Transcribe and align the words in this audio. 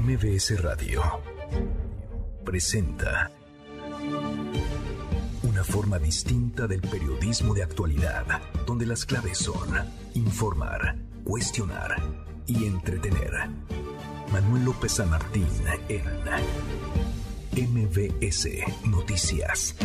MBS 0.00 0.60
Radio 0.62 1.00
presenta 2.44 3.30
una 5.42 5.64
forma 5.64 5.98
distinta 5.98 6.66
del 6.66 6.82
periodismo 6.82 7.54
de 7.54 7.62
actualidad, 7.62 8.42
donde 8.66 8.84
las 8.84 9.06
claves 9.06 9.38
son 9.38 9.74
informar, 10.12 10.96
cuestionar 11.24 11.96
y 12.46 12.66
entretener. 12.66 13.32
Manuel 14.32 14.66
López 14.66 14.92
San 14.92 15.08
Martín 15.08 15.48
en 15.88 16.04
MBS 17.54 18.48
Noticias. 18.84 19.76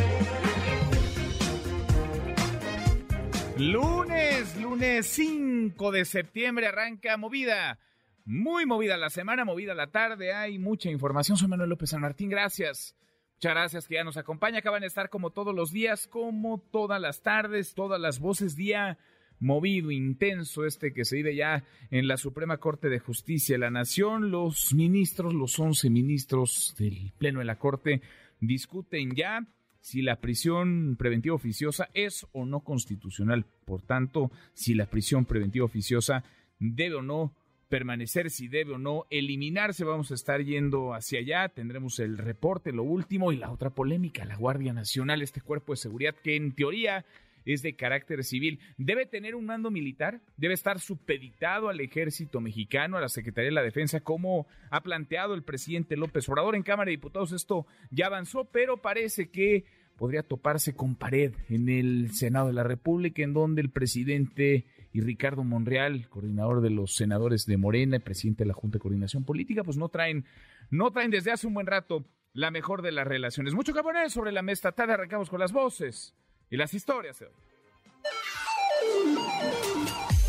Lunes, 3.57 4.57
lunes 4.57 5.07
5 5.07 5.91
de 5.91 6.03
septiembre 6.03 6.67
arranca 6.67 7.15
movida. 7.15 7.79
Muy 8.25 8.65
movida 8.65 8.97
la 8.97 9.09
semana, 9.09 9.45
movida 9.45 9.73
la 9.73 9.87
tarde. 9.87 10.33
Hay 10.33 10.59
mucha 10.59 10.89
información. 10.89 11.37
Soy 11.37 11.47
Manuel 11.47 11.69
López 11.69 11.89
San 11.89 12.01
Martín. 12.01 12.29
Gracias. 12.29 12.95
Muchas 13.35 13.53
gracias 13.53 13.87
que 13.87 13.95
ya 13.95 14.03
nos 14.03 14.17
acompaña. 14.17 14.59
Acaban 14.59 14.81
de 14.81 14.87
estar 14.87 15.09
como 15.09 15.31
todos 15.31 15.55
los 15.55 15.71
días, 15.71 16.07
como 16.07 16.59
todas 16.71 17.01
las 17.01 17.23
tardes, 17.23 17.73
todas 17.73 17.99
las 17.99 18.19
voces. 18.19 18.55
Día 18.55 18.99
movido, 19.39 19.89
intenso, 19.89 20.65
este 20.65 20.93
que 20.93 21.03
se 21.03 21.15
vive 21.17 21.35
ya 21.35 21.63
en 21.89 22.07
la 22.07 22.17
Suprema 22.17 22.57
Corte 22.57 22.89
de 22.89 22.99
Justicia 22.99 23.55
de 23.55 23.59
la 23.59 23.71
Nación. 23.71 24.29
Los 24.29 24.73
ministros, 24.73 25.33
los 25.33 25.57
11 25.59 25.89
ministros 25.89 26.75
del 26.77 27.11
Pleno 27.17 27.39
de 27.39 27.45
la 27.45 27.57
Corte, 27.57 28.01
discuten 28.39 29.15
ya 29.15 29.47
si 29.79 30.03
la 30.03 30.17
prisión 30.21 30.95
preventiva 30.95 31.33
oficiosa 31.33 31.89
es 31.95 32.27
o 32.33 32.45
no 32.45 32.59
constitucional. 32.59 33.45
Por 33.65 33.81
tanto, 33.81 34.31
si 34.53 34.75
la 34.75 34.85
prisión 34.85 35.25
preventiva 35.25 35.65
oficiosa 35.65 36.23
debe 36.59 36.95
o 36.95 37.01
no 37.01 37.33
permanecer, 37.71 38.29
si 38.29 38.49
debe 38.49 38.73
o 38.73 38.77
no 38.77 39.05
eliminarse. 39.09 39.85
Vamos 39.85 40.11
a 40.11 40.15
estar 40.15 40.43
yendo 40.43 40.93
hacia 40.93 41.19
allá. 41.19 41.47
Tendremos 41.47 41.99
el 41.99 42.17
reporte, 42.17 42.73
lo 42.73 42.83
último 42.83 43.31
y 43.31 43.37
la 43.37 43.49
otra 43.49 43.69
polémica, 43.69 44.25
la 44.25 44.35
Guardia 44.35 44.73
Nacional, 44.73 45.21
este 45.21 45.39
cuerpo 45.39 45.71
de 45.71 45.77
seguridad 45.77 46.13
que 46.21 46.35
en 46.35 46.51
teoría 46.51 47.05
es 47.45 47.61
de 47.61 47.75
carácter 47.77 48.25
civil. 48.25 48.59
¿Debe 48.77 49.05
tener 49.05 49.35
un 49.35 49.45
mando 49.45 49.71
militar? 49.71 50.19
¿Debe 50.35 50.53
estar 50.53 50.81
supeditado 50.81 51.69
al 51.69 51.79
ejército 51.79 52.41
mexicano, 52.41 52.97
a 52.97 53.01
la 53.01 53.09
Secretaría 53.09 53.49
de 53.49 53.55
la 53.55 53.63
Defensa, 53.63 54.01
como 54.01 54.47
ha 54.69 54.83
planteado 54.83 55.33
el 55.33 55.43
presidente 55.43 55.95
López 55.95 56.27
Obrador 56.27 56.55
en 56.57 56.63
Cámara 56.63 56.89
de 56.89 56.97
Diputados? 56.97 57.31
Esto 57.31 57.65
ya 57.89 58.07
avanzó, 58.07 58.45
pero 58.51 58.81
parece 58.81 59.29
que 59.29 59.63
podría 59.95 60.23
toparse 60.23 60.75
con 60.75 60.95
pared 60.95 61.33
en 61.47 61.69
el 61.69 62.11
Senado 62.11 62.47
de 62.47 62.53
la 62.53 62.63
República, 62.63 63.23
en 63.23 63.31
donde 63.33 63.61
el 63.61 63.69
presidente 63.69 64.65
y 64.93 65.01
Ricardo 65.01 65.43
Monreal, 65.43 66.07
coordinador 66.09 66.61
de 66.61 66.69
los 66.69 66.95
senadores 66.95 67.45
de 67.45 67.57
Morena 67.57 67.97
y 67.97 67.99
presidente 67.99 68.43
de 68.43 68.47
la 68.47 68.53
Junta 68.53 68.77
de 68.77 68.81
Coordinación 68.81 69.23
Política, 69.23 69.63
pues 69.63 69.77
no 69.77 69.89
traen, 69.89 70.25
no 70.69 70.91
traen 70.91 71.11
desde 71.11 71.31
hace 71.31 71.47
un 71.47 71.53
buen 71.53 71.67
rato 71.67 72.05
la 72.33 72.51
mejor 72.51 72.81
de 72.81 72.91
las 72.91 73.07
relaciones. 73.07 73.53
Mucho 73.53 73.73
que 73.73 73.83
poner 73.83 74.09
sobre 74.09 74.31
la 74.31 74.41
mesa 74.41 74.71
tarde, 74.71 74.93
arrancamos 74.93 75.29
con 75.29 75.39
las 75.39 75.51
voces 75.51 76.15
y 76.49 76.57
las 76.57 76.73
historias 76.73 77.19
de 77.19 77.27
hoy. 77.27 77.50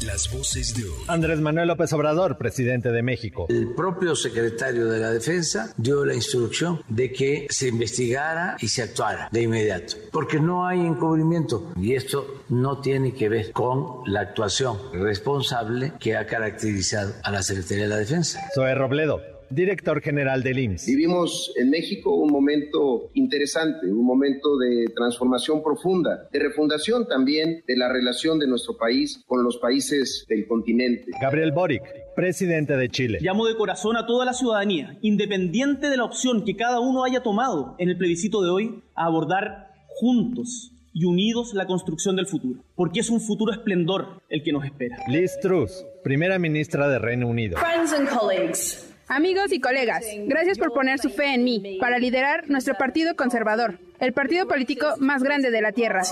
Las 0.07 0.33
voces 0.33 0.75
de 0.75 0.85
hoy. 0.85 1.05
Andrés 1.07 1.41
Manuel 1.41 1.69
López 1.69 1.93
Obrador, 1.93 2.37
presidente 2.37 2.91
de 2.91 3.03
México. 3.03 3.47
El 3.49 3.73
propio 3.75 4.17
secretario 4.17 4.87
de 4.87 4.99
la 4.99 5.11
Defensa 5.11 5.73
dio 5.77 6.05
la 6.05 6.15
instrucción 6.15 6.81
de 6.89 7.13
que 7.13 7.47
se 7.51 7.69
investigara 7.69 8.57
y 8.61 8.69
se 8.69 8.83
actuara 8.83 9.29
de 9.31 9.43
inmediato, 9.43 9.95
porque 10.11 10.41
no 10.41 10.67
hay 10.67 10.81
encubrimiento 10.81 11.73
y 11.81 11.95
esto 11.95 12.43
no 12.49 12.81
tiene 12.81 13.15
que 13.15 13.29
ver 13.29 13.53
con 13.53 14.03
la 14.07 14.21
actuación 14.21 14.79
responsable 14.93 15.93
que 16.01 16.17
ha 16.17 16.27
caracterizado 16.27 17.13
a 17.23 17.31
la 17.31 17.43
Secretaría 17.43 17.85
de 17.85 17.91
la 17.91 17.97
Defensa. 17.99 18.41
Zoe 18.55 18.75
Robledo 18.75 19.32
director 19.55 20.01
general 20.01 20.43
del 20.43 20.59
IMSS. 20.59 20.87
Vivimos 20.87 21.53
en 21.57 21.71
México 21.71 22.15
un 22.15 22.33
momento 22.33 23.11
interesante, 23.15 23.87
un 23.87 24.05
momento 24.05 24.57
de 24.59 24.87
transformación 24.95 25.63
profunda, 25.63 26.29
de 26.33 26.39
refundación 26.39 27.07
también 27.07 27.63
de 27.67 27.77
la 27.77 27.93
relación 27.93 28.39
de 28.39 28.47
nuestro 28.47 28.77
país 28.77 29.23
con 29.27 29.43
los 29.45 29.59
países 29.59 30.25
del 30.29 30.47
continente. 30.47 31.13
Gabriel 31.21 31.53
Boric, 31.53 31.83
presidente 32.15 32.77
de 32.77 32.89
Chile. 32.89 33.19
Llamo 33.21 33.47
de 33.47 33.57
corazón 33.57 33.97
a 33.97 34.07
toda 34.07 34.25
la 34.25 34.33
ciudadanía, 34.33 34.99
independiente 35.03 35.91
de 35.91 35.97
la 35.97 36.05
opción 36.05 36.45
que 36.45 36.57
cada 36.57 36.81
uno 36.81 37.05
haya 37.05 37.23
tomado 37.23 37.75
en 37.79 37.89
el 37.89 37.99
plebiscito 37.99 38.43
de 38.43 38.51
hoy, 38.51 38.83
a 38.95 39.07
abordar 39.07 39.73
juntos 39.89 40.73
y 40.95 41.05
unidos 41.05 41.55
la 41.55 41.67
construcción 41.67 42.17
del 42.17 42.27
futuro, 42.27 42.61
porque 42.75 43.01
es 43.01 43.11
un 43.11 43.21
futuro 43.21 43.53
esplendor 43.53 44.23
el 44.29 44.43
que 44.43 44.53
nos 44.53 44.65
espera. 44.65 44.99
Liz 45.09 45.39
Truss, 45.41 45.85
primera 46.05 46.39
ministra 46.39 46.89
de 46.89 46.99
Reino 46.99 47.27
Unido. 47.29 47.59
Friends 47.59 47.93
and 47.93 48.09
colleagues. 48.09 48.92
Amigos 49.15 49.53
y 49.53 49.61
colegas, 49.61 50.07
gracias 50.27 50.59
por 50.59 50.73
poner 50.73 50.99
su 50.99 51.11
fe 51.11 51.35
en 51.35 51.45
mí 51.45 51.77
para 51.79 51.99
liderar 51.99 52.49
nuestro 52.49 52.73
partido 52.79 53.15
conservador, 53.15 53.79
el 54.01 54.15
partido 54.15 54.49
político 54.49 54.87
más 55.01 55.23
grande 55.23 55.51
de 55.51 55.61
la 55.61 55.73
Tierra. 55.73 56.03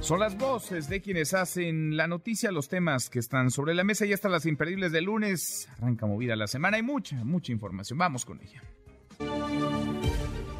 Son 0.00 0.18
las 0.18 0.36
voces 0.36 0.88
de 0.88 1.00
quienes 1.00 1.32
hacen 1.32 1.96
la 1.96 2.08
noticia, 2.08 2.50
los 2.50 2.68
temas 2.68 3.08
que 3.08 3.20
están 3.20 3.52
sobre 3.52 3.72
la 3.72 3.84
mesa 3.84 4.04
y 4.04 4.12
hasta 4.12 4.28
las 4.28 4.46
imperdibles 4.46 4.90
de 4.90 5.00
lunes. 5.00 5.68
Arranca 5.78 6.06
movida 6.06 6.34
la 6.34 6.48
semana, 6.48 6.76
hay 6.76 6.82
mucha, 6.82 7.22
mucha 7.22 7.52
información. 7.52 8.00
Vamos 8.00 8.24
con 8.24 8.40
ella. 8.40 8.62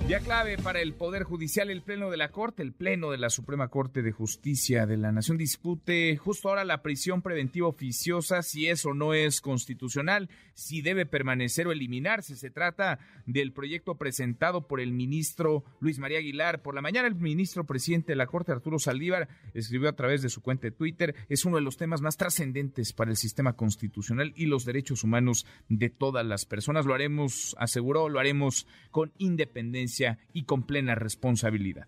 Día 0.06 0.20
clave 0.20 0.56
para 0.56 0.80
el 0.80 0.94
Poder 0.94 1.24
Judicial, 1.24 1.68
el 1.68 1.82
Pleno 1.82 2.10
de 2.10 2.16
la 2.16 2.30
Corte, 2.30 2.62
el 2.62 2.72
Pleno 2.72 3.10
de 3.10 3.18
la 3.18 3.28
Suprema 3.28 3.66
Corte 3.66 4.02
de 4.02 4.12
Justicia 4.12 4.86
de 4.86 4.96
la 4.96 5.10
Nación 5.10 5.36
discute 5.36 6.16
justo 6.16 6.48
ahora 6.48 6.64
la 6.64 6.80
prisión 6.80 7.22
preventiva 7.22 7.66
oficiosa, 7.66 8.42
si 8.42 8.68
es 8.68 8.86
o 8.86 8.94
no 8.94 9.14
es 9.14 9.40
constitucional, 9.40 10.30
si 10.54 10.80
debe 10.80 11.06
permanecer 11.06 11.66
o 11.66 11.72
eliminarse. 11.72 12.36
Se 12.36 12.50
trata 12.50 13.00
del 13.26 13.52
proyecto 13.52 13.96
presentado 13.96 14.68
por 14.68 14.80
el 14.80 14.92
ministro 14.92 15.64
Luis 15.80 15.98
María 15.98 16.18
Aguilar. 16.18 16.62
Por 16.62 16.76
la 16.76 16.82
mañana 16.82 17.08
el 17.08 17.16
ministro 17.16 17.64
presidente 17.66 18.12
de 18.12 18.16
la 18.16 18.28
Corte, 18.28 18.52
Arturo 18.52 18.78
Saldívar, 18.78 19.28
escribió 19.54 19.88
a 19.88 19.96
través 19.96 20.22
de 20.22 20.28
su 20.28 20.40
cuenta 20.40 20.68
de 20.68 20.70
Twitter, 20.70 21.16
es 21.28 21.44
uno 21.44 21.56
de 21.56 21.62
los 21.62 21.78
temas 21.78 22.00
más 22.00 22.16
trascendentes 22.16 22.92
para 22.92 23.10
el 23.10 23.16
sistema 23.16 23.54
constitucional 23.54 24.32
y 24.36 24.46
los 24.46 24.64
derechos 24.64 25.02
humanos 25.02 25.46
de 25.68 25.90
todas 25.90 26.24
las 26.24 26.46
personas. 26.46 26.86
Lo 26.86 26.94
haremos, 26.94 27.56
aseguró, 27.58 28.08
lo 28.08 28.20
haremos 28.20 28.68
con 28.92 29.12
independencia 29.18 29.95
y 30.32 30.44
con 30.44 30.64
plena 30.64 30.94
responsabilidad. 30.94 31.86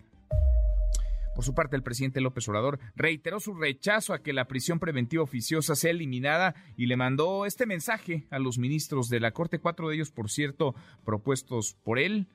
Por 1.35 1.45
su 1.45 1.55
parte, 1.55 1.77
el 1.77 1.85
presidente 1.85 2.21
López 2.21 2.49
Obrador 2.49 2.81
reiteró 2.97 3.39
su 3.39 3.55
rechazo 3.55 4.13
a 4.13 4.23
que 4.23 4.33
la 4.33 4.47
prisión 4.47 4.81
preventiva 4.81 5.23
oficiosa 5.23 5.77
sea 5.77 5.93
eliminada 5.93 6.57
y 6.77 6.87
le 6.87 6.97
mandó 6.97 7.47
este 7.47 7.65
mensaje 7.65 8.27
a 8.31 8.41
los 8.41 8.59
ministros 8.59 9.09
de 9.09 9.21
la 9.21 9.31
Corte, 9.31 9.61
cuatro 9.61 9.89
de 9.89 9.95
ellos, 9.95 10.11
por 10.11 10.31
cierto, 10.31 10.75
propuestos 11.05 11.77
por 11.85 12.01
él, 12.01 12.27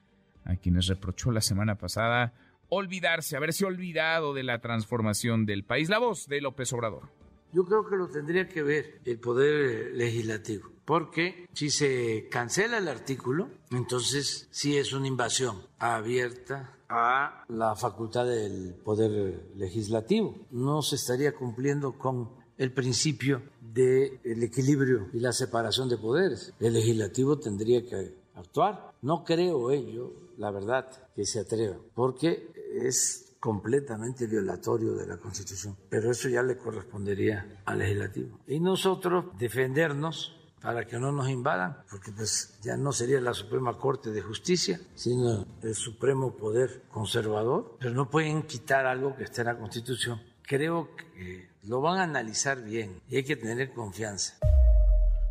a 0.46 0.56
quienes 0.56 0.88
reprochó 0.88 1.32
la 1.32 1.42
semana 1.42 1.76
pasada 1.76 2.34
olvidarse, 2.70 3.36
haberse 3.36 3.66
olvidado 3.66 4.34
de 4.34 4.44
la 4.44 4.60
transformación 4.60 5.46
del 5.46 5.64
país. 5.64 5.90
La 5.90 6.00
voz 6.00 6.28
de 6.28 6.40
López 6.40 6.72
Obrador. 6.74 7.23
Yo 7.54 7.64
creo 7.66 7.86
que 7.86 7.96
lo 7.96 8.08
tendría 8.08 8.50
que 8.50 8.64
ver 8.64 9.00
el 9.06 9.20
Poder 9.20 9.94
Legislativo, 9.94 10.70
porque 10.86 11.48
si 11.54 11.70
se 11.70 12.28
cancela 12.30 12.80
el 12.80 12.88
artículo, 12.88 13.50
entonces 13.70 14.48
sí 14.50 14.76
es 14.76 14.92
una 14.92 15.08
invasión 15.08 15.62
abierta 15.78 16.78
a 16.90 17.46
la 17.50 17.76
facultad 17.76 18.26
del 18.26 18.74
Poder 18.84 19.52
Legislativo. 19.56 20.48
No 20.50 20.82
se 20.82 20.96
estaría 20.96 21.36
cumpliendo 21.36 21.98
con 21.98 22.32
el 22.58 22.74
principio 22.74 23.44
del 23.62 24.44
equilibrio 24.44 25.10
y 25.14 25.20
la 25.20 25.32
separación 25.32 25.90
de 25.90 25.98
poderes. 25.98 26.54
El 26.60 26.74
legislativo 26.74 27.38
tendría 27.38 27.86
que 27.86 28.16
actuar. 28.36 28.94
No 29.02 29.24
creo 29.24 29.72
ello, 29.72 30.12
la 30.38 30.52
verdad, 30.52 30.90
que 31.16 31.26
se 31.26 31.40
atreva, 31.40 31.78
porque 31.94 32.52
es 32.74 33.33
completamente 33.44 34.26
violatorio 34.26 34.94
de 34.94 35.06
la 35.06 35.18
Constitución. 35.18 35.76
Pero 35.90 36.10
eso 36.10 36.30
ya 36.30 36.42
le 36.42 36.56
correspondería 36.56 37.62
al 37.66 37.80
legislativo. 37.80 38.40
Y 38.48 38.62
nosotros 38.62 39.38
defendernos 39.38 40.40
para 40.62 40.88
que 40.88 40.98
no 40.98 41.12
nos 41.12 41.28
invadan, 41.28 41.80
porque 41.92 42.14
pues 42.14 42.58
ya 42.64 42.78
no 42.78 42.94
sería 42.94 43.20
la 43.20 43.34
Suprema 43.34 43.78
Corte 43.78 44.12
de 44.12 44.22
Justicia, 44.22 44.80
sino 44.96 45.46
el 45.62 45.76
Supremo 45.76 46.38
Poder 46.38 46.84
Conservador, 46.88 47.76
pero 47.82 47.94
no 47.94 48.10
pueden 48.10 48.44
quitar 48.44 48.86
algo 48.86 49.14
que 49.18 49.26
esté 49.26 49.42
en 49.42 49.48
la 49.48 49.58
Constitución. 49.58 50.22
Creo 50.44 50.96
que 50.96 51.50
lo 51.64 51.82
van 51.82 52.00
a 52.00 52.04
analizar 52.04 52.64
bien 52.64 53.02
y 53.10 53.18
hay 53.18 53.26
que 53.26 53.36
tener 53.36 53.74
confianza. 53.74 54.38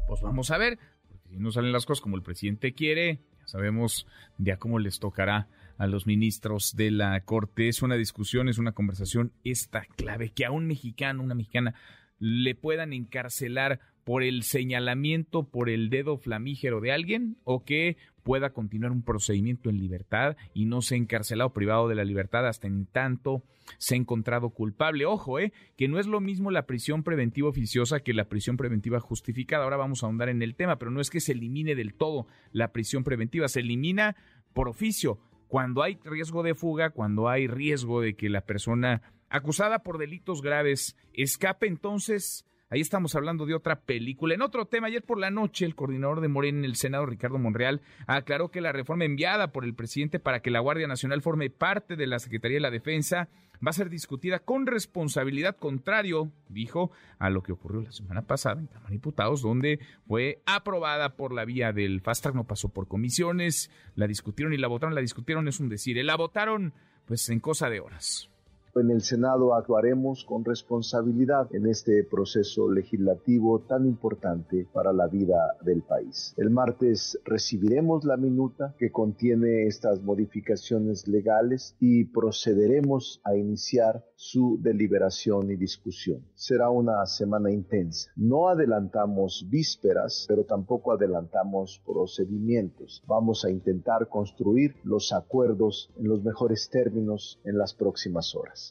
Pues 0.06 0.20
vamos 0.20 0.50
a 0.50 0.59
ver, 0.59 0.79
porque 1.09 1.31
si 1.31 1.37
no 1.38 1.50
salen 1.50 1.73
las 1.73 1.87
cosas 1.87 2.03
como 2.03 2.17
el 2.17 2.23
presidente 2.23 2.75
quiere, 2.75 3.20
ya 3.41 3.47
sabemos 3.47 4.06
ya 4.37 4.59
cómo 4.59 4.79
les 4.79 4.99
tocará 4.99 5.49
a 5.82 5.88
los 5.88 6.06
ministros 6.06 6.76
de 6.76 6.93
la 6.93 7.25
Corte. 7.25 7.67
Es 7.67 7.82
una 7.82 7.96
discusión, 7.96 8.49
es 8.49 8.58
una 8.58 8.70
conversación 8.70 9.32
esta 9.43 9.84
clave 9.96 10.31
que 10.31 10.44
a 10.44 10.52
un 10.52 10.69
mexicano, 10.69 11.25
una 11.25 11.34
mexicana, 11.34 11.75
le 12.20 12.55
puedan 12.55 12.93
encarcelar 12.93 13.81
por 14.05 14.23
el 14.23 14.44
señalamiento, 14.44 15.49
por 15.49 15.69
el 15.69 15.90
dedo 15.90 16.19
flamígero 16.19 16.81
de 16.81 16.93
alguien 16.93 17.37
o 17.43 17.64
que 17.64 17.96
pueda 18.23 18.52
continuar 18.52 18.93
un 18.93 19.02
procedimiento 19.02 19.70
en 19.70 19.79
libertad 19.79 20.37
y 20.55 20.67
no 20.67 20.82
sea 20.82 20.99
encarcelado 20.99 21.52
privado 21.52 21.88
de 21.88 21.96
la 21.96 22.05
libertad 22.05 22.46
hasta 22.46 22.69
en 22.69 22.87
tanto 22.87 23.43
se 23.78 23.96
ha 23.96 23.99
encontrado 23.99 24.50
culpable. 24.50 25.05
Ojo, 25.05 25.40
eh, 25.40 25.52
que 25.76 25.88
no 25.88 25.99
es 25.99 26.06
lo 26.06 26.20
mismo 26.20 26.52
la 26.52 26.67
prisión 26.67 27.02
preventiva 27.02 27.49
oficiosa 27.49 28.05
que 28.05 28.14
la 28.14 28.28
prisión 28.28 28.56
preventiva 28.56 29.00
justificada. 29.00 29.64
Ahora 29.64 29.78
vamos 29.78 30.05
a 30.05 30.06
ahondar 30.06 30.28
en 30.28 30.43
el 30.43 30.55
tema, 30.55 30.78
pero 30.78 30.93
no 30.93 31.00
es 31.00 31.11
que 31.11 31.20
se 31.20 31.32
elimine 31.32 31.75
del 31.75 31.94
todo 31.94 32.28
la 32.52 32.70
prisión 32.70 33.02
preventiva, 33.02 33.49
se 33.49 33.58
elimina 33.58 34.14
por 34.52 34.69
oficio. 34.69 35.19
Cuando 35.52 35.82
hay 35.82 35.99
riesgo 36.02 36.43
de 36.43 36.54
fuga, 36.54 36.88
cuando 36.88 37.28
hay 37.28 37.46
riesgo 37.46 38.00
de 38.00 38.16
que 38.16 38.31
la 38.31 38.40
persona 38.40 39.02
acusada 39.28 39.82
por 39.82 39.99
delitos 39.99 40.40
graves 40.40 40.96
escape, 41.12 41.66
entonces 41.66 42.46
Ahí 42.73 42.81
estamos 42.81 43.15
hablando 43.17 43.45
de 43.45 43.55
otra 43.55 43.81
película. 43.81 44.33
En 44.33 44.41
otro 44.41 44.65
tema, 44.65 44.87
ayer 44.87 45.03
por 45.03 45.19
la 45.19 45.31
noche, 45.31 45.67
el 45.67 45.75
coordinador 45.75 46.23
de 46.23 46.29
Morena 46.29 46.61
en 46.61 46.65
el 46.65 46.77
Senado, 46.77 47.05
Ricardo 47.05 47.39
Monreal, 47.39 47.83
aclaró 48.07 48.51
que 48.51 48.63
la 48.63 48.73
reforma 48.73 49.05
enviada 49.05 49.53
por 49.53 49.67
el 49.67 49.75
presidente 49.75 50.19
para 50.19 50.41
que 50.41 50.51
la 50.51 50.61
Guardia 50.61 50.87
Nacional 50.87 51.21
forme 51.21 51.51
parte 51.51 51.97
de 51.97 52.07
la 52.07 52.19
Secretaría 52.19 52.57
de 52.57 52.63
la 52.63 52.71
Defensa 52.71 53.29
va 53.57 53.69
a 53.69 53.75
ser 53.75 53.91
discutida 53.91 54.39
con 54.39 54.67
responsabilidad 54.67 55.59
contrario, 55.59 56.33
dijo, 56.49 56.91
a 57.19 57.29
lo 57.29 57.43
que 57.43 57.53
ocurrió 57.53 57.83
la 57.83 57.93
semana 57.93 58.23
pasada 58.23 58.59
en 58.59 58.69
Cámara 58.69 58.89
de 58.89 58.95
Diputados, 58.95 59.43
donde 59.43 59.79
fue 60.09 60.41
aprobada 60.47 61.15
por 61.15 61.35
la 61.35 61.45
vía 61.45 61.75
del 61.75 62.01
fast 62.01 62.23
track, 62.23 62.35
no 62.35 62.45
pasó 62.45 62.71
por 62.71 62.89
comisiones, 62.89 63.71
la 63.97 64.07
discutieron 64.07 64.55
y 64.55 64.57
la 64.57 64.69
votaron, 64.69 64.95
la 64.95 65.03
discutieron 65.03 65.47
es 65.47 65.61
un 65.61 65.69
decir, 65.69 66.03
la 66.03 66.17
votaron 66.17 66.73
pues 67.05 67.29
en 67.29 67.39
cosa 67.41 67.69
de 67.69 67.81
horas. 67.81 68.31
En 68.75 68.91
el 68.91 69.03
Senado 69.03 69.55
actuaremos 69.55 70.25
con 70.25 70.47
responsabilidad 70.47 71.47
en 71.55 71.67
este 71.67 72.05
proceso 72.05 72.71
legislativo 72.71 73.61
tan 73.61 73.85
importante 73.85 74.67
para 74.73 74.95
la 74.95 75.09
vida 75.09 75.59
del 75.63 75.83
país. 75.83 76.33
El 76.39 76.49
martes 76.49 77.21
recibiremos 77.27 78.05
la 78.07 78.17
minuta 78.17 78.75
que 78.79 78.91
contiene 78.91 79.67
estas 79.67 80.03
modificaciones 80.03 81.07
legales 81.07 81.77
y 81.81 82.05
procederemos 82.05 83.21
a 83.25 83.37
iniciar 83.37 84.07
su 84.17 84.59
deliberación 84.63 85.51
y 85.51 85.57
discusión. 85.57 86.25
Será 86.35 86.71
una 86.71 87.05
semana 87.05 87.51
intensa. 87.51 88.11
No 88.17 88.49
adelantamos 88.49 89.47
vísperas, 89.51 90.25
pero 90.27 90.45
tampoco 90.45 90.93
adelantamos 90.93 91.83
procedimientos. 91.85 93.03
Vamos 93.07 93.45
a 93.45 93.51
intentar 93.51 94.09
construir 94.09 94.77
los 94.83 95.13
acuerdos 95.13 95.93
en 95.99 96.09
los 96.09 96.23
mejores 96.23 96.71
términos 96.71 97.39
en 97.45 97.59
las 97.59 97.75
próximas 97.75 98.35
horas. 98.35 98.62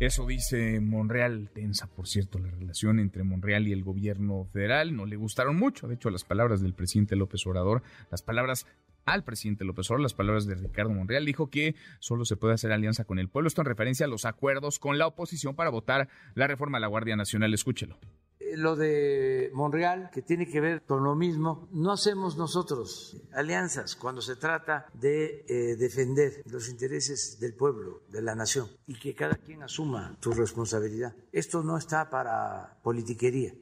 Eso 0.00 0.26
dice 0.26 0.80
Monreal, 0.80 1.50
tensa 1.54 1.86
por 1.86 2.08
cierto 2.08 2.38
la 2.38 2.50
relación 2.50 2.98
entre 2.98 3.22
Monreal 3.22 3.68
y 3.68 3.72
el 3.72 3.84
gobierno 3.84 4.44
federal, 4.52 4.96
no 4.96 5.06
le 5.06 5.16
gustaron 5.16 5.56
mucho, 5.56 5.86
de 5.86 5.94
hecho 5.94 6.10
las 6.10 6.24
palabras 6.24 6.60
del 6.60 6.74
presidente 6.74 7.14
López 7.14 7.46
Obrador, 7.46 7.82
las 8.10 8.22
palabras 8.22 8.66
al 9.04 9.22
presidente 9.22 9.64
López 9.64 9.88
Obrador, 9.90 10.02
las 10.02 10.14
palabras 10.14 10.46
de 10.46 10.56
Ricardo 10.56 10.92
Monreal, 10.92 11.24
dijo 11.24 11.48
que 11.48 11.76
solo 12.00 12.24
se 12.24 12.36
puede 12.36 12.54
hacer 12.54 12.72
alianza 12.72 13.04
con 13.04 13.18
el 13.18 13.28
pueblo, 13.28 13.46
esto 13.46 13.62
en 13.62 13.66
referencia 13.66 14.06
a 14.06 14.08
los 14.08 14.24
acuerdos 14.24 14.78
con 14.78 14.98
la 14.98 15.06
oposición 15.06 15.54
para 15.54 15.70
votar 15.70 16.08
la 16.34 16.48
reforma 16.48 16.78
a 16.78 16.80
la 16.80 16.88
Guardia 16.88 17.14
Nacional, 17.14 17.54
escúchelo 17.54 17.96
lo 18.56 18.76
de 18.76 19.50
Monreal, 19.54 20.10
que 20.12 20.22
tiene 20.22 20.46
que 20.46 20.60
ver 20.60 20.82
con 20.82 21.04
lo 21.04 21.14
mismo, 21.14 21.68
no 21.72 21.92
hacemos 21.92 22.36
nosotros 22.36 23.16
alianzas 23.32 23.96
cuando 23.96 24.20
se 24.20 24.36
trata 24.36 24.86
de 24.94 25.44
eh, 25.48 25.76
defender 25.76 26.42
los 26.46 26.68
intereses 26.68 27.38
del 27.40 27.54
pueblo, 27.54 28.02
de 28.10 28.22
la 28.22 28.34
nación, 28.34 28.68
y 28.86 28.94
que 28.94 29.14
cada 29.14 29.36
quien 29.36 29.62
asuma 29.62 30.16
su 30.20 30.32
responsabilidad. 30.32 31.14
Esto 31.32 31.62
no 31.62 31.76
está 31.76 32.10
para 32.10 32.78
politiquería. 32.82 33.54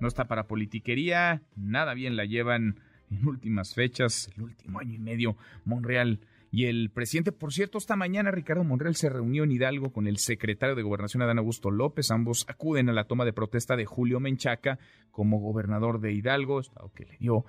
No 0.00 0.06
está 0.06 0.28
para 0.28 0.46
politiquería, 0.46 1.42
nada 1.56 1.94
bien 1.94 2.16
la 2.16 2.24
llevan 2.24 2.80
en 3.10 3.26
últimas 3.26 3.74
fechas, 3.74 4.30
el 4.36 4.42
último 4.42 4.78
año 4.78 4.94
y 4.94 4.98
medio, 4.98 5.36
Monreal 5.64 6.20
y 6.50 6.66
el 6.66 6.90
presidente. 6.90 7.32
Por 7.32 7.52
cierto, 7.52 7.78
esta 7.78 7.96
mañana 7.96 8.30
Ricardo 8.30 8.64
Monreal 8.64 8.96
se 8.96 9.08
reunió 9.08 9.44
en 9.44 9.52
Hidalgo 9.52 9.92
con 9.92 10.06
el 10.06 10.18
secretario 10.18 10.74
de 10.74 10.82
Gobernación 10.82 11.22
Adán 11.22 11.38
Augusto 11.38 11.70
López. 11.70 12.10
Ambos 12.10 12.46
acuden 12.48 12.88
a 12.88 12.92
la 12.92 13.04
toma 13.04 13.24
de 13.24 13.32
protesta 13.32 13.76
de 13.76 13.84
Julio 13.84 14.20
Menchaca 14.20 14.78
como 15.10 15.40
gobernador 15.40 16.00
de 16.00 16.12
Hidalgo, 16.12 16.60
estado 16.60 16.90
que 16.94 17.04
le 17.04 17.16
dio 17.18 17.44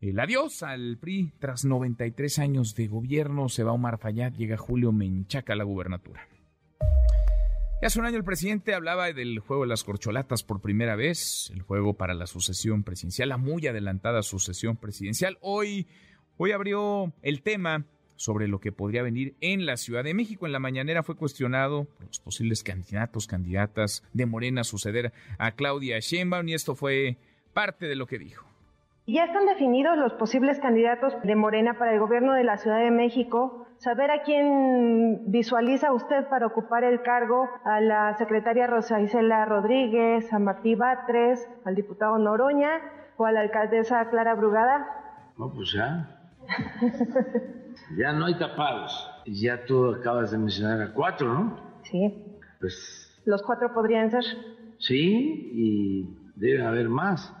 el 0.00 0.18
adiós 0.18 0.62
al 0.62 0.98
PRI. 0.98 1.32
Tras 1.38 1.64
93 1.64 2.38
años 2.40 2.74
de 2.74 2.88
gobierno, 2.88 3.48
se 3.48 3.62
va 3.62 3.72
Omar 3.72 3.98
Fayad, 3.98 4.32
llega 4.32 4.56
Julio 4.56 4.90
Menchaca 4.92 5.52
a 5.52 5.56
la 5.56 5.64
gubernatura. 5.64 6.26
hace 7.80 8.00
un 8.00 8.06
año 8.06 8.16
el 8.16 8.24
presidente 8.24 8.74
hablaba 8.74 9.12
del 9.12 9.38
juego 9.38 9.62
de 9.62 9.68
las 9.68 9.84
corcholatas 9.84 10.42
por 10.42 10.60
primera 10.60 10.96
vez, 10.96 11.50
el 11.54 11.62
juego 11.62 11.94
para 11.94 12.14
la 12.14 12.26
sucesión 12.26 12.82
presidencial, 12.82 13.28
la 13.28 13.36
muy 13.36 13.66
adelantada 13.68 14.22
sucesión 14.22 14.76
presidencial. 14.76 15.38
Hoy, 15.40 15.86
hoy 16.36 16.50
abrió 16.50 17.12
el 17.22 17.42
tema 17.42 17.86
sobre 18.22 18.46
lo 18.46 18.60
que 18.60 18.70
podría 18.70 19.02
venir 19.02 19.34
en 19.40 19.66
la 19.66 19.76
Ciudad 19.76 20.04
de 20.04 20.14
México. 20.14 20.46
En 20.46 20.52
la 20.52 20.60
mañanera 20.60 21.02
fue 21.02 21.16
cuestionado 21.16 21.84
por 21.84 22.06
los 22.06 22.20
posibles 22.20 22.62
candidatos, 22.62 23.26
candidatas 23.26 24.04
de 24.12 24.26
Morena 24.26 24.60
a 24.60 24.64
suceder 24.64 25.12
a 25.38 25.50
Claudia 25.52 25.98
Sheinbaum 25.98 26.48
y 26.48 26.54
esto 26.54 26.76
fue 26.76 27.16
parte 27.52 27.86
de 27.86 27.96
lo 27.96 28.06
que 28.06 28.18
dijo. 28.18 28.46
Ya 29.08 29.24
están 29.24 29.46
definidos 29.46 29.98
los 29.98 30.12
posibles 30.12 30.60
candidatos 30.60 31.14
de 31.24 31.34
Morena 31.34 31.76
para 31.76 31.92
el 31.92 31.98
gobierno 31.98 32.34
de 32.34 32.44
la 32.44 32.58
Ciudad 32.58 32.78
de 32.78 32.92
México. 32.92 33.66
Saber 33.78 34.12
a 34.12 34.22
quién 34.22 35.32
visualiza 35.32 35.92
usted 35.92 36.28
para 36.28 36.46
ocupar 36.46 36.84
el 36.84 37.02
cargo, 37.02 37.48
a 37.64 37.80
la 37.80 38.16
secretaria 38.18 38.68
Rosa 38.68 39.00
Isela 39.00 39.44
Rodríguez, 39.46 40.32
a 40.32 40.38
Martí 40.38 40.76
Batres, 40.76 41.48
al 41.64 41.74
diputado 41.74 42.16
Noroña 42.18 42.80
o 43.16 43.26
a 43.26 43.32
la 43.32 43.40
alcaldesa 43.40 44.08
Clara 44.10 44.36
Brugada. 44.36 44.86
No, 45.36 45.52
pues 45.52 45.72
ya. 45.72 46.20
Ya 47.96 48.12
no 48.12 48.26
hay 48.26 48.38
tapados. 48.38 49.10
Ya 49.26 49.64
tú 49.64 49.90
acabas 49.90 50.30
de 50.30 50.38
mencionar 50.38 50.80
a 50.80 50.92
cuatro, 50.92 51.32
¿no? 51.32 51.80
Sí. 51.84 52.24
Pues. 52.60 53.20
Los 53.24 53.42
cuatro 53.42 53.72
podrían 53.72 54.10
ser. 54.10 54.24
Sí, 54.78 55.50
y 55.52 56.16
deben 56.34 56.66
haber 56.66 56.88
más. 56.88 57.32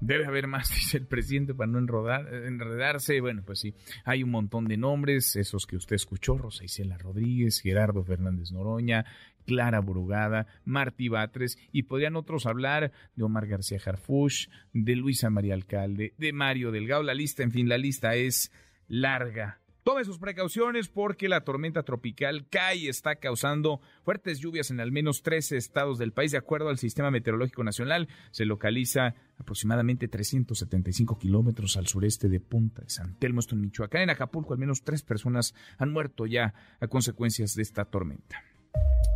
Debe 0.00 0.26
haber 0.26 0.48
más, 0.48 0.68
dice 0.74 0.98
el 0.98 1.06
presidente, 1.06 1.54
para 1.54 1.70
no 1.70 1.78
enredarse. 1.78 3.20
Bueno, 3.20 3.42
pues 3.46 3.60
sí, 3.60 3.74
hay 4.04 4.24
un 4.24 4.30
montón 4.30 4.66
de 4.66 4.76
nombres, 4.76 5.36
esos 5.36 5.64
que 5.64 5.76
usted 5.76 5.94
escuchó, 5.94 6.36
Rosa 6.36 6.64
Isela 6.64 6.98
Rodríguez, 6.98 7.60
Gerardo 7.60 8.02
Fernández 8.02 8.50
Noroña, 8.50 9.04
Clara 9.46 9.80
Brugada, 9.80 10.46
Martí 10.64 11.08
Batres, 11.08 11.58
y 11.72 11.84
podrían 11.84 12.16
otros 12.16 12.46
hablar 12.46 12.92
de 13.14 13.24
Omar 13.24 13.46
García 13.46 13.78
Jarfush, 13.78 14.48
de 14.72 14.96
Luisa 14.96 15.30
María 15.30 15.54
Alcalde, 15.54 16.14
de 16.18 16.32
Mario 16.32 16.70
Delgado. 16.70 17.02
La 17.02 17.14
lista, 17.14 17.42
en 17.42 17.52
fin, 17.52 17.68
la 17.68 17.78
lista 17.78 18.14
es 18.14 18.52
larga. 18.88 19.62
Tome 19.84 20.04
sus 20.04 20.18
precauciones 20.18 20.86
porque 20.86 21.28
la 21.28 21.40
tormenta 21.40 21.82
tropical 21.82 22.46
Kai 22.48 22.86
está 22.86 23.16
causando 23.16 23.80
fuertes 24.04 24.38
lluvias 24.38 24.70
en 24.70 24.78
al 24.78 24.92
menos 24.92 25.22
13 25.24 25.56
estados 25.56 25.98
del 25.98 26.12
país. 26.12 26.30
De 26.30 26.38
acuerdo 26.38 26.68
al 26.68 26.78
Sistema 26.78 27.10
Meteorológico 27.10 27.64
Nacional, 27.64 28.06
se 28.30 28.44
localiza 28.44 29.16
aproximadamente 29.38 30.06
375 30.06 31.18
kilómetros 31.18 31.76
al 31.76 31.88
sureste 31.88 32.28
de 32.28 32.38
Punta 32.38 32.82
de 32.82 32.90
San 32.90 33.18
Telmo, 33.18 33.40
esto 33.40 33.56
en 33.56 33.62
Michoacán. 33.62 34.02
En 34.02 34.10
Acapulco, 34.10 34.52
al 34.52 34.60
menos 34.60 34.84
tres 34.84 35.02
personas 35.02 35.52
han 35.78 35.90
muerto 35.90 36.26
ya 36.26 36.54
a 36.78 36.86
consecuencias 36.86 37.56
de 37.56 37.62
esta 37.62 37.84
tormenta. 37.84 38.40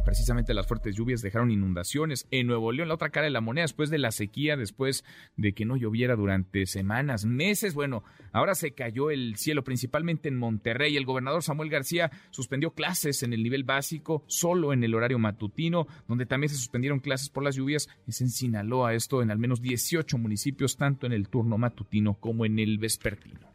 Precisamente 0.07 0.55
las 0.55 0.69
fuertes 0.69 0.95
lluvias 0.95 1.21
dejaron 1.21 1.51
inundaciones 1.51 2.29
en 2.31 2.47
Nuevo 2.47 2.71
León, 2.71 2.87
la 2.87 2.95
otra 2.95 3.11
cara 3.11 3.25
de 3.25 3.33
la 3.33 3.41
moneda, 3.41 3.65
después 3.65 3.91
de 3.91 3.99
la 3.99 4.13
sequía, 4.13 4.57
después 4.57 5.05
de 5.37 5.53
que 5.53 5.65
no 5.65 5.77
lloviera 5.77 6.15
durante 6.15 6.65
semanas, 6.67 7.25
meses. 7.25 7.75
Bueno, 7.75 8.05
ahora 8.31 8.55
se 8.55 8.71
cayó 8.71 9.11
el 9.11 9.35
cielo, 9.35 9.65
principalmente 9.65 10.29
en 10.29 10.39
Monterrey. 10.39 10.97
El 10.97 11.07
gobernador 11.07 11.43
Samuel 11.43 11.71
García 11.71 12.13
suspendió 12.31 12.71
clases 12.71 13.25
en 13.25 13.33
el 13.33 13.43
nivel 13.43 13.65
básico, 13.65 14.23
solo 14.29 14.73
en 14.73 14.85
el 14.85 14.95
horario 14.95 15.19
matutino, 15.19 15.89
donde 16.07 16.25
también 16.25 16.51
se 16.51 16.57
suspendieron 16.57 17.01
clases 17.01 17.29
por 17.29 17.43
las 17.43 17.57
lluvias. 17.57 17.89
Es 18.07 18.21
en 18.21 18.31
Sinaloa, 18.31 18.95
esto 18.95 19.23
en 19.23 19.33
al 19.33 19.41
menos 19.41 19.61
18 19.61 20.19
municipios, 20.19 20.77
tanto 20.77 21.07
en 21.07 21.15
el 21.15 21.29
turno 21.29 21.59
matutino 21.59 22.15
como 22.15 22.47
en 22.47 22.61
el 22.61 22.79
vespertino. 22.79 23.51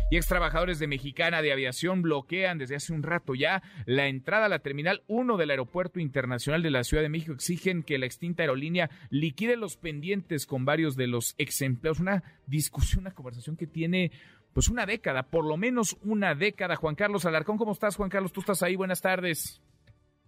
Y 0.09 0.15
ex 0.15 0.27
trabajadores 0.27 0.79
de 0.79 0.87
Mexicana 0.87 1.41
de 1.41 1.51
Aviación 1.51 2.01
bloquean 2.01 2.57
desde 2.57 2.75
hace 2.75 2.93
un 2.93 3.03
rato 3.03 3.35
ya 3.35 3.61
la 3.85 4.07
entrada 4.07 4.45
a 4.45 4.49
la 4.49 4.59
Terminal 4.59 5.03
1 5.07 5.35
del 5.37 5.49
Aeropuerto 5.49 5.99
Internacional 5.99 6.63
de 6.63 6.71
la 6.71 6.83
Ciudad 6.83 7.03
de 7.03 7.09
México. 7.09 7.33
Exigen 7.33 7.83
que 7.83 7.97
la 7.97 8.05
extinta 8.05 8.43
aerolínea 8.43 8.89
liquide 9.09 9.57
los 9.57 9.75
pendientes 9.75 10.45
con 10.45 10.63
varios 10.63 10.95
de 10.95 11.07
los 11.07 11.35
ex 11.37 11.61
empleados. 11.61 11.99
Una 11.99 12.23
discusión, 12.45 13.01
una 13.01 13.13
conversación 13.13 13.57
que 13.57 13.67
tiene 13.67 14.11
pues 14.53 14.69
una 14.69 14.85
década, 14.85 15.23
por 15.23 15.45
lo 15.45 15.57
menos 15.57 15.97
una 16.03 16.35
década. 16.35 16.77
Juan 16.77 16.95
Carlos 16.95 17.25
Alarcón, 17.25 17.57
¿cómo 17.57 17.73
estás, 17.73 17.95
Juan 17.97 18.09
Carlos? 18.09 18.31
Tú 18.31 18.39
estás 18.39 18.63
ahí, 18.63 18.75
buenas 18.75 19.01
tardes. 19.01 19.61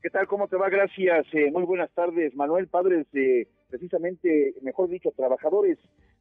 ¿Qué 0.01 0.09
tal? 0.09 0.27
¿Cómo 0.27 0.47
te 0.47 0.57
va? 0.57 0.69
Gracias. 0.69 1.25
Eh, 1.33 1.51
muy 1.51 1.63
buenas 1.63 1.91
tardes, 1.93 2.35
Manuel. 2.35 2.67
Padres 2.67 3.07
de, 3.11 3.47
precisamente, 3.69 4.53
mejor 4.61 4.89
dicho, 4.89 5.11
trabajadores 5.15 5.77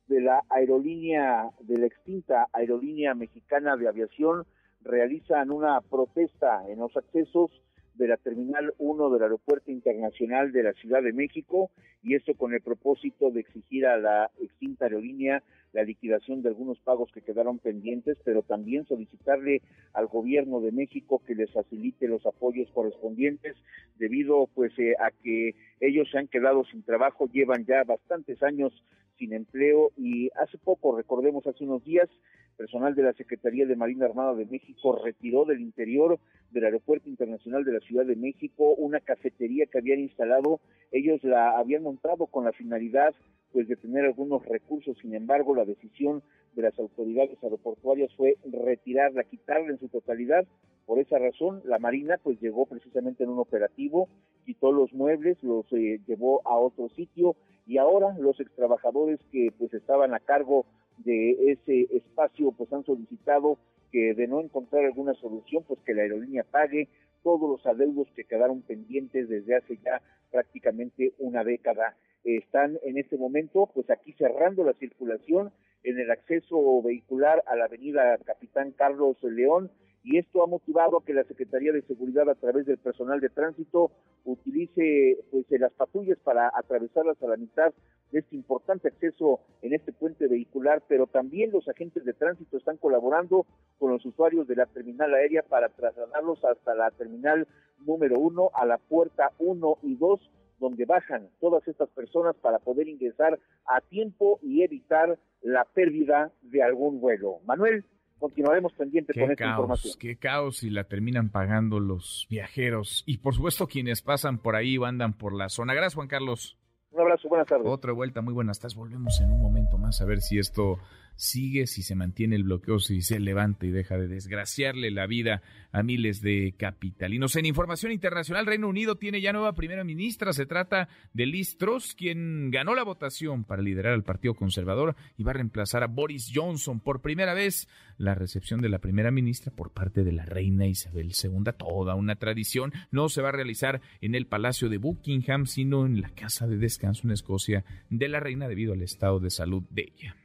de 0.08 0.20
la 0.20 0.42
aerolínea, 0.48 1.50
de 1.60 1.78
la 1.78 1.86
extinta 1.86 2.48
aerolínea 2.52 3.14
mexicana 3.14 3.76
de 3.76 3.88
aviación, 3.88 4.44
realizan 4.82 5.50
una 5.50 5.80
protesta 5.80 6.62
en 6.68 6.78
los 6.78 6.96
accesos 6.96 7.50
de 7.94 8.08
la 8.08 8.16
Terminal 8.16 8.72
1 8.78 9.10
del 9.10 9.22
Aeropuerto 9.22 9.70
Internacional 9.70 10.52
de 10.52 10.62
la 10.62 10.72
Ciudad 10.72 11.02
de 11.02 11.12
México 11.12 11.70
y 12.02 12.14
esto 12.14 12.34
con 12.34 12.54
el 12.54 12.60
propósito 12.60 13.30
de 13.30 13.40
exigir 13.40 13.86
a 13.86 13.98
la 13.98 14.30
extinta 14.40 14.84
aerolínea 14.84 15.42
la 15.72 15.82
liquidación 15.82 16.40
de 16.42 16.48
algunos 16.48 16.78
pagos 16.78 17.10
que 17.12 17.20
quedaron 17.20 17.58
pendientes, 17.58 18.16
pero 18.24 18.42
también 18.42 18.86
solicitarle 18.86 19.62
al 19.92 20.06
gobierno 20.06 20.60
de 20.60 20.72
México 20.72 21.20
que 21.26 21.34
les 21.34 21.52
facilite 21.52 22.08
los 22.08 22.24
apoyos 22.24 22.70
correspondientes 22.72 23.56
debido 23.98 24.48
pues 24.54 24.72
eh, 24.78 24.94
a 24.98 25.10
que 25.10 25.56
ellos 25.80 26.08
se 26.10 26.18
han 26.18 26.28
quedado 26.28 26.64
sin 26.64 26.84
trabajo, 26.84 27.26
llevan 27.26 27.66
ya 27.66 27.82
bastantes 27.84 28.42
años 28.42 28.72
sin 29.18 29.32
empleo 29.32 29.90
y 29.96 30.30
hace 30.36 30.58
poco, 30.58 30.96
recordemos 30.96 31.46
hace 31.46 31.64
unos 31.64 31.84
días, 31.84 32.08
personal 32.56 32.94
de 32.94 33.04
la 33.04 33.12
Secretaría 33.12 33.66
de 33.66 33.76
Marina 33.76 34.06
Armada 34.06 34.34
de 34.34 34.44
México 34.44 35.00
retiró 35.02 35.44
del 35.44 35.60
interior 35.60 36.18
del 36.50 36.64
Aeropuerto 36.64 37.08
Internacional 37.08 37.64
de 37.64 37.72
la 37.72 37.80
Ciudad 37.80 38.04
de 38.04 38.16
México 38.16 38.74
una 38.74 39.00
cafetería 39.00 39.66
que 39.66 39.78
habían 39.78 40.00
instalado, 40.00 40.60
ellos 40.90 41.22
la 41.22 41.56
habían 41.56 41.84
montado 41.84 42.26
con 42.26 42.44
la 42.44 42.52
finalidad 42.52 43.14
pues 43.52 43.68
de 43.68 43.76
tener 43.76 44.04
algunos 44.04 44.44
recursos, 44.44 44.98
sin 45.00 45.14
embargo 45.14 45.54
la 45.54 45.64
decisión 45.64 46.22
de 46.54 46.62
las 46.62 46.78
autoridades 46.78 47.38
aeroportuarias 47.42 48.12
fue 48.16 48.36
retirarla, 48.44 49.24
quitarla 49.24 49.70
en 49.70 49.78
su 49.78 49.88
totalidad, 49.88 50.44
por 50.84 50.98
esa 50.98 51.18
razón 51.18 51.62
la 51.64 51.78
Marina 51.78 52.18
pues 52.22 52.40
llegó 52.40 52.66
precisamente 52.66 53.22
en 53.22 53.30
un 53.30 53.38
operativo, 53.38 54.08
quitó 54.44 54.72
los 54.72 54.92
muebles, 54.92 55.40
los 55.42 55.64
eh, 55.72 56.00
llevó 56.06 56.42
a 56.46 56.56
otro 56.56 56.88
sitio 56.90 57.36
y 57.68 57.76
ahora 57.76 58.16
los 58.18 58.40
extrabajadores 58.40 59.20
que 59.30 59.52
pues 59.58 59.72
estaban 59.74 60.14
a 60.14 60.20
cargo 60.20 60.64
de 61.04 61.52
ese 61.52 61.86
espacio 61.94 62.50
pues 62.52 62.72
han 62.72 62.82
solicitado 62.84 63.58
que 63.92 64.14
de 64.14 64.26
no 64.26 64.40
encontrar 64.40 64.86
alguna 64.86 65.12
solución 65.14 65.62
pues 65.68 65.78
que 65.84 65.92
la 65.92 66.02
aerolínea 66.02 66.44
pague 66.50 66.88
todos 67.22 67.48
los 67.48 67.66
adeudos 67.66 68.08
que 68.16 68.24
quedaron 68.24 68.62
pendientes 68.62 69.28
desde 69.28 69.56
hace 69.56 69.76
ya 69.84 70.00
prácticamente 70.30 71.12
una 71.18 71.44
década. 71.44 71.94
Están 72.24 72.78
en 72.84 72.96
este 72.96 73.18
momento 73.18 73.68
pues 73.74 73.90
aquí 73.90 74.14
cerrando 74.14 74.64
la 74.64 74.72
circulación 74.72 75.52
en 75.84 75.98
el 75.98 76.10
acceso 76.10 76.82
vehicular 76.82 77.44
a 77.46 77.54
la 77.54 77.66
avenida 77.66 78.16
Capitán 78.24 78.72
Carlos 78.72 79.22
León 79.22 79.70
y 80.08 80.16
esto 80.16 80.42
ha 80.42 80.46
motivado 80.46 80.96
a 80.96 81.04
que 81.04 81.12
la 81.12 81.24
Secretaría 81.24 81.70
de 81.70 81.82
Seguridad 81.82 82.30
a 82.30 82.34
través 82.34 82.64
del 82.64 82.78
personal 82.78 83.20
de 83.20 83.28
tránsito 83.28 83.90
utilice 84.24 85.18
pues 85.30 85.44
las 85.50 85.70
patrullas 85.74 86.16
para 86.24 86.50
atravesarlas 86.54 87.22
a 87.22 87.26
la 87.26 87.36
mitad 87.36 87.74
de 88.10 88.20
este 88.20 88.34
importante 88.34 88.88
acceso 88.88 89.40
en 89.60 89.74
este 89.74 89.92
puente 89.92 90.26
vehicular, 90.26 90.82
pero 90.88 91.08
también 91.08 91.50
los 91.52 91.68
agentes 91.68 92.06
de 92.06 92.14
tránsito 92.14 92.56
están 92.56 92.78
colaborando 92.78 93.44
con 93.78 93.92
los 93.92 94.02
usuarios 94.06 94.48
de 94.48 94.56
la 94.56 94.64
terminal 94.64 95.12
aérea 95.12 95.42
para 95.42 95.68
trasladarlos 95.68 96.42
hasta 96.42 96.74
la 96.74 96.90
terminal 96.92 97.46
número 97.84 98.18
uno, 98.18 98.48
a 98.54 98.64
la 98.64 98.78
puerta 98.78 99.32
uno 99.38 99.76
y 99.82 99.94
dos, 99.96 100.20
donde 100.58 100.86
bajan 100.86 101.28
todas 101.38 101.68
estas 101.68 101.90
personas 101.90 102.34
para 102.36 102.60
poder 102.60 102.88
ingresar 102.88 103.38
a 103.66 103.82
tiempo 103.82 104.38
y 104.40 104.62
evitar 104.62 105.18
la 105.42 105.66
pérdida 105.66 106.32
de 106.40 106.62
algún 106.62 106.98
vuelo. 106.98 107.40
Manuel, 107.44 107.84
continuaremos 108.18 108.72
pendientes 108.72 109.16
con 109.16 109.30
esta 109.30 109.46
información. 109.46 109.94
Qué 109.98 110.16
caos 110.16 110.62
y 110.62 110.70
la 110.70 110.84
terminan 110.84 111.30
pagando 111.30 111.80
los 111.80 112.26
viajeros 112.28 113.02
y 113.06 113.18
por 113.18 113.34
supuesto 113.34 113.66
quienes 113.66 114.02
pasan 114.02 114.38
por 114.38 114.56
ahí 114.56 114.76
o 114.78 114.84
andan 114.84 115.12
por 115.12 115.34
la 115.34 115.48
zona. 115.48 115.74
Gracias 115.74 115.94
Juan 115.94 116.08
Carlos. 116.08 116.58
Un 116.90 117.00
abrazo, 117.00 117.28
buenas 117.28 117.46
tardes. 117.46 117.66
Otra 117.66 117.92
vuelta, 117.92 118.22
muy 118.22 118.32
buenas 118.32 118.58
tardes. 118.58 118.74
Volvemos 118.74 119.20
en 119.20 119.30
un 119.30 119.42
momento 119.42 119.76
más 119.78 120.00
a 120.00 120.06
ver 120.06 120.20
si 120.20 120.38
esto 120.38 120.78
sigue, 121.18 121.66
si 121.66 121.82
se 121.82 121.96
mantiene 121.96 122.36
el 122.36 122.44
bloqueo, 122.44 122.78
si 122.78 123.02
se 123.02 123.18
levanta 123.18 123.66
y 123.66 123.70
deja 123.70 123.98
de 123.98 124.06
desgraciarle 124.06 124.92
la 124.92 125.06
vida 125.08 125.42
a 125.72 125.82
miles 125.82 126.22
de 126.22 126.54
capitalinos. 126.56 127.34
En 127.34 127.44
información 127.44 127.90
internacional, 127.90 128.46
Reino 128.46 128.68
Unido 128.68 128.94
tiene 128.94 129.20
ya 129.20 129.32
nueva 129.32 129.52
primera 129.54 129.82
ministra. 129.82 130.32
Se 130.32 130.46
trata 130.46 130.88
de 131.12 131.26
Liz 131.26 131.58
Truss, 131.58 131.94
quien 131.94 132.52
ganó 132.52 132.76
la 132.76 132.84
votación 132.84 133.42
para 133.42 133.62
liderar 133.62 133.94
al 133.94 134.04
Partido 134.04 134.34
Conservador 134.34 134.94
y 135.16 135.24
va 135.24 135.32
a 135.32 135.34
reemplazar 135.34 135.82
a 135.82 135.88
Boris 135.88 136.30
Johnson. 136.32 136.78
Por 136.78 137.02
primera 137.02 137.34
vez, 137.34 137.68
la 137.96 138.14
recepción 138.14 138.60
de 138.60 138.68
la 138.68 138.78
primera 138.78 139.10
ministra 139.10 139.52
por 139.52 139.72
parte 139.72 140.04
de 140.04 140.12
la 140.12 140.24
reina 140.24 140.68
Isabel 140.68 141.12
II, 141.20 141.52
toda 141.58 141.96
una 141.96 142.14
tradición, 142.14 142.72
no 142.92 143.08
se 143.08 143.22
va 143.22 143.30
a 143.30 143.32
realizar 143.32 143.80
en 144.00 144.14
el 144.14 144.28
Palacio 144.28 144.68
de 144.68 144.78
Buckingham, 144.78 145.46
sino 145.46 145.84
en 145.84 146.00
la 146.00 146.10
casa 146.10 146.46
de 146.46 146.58
descanso 146.58 147.08
en 147.08 147.10
Escocia 147.10 147.64
de 147.90 148.08
la 148.08 148.20
reina 148.20 148.46
debido 148.46 148.72
al 148.72 148.82
estado 148.82 149.18
de 149.18 149.30
salud 149.30 149.64
de 149.70 149.92
ella. 149.92 150.16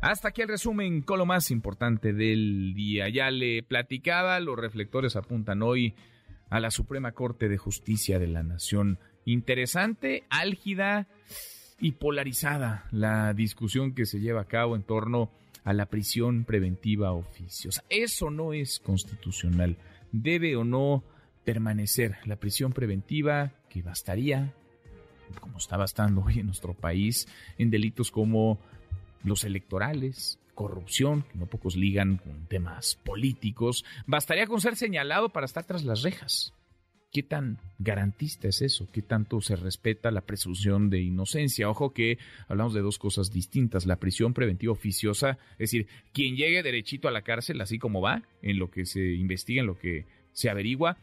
Hasta 0.00 0.28
aquí 0.28 0.42
el 0.42 0.48
resumen 0.48 1.00
con 1.00 1.18
lo 1.18 1.24
más 1.24 1.50
importante 1.50 2.12
del 2.12 2.74
día. 2.74 3.08
Ya 3.08 3.30
le 3.30 3.62
platicaba, 3.62 4.38
los 4.40 4.58
reflectores 4.58 5.16
apuntan 5.16 5.62
hoy 5.62 5.94
a 6.50 6.60
la 6.60 6.70
Suprema 6.70 7.12
Corte 7.12 7.48
de 7.48 7.56
Justicia 7.56 8.18
de 8.18 8.26
la 8.26 8.42
Nación. 8.42 8.98
Interesante, 9.24 10.24
álgida 10.28 11.08
y 11.80 11.92
polarizada 11.92 12.84
la 12.92 13.32
discusión 13.32 13.94
que 13.94 14.04
se 14.04 14.20
lleva 14.20 14.42
a 14.42 14.46
cabo 14.46 14.76
en 14.76 14.82
torno 14.82 15.30
a 15.64 15.72
la 15.72 15.86
prisión 15.86 16.44
preventiva 16.44 17.12
oficiosa. 17.12 17.82
Eso 17.88 18.30
no 18.30 18.52
es 18.52 18.80
constitucional. 18.80 19.78
Debe 20.12 20.54
o 20.56 20.64
no 20.64 21.02
permanecer 21.44 22.16
la 22.26 22.36
prisión 22.36 22.72
preventiva 22.72 23.52
que 23.68 23.82
bastaría, 23.82 24.54
como 25.40 25.58
está 25.58 25.76
bastando 25.76 26.22
hoy 26.22 26.40
en 26.40 26.46
nuestro 26.46 26.74
país, 26.74 27.28
en 27.58 27.70
delitos 27.70 28.10
como 28.10 28.58
los 29.22 29.44
electorales, 29.44 30.38
corrupción, 30.54 31.22
que 31.22 31.38
no 31.38 31.46
pocos 31.46 31.76
ligan 31.76 32.18
con 32.18 32.46
temas 32.46 32.94
políticos, 32.96 33.84
bastaría 34.06 34.46
con 34.46 34.60
ser 34.60 34.76
señalado 34.76 35.30
para 35.30 35.46
estar 35.46 35.64
tras 35.64 35.84
las 35.84 36.02
rejas. 36.02 36.52
¿Qué 37.12 37.22
tan 37.22 37.58
garantista 37.78 38.48
es 38.48 38.60
eso? 38.60 38.88
¿Qué 38.90 39.00
tanto 39.00 39.40
se 39.40 39.54
respeta 39.54 40.10
la 40.10 40.22
presunción 40.22 40.90
de 40.90 41.00
inocencia? 41.00 41.70
Ojo 41.70 41.92
que 41.92 42.18
hablamos 42.48 42.74
de 42.74 42.80
dos 42.80 42.98
cosas 42.98 43.30
distintas. 43.30 43.86
La 43.86 44.00
prisión 44.00 44.34
preventiva 44.34 44.72
oficiosa, 44.72 45.38
es 45.52 45.70
decir, 45.70 45.86
quien 46.12 46.34
llegue 46.34 46.64
derechito 46.64 47.06
a 47.06 47.12
la 47.12 47.22
cárcel, 47.22 47.60
así 47.60 47.78
como 47.78 48.00
va, 48.00 48.24
en 48.42 48.58
lo 48.58 48.68
que 48.68 48.84
se 48.84 49.12
investiga, 49.12 49.60
en 49.60 49.68
lo 49.68 49.78
que 49.78 50.06
se 50.32 50.50
averigua, 50.50 50.98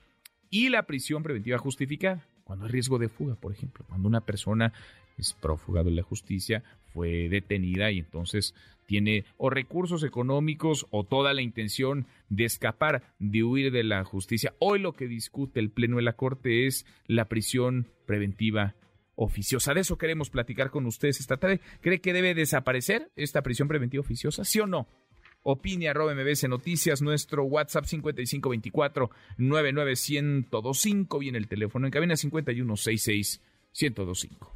y 0.49 0.67
la 0.67 0.83
prisión 0.85 1.23
preventiva 1.23 1.57
justificada, 1.57 2.27
cuando 2.51 2.65
hay 2.65 2.71
riesgo 2.73 2.99
de 2.99 3.07
fuga, 3.07 3.35
por 3.35 3.53
ejemplo, 3.53 3.85
cuando 3.87 4.09
una 4.09 4.25
persona 4.25 4.73
es 5.17 5.31
prófuga 5.31 5.83
de 5.83 5.91
la 5.91 6.03
justicia, 6.03 6.61
fue 6.93 7.29
detenida 7.29 7.91
y 7.91 7.99
entonces 7.99 8.53
tiene 8.87 9.23
o 9.37 9.49
recursos 9.49 10.03
económicos 10.03 10.85
o 10.89 11.05
toda 11.05 11.33
la 11.33 11.41
intención 11.41 12.07
de 12.27 12.43
escapar, 12.43 13.03
de 13.19 13.45
huir 13.45 13.71
de 13.71 13.85
la 13.85 14.03
justicia. 14.03 14.53
Hoy 14.59 14.79
lo 14.79 14.91
que 14.91 15.07
discute 15.07 15.61
el 15.61 15.69
Pleno 15.69 15.95
de 15.95 16.01
la 16.01 16.17
Corte 16.17 16.67
es 16.67 16.85
la 17.07 17.29
prisión 17.29 17.87
preventiva 18.05 18.75
oficiosa. 19.15 19.73
De 19.73 19.79
eso 19.79 19.97
queremos 19.97 20.29
platicar 20.29 20.71
con 20.71 20.85
ustedes 20.87 21.21
esta 21.21 21.37
tarde. 21.37 21.61
¿Cree 21.79 22.01
que 22.01 22.11
debe 22.11 22.35
desaparecer 22.35 23.13
esta 23.15 23.43
prisión 23.43 23.69
preventiva 23.69 24.01
oficiosa? 24.01 24.43
¿Sí 24.43 24.59
o 24.59 24.67
no? 24.67 24.89
Opine 25.43 25.89
arroba 25.89 26.13
MBS 26.13 26.47
Noticias, 26.47 27.01
nuestro 27.01 27.43
WhatsApp 27.43 27.85
5524 27.85 29.09
99125 29.37 31.19
viene 31.19 31.37
el 31.37 31.47
teléfono 31.47 31.87
en 31.87 31.91
cabina 31.91 32.15
5166 32.15 33.41
1025. 33.79 34.51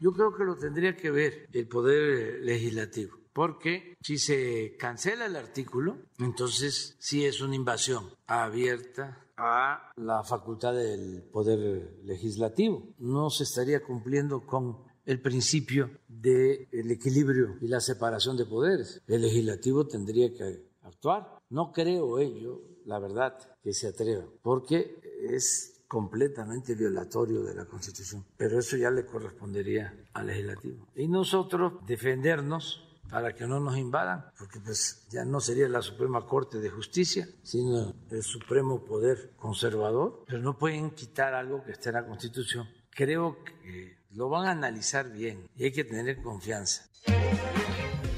Yo 0.00 0.12
creo 0.12 0.34
que 0.34 0.44
lo 0.44 0.56
tendría 0.56 0.96
que 0.96 1.10
ver 1.10 1.48
el 1.52 1.68
Poder 1.68 2.40
Legislativo, 2.42 3.18
porque 3.32 3.94
si 4.00 4.18
se 4.18 4.76
cancela 4.78 5.26
el 5.26 5.36
artículo, 5.36 5.98
entonces 6.18 6.96
sí 6.98 7.24
es 7.24 7.40
una 7.40 7.54
invasión 7.54 8.10
abierta 8.26 9.26
a 9.36 9.92
la 9.96 10.22
facultad 10.22 10.74
del 10.74 11.22
Poder 11.32 11.98
Legislativo. 12.04 12.94
No 12.98 13.30
se 13.30 13.44
estaría 13.44 13.82
cumpliendo 13.82 14.44
con 14.46 14.78
el 15.06 15.20
principio 15.20 15.90
del 16.08 16.90
equilibrio 16.90 17.56
y 17.60 17.68
la 17.68 17.80
separación 17.80 18.36
de 18.36 18.44
poderes. 18.44 19.00
El 19.06 19.22
legislativo 19.22 19.86
tendría 19.86 20.34
que 20.34 20.66
actuar. 20.82 21.38
No 21.48 21.72
creo 21.72 22.18
ello, 22.18 22.60
la 22.84 22.98
verdad, 22.98 23.38
que 23.62 23.72
se 23.72 23.88
atreva, 23.88 24.24
porque 24.42 25.00
es 25.30 25.80
completamente 25.88 26.74
violatorio 26.74 27.44
de 27.44 27.54
la 27.54 27.64
Constitución. 27.66 28.24
Pero 28.36 28.58
eso 28.58 28.76
ya 28.76 28.90
le 28.90 29.06
correspondería 29.06 29.94
al 30.12 30.26
legislativo. 30.26 30.88
Y 30.96 31.06
nosotros 31.06 31.74
defendernos 31.86 32.82
para 33.08 33.32
que 33.32 33.46
no 33.46 33.60
nos 33.60 33.76
invadan, 33.76 34.24
porque 34.36 34.58
pues 34.58 35.06
ya 35.10 35.24
no 35.24 35.40
sería 35.40 35.68
la 35.68 35.82
Suprema 35.82 36.26
Corte 36.26 36.58
de 36.58 36.70
Justicia, 36.70 37.28
sino 37.44 37.94
el 38.10 38.22
Supremo 38.24 38.84
Poder 38.84 39.32
Conservador, 39.36 40.24
pero 40.26 40.40
no 40.40 40.58
pueden 40.58 40.90
quitar 40.90 41.32
algo 41.34 41.62
que 41.62 41.70
esté 41.70 41.90
en 41.90 41.94
la 41.94 42.06
Constitución. 42.06 42.66
Creo 42.90 43.36
que 43.44 43.95
lo 44.16 44.30
van 44.30 44.46
a 44.46 44.52
analizar 44.52 45.12
bien 45.12 45.38
y 45.56 45.64
hay 45.64 45.72
que 45.72 45.84
tener 45.84 46.16
confianza. 46.22 46.88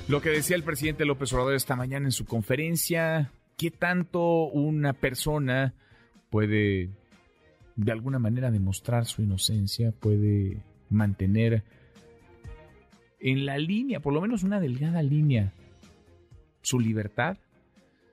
Lo 0.06 0.22
que 0.22 0.30
decía 0.30 0.56
el 0.56 0.62
presidente 0.62 1.04
López 1.04 1.32
Obrador 1.32 1.54
esta 1.54 1.76
mañana 1.76 2.06
en 2.06 2.12
su 2.12 2.24
conferencia, 2.24 3.32
¿qué 3.56 3.70
tanto 3.70 4.46
una 4.46 4.92
persona 4.92 5.74
puede 6.30 6.90
de 7.76 7.92
alguna 7.92 8.18
manera 8.18 8.50
demostrar 8.50 9.04
su 9.06 9.22
inocencia, 9.22 9.92
puede 9.92 10.62
mantener 10.88 11.64
en 13.20 13.44
la 13.44 13.58
línea, 13.58 14.00
por 14.00 14.14
lo 14.14 14.20
menos 14.20 14.44
una 14.44 14.60
delgada 14.60 15.02
línea, 15.02 15.52
su 16.62 16.78
libertad? 16.78 17.36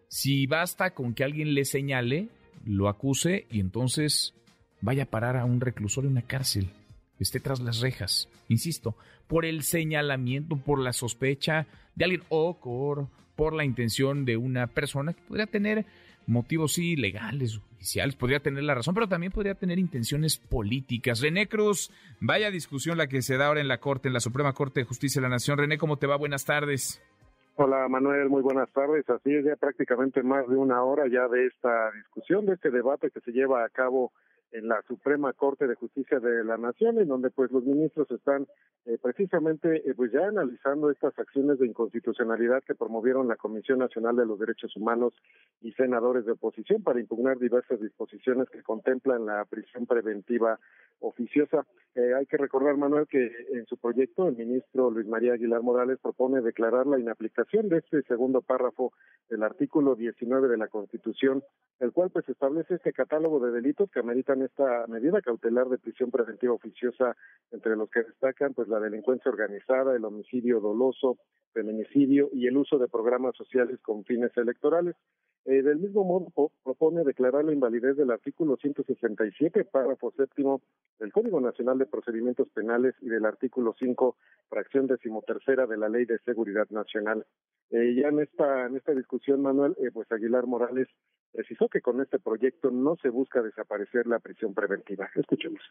Si 0.08 0.48
basta 0.48 0.94
con 0.94 1.14
que 1.14 1.24
alguien 1.24 1.54
le 1.54 1.66
señale, 1.66 2.30
lo 2.66 2.90
acuse 2.90 3.46
y 3.50 3.60
entonces 3.60 4.34
vaya 4.82 5.04
a 5.04 5.10
parar 5.10 5.38
a 5.38 5.46
un 5.46 5.62
reclusorio, 5.62 6.10
una 6.10 6.22
cárcel, 6.24 6.70
esté 7.20 7.40
tras 7.40 7.60
las 7.60 7.80
rejas, 7.80 8.30
insisto, 8.48 8.96
por 9.28 9.46
el 9.46 9.64
señalamiento, 9.64 10.58
por 10.58 10.80
la 10.80 10.94
sospecha 10.94 11.68
de 11.96 12.06
alguien 12.06 12.24
o 12.30 12.58
por, 12.60 13.08
por 13.36 13.54
la 13.54 13.66
intención 13.66 14.26
de 14.26 14.38
una 14.38 14.68
persona 14.68 15.14
que 15.14 15.22
podría 15.22 15.48
tener 15.48 15.86
motivos 16.28 16.74
sí 16.74 16.96
legales, 16.96 17.60
oficiales, 17.76 18.16
podría 18.16 18.40
tener 18.40 18.64
la 18.64 18.76
razón, 18.76 18.94
pero 18.94 19.08
también 19.08 19.32
podría 19.32 19.56
tener 19.56 19.80
intenciones 19.80 20.38
políticas. 20.38 21.22
René 21.22 21.48
Cruz, 21.48 21.92
vaya 22.20 22.52
discusión 22.52 22.98
la 22.98 23.08
que 23.08 23.22
se 23.22 23.38
da 23.38 23.48
ahora 23.48 23.62
en 23.62 23.68
la 23.68 23.80
Corte, 23.80 24.08
en 24.08 24.14
la 24.14 24.20
Suprema 24.20 24.54
Corte 24.54 24.82
de 24.82 24.86
Justicia 24.86 25.22
de 25.22 25.28
la 25.28 25.36
Nación. 25.36 25.58
René, 25.58 25.78
¿cómo 25.78 25.98
te 25.98 26.08
va? 26.08 26.18
Buenas 26.18 26.46
tardes. 26.46 27.02
Hola 27.58 27.88
Manuel, 27.88 28.28
muy 28.28 28.42
buenas 28.42 28.70
tardes. 28.72 29.10
Así 29.10 29.34
es, 29.34 29.46
ya 29.46 29.56
prácticamente 29.56 30.22
más 30.24 30.48
de 30.50 30.58
una 30.58 30.84
hora 30.84 31.08
ya 31.08 31.28
de 31.30 31.46
esta 31.46 31.92
discusión, 31.92 32.46
de 32.46 32.56
este 32.56 32.70
debate 32.70 33.12
que 33.12 33.22
se 33.22 33.32
lleva 33.32 33.64
a 33.64 33.70
cabo 33.70 34.12
en 34.52 34.68
la 34.68 34.82
Suprema 34.88 35.34
Corte 35.34 35.68
de 35.68 35.76
Justicia 35.76 36.20
de 36.20 36.44
la 36.44 36.58
Nación, 36.58 37.00
en 37.00 37.08
donde 37.08 37.30
pues 37.30 37.52
los 37.52 37.64
ministros 37.64 38.10
están 38.12 38.48
eh, 38.86 38.98
precisamente 39.02 39.90
eh, 39.90 39.94
pues 39.96 40.12
ya 40.12 40.28
analizando 40.28 40.90
estas 40.92 41.18
acciones 41.20 41.60
de 41.60 41.68
inconstitucionalidad 41.68 42.64
que 42.64 42.76
promovieron 42.76 43.28
la 43.28 43.36
Comisión 43.36 43.80
Nacional 43.80 44.16
de 44.16 44.26
los 44.26 44.40
Derechos 44.40 44.76
Humanos 44.76 45.14
y 45.62 45.72
senadores 45.74 46.26
de 46.26 46.34
oposición 46.34 46.84
para 46.84 47.00
impugnar 47.00 47.38
diversas 47.38 47.80
disposiciones 47.80 48.50
que 48.50 48.64
contemplan 48.64 49.26
la 49.26 49.46
prisión 49.46 49.86
preventiva 49.86 50.60
oficiosa. 51.00 51.66
Eh, 51.96 52.14
hay 52.14 52.26
que 52.26 52.36
recordar, 52.36 52.76
Manuel, 52.76 53.08
que 53.08 53.32
en 53.54 53.66
su 53.68 53.78
proyecto 53.78 54.28
el 54.28 54.36
ministro 54.36 54.92
Luis 54.92 55.08
María 55.08 55.34
Aguilar 55.34 55.62
Morales 55.62 55.98
propone 56.02 56.42
declarar 56.42 56.86
la 56.88 57.00
inaplicación 57.00 57.70
de 57.70 57.78
este 57.78 58.02
segundo 58.04 58.42
párrafo 58.42 58.92
del 59.30 59.44
artículo 59.44 59.96
19 59.96 60.50
de 60.50 60.58
la 60.58 60.68
Constitución, 60.68 61.42
el 61.80 61.94
cual 61.94 62.10
pues 62.10 62.28
establece 62.28 62.76
este 62.76 62.92
catálogo 62.92 63.40
de 63.40 63.52
delitos 63.52 63.90
que 63.92 64.00
ameritan 64.00 64.42
esta 64.42 64.86
medida 64.88 65.22
cautelar 65.22 65.70
de 65.70 65.78
prisión 65.78 66.12
preventiva 66.12 66.54
oficiosa, 66.54 67.16
entre 67.52 67.78
los 67.78 67.90
que 67.90 68.04
destacan 68.04 68.54
pues 68.54 68.68
la 68.68 68.82
delincuencia 68.82 69.32
organizada, 69.32 69.96
el 69.96 70.04
homicidio 70.04 70.60
doloso, 70.60 71.18
feminicidio 71.54 72.30
y 72.34 72.48
el 72.48 72.58
uso 72.58 72.78
de 72.78 72.90
programas 72.90 73.36
sociales 73.38 73.80
con 73.82 74.04
fines 74.04 74.36
electorales. 74.36 74.96
Eh, 75.46 75.62
del 75.62 75.78
mismo 75.78 76.04
modo, 76.04 76.52
propone 76.64 77.04
declarar 77.04 77.46
la 77.46 77.54
invalidez 77.54 77.96
del 77.96 78.10
artículo 78.10 78.58
167, 78.58 79.66
párrafo 79.66 80.12
séptimo 80.18 80.62
del 80.98 81.14
Código 81.14 81.40
Nacional 81.40 81.78
de 81.78 81.86
Procedimientos 81.86 82.50
Penales 82.50 82.96
y 83.00 83.10
del 83.10 83.26
artículo 83.26 83.76
5, 83.78 84.18
fracción 84.50 84.88
decimotercera 84.88 85.68
de 85.68 85.78
la 85.78 85.88
Ley 85.88 86.06
de 86.06 86.18
Seguridad 86.26 86.68
Nacional. 86.72 87.28
Eh, 87.70 87.94
ya 87.96 88.08
en 88.08 88.22
esta, 88.22 88.66
en 88.66 88.76
esta 88.76 88.94
discusión, 88.94 89.44
Manuel, 89.44 89.76
eh, 89.80 89.92
pues 89.94 90.12
Aguilar 90.12 90.48
Morales 90.48 90.88
precisó 91.32 91.70
que 91.70 91.82
con 91.82 92.02
este 92.02 92.18
proyecto 92.18 92.72
no 92.72 92.96
se 92.96 93.10
busca 93.10 93.44
desaparecer 93.44 94.08
la 94.08 94.18
prisión 94.18 94.56
preventiva. 94.56 95.12
Escuchemos. 95.14 95.62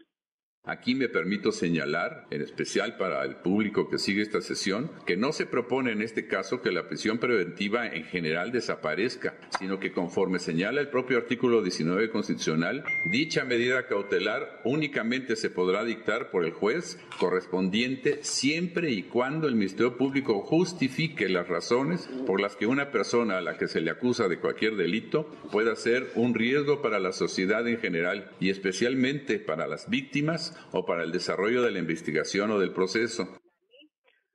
Aquí 0.66 0.94
me 0.94 1.10
permito 1.10 1.52
señalar, 1.52 2.26
en 2.30 2.40
especial 2.40 2.96
para 2.96 3.22
el 3.24 3.36
público 3.36 3.90
que 3.90 3.98
sigue 3.98 4.22
esta 4.22 4.40
sesión, 4.40 4.90
que 5.04 5.14
no 5.14 5.34
se 5.34 5.44
propone 5.44 5.92
en 5.92 6.00
este 6.00 6.26
caso 6.26 6.62
que 6.62 6.72
la 6.72 6.88
prisión 6.88 7.18
preventiva 7.18 7.86
en 7.86 8.04
general 8.04 8.50
desaparezca, 8.50 9.34
sino 9.58 9.78
que 9.78 9.92
conforme 9.92 10.38
señala 10.38 10.80
el 10.80 10.88
propio 10.88 11.18
artículo 11.18 11.60
19 11.60 12.08
constitucional, 12.08 12.82
dicha 13.10 13.44
medida 13.44 13.86
cautelar 13.86 14.62
únicamente 14.64 15.36
se 15.36 15.50
podrá 15.50 15.84
dictar 15.84 16.30
por 16.30 16.46
el 16.46 16.52
juez 16.52 16.98
correspondiente 17.18 18.20
siempre 18.22 18.90
y 18.90 19.02
cuando 19.02 19.48
el 19.48 19.56
Ministerio 19.56 19.98
Público 19.98 20.40
justifique 20.40 21.28
las 21.28 21.46
razones 21.46 22.08
por 22.26 22.40
las 22.40 22.56
que 22.56 22.66
una 22.66 22.90
persona 22.90 23.36
a 23.36 23.42
la 23.42 23.58
que 23.58 23.68
se 23.68 23.82
le 23.82 23.90
acusa 23.90 24.28
de 24.28 24.38
cualquier 24.38 24.76
delito 24.76 25.28
pueda 25.52 25.76
ser 25.76 26.10
un 26.14 26.32
riesgo 26.32 26.80
para 26.80 27.00
la 27.00 27.12
sociedad 27.12 27.68
en 27.68 27.80
general 27.80 28.30
y 28.40 28.48
especialmente 28.48 29.38
para 29.38 29.66
las 29.66 29.90
víctimas 29.90 30.53
o 30.72 30.84
para 30.84 31.02
el 31.02 31.12
desarrollo 31.12 31.62
de 31.62 31.70
la 31.70 31.78
investigación 31.78 32.50
o 32.50 32.58
del 32.58 32.72
proceso. 32.72 33.28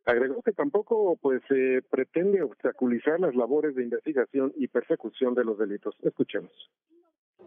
Agregó 0.05 0.41
que 0.41 0.53
tampoco 0.53 1.17
pues 1.21 1.41
se 1.47 1.81
pretende 1.89 2.41
obstaculizar 2.41 3.19
las 3.19 3.35
labores 3.35 3.75
de 3.75 3.83
investigación 3.83 4.51
y 4.55 4.67
persecución 4.67 5.35
de 5.35 5.43
los 5.43 5.57
delitos. 5.59 5.95
Escuchemos. 6.01 6.51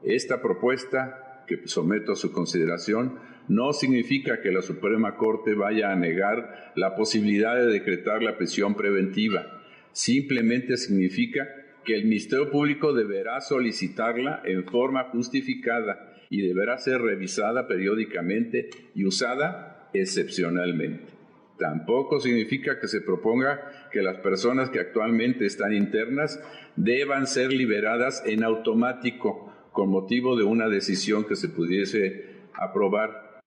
Esta 0.05 0.41
propuesta 0.41 1.45
que 1.47 1.67
someto 1.67 2.13
a 2.13 2.17
su 2.17 2.33
consideración 2.33 3.19
no 3.49 3.73
significa 3.73 4.41
que 4.41 4.53
la 4.53 4.63
Suprema 4.63 5.17
Corte 5.17 5.55
vaya 5.55 5.91
a 5.91 5.97
negar 5.97 6.73
la 6.77 6.95
posibilidad 6.95 7.57
de 7.57 7.67
decretar 7.67 8.23
la 8.23 8.37
prisión 8.37 8.75
preventiva. 8.75 9.61
Simplemente 9.93 10.77
significa 10.77 11.49
que 11.85 11.97
el 11.97 12.05
Ministerio 12.05 12.51
Público 12.51 12.93
deberá 12.93 13.41
solicitarla 13.41 14.43
en 14.45 14.65
forma 14.65 15.05
justificada 15.11 16.12
y 16.33 16.40
deberá 16.40 16.79
ser 16.79 17.03
revisada 17.03 17.68
periódicamente 17.68 18.71
y 18.95 19.05
usada 19.05 19.90
excepcionalmente. 19.92 21.12
Tampoco 21.59 22.21
significa 22.21 22.81
que 22.81 22.88
se 22.88 23.03
proponga 23.03 23.61
que 23.92 24.01
las 24.01 24.16
personas 24.16 24.71
que 24.71 24.81
actualmente 24.81 25.45
están 25.45 25.75
internas 25.75 26.42
deban 26.75 27.27
ser 27.27 27.53
liberadas 27.53 28.23
en 28.25 28.45
automático 28.45 29.53
con 29.73 29.90
motivo 29.90 30.35
de 30.35 30.45
una 30.45 30.71
decisión 30.71 31.27
que 31.27 31.37
se 31.37 31.51
pudiese 31.51 32.25
aprobar. 32.55 33.42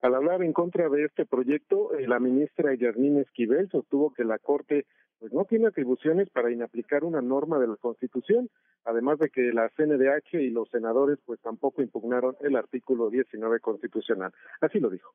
Al 0.00 0.14
hablar 0.14 0.44
en 0.44 0.52
contra 0.52 0.88
de 0.88 1.06
este 1.06 1.26
proyecto, 1.26 1.92
eh, 1.98 2.06
la 2.06 2.20
ministra 2.20 2.72
Yasmín 2.76 3.18
Esquivel 3.18 3.68
sostuvo 3.68 4.14
que 4.14 4.22
la 4.22 4.38
Corte 4.38 4.86
pues 5.24 5.32
no 5.32 5.46
tiene 5.46 5.68
atribuciones 5.68 6.28
para 6.28 6.52
inaplicar 6.52 7.02
una 7.02 7.22
norma 7.22 7.58
de 7.58 7.66
la 7.66 7.76
Constitución, 7.76 8.50
además 8.84 9.18
de 9.18 9.30
que 9.30 9.54
la 9.54 9.70
CNDH 9.70 10.34
y 10.34 10.50
los 10.50 10.68
senadores 10.68 11.18
pues 11.24 11.40
tampoco 11.40 11.80
impugnaron 11.80 12.36
el 12.40 12.56
artículo 12.56 13.08
19 13.08 13.58
constitucional. 13.60 14.34
Así 14.60 14.80
lo 14.80 14.90
dijo. 14.90 15.14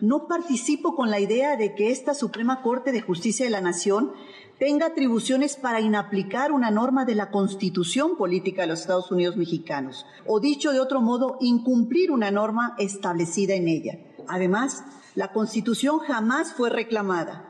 No 0.00 0.26
participo 0.26 0.96
con 0.96 1.12
la 1.12 1.20
idea 1.20 1.56
de 1.56 1.76
que 1.76 1.92
esta 1.92 2.14
Suprema 2.14 2.60
Corte 2.60 2.90
de 2.90 3.02
Justicia 3.02 3.46
de 3.46 3.52
la 3.52 3.60
Nación 3.60 4.10
tenga 4.58 4.86
atribuciones 4.86 5.56
para 5.56 5.80
inaplicar 5.80 6.50
una 6.50 6.72
norma 6.72 7.04
de 7.04 7.14
la 7.14 7.30
Constitución 7.30 8.16
Política 8.16 8.62
de 8.62 8.68
los 8.68 8.80
Estados 8.80 9.12
Unidos 9.12 9.36
Mexicanos, 9.36 10.06
o 10.26 10.40
dicho 10.40 10.72
de 10.72 10.80
otro 10.80 11.00
modo, 11.00 11.36
incumplir 11.38 12.10
una 12.10 12.32
norma 12.32 12.74
establecida 12.80 13.54
en 13.54 13.68
ella. 13.68 13.96
Además, 14.26 14.84
la 15.14 15.30
Constitución 15.32 16.00
jamás 16.00 16.52
fue 16.52 16.68
reclamada. 16.68 17.49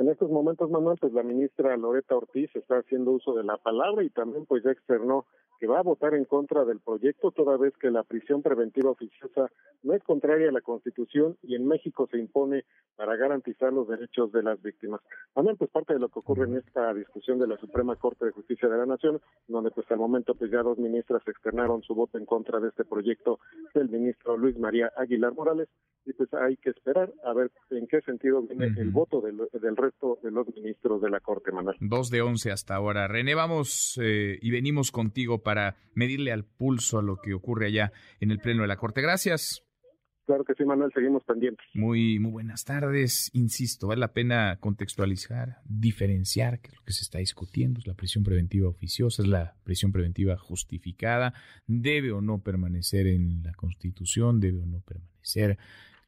En 0.00 0.08
estos 0.08 0.30
momentos, 0.30 0.70
Manuel, 0.70 0.96
pues 0.98 1.12
la 1.12 1.22
ministra 1.22 1.76
Loreta 1.76 2.16
Ortiz 2.16 2.50
está 2.56 2.78
haciendo 2.78 3.10
uso 3.10 3.34
de 3.34 3.44
la 3.44 3.58
palabra 3.58 4.02
y 4.02 4.08
también 4.08 4.46
pues 4.46 4.64
ya 4.64 4.70
externó 4.70 5.26
que 5.60 5.66
va 5.66 5.78
a 5.78 5.82
votar 5.82 6.14
en 6.14 6.24
contra 6.24 6.64
del 6.64 6.80
proyecto 6.80 7.32
toda 7.32 7.58
vez 7.58 7.76
que 7.76 7.90
la 7.90 8.02
prisión 8.02 8.40
preventiva 8.40 8.90
oficiosa 8.90 9.50
no 9.82 9.92
es 9.92 10.02
contraria 10.02 10.48
a 10.48 10.52
la 10.52 10.62
Constitución 10.62 11.36
y 11.42 11.54
en 11.54 11.68
México 11.68 12.08
se 12.10 12.18
impone 12.18 12.64
para 12.96 13.16
garantizar 13.16 13.70
los 13.70 13.86
derechos 13.86 14.32
de 14.32 14.42
las 14.42 14.60
víctimas. 14.62 15.00
Manuel, 15.36 15.56
pues 15.58 15.70
parte 15.70 15.92
de 15.92 16.00
lo 16.00 16.08
que 16.08 16.18
ocurre 16.18 16.46
en 16.46 16.56
esta 16.56 16.92
discusión 16.94 17.38
de 17.38 17.46
la 17.46 17.58
Suprema 17.58 17.96
Corte 17.96 18.24
de 18.24 18.32
Justicia 18.32 18.68
de 18.68 18.78
la 18.78 18.86
Nación, 18.86 19.20
donde 19.48 19.70
pues 19.70 19.90
al 19.90 19.98
momento 19.98 20.34
pues 20.34 20.50
ya 20.50 20.62
dos 20.62 20.78
ministras 20.78 21.22
externaron 21.26 21.82
su 21.82 21.94
voto 21.94 22.16
en 22.16 22.24
contra 22.24 22.58
de 22.58 22.68
este 22.68 22.84
proyecto 22.84 23.38
del 23.74 23.90
ministro 23.90 24.38
Luis 24.38 24.58
María 24.58 24.90
Aguilar 24.96 25.34
Morales 25.34 25.68
y 26.06 26.12
pues 26.14 26.32
hay 26.34 26.56
que 26.56 26.70
esperar 26.70 27.12
a 27.24 27.34
ver 27.34 27.50
en 27.70 27.86
qué 27.86 28.00
sentido 28.00 28.42
viene 28.42 28.66
el 28.78 28.90
voto 28.90 29.20
del, 29.20 29.76
resto 29.76 30.18
de 30.22 30.30
los 30.30 30.46
ministros 30.54 31.02
de 31.02 31.10
la 31.10 31.20
Corte, 31.20 31.52
Manuel. 31.52 31.76
Dos 31.80 32.10
de 32.10 32.22
once 32.22 32.50
hasta 32.50 32.74
ahora. 32.74 33.06
René, 33.06 33.34
vamos 33.34 33.98
eh, 34.02 34.38
y 34.40 34.50
venimos 34.50 34.90
contigo 34.90 35.42
para 35.42 35.49
medirle 35.94 36.32
al 36.32 36.44
pulso 36.44 36.98
a 36.98 37.02
lo 37.02 37.16
que 37.16 37.34
ocurre 37.34 37.66
allá 37.66 37.92
en 38.20 38.30
el 38.30 38.38
Pleno 38.38 38.62
de 38.62 38.68
la 38.68 38.76
Corte. 38.76 39.00
Gracias. 39.02 39.64
Claro 40.30 40.44
que 40.44 40.54
sí, 40.54 40.64
Manuel, 40.64 40.92
seguimos 40.94 41.24
pendientes. 41.24 41.66
Muy, 41.74 42.20
muy 42.20 42.30
buenas 42.30 42.64
tardes. 42.64 43.30
Insisto, 43.32 43.88
vale 43.88 43.98
la 43.98 44.12
pena 44.12 44.58
contextualizar, 44.60 45.56
diferenciar 45.64 46.60
qué 46.60 46.68
es 46.68 46.76
lo 46.76 46.84
que 46.84 46.92
se 46.92 47.02
está 47.02 47.18
discutiendo. 47.18 47.80
Es 47.80 47.88
la 47.88 47.94
prisión 47.94 48.22
preventiva 48.22 48.68
oficiosa, 48.68 49.22
es 49.22 49.28
la 49.28 49.56
prisión 49.64 49.90
preventiva 49.90 50.36
justificada. 50.36 51.34
Debe 51.66 52.12
o 52.12 52.20
no 52.20 52.44
permanecer 52.44 53.08
en 53.08 53.42
la 53.42 53.52
Constitución, 53.54 54.38
debe 54.38 54.60
o 54.60 54.66
no 54.66 54.80
permanecer 54.82 55.58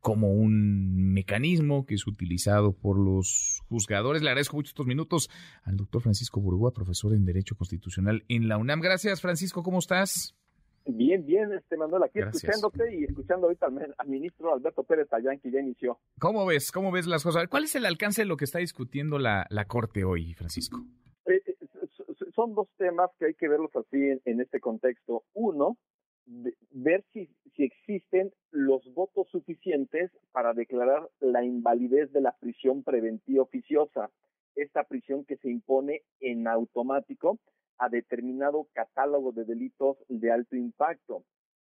como 0.03 0.33
un 0.33 1.13
mecanismo 1.15 1.87
que 1.87 1.95
es 1.95 2.07
utilizado 2.07 2.73
por 2.73 2.99
los 2.99 3.63
juzgadores. 3.69 4.21
Le 4.21 4.29
agradezco 4.29 4.57
mucho 4.57 4.71
estos 4.71 4.87
minutos 4.87 5.31
al 5.63 5.77
doctor 5.77 6.03
Francisco 6.03 6.41
Burgoa, 6.41 6.73
profesor 6.73 7.15
en 7.15 7.25
Derecho 7.25 7.55
Constitucional 7.57 8.25
en 8.29 8.49
la 8.49 8.59
UNAM. 8.59 8.81
Gracias, 8.81 9.21
Francisco, 9.21 9.63
¿cómo 9.63 9.79
estás? 9.79 10.37
Bien, 10.85 11.25
bien, 11.25 11.53
este 11.53 11.77
Manuel, 11.77 12.03
aquí 12.03 12.19
escuchándote 12.19 12.97
y 12.99 13.05
escuchando 13.05 13.47
ahorita 13.47 13.67
al, 13.67 14.09
ministro 14.09 14.53
Alberto 14.53 14.83
Pérez 14.83 15.09
Tallán, 15.09 15.39
que 15.39 15.53
ya 15.53 15.61
inició. 15.61 16.01
¿Cómo 16.19 16.45
ves? 16.45 16.73
¿Cómo 16.73 16.91
ves 16.91 17.07
las 17.07 17.23
cosas? 17.23 17.47
¿Cuál 17.47 17.65
es 17.65 17.75
el 17.77 17.87
alcance 17.87 18.23
de 18.23 18.27
lo 18.27 18.37
que 18.37 18.45
está 18.45 18.59
discutiendo 18.59 19.21
la, 19.21 19.47
la 19.51 19.67
Corte 19.67 20.03
hoy, 20.03 20.35
Francisco? 20.35 20.85
Eh, 21.27 21.41
eh, 21.47 21.55
son 22.35 22.55
dos 22.55 22.69
temas 22.77 23.11
que 23.19 23.27
hay 23.27 23.35
que 23.35 23.49
verlos 23.49 23.71
así 23.77 23.99
en, 24.25 24.41
este 24.41 24.59
contexto. 24.59 25.23
Uno, 25.35 25.77
ver 26.27 27.05
si, 27.13 27.29
si 27.57 27.65
existen 27.65 28.33
los 28.51 28.83
votos 28.95 29.29
suficientes 29.31 30.11
para 30.33 30.55
declarar 30.55 31.09
la 31.21 31.45
invalidez 31.45 32.13
de 32.13 32.21
la 32.21 32.33
prisión 32.33 32.83
preventiva 32.83 33.43
oficiosa, 33.43 34.11
esta 34.55 34.85
prisión 34.85 35.25
que 35.25 35.37
se 35.39 35.51
impone 35.51 36.03
en 36.21 36.47
automático 36.47 37.39
a 37.79 37.89
determinado 37.89 38.69
catálogo 38.73 39.33
de 39.33 39.45
delitos 39.45 39.97
de 40.09 40.31
alto 40.31 40.57
impacto. 40.57 41.25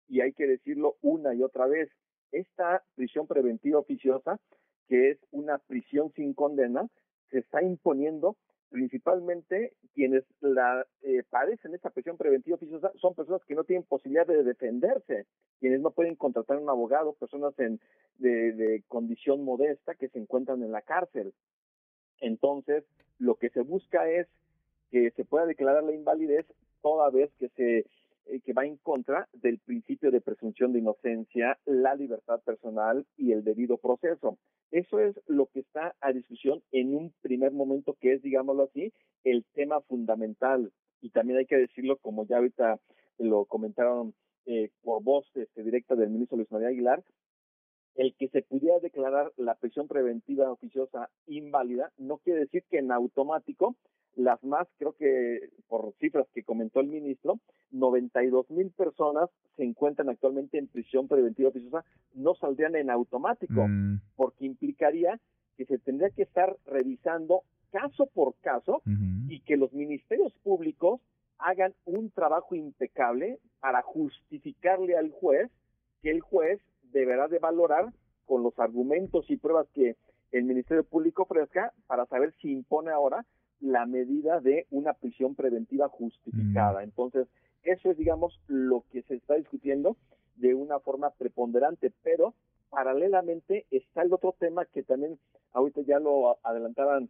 Y 0.08 0.22
hay 0.22 0.34
que 0.34 0.48
decirlo 0.48 0.96
una 1.02 1.36
y 1.36 1.44
otra 1.44 1.68
vez, 1.68 1.90
esta 2.32 2.84
prisión 2.96 3.28
preventiva 3.28 3.80
oficiosa, 3.80 4.40
que 4.88 5.12
es 5.12 5.20
una 5.32 5.60
prisión 5.60 6.12
sin 6.14 6.34
condena, 6.34 6.88
se 7.30 7.40
está 7.40 7.62
imponiendo 7.62 8.38
principalmente 8.70 9.74
quienes 9.94 10.24
la 10.42 10.86
eh, 11.02 11.24
padecen 11.30 11.74
esta 11.74 11.90
prisión 11.90 12.18
preventiva 12.18 12.58
son 12.96 13.16
personas 13.16 13.44
que 13.46 13.56
no 13.56 13.64
tienen 13.64 13.84
posibilidad 13.84 14.28
de 14.28 14.44
defenderse, 14.44 15.26
quienes 15.60 15.82
no 15.82 15.92
pueden 15.92 16.16
contratar 16.16 16.58
un 16.58 16.70
abogado, 16.70 17.14
personas 17.14 17.58
en, 17.60 17.80
de 18.18 18.84
condición 18.88 19.44
modesta 19.44 19.96
que 19.96 20.10
se 20.10 20.20
encuentran 20.20 20.62
en 20.64 20.72
la 20.72 20.82
cárcel. 20.82 21.34
Entonces, 22.22 22.84
lo 23.18 23.36
que 23.36 23.50
se 23.50 23.62
busca 23.62 24.10
es 24.10 24.28
que 24.92 25.12
se 25.12 25.26
pueda 25.26 25.46
declarar 25.46 25.84
la 25.84 25.94
invalidez 25.94 26.46
toda 26.82 27.10
vez 27.10 27.32
que 27.40 27.50
se 27.50 27.86
eh, 28.26 28.42
que 28.42 28.54
va 28.54 28.66
en 28.66 28.78
contra 28.78 29.28
del 29.34 29.60
principio 29.60 30.12
de 30.12 30.22
presunción 30.22 30.74
de 30.74 30.80
inocencia, 30.80 31.58
la 31.66 31.96
libertad 31.96 32.42
personal 32.42 33.06
y 33.18 33.32
el 33.32 33.44
debido 33.44 33.78
proceso. 33.78 34.38
Eso 34.72 35.00
es 35.00 35.20
lo 35.28 35.48
que 35.48 35.62
está 35.62 35.96
a 36.02 36.12
discusión 36.12 36.62
en 36.72 36.96
un 36.96 37.14
primer 37.22 37.52
momento, 37.52 37.96
que 38.00 38.14
es, 38.14 38.22
digámoslo 38.22 38.64
así, 38.64 38.94
el 39.24 39.46
tema 39.54 39.82
fundamental. 39.82 40.72
Y 41.02 41.10
también 41.10 41.40
hay 41.40 41.46
que 41.46 41.58
decirlo, 41.58 41.98
como 41.98 42.26
ya 42.26 42.38
ahorita 42.38 42.80
lo 43.18 43.46
comentaron 43.46 44.14
eh, 44.46 44.70
por 44.82 45.04
voz 45.04 45.26
este, 45.36 45.64
directa 45.64 45.96
del 45.96 46.10
ministro 46.10 46.38
Luis 46.38 46.52
María 46.52 46.70
Aguilar, 46.70 47.04
el 47.96 48.16
que 48.16 48.30
se 48.30 48.42
pudiera 48.42 48.80
declarar 48.80 49.32
la 49.36 49.56
prisión 49.56 49.88
preventiva 49.88 50.52
oficiosa 50.52 51.10
inválida 51.28 51.92
no 51.98 52.18
quiere 52.20 52.42
decir 52.42 52.64
que 52.70 52.78
en 52.78 52.92
automático 52.92 53.76
las 54.16 54.44
más, 54.44 54.68
creo 54.78 54.94
que 54.94 55.50
por 55.68 55.94
cifras 56.00 56.28
que 56.34 56.44
comentó 56.44 56.80
el 56.80 56.88
ministro, 56.88 57.40
92 57.72 58.50
mil 58.50 58.72
personas 58.72 59.30
se 59.56 59.64
encuentran 59.64 60.10
actualmente 60.10 60.58
en 60.58 60.68
prisión 60.68 61.08
preventiva 61.08 61.50
oficiosa, 61.50 61.86
no 62.14 62.36
saldrían 62.36 62.76
en 62.76 62.90
automático, 62.90 63.68
mm. 63.68 64.02
porque 64.16 64.46
implicaría 64.46 65.20
que 65.58 65.66
se 65.66 65.78
tendría 65.78 66.10
que 66.10 66.24
estar 66.24 66.56
revisando 66.66 67.44
caso 67.72 68.08
por 68.08 68.34
caso 68.42 68.82
y 69.28 69.42
que 69.42 69.58
los 69.58 69.72
ministerios 69.74 70.34
públicos 70.44 71.02
hagan 71.38 71.74
un 71.86 72.10
trabajo 72.10 72.56
impecable 72.56 73.40
para 73.60 73.82
justificarle 73.82 74.98
al 74.98 75.12
juez 75.12 75.52
que 76.02 76.12
el 76.12 76.22
juez 76.22 76.60
deberá 76.92 77.28
de 77.28 77.40
valorar 77.40 77.94
con 78.26 78.44
los 78.44 78.58
argumentos 78.60 79.30
y 79.30 79.38
pruebas 79.38 79.68
que 79.74 79.96
el 80.32 80.44
Ministerio 80.44 80.84
Público 80.84 81.24
ofrezca 81.24 81.74
para 81.88 82.06
saber 82.06 82.34
si 82.42 82.52
impone 82.52 82.92
ahora 82.92 83.26
la 83.62 83.86
medida 83.86 84.40
de 84.40 84.68
una 84.72 84.94
prisión 84.94 85.36
preventiva 85.36 85.90
justificada. 85.90 86.82
Mm. 86.82 86.84
Entonces, 86.84 87.28
eso 87.64 87.92
es, 87.92 87.98
digamos, 87.98 88.40
lo 88.48 88.86
que 88.92 89.02
se 89.04 89.16
está 89.16 89.36
discutiendo 89.36 89.98
de 90.36 90.56
una 90.56 90.80
forma 90.80 91.10
preponderante, 91.12 91.92
pero 92.04 92.34
paralelamente 92.70 93.66
está 93.72 94.04
el 94.04 94.14
otro 94.14 94.36
tema 94.40 94.66
que 94.66 94.84
también 94.84 95.20
ahorita 95.54 95.82
ya 95.82 96.00
lo 96.00 96.38
adelantaban 96.44 97.10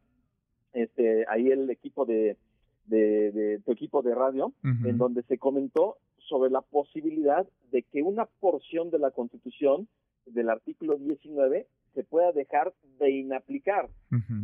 este 0.74 1.26
ahí 1.28 1.50
el 1.50 1.70
equipo 1.70 2.06
de, 2.06 2.38
de, 2.86 3.60
tu 3.66 3.72
equipo 3.72 4.02
de 4.02 4.16
radio, 4.16 4.54
en 4.64 4.98
donde 4.98 5.24
se 5.24 5.38
comentó 5.38 5.98
sobre 6.18 6.52
la 6.52 6.62
posibilidad 6.62 7.48
de 7.72 7.84
que 7.84 8.02
una 8.04 8.26
porción 8.26 8.90
de 8.90 9.00
la 9.00 9.12
Constitución 9.12 9.88
del 10.26 10.50
artículo 10.50 10.98
19 10.98 11.68
se 11.94 12.04
pueda 12.04 12.32
dejar 12.32 12.74
de 13.00 13.12
inaplicar, 13.12 13.90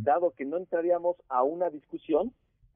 dado 0.02 0.32
que 0.32 0.44
no 0.44 0.56
entraríamos 0.56 1.16
a 1.28 1.42
una 1.42 1.70
discusión 1.70 2.32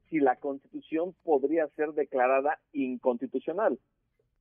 si 0.08 0.18
la 0.18 0.36
Constitución 0.36 1.14
podría 1.22 1.68
ser 1.68 1.92
declarada 1.92 2.58
inconstitucional, 2.72 3.78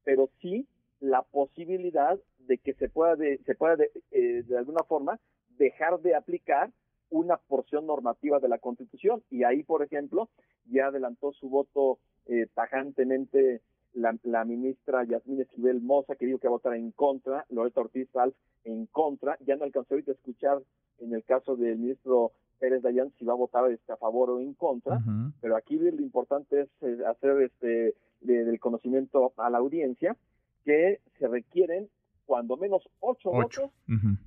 pero 0.04 0.30
sí 0.42 0.68
la 1.00 1.22
posibilidad 1.22 2.20
de 2.40 2.58
que 2.58 2.74
se 2.74 2.90
pueda 2.90 3.16
de, 3.16 3.38
se 3.46 3.56
pueda 3.56 3.76
de, 3.76 3.92
eh, 4.12 4.44
de 4.44 4.58
alguna 4.58 4.84
forma 4.84 5.20
dejar 5.58 6.00
de 6.02 6.16
aplicar 6.16 6.72
una 7.10 7.38
porción 7.38 7.86
normativa 7.86 8.40
de 8.40 8.50
la 8.50 8.60
Constitución. 8.60 9.24
Y 9.30 9.44
ahí, 9.44 9.64
por 9.64 9.84
ejemplo, 9.84 10.30
ya 10.66 10.88
adelantó 10.88 11.32
su 11.34 11.50
voto 11.50 12.00
eh, 12.26 12.48
tajantemente 12.54 13.62
la, 13.94 14.46
ministra 14.46 15.04
Yasmín 15.04 15.42
Esquivel 15.42 15.82
Moza, 15.82 16.16
que 16.16 16.26
dijo 16.26 16.40
que 16.40 16.48
va 16.48 16.54
a 16.54 16.58
votar 16.58 16.76
en 16.76 16.92
contra, 16.92 17.46
Loreta 17.50 17.82
Ortiz 17.82 18.10
Salz 18.12 18.36
en 18.64 18.86
contra, 18.88 19.38
ya 19.46 19.56
no 19.56 19.64
alcanzó 19.64 19.94
ahorita 19.94 20.12
a 20.12 20.16
escuchar 20.16 20.62
en 21.00 21.14
el 21.14 21.24
caso 21.24 21.56
del 21.56 21.78
ministro 21.78 22.32
Pérez 22.60 22.82
Dayan 22.82 23.12
si 23.18 23.26
va 23.26 23.34
a 23.34 23.38
votar 23.38 23.70
este, 23.72 23.92
a 23.92 23.98
favor 23.98 24.30
o 24.30 24.40
en 24.40 24.54
contra, 24.54 25.00
pero 25.42 25.56
aquí 25.56 25.78
lo 25.78 26.02
importante 26.02 26.62
es 26.62 26.70
eh, 26.82 26.98
hacer 27.08 27.42
este 27.42 27.96
del 28.22 28.60
conocimiento 28.60 29.32
a 29.38 29.50
la 29.50 29.60
audiencia 29.60 30.18
que 30.66 31.00
se 31.18 31.28
requieren 31.28 31.88
cuando 32.26 32.58
menos 32.58 32.88
ocho, 33.00 33.32
votos 33.32 33.72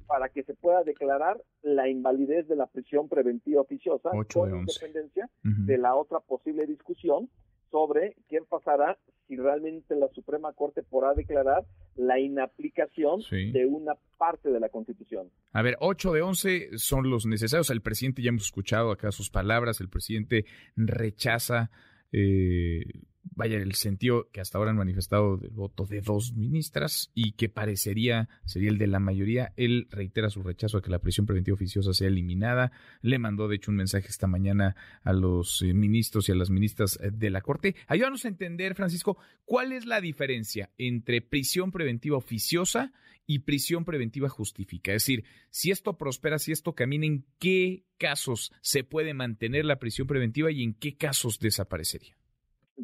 para 0.07 0.29
que 0.31 0.43
se 0.43 0.55
pueda 0.55 0.83
declarar 0.83 1.41
la 1.63 1.89
invalidez 1.89 2.49
de 2.49 2.57
la 2.57 2.67
prisión 2.67 3.09
preventiva 3.09 3.61
oficiosa 3.61 4.11
con 4.33 4.57
independencia 4.57 5.29
de 5.43 5.79
la 5.79 5.95
otra 5.95 6.19
posible 6.21 6.67
discusión 6.67 7.29
sobre 7.73 8.15
qué 8.29 8.39
pasará 8.49 8.99
si 9.27 9.37
realmente 9.37 9.97
la 9.97 10.09
Suprema 10.15 10.53
Corte 10.53 10.83
podrá 10.83 11.15
declarar 11.15 11.65
la 11.97 12.21
inaplicación 12.21 13.21
de 13.31 13.67
una 13.67 13.95
parte 14.19 14.51
de 14.51 14.61
la 14.61 14.69
Constitución. 14.69 15.31
A 15.53 15.63
ver, 15.63 15.77
8 15.81 16.13
de 16.13 16.23
11 16.23 16.69
son 16.77 17.11
los 17.11 17.27
necesarios. 17.27 17.71
El 17.71 17.81
presidente, 17.81 18.23
ya 18.23 18.29
hemos 18.29 18.45
escuchado 18.45 18.93
acá 18.93 19.11
sus 19.11 19.31
palabras, 19.31 19.81
el 19.81 19.89
presidente 19.89 20.45
rechaza 20.77 21.71
eh, 22.13 22.85
vaya, 23.23 23.57
el 23.57 23.75
sentido 23.75 24.29
que 24.33 24.41
hasta 24.41 24.59
ahora 24.59 24.71
han 24.71 24.77
manifestado 24.77 25.37
del 25.37 25.51
voto 25.51 25.87
de 25.87 26.01
dos 26.01 26.35
ministras 26.35 27.11
y 27.15 27.33
que 27.33 27.49
parecería 27.49 28.29
sería 28.45 28.71
el 28.71 28.79
de 28.79 28.87
la 28.87 28.99
mayoría. 28.99 29.53
Él 29.57 29.89
reitera 29.91 30.31
su 30.31 30.43
rechazo 30.43 30.79
a 30.79 30.83
que 30.83 30.91
la 30.91 30.99
prisión 30.99 31.27
preventiva 31.27 31.55
oficiosa 31.55 31.95
sea 31.95 32.09
eliminada. 32.09 32.73
Le 33.01 33.19
mandó, 33.19 33.49
de 33.49 33.57
hecho, 33.57 33.71
un 33.71 33.79
mensaje 33.79 34.09
esta 34.09 34.27
mañana 34.27 34.77
a 35.03 35.13
los 35.13 35.63
eh, 35.63 35.73
ministros 35.73 36.29
y 36.29 36.33
a 36.33 36.35
las 36.35 36.51
ministras 36.51 36.99
eh, 37.01 37.11
de 37.13 37.31
la 37.31 37.41
Corte. 37.41 37.77
Ayúdanos 37.87 38.25
a 38.25 38.29
entender, 38.29 38.75
Francisco, 38.75 39.17
cuál 39.45 39.73
es 39.73 39.87
la 39.87 40.01
diferencia 40.01 40.71
entre 40.79 41.23
prisión 41.23 41.71
preventiva 41.71 42.17
oficiosa 42.17 42.93
y 43.27 43.41
prisión 43.41 43.85
preventiva 43.85 44.29
justifica. 44.29 44.93
Es 44.93 45.03
decir, 45.05 45.25
si 45.51 45.71
esto 45.71 45.97
prospera, 45.97 46.39
si 46.39 46.53
esto 46.53 46.75
camina, 46.75 47.07
¿en 47.07 47.25
qué 47.39 47.85
casos 47.99 48.53
se 48.61 48.85
puede 48.85 49.15
mantener 49.15 49.65
la 49.65 49.79
prisión 49.79 50.07
preventiva 50.07 50.51
y 50.51 50.63
en 50.63 50.75
qué 50.75 50.97
casos 50.97 51.39
desaparecería? 51.39 52.17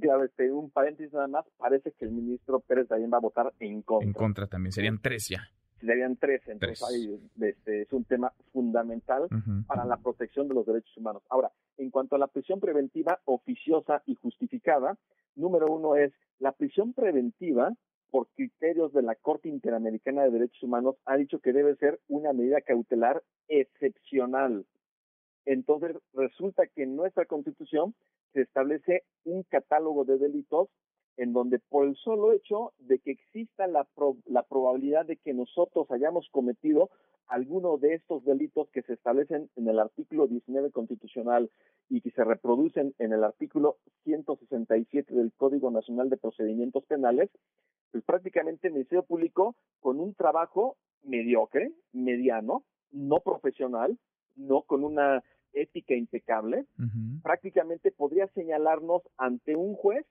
Claro, 0.01 0.25
este, 0.25 0.51
un 0.53 0.71
paréntesis 0.71 1.13
nada 1.13 1.29
más, 1.29 1.45
parece 1.57 1.93
que 1.93 2.05
el 2.05 2.13
ministro 2.13 2.61
Pérez 2.61 2.89
también 2.89 3.11
va 3.13 3.19
a 3.19 3.21
votar 3.21 3.53
en 3.61 3.83
contra. 3.83 4.07
En 4.07 4.13
contra 4.13 4.47
también, 4.47 4.73
serían 4.73 5.01
tres 5.01 5.29
ya. 5.29 5.49
Serían 5.81 6.17
tres, 6.17 6.43
entonces 6.49 7.21
este, 7.41 7.83
es 7.83 7.93
un 7.93 8.05
tema 8.05 8.33
fundamental 8.53 9.29
para 9.69 9.85
la 9.85 9.97
protección 9.97 10.49
de 10.49 10.55
los 10.55 10.67
derechos 10.67 10.97
humanos. 10.97 11.23
Ahora, 11.29 11.53
en 11.77 11.91
cuanto 11.91 12.17
a 12.17 12.19
la 12.19 12.27
prisión 12.27 12.59
preventiva 12.59 13.21
oficiosa 13.27 14.03
y 14.07 14.17
justificada, 14.17 14.99
número 15.37 15.67
uno 15.67 15.95
es 15.95 16.13
la 16.41 16.51
prisión 16.51 16.95
preventiva 16.95 17.73
por 18.11 18.27
criterios 18.35 18.93
de 18.93 19.03
la 19.03 19.15
Corte 19.15 19.49
Interamericana 19.49 20.25
de 20.25 20.31
Derechos 20.31 20.63
Humanos 20.63 20.97
ha 21.05 21.17
dicho 21.17 21.41
que 21.41 21.53
debe 21.53 21.77
ser 21.77 22.01
una 22.09 22.33
medida 22.33 22.61
cautelar 22.61 23.23
excepcional. 23.49 24.67
Entonces, 25.45 25.97
resulta 26.15 26.67
que 26.67 26.83
en 26.83 26.97
nuestra 26.97 27.27
Constitución 27.27 27.95
se 28.33 28.43
establece 28.43 29.05
un 29.25 29.43
catálogo 29.45 30.05
de 30.05 30.19
delitos 30.19 30.69
en 31.17 31.33
donde 31.33 31.59
por 31.59 31.87
el 31.87 31.97
solo 31.97 32.33
hecho 32.33 32.73
de 32.79 33.01
que 33.01 33.11
exista 33.11 33.67
la, 33.67 33.87
la 34.27 34.43
probabilidad 34.45 35.05
de 35.05 35.17
que 35.17 35.35
nosotros 35.35 35.91
hayamos 35.91 36.29
cometido 36.31 36.91
alguno 37.27 37.77
de 37.77 37.95
estos 37.95 38.25
delitos 38.25 38.69
que 38.71 38.83
se 38.83 38.95
establecen 38.95 39.51
en 39.57 39.69
el 39.69 39.79
artículo 39.79 40.27
19 40.27 40.71
constitucional 40.71 41.51
y 41.89 42.01
que 42.01 42.11
se 42.11 42.25
reproducen 42.25 42.95
en 42.99 43.13
el 43.13 43.23
artículo 43.23 43.77
167 44.05 45.15
del 45.15 45.33
Código 45.37 45.71
Nacional 45.71 46.09
de 46.09 46.17
Procedimientos 46.17 46.85
Penales, 46.87 47.31
pues 47.93 48.03
prácticamente 48.05 48.69
el 48.69 48.75
Ministerio 48.75 49.03
Público, 49.03 49.57
con 49.81 50.01
un 50.01 50.15
trabajo 50.15 50.77
mediocre, 51.03 51.73
mediano, 51.93 52.65
no 52.93 53.21
profesional, 53.21 53.99
no 54.37 54.63
con 54.63 54.85
una 54.85 55.23
ética 55.53 55.95
impecable, 55.95 56.67
prácticamente 57.23 57.91
podría 57.91 58.27
señalarnos 58.29 59.03
ante 59.17 59.57
un 59.57 59.75
juez 59.75 60.07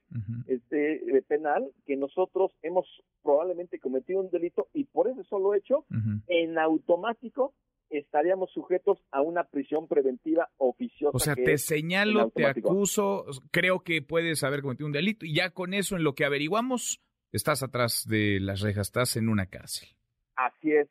este, 0.48 1.24
penal 1.28 1.70
que 1.86 1.96
nosotros 1.96 2.52
hemos 2.62 2.86
probablemente 3.24 3.80
cometido 3.80 4.22
un 4.22 4.30
delito 4.30 4.68
y 4.74 4.86
por 4.86 5.08
ese 5.08 5.24
solo 5.24 5.54
hecho, 5.54 5.86
en 6.28 6.58
automático 6.58 7.54
estaríamos 7.90 8.52
sujetos 8.52 9.00
a 9.12 9.22
una 9.22 9.46
prisión 9.46 9.88
preventiva 9.88 10.50
oficiosa. 10.58 11.16
O 11.16 11.20
sea, 11.20 11.36
te 11.36 11.58
señalo, 11.58 12.32
te 12.32 12.46
acuso, 12.46 13.26
creo 13.52 13.82
que 13.82 14.02
puedes 14.02 14.44
haber 14.44 14.62
cometido 14.62 14.88
un 14.88 14.94
delito 14.94 15.26
y 15.26 15.36
ya 15.36 15.52
con 15.52 15.74
eso 15.74 15.96
en 15.96 16.04
lo 16.04 16.14
que 16.14 16.26
averiguamos, 16.26 17.02
estás 17.32 17.64
atrás 17.64 18.06
de 18.08 18.40
las 18.40 18.62
rejas, 18.62 18.88
estás 18.88 19.16
en 19.16 19.30
una 19.30 19.46
cárcel. 19.46 19.90
Así 20.36 20.72
es. 20.72 20.88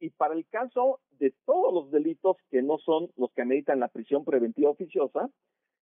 Y 0.00 0.10
para 0.10 0.34
el 0.34 0.46
caso 0.48 1.00
de 1.18 1.34
todos 1.44 1.72
los 1.72 1.90
delitos 1.90 2.36
que 2.50 2.62
no 2.62 2.78
son 2.78 3.10
los 3.16 3.30
que 3.32 3.42
ameritan 3.42 3.80
la 3.80 3.88
prisión 3.88 4.24
preventiva 4.24 4.70
oficiosa, 4.70 5.28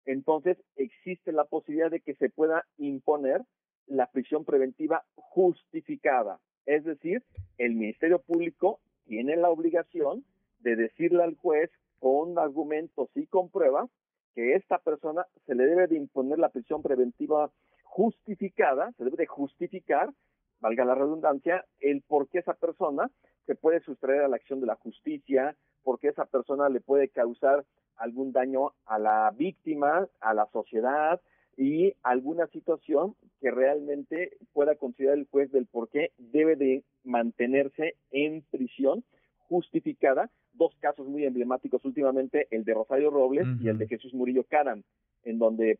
entonces 0.05 0.57
existe 0.75 1.31
la 1.31 1.45
posibilidad 1.45 1.89
de 1.89 2.01
que 2.01 2.13
se 2.15 2.29
pueda 2.29 2.65
imponer 2.77 3.41
la 3.87 4.07
prisión 4.11 4.45
preventiva 4.45 5.03
justificada. 5.15 6.39
Es 6.65 6.83
decir, 6.83 7.23
el 7.57 7.75
Ministerio 7.75 8.19
Público 8.19 8.79
tiene 9.05 9.35
la 9.35 9.49
obligación 9.49 10.23
de 10.59 10.75
decirle 10.75 11.23
al 11.23 11.35
juez 11.35 11.69
con 11.99 12.37
argumentos 12.37 13.09
y 13.15 13.25
con 13.27 13.49
pruebas 13.49 13.89
que 14.35 14.55
esta 14.55 14.77
persona 14.79 15.25
se 15.45 15.55
le 15.55 15.65
debe 15.65 15.87
de 15.87 15.97
imponer 15.97 16.39
la 16.39 16.49
prisión 16.49 16.81
preventiva 16.81 17.51
justificada, 17.83 18.91
se 18.97 19.03
debe 19.03 19.17
de 19.17 19.27
justificar, 19.27 20.09
valga 20.59 20.85
la 20.85 20.95
redundancia, 20.95 21.65
el 21.79 22.01
por 22.01 22.27
qué 22.29 22.39
esa 22.39 22.53
persona 22.53 23.09
se 23.45 23.55
puede 23.55 23.81
sustraer 23.81 24.21
a 24.21 24.27
la 24.27 24.35
acción 24.35 24.59
de 24.59 24.67
la 24.67 24.75
justicia, 24.75 25.55
por 25.83 25.99
qué 25.99 26.09
esa 26.09 26.25
persona 26.25 26.69
le 26.69 26.81
puede 26.81 27.09
causar 27.09 27.65
algún 27.97 28.31
daño 28.31 28.73
a 28.85 28.99
la 28.99 29.31
víctima, 29.37 30.07
a 30.19 30.33
la 30.33 30.47
sociedad 30.51 31.21
y 31.57 31.93
alguna 32.01 32.47
situación 32.47 33.15
que 33.39 33.51
realmente 33.51 34.37
pueda 34.53 34.75
considerar 34.75 35.17
el 35.17 35.27
juez 35.29 35.51
del 35.51 35.67
por 35.67 35.89
qué 35.89 36.11
debe 36.17 36.55
de 36.55 36.83
mantenerse 37.03 37.95
en 38.11 38.41
prisión 38.49 39.03
justificada. 39.47 40.29
Dos 40.53 40.73
casos 40.79 41.07
muy 41.07 41.25
emblemáticos 41.25 41.83
últimamente, 41.85 42.47
el 42.51 42.63
de 42.63 42.73
Rosario 42.73 43.09
Robles 43.09 43.47
y 43.59 43.67
el 43.67 43.77
de 43.77 43.87
Jesús 43.87 44.13
Murillo 44.13 44.43
Caram, 44.43 44.83
en 45.23 45.39
donde 45.39 45.79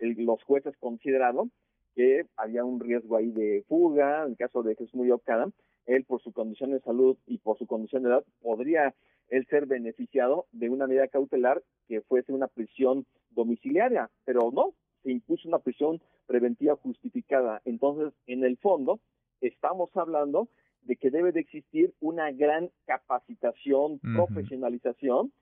los 0.00 0.42
jueces 0.44 0.76
consideraron 0.78 1.50
que 1.94 2.26
había 2.36 2.64
un 2.64 2.80
riesgo 2.80 3.16
ahí 3.16 3.30
de 3.30 3.64
fuga, 3.68 4.24
en 4.24 4.32
el 4.32 4.36
caso 4.36 4.62
de 4.62 4.74
Jesús 4.74 4.94
Murillo 4.94 5.18
Caram, 5.18 5.52
él 5.86 6.04
por 6.04 6.22
su 6.22 6.32
condición 6.32 6.70
de 6.70 6.80
salud 6.80 7.16
y 7.26 7.38
por 7.38 7.58
su 7.58 7.66
condición 7.66 8.02
de 8.02 8.10
edad 8.10 8.24
podría 8.40 8.94
él 9.28 9.46
ser 9.48 9.66
beneficiado 9.66 10.46
de 10.52 10.68
una 10.68 10.86
medida 10.86 11.08
cautelar 11.08 11.62
que 11.88 12.00
fuese 12.02 12.32
una 12.32 12.48
prisión 12.48 13.06
domiciliaria, 13.30 14.10
pero 14.24 14.50
no, 14.52 14.74
se 15.02 15.10
impuso 15.10 15.48
una 15.48 15.58
prisión 15.58 16.00
preventiva 16.26 16.76
justificada. 16.76 17.60
Entonces, 17.64 18.12
en 18.26 18.44
el 18.44 18.56
fondo, 18.58 19.00
estamos 19.40 19.90
hablando 19.96 20.48
de 20.82 20.96
que 20.96 21.10
debe 21.10 21.32
de 21.32 21.40
existir 21.40 21.94
una 22.00 22.30
gran 22.32 22.70
capacitación, 22.86 23.98
profesionalización, 24.00 25.32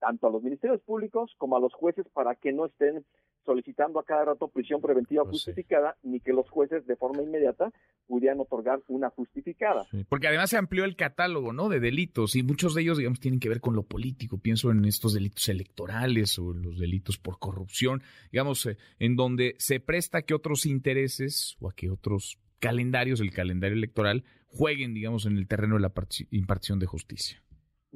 tanto 0.00 0.26
a 0.26 0.30
los 0.30 0.42
ministerios 0.42 0.80
públicos 0.82 1.34
como 1.38 1.56
a 1.56 1.60
los 1.60 1.74
jueces 1.74 2.06
para 2.12 2.34
que 2.34 2.52
no 2.52 2.66
estén 2.66 3.04
solicitando 3.48 3.98
a 3.98 4.04
cada 4.04 4.26
rato 4.26 4.48
prisión 4.48 4.82
preventiva 4.82 5.24
pues 5.24 5.36
justificada, 5.36 5.96
ni 6.02 6.20
que 6.20 6.34
los 6.34 6.50
jueces 6.50 6.86
de 6.86 6.96
forma 6.96 7.22
inmediata 7.22 7.72
pudieran 8.06 8.40
otorgar 8.40 8.80
una 8.88 9.08
justificada. 9.08 9.86
porque 10.10 10.28
además 10.28 10.50
se 10.50 10.58
amplió 10.58 10.84
el 10.84 10.96
catálogo, 10.96 11.54
¿no? 11.54 11.70
De 11.70 11.80
delitos 11.80 12.36
y 12.36 12.42
muchos 12.42 12.74
de 12.74 12.82
ellos, 12.82 12.98
digamos, 12.98 13.20
tienen 13.20 13.40
que 13.40 13.48
ver 13.48 13.62
con 13.62 13.74
lo 13.74 13.84
político. 13.84 14.36
Pienso 14.36 14.70
en 14.70 14.84
estos 14.84 15.14
delitos 15.14 15.48
electorales 15.48 16.38
o 16.38 16.52
los 16.52 16.78
delitos 16.78 17.16
por 17.16 17.38
corrupción, 17.38 18.02
digamos, 18.30 18.66
eh, 18.66 18.76
en 18.98 19.16
donde 19.16 19.54
se 19.56 19.80
presta 19.80 20.20
que 20.20 20.34
otros 20.34 20.66
intereses 20.66 21.56
o 21.60 21.70
a 21.70 21.72
que 21.72 21.88
otros 21.88 22.38
calendarios, 22.58 23.22
el 23.22 23.32
calendario 23.32 23.78
electoral, 23.78 24.24
jueguen, 24.48 24.92
digamos, 24.92 25.24
en 25.24 25.38
el 25.38 25.48
terreno 25.48 25.76
de 25.76 25.80
la 25.80 25.92
impartición 26.32 26.78
de 26.78 26.86
justicia. 26.86 27.42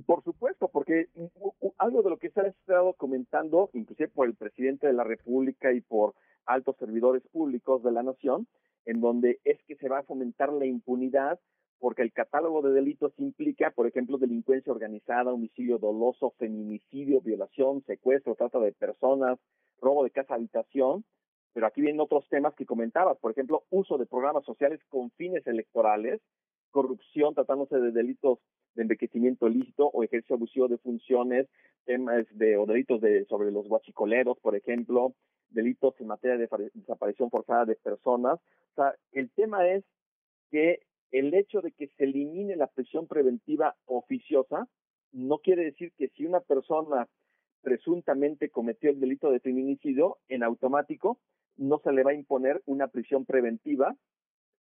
Por 0.06 0.24
supuesto, 0.24 0.51
porque 0.92 1.08
algo 1.78 2.02
de 2.02 2.10
lo 2.10 2.18
que 2.18 2.30
se 2.30 2.40
ha 2.40 2.46
estado 2.46 2.92
comentando, 2.94 3.70
inclusive 3.72 4.08
por 4.08 4.26
el 4.26 4.34
presidente 4.34 4.86
de 4.86 4.92
la 4.92 5.04
República 5.04 5.72
y 5.72 5.80
por 5.80 6.14
altos 6.44 6.76
servidores 6.78 7.22
públicos 7.32 7.82
de 7.82 7.92
la 7.92 8.02
nación, 8.02 8.46
en 8.84 9.00
donde 9.00 9.40
es 9.44 9.62
que 9.64 9.76
se 9.76 9.88
va 9.88 10.00
a 10.00 10.02
fomentar 10.02 10.52
la 10.52 10.66
impunidad 10.66 11.38
porque 11.78 12.02
el 12.02 12.12
catálogo 12.12 12.62
de 12.62 12.72
delitos 12.72 13.12
implica, 13.18 13.72
por 13.72 13.88
ejemplo, 13.88 14.16
delincuencia 14.16 14.72
organizada, 14.72 15.32
homicidio 15.32 15.78
doloso, 15.78 16.32
feminicidio, 16.38 17.20
violación, 17.20 17.82
secuestro, 17.86 18.36
trata 18.36 18.60
de 18.60 18.72
personas, 18.72 19.38
robo 19.80 20.04
de 20.04 20.10
casa 20.10 20.34
habitación, 20.34 21.04
pero 21.52 21.66
aquí 21.66 21.80
vienen 21.80 22.00
otros 22.00 22.28
temas 22.28 22.54
que 22.54 22.66
comentabas, 22.66 23.18
por 23.18 23.32
ejemplo, 23.32 23.64
uso 23.70 23.98
de 23.98 24.06
programas 24.06 24.44
sociales 24.44 24.80
con 24.88 25.10
fines 25.12 25.44
electorales, 25.46 26.20
corrupción 26.72 27.34
tratándose 27.34 27.78
de 27.78 27.92
delitos 27.92 28.40
de 28.74 28.82
enriquecimiento 28.82 29.46
ilícito 29.46 29.86
o 29.86 30.02
ejercicio 30.02 30.34
abusivo 30.34 30.66
de 30.66 30.78
funciones, 30.78 31.46
temas 31.84 32.26
de 32.32 32.56
o 32.56 32.66
delitos 32.66 33.00
de 33.00 33.24
sobre 33.26 33.52
los 33.52 33.68
guachicoleros, 33.68 34.38
por 34.40 34.56
ejemplo, 34.56 35.14
delitos 35.50 35.94
en 36.00 36.08
materia 36.08 36.36
de 36.36 36.70
desaparición 36.74 37.30
forzada 37.30 37.66
de 37.66 37.76
personas. 37.76 38.40
O 38.72 38.74
sea, 38.74 38.94
el 39.12 39.30
tema 39.30 39.68
es 39.68 39.84
que 40.50 40.80
el 41.12 41.34
hecho 41.34 41.60
de 41.60 41.72
que 41.72 41.88
se 41.88 42.04
elimine 42.04 42.56
la 42.56 42.66
prisión 42.66 43.06
preventiva 43.06 43.76
oficiosa 43.84 44.66
no 45.12 45.38
quiere 45.38 45.64
decir 45.64 45.92
que 45.98 46.08
si 46.08 46.24
una 46.24 46.40
persona 46.40 47.06
presuntamente 47.60 48.48
cometió 48.48 48.90
el 48.90 48.98
delito 48.98 49.30
de 49.30 49.40
feminicidio, 49.40 50.18
en 50.28 50.42
automático 50.42 51.18
no 51.56 51.78
se 51.84 51.92
le 51.92 52.02
va 52.02 52.12
a 52.12 52.14
imponer 52.14 52.62
una 52.64 52.88
prisión 52.88 53.26
preventiva 53.26 53.94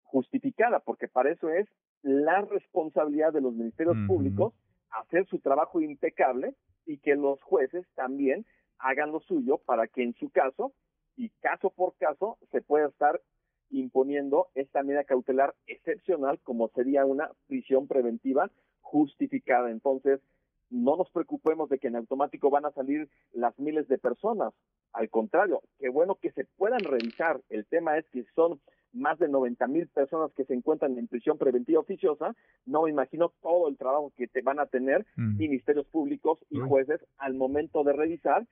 justificada, 0.04 0.80
porque 0.80 1.08
para 1.10 1.32
eso 1.32 1.50
es 1.50 1.68
la 2.02 2.42
responsabilidad 2.42 3.34
de 3.34 3.42
los 3.42 3.54
ministerios 3.54 3.98
públicos 4.08 4.54
hacer 4.90 5.26
su 5.28 5.40
trabajo 5.40 5.82
impecable 5.82 6.56
y 6.86 6.98
que 7.00 7.16
los 7.16 7.42
jueces 7.42 7.86
también 7.96 8.46
hagan 8.80 9.12
lo 9.12 9.20
suyo 9.22 9.58
para 9.60 9.88
que 9.88 10.04
en 10.04 10.14
su 10.16 10.30
caso 10.30 10.74
y 11.16 11.30
caso 11.42 11.72
por 11.72 11.96
caso 11.98 12.38
se 12.52 12.62
pueda 12.62 12.88
estar 12.88 13.22
imponiendo 13.70 14.48
esta 14.56 14.84
medida 14.84 15.04
cautelar 15.04 15.56
excepcional 15.66 16.40
como 16.44 16.70
sería 16.70 17.06
una 17.06 17.32
prisión 17.48 17.88
preventiva 17.88 18.50
justificada. 18.82 19.70
Entonces, 19.72 20.22
no 20.70 20.96
nos 20.96 21.10
preocupemos 21.12 21.70
de 21.70 21.80
que 21.80 21.88
en 21.88 21.96
automático 21.96 22.50
van 22.50 22.66
a 22.66 22.72
salir 22.72 23.10
las 23.34 23.58
miles 23.60 23.88
de 23.88 23.98
personas. 23.98 24.54
Al 24.94 25.10
contrario, 25.10 25.62
qué 25.80 25.90
bueno 25.90 26.16
que 26.16 26.32
se 26.32 26.46
puedan 26.58 26.80
revisar. 26.80 27.42
El 27.50 27.66
tema 27.66 27.98
es 27.98 28.06
que 28.10 28.24
son 28.36 28.62
más 28.98 29.20
de 29.20 29.30
90 29.30 29.68
mil 29.68 29.88
personas 29.88 30.32
que 30.36 30.46
se 30.46 30.54
encuentran 30.54 30.98
en 30.98 31.08
prisión 31.08 31.38
preventiva 31.38 31.80
oficiosa, 31.80 32.36
no 32.66 32.84
me 32.84 32.90
imagino 32.90 33.32
todo 33.42 33.70
el 33.70 33.78
trabajo 33.78 34.12
que 34.18 34.28
te 34.28 34.42
van 34.42 34.60
a 34.60 34.66
tener 34.66 35.06
ministerios 35.16 35.86
públicos 35.88 36.40
y 36.50 36.60
jueces 36.60 37.00
al 37.18 37.34
momento 37.36 37.84
de 37.84 37.94
revisar 37.94 38.46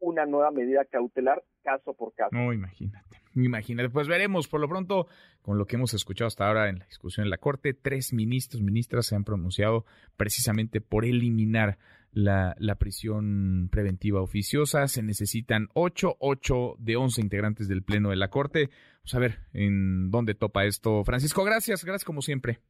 una 0.00 0.26
nueva 0.26 0.50
medida 0.50 0.84
cautelar 0.84 1.42
caso 1.62 1.94
por 1.94 2.14
caso. 2.14 2.30
No, 2.32 2.52
imagínate, 2.52 3.20
imagínate. 3.34 3.90
Pues 3.90 4.08
veremos, 4.08 4.48
por 4.48 4.60
lo 4.60 4.68
pronto, 4.68 5.06
con 5.42 5.58
lo 5.58 5.66
que 5.66 5.76
hemos 5.76 5.94
escuchado 5.94 6.28
hasta 6.28 6.46
ahora 6.46 6.68
en 6.68 6.78
la 6.78 6.86
discusión 6.86 7.24
en 7.24 7.30
la 7.30 7.38
Corte, 7.38 7.74
tres 7.74 8.12
ministros, 8.12 8.62
ministras 8.62 9.06
se 9.06 9.16
han 9.16 9.24
pronunciado 9.24 9.84
precisamente 10.16 10.80
por 10.80 11.04
eliminar 11.04 11.78
la, 12.12 12.54
la, 12.58 12.74
prisión 12.76 13.68
preventiva 13.70 14.20
oficiosa. 14.20 14.88
Se 14.88 15.02
necesitan 15.02 15.68
ocho, 15.74 16.16
ocho 16.20 16.74
de 16.78 16.96
once 16.96 17.20
integrantes 17.20 17.68
del 17.68 17.82
Pleno 17.82 18.10
de 18.10 18.16
la 18.16 18.28
Corte. 18.28 18.70
Vamos 18.98 19.14
a 19.14 19.18
ver 19.18 19.38
en 19.52 20.10
dónde 20.10 20.34
topa 20.34 20.64
esto. 20.64 21.04
Francisco, 21.04 21.44
gracias, 21.44 21.84
gracias 21.84 22.04
como 22.04 22.22
siempre. 22.22 22.60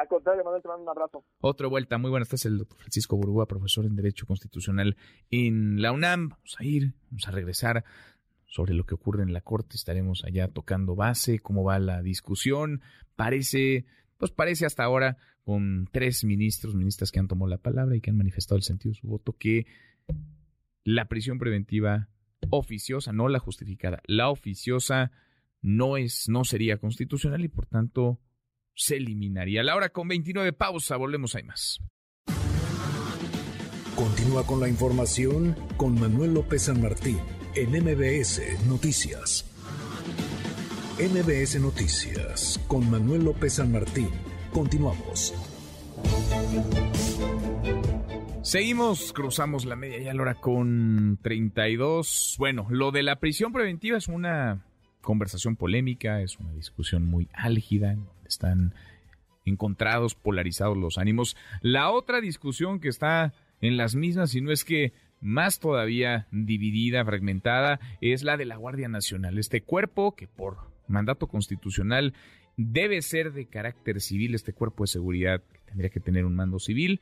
Al 0.00 0.08
contrario, 0.08 0.42
Manuel, 0.42 0.62
te 0.62 0.68
mando 0.68 0.84
un 0.84 0.88
abrazo. 0.88 1.24
Otra 1.40 1.68
vuelta, 1.68 1.98
muy 1.98 2.10
buenas 2.10 2.28
tardes, 2.28 2.46
el 2.46 2.56
doctor 2.56 2.78
Francisco 2.78 3.18
Burúa, 3.18 3.46
profesor 3.46 3.84
en 3.84 3.96
Derecho 3.96 4.24
Constitucional 4.26 4.96
en 5.30 5.82
la 5.82 5.92
UNAM. 5.92 6.30
Vamos 6.30 6.56
a 6.58 6.64
ir, 6.64 6.94
vamos 7.10 7.28
a 7.28 7.30
regresar 7.32 7.84
sobre 8.46 8.72
lo 8.72 8.84
que 8.84 8.94
ocurre 8.94 9.22
en 9.22 9.34
la 9.34 9.42
Corte. 9.42 9.76
Estaremos 9.76 10.24
allá 10.24 10.48
tocando 10.48 10.96
base, 10.96 11.38
cómo 11.38 11.64
va 11.64 11.78
la 11.78 12.00
discusión. 12.00 12.80
Parece, 13.14 13.84
pues 14.20 14.30
parece 14.30 14.66
hasta 14.66 14.84
ahora 14.84 15.16
con 15.42 15.88
tres 15.90 16.24
ministros, 16.24 16.74
ministras 16.74 17.10
que 17.10 17.18
han 17.18 17.26
tomado 17.26 17.48
la 17.48 17.56
palabra 17.56 17.96
y 17.96 18.02
que 18.02 18.10
han 18.10 18.18
manifestado 18.18 18.58
el 18.58 18.62
sentido 18.62 18.92
de 18.92 19.00
su 19.00 19.08
voto, 19.08 19.32
que 19.32 19.66
la 20.84 21.08
prisión 21.08 21.38
preventiva 21.38 22.08
oficiosa, 22.50 23.12
no 23.12 23.28
la 23.28 23.38
justificada, 23.38 24.02
la 24.06 24.28
oficiosa 24.28 25.10
no 25.62 25.96
es, 25.96 26.28
no 26.28 26.44
sería 26.44 26.76
constitucional 26.76 27.42
y 27.42 27.48
por 27.48 27.66
tanto 27.66 28.20
se 28.74 28.96
eliminaría. 28.96 29.62
La 29.62 29.74
hora 29.74 29.88
con 29.88 30.06
29 30.06 30.52
pausa, 30.52 30.96
volvemos 30.96 31.34
hay 31.34 31.44
más. 31.44 31.80
Continúa 33.96 34.46
con 34.46 34.60
la 34.60 34.68
información 34.68 35.56
con 35.78 35.98
Manuel 35.98 36.34
López 36.34 36.64
San 36.64 36.80
Martín 36.82 37.18
en 37.54 37.70
MBS 37.70 38.66
Noticias. 38.66 39.49
MBS 41.00 41.58
Noticias 41.58 42.60
con 42.68 42.90
Manuel 42.90 43.24
López 43.24 43.54
San 43.54 43.72
Martín. 43.72 44.10
Continuamos. 44.52 45.32
Seguimos, 48.42 49.14
cruzamos 49.14 49.64
la 49.64 49.76
media 49.76 49.98
ya 49.98 50.12
la 50.12 50.20
hora 50.20 50.34
con 50.34 51.18
32. 51.22 52.36
Bueno, 52.38 52.66
lo 52.68 52.90
de 52.90 53.02
la 53.02 53.16
prisión 53.16 53.50
preventiva 53.54 53.96
es 53.96 54.08
una 54.08 54.66
conversación 55.00 55.56
polémica, 55.56 56.20
es 56.20 56.38
una 56.38 56.52
discusión 56.52 57.06
muy 57.06 57.30
álgida, 57.32 57.96
están 58.26 58.74
encontrados, 59.46 60.14
polarizados 60.14 60.76
los 60.76 60.98
ánimos. 60.98 61.34
La 61.62 61.90
otra 61.92 62.20
discusión 62.20 62.78
que 62.78 62.88
está 62.88 63.32
en 63.62 63.78
las 63.78 63.94
mismas, 63.94 64.34
y 64.34 64.42
no 64.42 64.52
es 64.52 64.66
que 64.66 64.92
más 65.22 65.60
todavía 65.60 66.26
dividida, 66.30 67.02
fragmentada, 67.06 67.80
es 68.02 68.22
la 68.22 68.36
de 68.36 68.44
la 68.44 68.56
Guardia 68.56 68.88
Nacional. 68.88 69.38
Este 69.38 69.62
cuerpo 69.62 70.14
que 70.14 70.28
por 70.28 70.69
mandato 70.90 71.26
constitucional 71.26 72.14
debe 72.56 73.00
ser 73.02 73.32
de 73.32 73.46
carácter 73.46 74.00
civil, 74.00 74.34
este 74.34 74.52
cuerpo 74.52 74.84
de 74.84 74.88
seguridad 74.88 75.42
que 75.52 75.60
tendría 75.66 75.90
que 75.90 76.00
tener 76.00 76.24
un 76.24 76.34
mando 76.34 76.58
civil, 76.58 77.00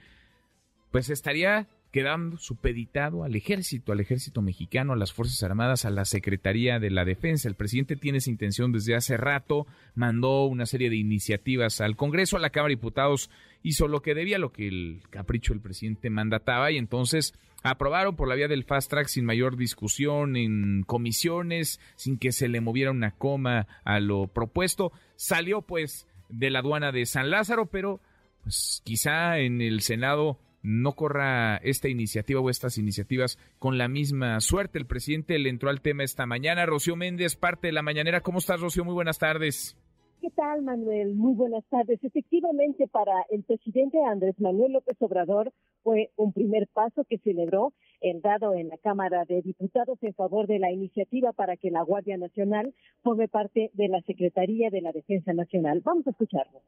pues 0.90 1.10
estaría 1.10 1.68
quedando 1.90 2.36
supeditado 2.36 3.24
al 3.24 3.34
ejército, 3.34 3.92
al 3.92 4.00
ejército 4.00 4.42
mexicano, 4.42 4.92
a 4.92 4.96
las 4.96 5.12
Fuerzas 5.12 5.42
Armadas, 5.42 5.84
a 5.84 5.90
la 5.90 6.04
Secretaría 6.04 6.78
de 6.78 6.90
la 6.90 7.04
Defensa. 7.04 7.48
El 7.48 7.54
presidente 7.54 7.96
tiene 7.96 8.18
esa 8.18 8.30
intención 8.30 8.72
desde 8.72 8.94
hace 8.94 9.16
rato, 9.16 9.66
mandó 9.94 10.44
una 10.44 10.66
serie 10.66 10.90
de 10.90 10.96
iniciativas 10.96 11.80
al 11.80 11.96
Congreso, 11.96 12.36
a 12.36 12.40
la 12.40 12.50
Cámara 12.50 12.68
de 12.68 12.76
Diputados, 12.76 13.30
hizo 13.62 13.88
lo 13.88 14.02
que 14.02 14.14
debía, 14.14 14.38
lo 14.38 14.52
que 14.52 14.68
el 14.68 15.00
capricho 15.10 15.54
del 15.54 15.62
presidente 15.62 16.10
mandataba 16.10 16.70
y 16.70 16.76
entonces 16.76 17.34
aprobaron 17.62 18.16
por 18.16 18.28
la 18.28 18.34
vía 18.34 18.48
del 18.48 18.64
fast 18.64 18.90
track 18.90 19.08
sin 19.08 19.24
mayor 19.24 19.56
discusión 19.56 20.36
en 20.36 20.82
comisiones, 20.84 21.80
sin 21.96 22.18
que 22.18 22.32
se 22.32 22.48
le 22.48 22.60
moviera 22.60 22.90
una 22.90 23.12
coma 23.12 23.66
a 23.84 24.00
lo 24.00 24.28
propuesto. 24.28 24.92
Salió 25.16 25.62
pues 25.62 26.06
de 26.28 26.50
la 26.50 26.60
aduana 26.60 26.92
de 26.92 27.06
San 27.06 27.30
Lázaro, 27.30 27.66
pero 27.66 28.00
pues 28.42 28.82
quizá 28.84 29.38
en 29.38 29.60
el 29.60 29.80
Senado 29.80 30.38
no 30.62 30.92
corra 30.94 31.56
esta 31.58 31.88
iniciativa 31.88 32.40
o 32.40 32.50
estas 32.50 32.78
iniciativas 32.78 33.38
con 33.58 33.78
la 33.78 33.88
misma 33.88 34.40
suerte. 34.40 34.78
El 34.78 34.86
presidente 34.86 35.38
le 35.38 35.50
entró 35.50 35.70
al 35.70 35.80
tema 35.80 36.04
esta 36.04 36.26
mañana. 36.26 36.66
Rocío 36.66 36.96
Méndez, 36.96 37.36
parte 37.36 37.68
de 37.68 37.72
la 37.72 37.82
mañanera. 37.82 38.20
¿Cómo 38.20 38.38
estás, 38.38 38.60
Rocío? 38.60 38.84
Muy 38.84 38.94
buenas 38.94 39.18
tardes. 39.18 39.76
¿Qué 40.20 40.30
tal, 40.30 40.62
Manuel? 40.62 41.14
Muy 41.14 41.34
buenas 41.34 41.64
tardes. 41.70 42.02
Efectivamente, 42.02 42.88
para 42.88 43.12
el 43.30 43.44
presidente 43.44 43.98
Andrés 44.02 44.34
Manuel 44.40 44.72
López 44.72 44.96
Obrador 45.00 45.52
fue 45.84 46.10
un 46.16 46.32
primer 46.32 46.66
paso 46.66 47.04
que 47.04 47.18
celebró 47.18 47.72
el 48.00 48.20
dado 48.20 48.54
en 48.54 48.68
la 48.68 48.78
Cámara 48.78 49.24
de 49.26 49.42
Diputados 49.42 49.96
en 50.02 50.14
favor 50.14 50.48
de 50.48 50.58
la 50.58 50.72
iniciativa 50.72 51.32
para 51.32 51.56
que 51.56 51.70
la 51.70 51.82
Guardia 51.82 52.16
Nacional 52.16 52.74
forme 53.04 53.28
parte 53.28 53.70
de 53.74 53.88
la 53.88 54.02
Secretaría 54.02 54.70
de 54.70 54.80
la 54.80 54.90
Defensa 54.90 55.32
Nacional. 55.32 55.82
Vamos 55.84 56.04
a 56.08 56.10
escucharlo. 56.10 56.62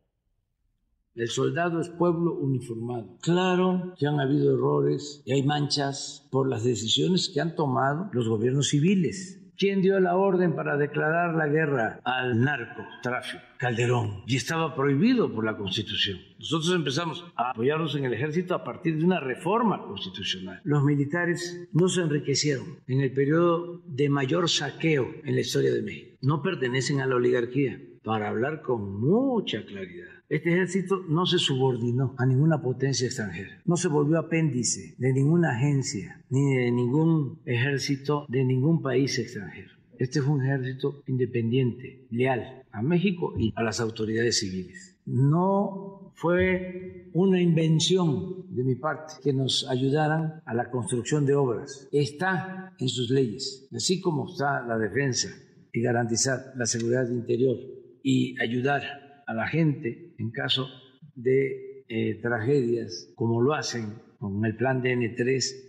El 1.17 1.27
soldado 1.27 1.81
es 1.81 1.89
pueblo 1.89 2.39
uniformado. 2.39 3.17
Claro 3.21 3.95
que 3.99 4.07
han 4.07 4.21
habido 4.21 4.55
errores 4.55 5.25
y 5.27 5.33
hay 5.33 5.43
manchas 5.43 6.29
por 6.31 6.49
las 6.49 6.63
decisiones 6.63 7.29
que 7.29 7.41
han 7.41 7.57
tomado 7.57 8.11
los 8.13 8.29
gobiernos 8.29 8.69
civiles. 8.69 9.40
¿Quién 9.61 9.83
dio 9.83 10.01
la 10.01 10.17
orden 10.17 10.55
para 10.57 10.79
declarar 10.79 11.35
la 11.35 11.47
guerra 11.47 12.01
al 12.05 12.41
narcotráfico? 12.41 13.43
Calderón. 13.59 14.23
Y 14.27 14.37
estaba 14.37 14.75
prohibido 14.75 15.31
por 15.31 15.45
la 15.45 15.59
Constitución. 15.59 16.19
Nosotros 16.39 16.75
empezamos 16.75 17.27
a 17.37 17.51
apoyarnos 17.51 17.95
en 17.95 18.07
el 18.07 18.15
ejército 18.15 18.55
a 18.55 18.65
partir 18.65 18.97
de 18.97 19.05
una 19.05 19.21
reforma 19.21 19.83
constitucional. 19.83 20.63
Los 20.65 20.83
militares 20.83 21.69
no 21.75 21.91
se 21.91 22.01
enriquecieron 22.01 22.79
en 22.87 23.03
el 23.03 23.13
periodo 23.13 23.83
de 23.85 24.09
mayor 24.09 24.49
saqueo 24.49 25.07
en 25.25 25.35
la 25.35 25.43
historia 25.43 25.75
de 25.75 25.83
México. 25.83 26.17
No 26.23 26.41
pertenecen 26.41 27.03
a 27.03 27.07
la 27.07 27.17
oligarquía. 27.17 27.79
Para 28.03 28.31
hablar 28.31 28.63
con 28.63 28.99
mucha 28.99 29.67
claridad 29.67 30.20
este 30.31 30.53
ejército 30.53 31.05
no 31.09 31.27
se 31.27 31.39
subordinó 31.39 32.15
a 32.17 32.25
ninguna 32.25 32.63
potencia 32.63 33.05
extranjera, 33.05 33.61
no 33.65 33.77
se 33.77 33.89
volvió 33.89 34.17
apéndice 34.17 34.95
de 34.97 35.13
ninguna 35.13 35.57
agencia 35.57 36.25
ni 36.31 36.55
de 36.55 36.71
ningún 36.71 37.41
ejército 37.45 38.27
de 38.29 38.45
ningún 38.45 38.81
país 38.81 39.19
extranjero. 39.19 39.73
Este 39.99 40.23
fue 40.23 40.35
un 40.35 40.45
ejército 40.45 41.03
independiente, 41.09 42.07
leal 42.11 42.63
a 42.71 42.81
México 42.81 43.35
y 43.37 43.53
a 43.57 43.65
las 43.65 43.81
autoridades 43.81 44.39
civiles. 44.39 44.97
No 45.05 46.13
fue 46.15 47.11
una 47.13 47.41
invención 47.41 48.47
de 48.55 48.63
mi 48.63 48.77
parte 48.77 49.15
que 49.25 49.33
nos 49.33 49.69
ayudaran 49.69 50.43
a 50.47 50.55
la 50.55 50.71
construcción 50.71 51.27
de 51.27 51.35
obras. 51.35 51.89
Está 51.91 52.73
en 52.79 52.89
sus 52.89 53.11
leyes, 53.11 53.69
así 53.75 54.01
como 54.01 54.31
está 54.31 54.65
la 54.65 54.79
defensa 54.79 55.29
y 55.73 55.83
garantizar 55.83 56.53
la 56.55 56.67
seguridad 56.67 57.11
interior 57.11 57.57
y 58.05 58.41
ayudar 58.41 58.83
a 59.27 59.35
la 59.35 59.49
gente 59.49 60.10
en 60.21 60.31
caso 60.31 60.69
de 61.15 61.85
eh, 61.89 62.21
tragedias, 62.21 63.13
como 63.17 63.41
lo 63.41 63.55
hacen 63.55 63.95
con 64.19 64.45
el 64.45 64.55
plan 64.55 64.83
DN3. 64.83 65.67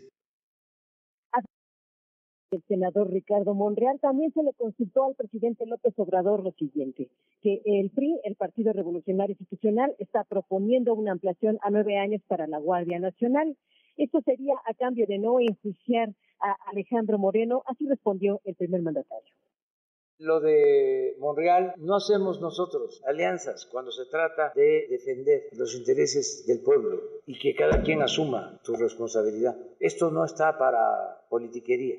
El 2.51 2.61
senador 2.67 3.09
Ricardo 3.09 3.55
Monreal 3.55 3.97
también 4.01 4.33
se 4.33 4.43
le 4.43 4.51
consultó 4.57 5.05
al 5.05 5.15
presidente 5.15 5.65
López 5.65 5.93
Obrador 5.95 6.43
lo 6.43 6.51
siguiente, 6.51 7.09
que 7.41 7.61
el 7.63 7.91
PRI, 7.91 8.19
el 8.25 8.35
Partido 8.35 8.73
Revolucionario 8.73 9.37
Institucional, 9.39 9.95
está 9.99 10.25
proponiendo 10.25 10.93
una 10.93 11.13
ampliación 11.13 11.57
a 11.61 11.69
nueve 11.69 11.97
años 11.97 12.21
para 12.27 12.47
la 12.47 12.59
Guardia 12.59 12.99
Nacional. 12.99 13.55
Esto 13.95 14.19
sería 14.25 14.55
a 14.65 14.73
cambio 14.73 15.05
de 15.07 15.17
no 15.17 15.39
enjuiciar 15.39 16.09
a 16.41 16.57
Alejandro 16.69 17.17
Moreno, 17.17 17.63
así 17.67 17.87
respondió 17.87 18.41
el 18.43 18.55
primer 18.55 18.81
mandatario 18.81 19.33
lo 20.21 20.39
de 20.39 21.15
Monreal, 21.19 21.73
no 21.77 21.95
hacemos 21.95 22.39
nosotros 22.39 23.01
alianzas 23.05 23.65
cuando 23.65 23.91
se 23.91 24.05
trata 24.05 24.53
de 24.55 24.87
defender 24.89 25.49
los 25.53 25.75
intereses 25.75 26.45
del 26.45 26.61
pueblo 26.61 27.01
y 27.25 27.37
que 27.39 27.55
cada 27.55 27.81
quien 27.81 28.01
asuma 28.01 28.59
su 28.63 28.75
responsabilidad. 28.75 29.57
Esto 29.79 30.11
no 30.11 30.23
está 30.23 30.57
para 30.57 31.25
politiquería, 31.29 31.95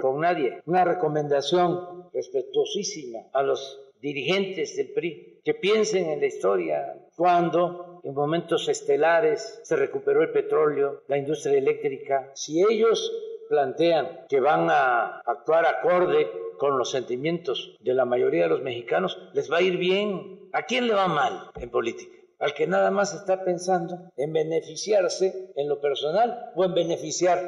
con 0.00 0.20
nadie. 0.20 0.62
Una 0.66 0.84
recomendación 0.84 2.08
respetuosísima 2.12 3.20
a 3.32 3.42
los 3.42 3.80
dirigentes 4.00 4.76
del 4.76 4.92
PRI 4.92 5.40
que 5.44 5.54
piensen 5.54 6.06
en 6.06 6.20
la 6.20 6.26
historia 6.26 7.08
cuando 7.16 8.00
en 8.04 8.14
momentos 8.14 8.68
estelares 8.68 9.60
se 9.62 9.76
recuperó 9.76 10.22
el 10.22 10.30
petróleo, 10.30 11.02
la 11.08 11.18
industria 11.18 11.56
eléctrica. 11.56 12.30
Si 12.34 12.62
ellos 12.62 13.12
plantean 13.48 14.26
que 14.28 14.40
van 14.40 14.68
a 14.70 15.20
actuar 15.20 15.66
acorde 15.66 16.30
con 16.58 16.78
los 16.78 16.90
sentimientos 16.90 17.76
de 17.80 17.94
la 17.94 18.04
mayoría 18.04 18.44
de 18.44 18.48
los 18.50 18.62
mexicanos, 18.62 19.18
les 19.32 19.50
va 19.50 19.58
a 19.58 19.62
ir 19.62 19.76
bien. 19.76 20.48
¿A 20.52 20.62
quién 20.62 20.86
le 20.86 20.94
va 20.94 21.08
mal 21.08 21.50
en 21.56 21.70
política? 21.70 22.16
Al 22.38 22.54
que 22.54 22.66
nada 22.66 22.90
más 22.90 23.14
está 23.14 23.44
pensando 23.44 23.96
en 24.16 24.32
beneficiarse 24.32 25.52
en 25.56 25.68
lo 25.68 25.80
personal 25.80 26.52
o 26.54 26.64
en 26.64 26.74
beneficiar 26.74 27.38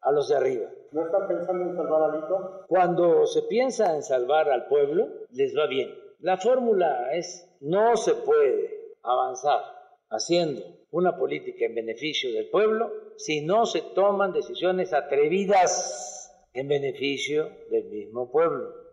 a 0.00 0.12
los 0.12 0.28
de 0.28 0.36
arriba. 0.36 0.70
¿No 0.92 1.04
está 1.04 1.26
pensando 1.26 1.64
en 1.64 1.76
salvar 1.76 2.10
a 2.10 2.16
Lito? 2.16 2.64
Cuando 2.68 3.26
se 3.26 3.42
piensa 3.42 3.94
en 3.94 4.02
salvar 4.02 4.48
al 4.48 4.66
pueblo, 4.66 5.08
les 5.30 5.56
va 5.56 5.66
bien. 5.66 5.94
La 6.20 6.36
fórmula 6.38 7.12
es, 7.12 7.48
no 7.60 7.96
se 7.96 8.14
puede 8.14 8.94
avanzar 9.02 9.60
haciendo 10.08 10.62
una 10.90 11.16
política 11.16 11.66
en 11.66 11.74
beneficio 11.74 12.32
del 12.32 12.48
pueblo 12.48 12.90
si 13.16 13.40
no 13.42 13.66
se 13.66 13.82
toman 13.94 14.32
decisiones 14.32 14.92
atrevidas 14.92 16.32
en 16.52 16.68
beneficio 16.68 17.50
del 17.70 17.84
mismo 17.90 18.30
pueblo. 18.30 18.86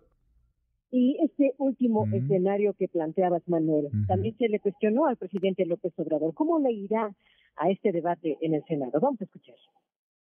Y 0.91 1.17
este 1.23 1.55
último 1.57 2.05
escenario 2.13 2.73
que 2.73 2.87
planteabas, 2.87 3.41
Manuel, 3.47 3.89
también 4.07 4.37
se 4.37 4.47
le 4.47 4.59
cuestionó 4.59 5.07
al 5.07 5.17
presidente 5.17 5.65
López 5.65 5.91
Obrador. 5.97 6.35
¿Cómo 6.35 6.59
le 6.59 6.71
irá 6.71 7.15
a 7.55 7.71
este 7.71 7.91
debate 7.91 8.37
en 8.41 8.53
el 8.53 8.63
Senado? 8.65 8.99
Vamos 8.99 9.19
a 9.21 9.23
escuchar. 9.23 9.55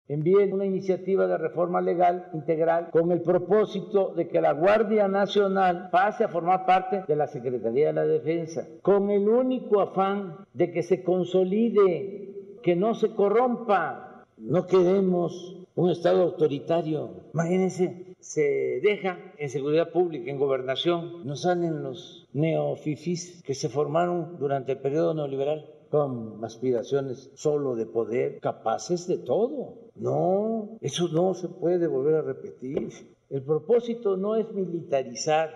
Envíen 0.08 0.52
una 0.54 0.66
iniciativa 0.66 1.26
de 1.28 1.38
reforma 1.38 1.80
legal 1.80 2.30
integral 2.34 2.90
con 2.92 3.12
el 3.12 3.22
propósito 3.22 4.14
de 4.14 4.28
que 4.28 4.42
la 4.42 4.52
Guardia 4.54 5.08
Nacional 5.08 5.90
pase 5.90 6.24
a 6.24 6.28
formar 6.28 6.66
parte 6.66 7.04
de 7.08 7.16
la 7.16 7.28
Secretaría 7.28 7.88
de 7.88 7.94
la 7.94 8.06
Defensa, 8.06 8.68
con 8.82 9.10
el 9.10 9.30
único 9.30 9.80
afán 9.80 10.46
de 10.54 10.72
que 10.72 10.84
se 10.84 11.04
consolide, 11.04 12.58
que 12.62 12.76
no 12.76 12.94
se 12.94 13.16
corrompa. 13.16 14.26
No 14.38 14.68
queremos 14.68 15.58
un 15.76 15.90
Estado 15.90 16.24
autoritario. 16.24 17.28
Imagínense, 17.34 18.16
se 18.20 18.80
deja 18.84 19.18
en 19.38 19.50
seguridad 19.50 19.92
pública, 19.92 20.30
en 20.30 20.38
gobernación, 20.38 21.26
no 21.26 21.36
salen 21.36 21.84
los 21.84 22.28
neofifis 22.34 23.42
que 23.44 23.56
se 23.56 23.70
formaron 23.70 24.38
durante 24.38 24.74
el 24.74 24.80
periodo 24.80 25.14
neoliberal 25.14 25.66
con 25.92 26.44
aspiraciones 26.44 27.30
solo 27.36 27.76
de 27.76 27.86
poder, 27.86 28.40
capaces 28.40 29.08
de 29.08 29.18
todo. 29.18 29.92
No, 29.96 30.78
eso 30.80 31.10
no 31.10 31.34
se 31.34 31.50
puede 31.50 31.86
volver 31.86 32.16
a 32.16 32.22
repetir. 32.22 32.90
El 33.30 33.44
propósito 33.44 34.16
no 34.16 34.38
es 34.38 34.50
militarizar 34.54 35.50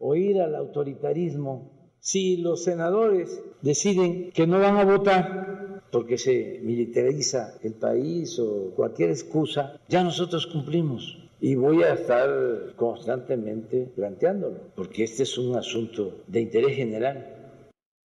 o 0.00 0.16
ir 0.16 0.42
al 0.42 0.56
autoritarismo. 0.56 1.70
Si 2.00 2.36
los 2.38 2.64
senadores 2.64 3.40
deciden 3.62 4.32
que 4.32 4.46
no 4.46 4.58
van 4.58 4.76
a 4.76 4.84
votar, 4.84 5.82
porque 5.92 6.18
se 6.18 6.60
militariza 6.62 7.54
el 7.62 7.74
país 7.74 8.38
o 8.40 8.72
cualquier 8.74 9.10
excusa, 9.10 9.80
ya 9.88 10.02
nosotros 10.02 10.46
cumplimos. 10.48 11.22
Y 11.40 11.54
voy 11.54 11.82
a 11.84 11.94
estar 11.94 12.74
constantemente 12.76 13.92
planteándolo, 13.94 14.58
porque 14.74 15.04
este 15.04 15.22
es 15.22 15.38
un 15.38 15.54
asunto 15.54 16.22
de 16.26 16.40
interés 16.40 16.76
general 16.76 17.35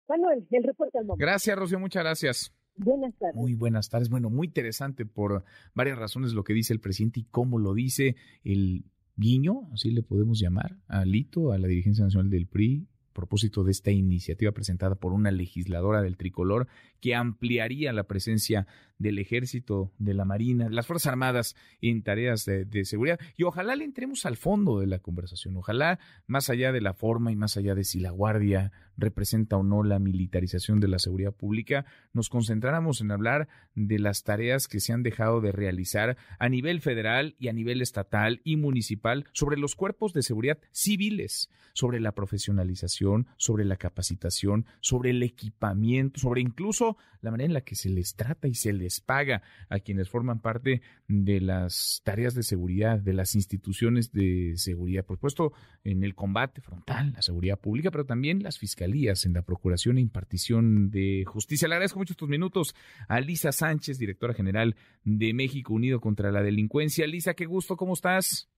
Manuel, 0.08 0.48
el 0.52 0.64
reporte 0.64 0.98
al 0.98 1.06
momento. 1.06 1.26
Gracias, 1.26 1.58
Rocío, 1.58 1.80
muchas 1.80 2.04
gracias. 2.04 2.54
Buenas 2.76 3.16
tardes. 3.18 3.36
Muy 3.36 3.56
buenas 3.56 3.90
tardes. 3.90 4.10
Bueno, 4.10 4.30
muy 4.30 4.48
interesante 4.48 5.06
por 5.06 5.44
varias 5.74 5.98
razones 5.98 6.34
lo 6.34 6.44
que 6.44 6.54
dice 6.54 6.74
el 6.74 6.80
presidente 6.80 7.22
y 7.22 7.24
cómo 7.24 7.58
lo 7.58 7.74
dice 7.74 8.16
el 8.44 8.86
guiño, 9.16 9.70
así 9.74 9.92
le 9.92 10.04
podemos 10.04 10.40
llamar, 10.40 10.78
a 10.88 11.04
Lito, 11.04 11.52
a 11.52 11.58
la 11.58 11.68
dirigencia 11.68 12.04
nacional 12.06 12.30
del 12.30 12.46
PRI, 12.46 12.88
propósito 13.14 13.64
de 13.64 13.72
esta 13.72 13.90
iniciativa 13.90 14.52
presentada 14.52 14.94
por 14.94 15.12
una 15.12 15.32
legisladora 15.32 16.04
del 16.04 16.18
tricolor 16.18 16.68
que 17.02 17.16
ampliaría 17.16 17.92
la 17.92 18.04
presencia 18.04 18.68
del 18.98 19.20
ejército, 19.20 19.92
de 19.98 20.14
la 20.14 20.26
marina, 20.26 20.66
de 20.66 20.76
las 20.76 20.88
Fuerzas 20.88 21.08
Armadas 21.08 21.56
en 21.82 22.02
tareas 22.04 22.46
de, 22.46 22.86
seguridad. 22.86 23.20
Y 23.36 23.44
ojalá 23.44 23.76
le 23.76 23.84
entremos 23.84 24.26
al 24.26 24.38
fondo 24.38 24.80
de 24.80 24.88
la 24.88 25.00
conversación. 25.00 25.56
Ojalá, 25.58 26.00
más 26.26 26.50
allá 26.50 26.72
de 26.72 26.82
la 26.82 26.94
forma 26.94 27.32
y 27.32 27.36
más 27.36 27.58
allá 27.58 27.76
de 27.76 27.84
si 27.84 28.00
la 28.00 28.12
Guardia 28.12 28.72
representa 28.98 29.58
o 29.58 29.64
no 29.64 29.84
la 29.84 30.00
militarización 30.00 30.80
de 30.80 30.88
la 30.88 31.00
seguridad 31.00 31.34
pública, 31.34 31.86
nos 32.14 32.30
concentráramos 32.30 33.02
en 33.02 33.12
hablar 33.12 33.48
de 33.76 34.00
las 34.00 34.24
tareas 34.24 34.68
que 34.68 34.80
se 34.80 34.94
han 34.94 35.04
dejado 35.04 35.42
de 35.42 35.52
realizar 35.52 36.18
a 36.40 36.50
nivel 36.50 36.82
federal 36.82 37.36
y 37.40 37.50
a 37.50 37.54
nivel 37.54 37.82
estatal 37.82 38.42
y 38.44 38.58
municipal 38.58 39.26
sobre 39.34 39.58
los 39.58 39.76
cuerpos 39.76 40.14
de 40.14 40.24
seguridad 40.24 40.58
civiles, 40.72 41.50
sobre 41.74 42.00
la 42.00 42.14
profesionalización, 42.14 43.28
sobre 43.38 43.66
la 43.66 43.78
capacitación, 43.78 44.66
sobre 44.82 45.12
el 45.12 45.22
equipamiento, 45.22 46.20
sobre 46.20 46.42
incluso 46.42 46.98
la 47.22 47.32
manera 47.32 47.48
en 47.48 47.54
la 47.54 47.62
que 47.62 47.76
se 47.76 47.90
les 47.90 48.16
trata 48.16 48.48
y 48.48 48.56
se 48.56 48.74
les 48.74 48.87
paga 49.06 49.42
a 49.70 49.80
quienes 49.80 50.10
forman 50.10 50.40
parte 50.40 50.82
de 51.08 51.42
las 51.42 52.02
tareas 52.04 52.34
de 52.34 52.44
seguridad, 52.44 53.00
de 53.00 53.14
las 53.14 53.36
instituciones 53.36 54.12
de 54.12 54.54
seguridad, 54.56 55.06
por 55.06 55.18
supuesto, 55.18 55.54
en 55.84 56.04
el 56.04 56.16
combate 56.16 56.62
frontal, 56.62 57.14
la 57.14 57.22
seguridad 57.22 57.60
pública, 57.60 57.92
pero 57.92 58.06
también 58.06 58.44
las 58.44 58.58
fiscalías 58.58 59.26
en 59.26 59.34
la 59.34 59.42
procuración 59.42 59.98
e 59.98 60.02
impartición 60.02 60.90
de 60.90 61.24
justicia. 61.26 61.68
Le 61.68 61.76
agradezco 61.76 62.00
mucho 62.00 62.14
estos 62.14 62.30
minutos 62.30 62.76
a 63.08 63.20
Lisa 63.20 63.52
Sánchez, 63.52 63.98
directora 63.98 64.34
general 64.34 64.76
de 65.04 65.34
México 65.34 65.74
Unido 65.74 66.00
contra 66.00 66.32
la 66.32 66.42
Delincuencia. 66.42 67.08
Lisa, 67.08 67.34
qué 67.34 67.46
gusto, 67.46 67.78
¿cómo 67.78 67.94
estás? 67.94 68.50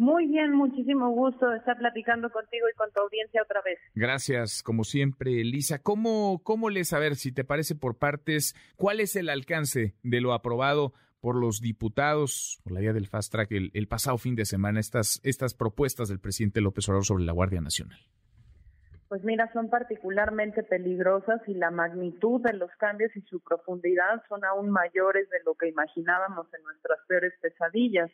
Muy 0.00 0.28
bien, 0.28 0.52
muchísimo 0.52 1.10
gusto 1.10 1.52
estar 1.52 1.76
platicando 1.76 2.30
contigo 2.30 2.66
y 2.72 2.74
con 2.74 2.90
tu 2.90 3.02
audiencia 3.02 3.42
otra 3.42 3.60
vez. 3.60 3.78
Gracias, 3.94 4.62
como 4.62 4.82
siempre, 4.82 5.44
Lisa. 5.44 5.82
¿Cómo, 5.82 6.40
cómo 6.42 6.70
le 6.70 6.84
saber, 6.84 7.16
si 7.16 7.32
te 7.32 7.44
parece 7.44 7.74
por 7.74 7.98
partes, 7.98 8.54
cuál 8.76 9.00
es 9.00 9.14
el 9.14 9.28
alcance 9.28 9.94
de 10.02 10.22
lo 10.22 10.32
aprobado 10.32 10.94
por 11.20 11.36
los 11.36 11.60
diputados 11.60 12.60
por 12.64 12.72
la 12.72 12.80
vía 12.80 12.94
del 12.94 13.08
fast 13.08 13.30
track 13.30 13.52
el, 13.52 13.70
el 13.74 13.88
pasado 13.88 14.16
fin 14.16 14.36
de 14.36 14.46
semana, 14.46 14.80
estas, 14.80 15.20
estas 15.22 15.52
propuestas 15.52 16.08
del 16.08 16.18
presidente 16.18 16.62
López 16.62 16.88
Obrador 16.88 17.04
sobre 17.04 17.24
la 17.24 17.32
Guardia 17.32 17.60
Nacional? 17.60 17.98
Pues 19.08 19.22
mira, 19.22 19.52
son 19.52 19.68
particularmente 19.68 20.62
peligrosas 20.62 21.46
y 21.46 21.52
la 21.52 21.70
magnitud 21.70 22.40
de 22.40 22.54
los 22.54 22.70
cambios 22.78 23.14
y 23.16 23.20
su 23.20 23.40
profundidad 23.40 24.22
son 24.30 24.46
aún 24.46 24.70
mayores 24.70 25.28
de 25.28 25.42
lo 25.44 25.56
que 25.56 25.68
imaginábamos 25.68 26.46
en 26.54 26.62
nuestras 26.62 27.00
peores 27.06 27.34
pesadillas. 27.42 28.10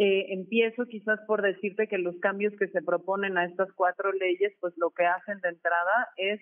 Eh, 0.00 0.32
empiezo 0.32 0.86
quizás 0.86 1.18
por 1.26 1.42
decirte 1.42 1.88
que 1.88 1.98
los 1.98 2.16
cambios 2.20 2.54
que 2.56 2.68
se 2.68 2.82
proponen 2.82 3.36
a 3.36 3.44
estas 3.44 3.68
cuatro 3.72 4.12
leyes, 4.12 4.52
pues 4.60 4.72
lo 4.76 4.90
que 4.90 5.04
hacen 5.04 5.40
de 5.40 5.48
entrada 5.48 6.08
es 6.16 6.40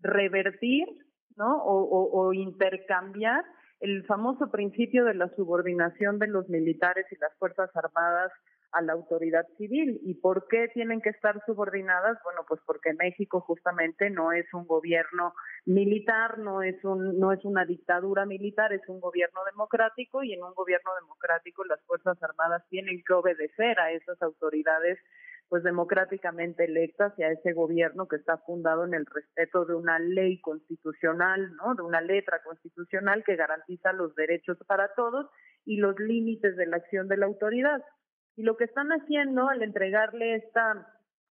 revertir, 0.00 0.86
¿no? 1.36 1.56
o 1.64 2.32
intercambiar 2.32 3.44
el 3.80 4.04
famoso 4.06 4.50
principio 4.50 5.04
de 5.04 5.14
la 5.14 5.28
subordinación 5.36 6.18
de 6.18 6.26
los 6.26 6.48
militares 6.48 7.06
y 7.10 7.16
las 7.16 7.34
Fuerzas 7.38 7.70
Armadas 7.76 8.32
a 8.72 8.82
la 8.82 8.92
autoridad 8.92 9.46
civil. 9.56 10.00
¿Y 10.02 10.14
por 10.14 10.46
qué 10.48 10.68
tienen 10.74 11.00
que 11.00 11.10
estar 11.10 11.42
subordinadas? 11.46 12.18
Bueno, 12.24 12.44
pues 12.46 12.60
porque 12.66 12.92
México 12.94 13.40
justamente 13.40 14.10
no 14.10 14.32
es 14.32 14.46
un 14.52 14.66
gobierno 14.66 15.34
militar, 15.64 16.38
no 16.38 16.62
es 16.62 16.82
un 16.84 17.18
no 17.18 17.32
es 17.32 17.44
una 17.44 17.64
dictadura 17.64 18.26
militar, 18.26 18.72
es 18.72 18.86
un 18.88 19.00
gobierno 19.00 19.40
democrático 19.50 20.22
y 20.22 20.32
en 20.32 20.42
un 20.42 20.54
gobierno 20.54 20.90
democrático 21.00 21.64
las 21.64 21.80
Fuerzas 21.86 22.22
Armadas 22.22 22.62
tienen 22.68 23.02
que 23.06 23.14
obedecer 23.14 23.78
a 23.80 23.92
esas 23.92 24.20
autoridades 24.22 24.98
pues 25.48 25.62
democráticamente 25.62 26.64
electas 26.64 27.14
y 27.16 27.22
a 27.22 27.30
ese 27.30 27.52
gobierno 27.52 28.06
que 28.06 28.16
está 28.16 28.36
fundado 28.38 28.84
en 28.84 28.94
el 28.94 29.06
respeto 29.06 29.64
de 29.64 29.74
una 29.74 29.98
ley 29.98 30.40
constitucional, 30.40 31.54
¿no? 31.56 31.74
De 31.74 31.82
una 31.82 32.00
letra 32.00 32.42
constitucional 32.42 33.24
que 33.24 33.36
garantiza 33.36 33.92
los 33.92 34.14
derechos 34.14 34.58
para 34.66 34.92
todos 34.94 35.26
y 35.64 35.78
los 35.78 35.98
límites 35.98 36.56
de 36.56 36.66
la 36.66 36.76
acción 36.76 37.08
de 37.08 37.16
la 37.16 37.26
autoridad. 37.26 37.82
Y 38.38 38.44
lo 38.44 38.56
que 38.56 38.66
están 38.66 38.90
haciendo 38.90 39.48
al 39.48 39.64
entregarle 39.64 40.36
esta 40.36 40.86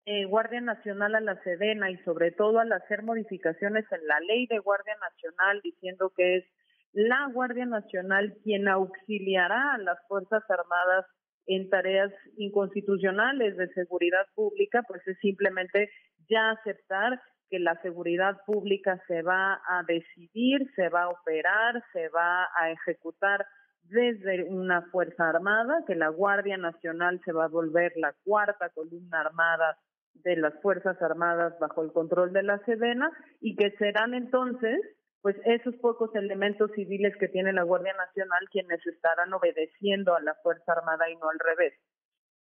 eh, 0.04 0.26
Guardia 0.26 0.60
Nacional 0.60 1.14
a 1.14 1.20
la 1.22 1.42
Sedena 1.42 1.90
y 1.90 1.96
sobre 2.04 2.30
todo 2.30 2.58
al 2.58 2.70
hacer 2.72 3.02
modificaciones 3.02 3.86
en 3.90 4.06
la 4.06 4.20
ley 4.20 4.46
de 4.48 4.58
Guardia 4.58 4.94
Nacional 5.00 5.62
diciendo 5.64 6.12
que 6.14 6.36
es 6.36 6.44
la 6.92 7.26
Guardia 7.32 7.64
Nacional 7.64 8.36
quien 8.44 8.68
auxiliará 8.68 9.72
a 9.72 9.78
las 9.78 9.96
Fuerzas 10.08 10.42
Armadas 10.50 11.06
en 11.46 11.70
tareas 11.70 12.12
inconstitucionales 12.36 13.56
de 13.56 13.68
seguridad 13.68 14.26
pública, 14.34 14.82
pues 14.86 15.00
es 15.08 15.16
simplemente 15.20 15.90
ya 16.28 16.50
aceptar 16.50 17.18
que 17.48 17.60
la 17.60 17.80
seguridad 17.80 18.36
pública 18.44 19.02
se 19.08 19.22
va 19.22 19.54
a 19.54 19.84
decidir, 19.84 20.70
se 20.76 20.90
va 20.90 21.04
a 21.04 21.08
operar, 21.08 21.82
se 21.94 22.10
va 22.10 22.46
a 22.60 22.70
ejecutar 22.70 23.46
desde 23.90 24.44
una 24.44 24.82
Fuerza 24.90 25.28
Armada, 25.28 25.84
que 25.86 25.94
la 25.94 26.08
Guardia 26.08 26.56
Nacional 26.56 27.20
se 27.24 27.32
va 27.32 27.44
a 27.44 27.48
volver 27.48 27.92
la 27.96 28.14
cuarta 28.24 28.70
columna 28.70 29.20
armada 29.20 29.78
de 30.14 30.36
las 30.36 30.54
Fuerzas 30.62 31.00
Armadas 31.02 31.58
bajo 31.58 31.82
el 31.82 31.92
control 31.92 32.32
de 32.32 32.42
la 32.42 32.58
Sedena 32.64 33.10
y 33.40 33.56
que 33.56 33.70
serán 33.72 34.14
entonces 34.14 34.80
pues 35.22 35.36
esos 35.44 35.76
pocos 35.76 36.14
elementos 36.14 36.70
civiles 36.72 37.14
que 37.18 37.28
tiene 37.28 37.52
la 37.52 37.62
Guardia 37.62 37.92
Nacional 37.94 38.48
quienes 38.50 38.84
estarán 38.86 39.32
obedeciendo 39.34 40.14
a 40.14 40.20
la 40.20 40.34
Fuerza 40.42 40.72
Armada 40.72 41.10
y 41.10 41.16
no 41.16 41.28
al 41.28 41.38
revés. 41.38 41.74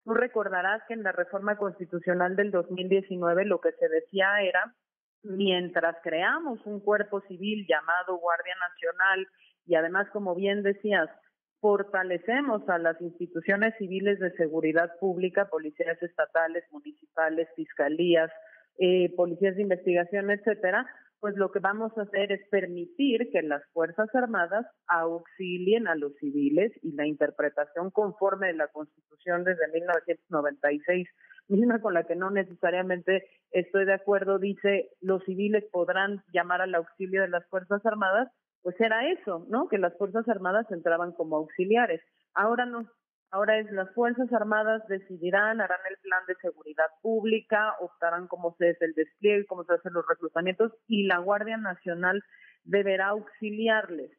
Tú 0.03 0.13
recordarás 0.13 0.81
que 0.87 0.95
en 0.95 1.03
la 1.03 1.11
reforma 1.11 1.57
constitucional 1.57 2.35
del 2.35 2.51
2019 2.51 3.45
lo 3.45 3.61
que 3.61 3.71
se 3.73 3.87
decía 3.89 4.41
era, 4.41 4.73
mientras 5.23 5.97
creamos 6.03 6.65
un 6.65 6.79
cuerpo 6.79 7.21
civil 7.21 7.65
llamado 7.67 8.17
Guardia 8.17 8.55
Nacional 8.59 9.27
y 9.65 9.75
además, 9.75 10.09
como 10.11 10.35
bien 10.35 10.63
decías, 10.63 11.09
fortalecemos 11.63 12.67
a 12.67 12.77
las 12.77 12.99
instituciones 12.99 13.73
civiles 13.77 14.19
de 14.19 14.33
seguridad 14.33 14.91
pública, 14.99 15.47
policías 15.49 15.97
estatales, 16.03 16.65
municipales, 16.71 17.47
fiscalías, 17.55 18.29
eh, 18.79 19.13
policías 19.15 19.55
de 19.55 19.61
investigación, 19.61 20.29
etcétera, 20.29 20.85
pues 21.21 21.37
lo 21.37 21.53
que 21.53 21.59
vamos 21.59 21.97
a 21.97 22.01
hacer 22.01 22.33
es 22.33 22.41
permitir 22.49 23.29
que 23.31 23.41
las 23.43 23.63
Fuerzas 23.71 24.13
Armadas 24.13 24.65
auxilien 24.87 25.87
a 25.87 25.95
los 25.95 26.13
civiles 26.17 26.73
y 26.81 26.91
la 26.91 27.07
interpretación 27.07 27.91
conforme 27.91 28.47
de 28.47 28.55
la 28.55 28.67
Constitución 28.67 29.45
desde 29.45 29.65
1996, 29.71 31.07
misma 31.47 31.79
con 31.79 31.93
la 31.93 32.03
que 32.03 32.17
no 32.17 32.29
necesariamente 32.29 33.23
estoy 33.51 33.85
de 33.85 33.93
acuerdo, 33.93 34.37
dice 34.37 34.89
los 34.99 35.23
civiles 35.23 35.63
podrán 35.71 36.23
llamar 36.33 36.59
al 36.59 36.75
auxilio 36.75 37.21
de 37.21 37.29
las 37.29 37.47
Fuerzas 37.47 37.85
Armadas, 37.85 38.27
pues 38.63 38.79
era 38.79 39.07
eso, 39.09 39.45
¿no? 39.49 39.67
Que 39.67 39.77
las 39.77 39.95
Fuerzas 39.97 40.27
Armadas 40.29 40.65
entraban 40.71 41.11
como 41.11 41.35
auxiliares. 41.35 42.01
Ahora 42.33 42.65
no, 42.65 42.89
ahora 43.29 43.59
es 43.59 43.69
las 43.71 43.93
Fuerzas 43.93 44.31
Armadas 44.31 44.81
decidirán, 44.87 45.59
harán 45.59 45.79
el 45.89 45.97
plan 45.97 46.23
de 46.27 46.35
seguridad 46.35 46.87
pública, 47.01 47.75
optarán 47.81 48.27
cómo 48.27 48.55
se 48.57 48.69
hace 48.69 48.85
el 48.85 48.93
despliegue, 48.93 49.45
cómo 49.45 49.65
se 49.65 49.73
hacen 49.73 49.93
los 49.93 50.07
reclutamientos 50.07 50.71
y 50.87 51.03
la 51.07 51.17
Guardia 51.17 51.57
Nacional 51.57 52.23
deberá 52.63 53.07
auxiliarles. 53.07 54.11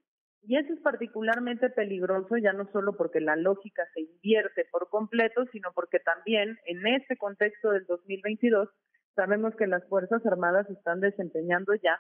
Y 0.47 0.59
eso 0.59 0.75
es 0.75 0.81
particularmente 0.81 1.71
peligroso 1.71 2.37
ya 2.37 2.53
no 2.53 2.71
solo 2.71 2.93
porque 2.99 3.21
la 3.21 3.35
lógica 3.35 3.83
se 3.95 4.03
invierte 4.03 4.67
por 4.71 4.91
completo, 4.91 5.47
sino 5.53 5.73
porque 5.75 6.01
también 6.01 6.59
en 6.67 6.87
este 6.87 7.17
contexto 7.17 7.71
del 7.71 7.87
2022 7.87 8.69
sabemos 9.15 9.57
que 9.57 9.67
las 9.67 9.89
Fuerzas 9.89 10.25
Armadas 10.27 10.69
están 10.69 11.01
desempeñando 11.01 11.73
ya 11.77 11.99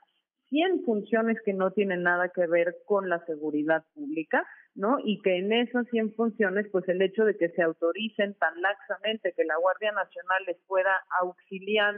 100 0.54 0.84
funciones 0.84 1.36
que 1.44 1.52
no 1.52 1.72
tienen 1.72 2.04
nada 2.04 2.28
que 2.28 2.46
ver 2.46 2.76
con 2.86 3.08
la 3.08 3.24
seguridad 3.26 3.84
pública, 3.92 4.46
¿no? 4.76 4.98
Y 5.02 5.20
que 5.20 5.38
en 5.38 5.52
esas 5.52 5.84
100 5.90 6.14
funciones, 6.14 6.68
pues 6.70 6.88
el 6.88 7.02
hecho 7.02 7.24
de 7.24 7.36
que 7.36 7.48
se 7.48 7.62
autoricen 7.62 8.34
tan 8.34 8.62
laxamente 8.62 9.34
que 9.36 9.44
la 9.44 9.56
Guardia 9.56 9.90
Nacional 9.90 10.44
les 10.46 10.56
pueda 10.68 11.02
auxiliar 11.20 11.96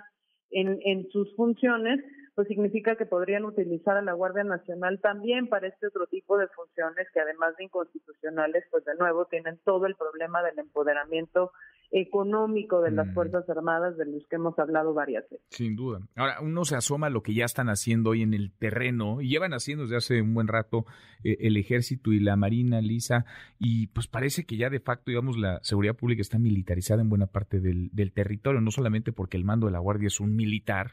en, 0.50 0.78
en 0.86 1.06
sus 1.10 1.36
funciones, 1.36 2.02
pues 2.34 2.48
significa 2.48 2.96
que 2.96 3.04
podrían 3.04 3.44
utilizar 3.44 3.98
a 3.98 4.02
la 4.02 4.14
Guardia 4.14 4.44
Nacional 4.44 5.00
también 5.02 5.48
para 5.48 5.68
este 5.68 5.88
otro 5.88 6.06
tipo 6.06 6.38
de 6.38 6.48
funciones 6.48 7.08
que 7.12 7.20
además 7.20 7.54
de 7.58 7.64
inconstitucionales, 7.64 8.64
pues 8.70 8.86
de 8.86 8.94
nuevo 8.94 9.26
tienen 9.26 9.60
todo 9.66 9.84
el 9.84 9.96
problema 9.96 10.42
del 10.42 10.58
empoderamiento 10.58 11.52
económico 11.90 12.80
de 12.80 12.90
las 12.90 13.08
mm. 13.08 13.14
Fuerzas 13.14 13.48
Armadas 13.48 13.96
de 13.96 14.06
los 14.06 14.26
que 14.26 14.36
hemos 14.36 14.58
hablado 14.58 14.94
varias 14.94 15.24
veces. 15.30 15.46
Sin 15.50 15.76
duda. 15.76 16.00
Ahora, 16.14 16.40
uno 16.40 16.64
se 16.64 16.76
asoma 16.76 17.06
a 17.08 17.10
lo 17.10 17.22
que 17.22 17.34
ya 17.34 17.44
están 17.44 17.68
haciendo 17.68 18.10
hoy 18.10 18.22
en 18.22 18.34
el 18.34 18.52
terreno 18.52 19.20
y 19.20 19.28
llevan 19.28 19.52
haciendo 19.52 19.84
desde 19.84 19.96
hace 19.96 20.22
un 20.22 20.34
buen 20.34 20.48
rato 20.48 20.86
eh, 21.24 21.36
el 21.40 21.56
ejército 21.56 22.12
y 22.12 22.20
la 22.20 22.36
marina, 22.36 22.80
Lisa, 22.80 23.24
y 23.58 23.88
pues 23.88 24.06
parece 24.06 24.44
que 24.44 24.56
ya 24.56 24.70
de 24.70 24.80
facto, 24.80 25.10
digamos, 25.10 25.36
la 25.36 25.60
seguridad 25.62 25.94
pública 25.94 26.22
está 26.22 26.38
militarizada 26.38 27.02
en 27.02 27.08
buena 27.08 27.26
parte 27.26 27.60
del, 27.60 27.90
del 27.92 28.12
territorio, 28.12 28.60
no 28.60 28.70
solamente 28.70 29.12
porque 29.12 29.36
el 29.36 29.44
mando 29.44 29.66
de 29.66 29.72
la 29.72 29.78
Guardia 29.78 30.08
es 30.08 30.20
un 30.20 30.34
militar, 30.34 30.92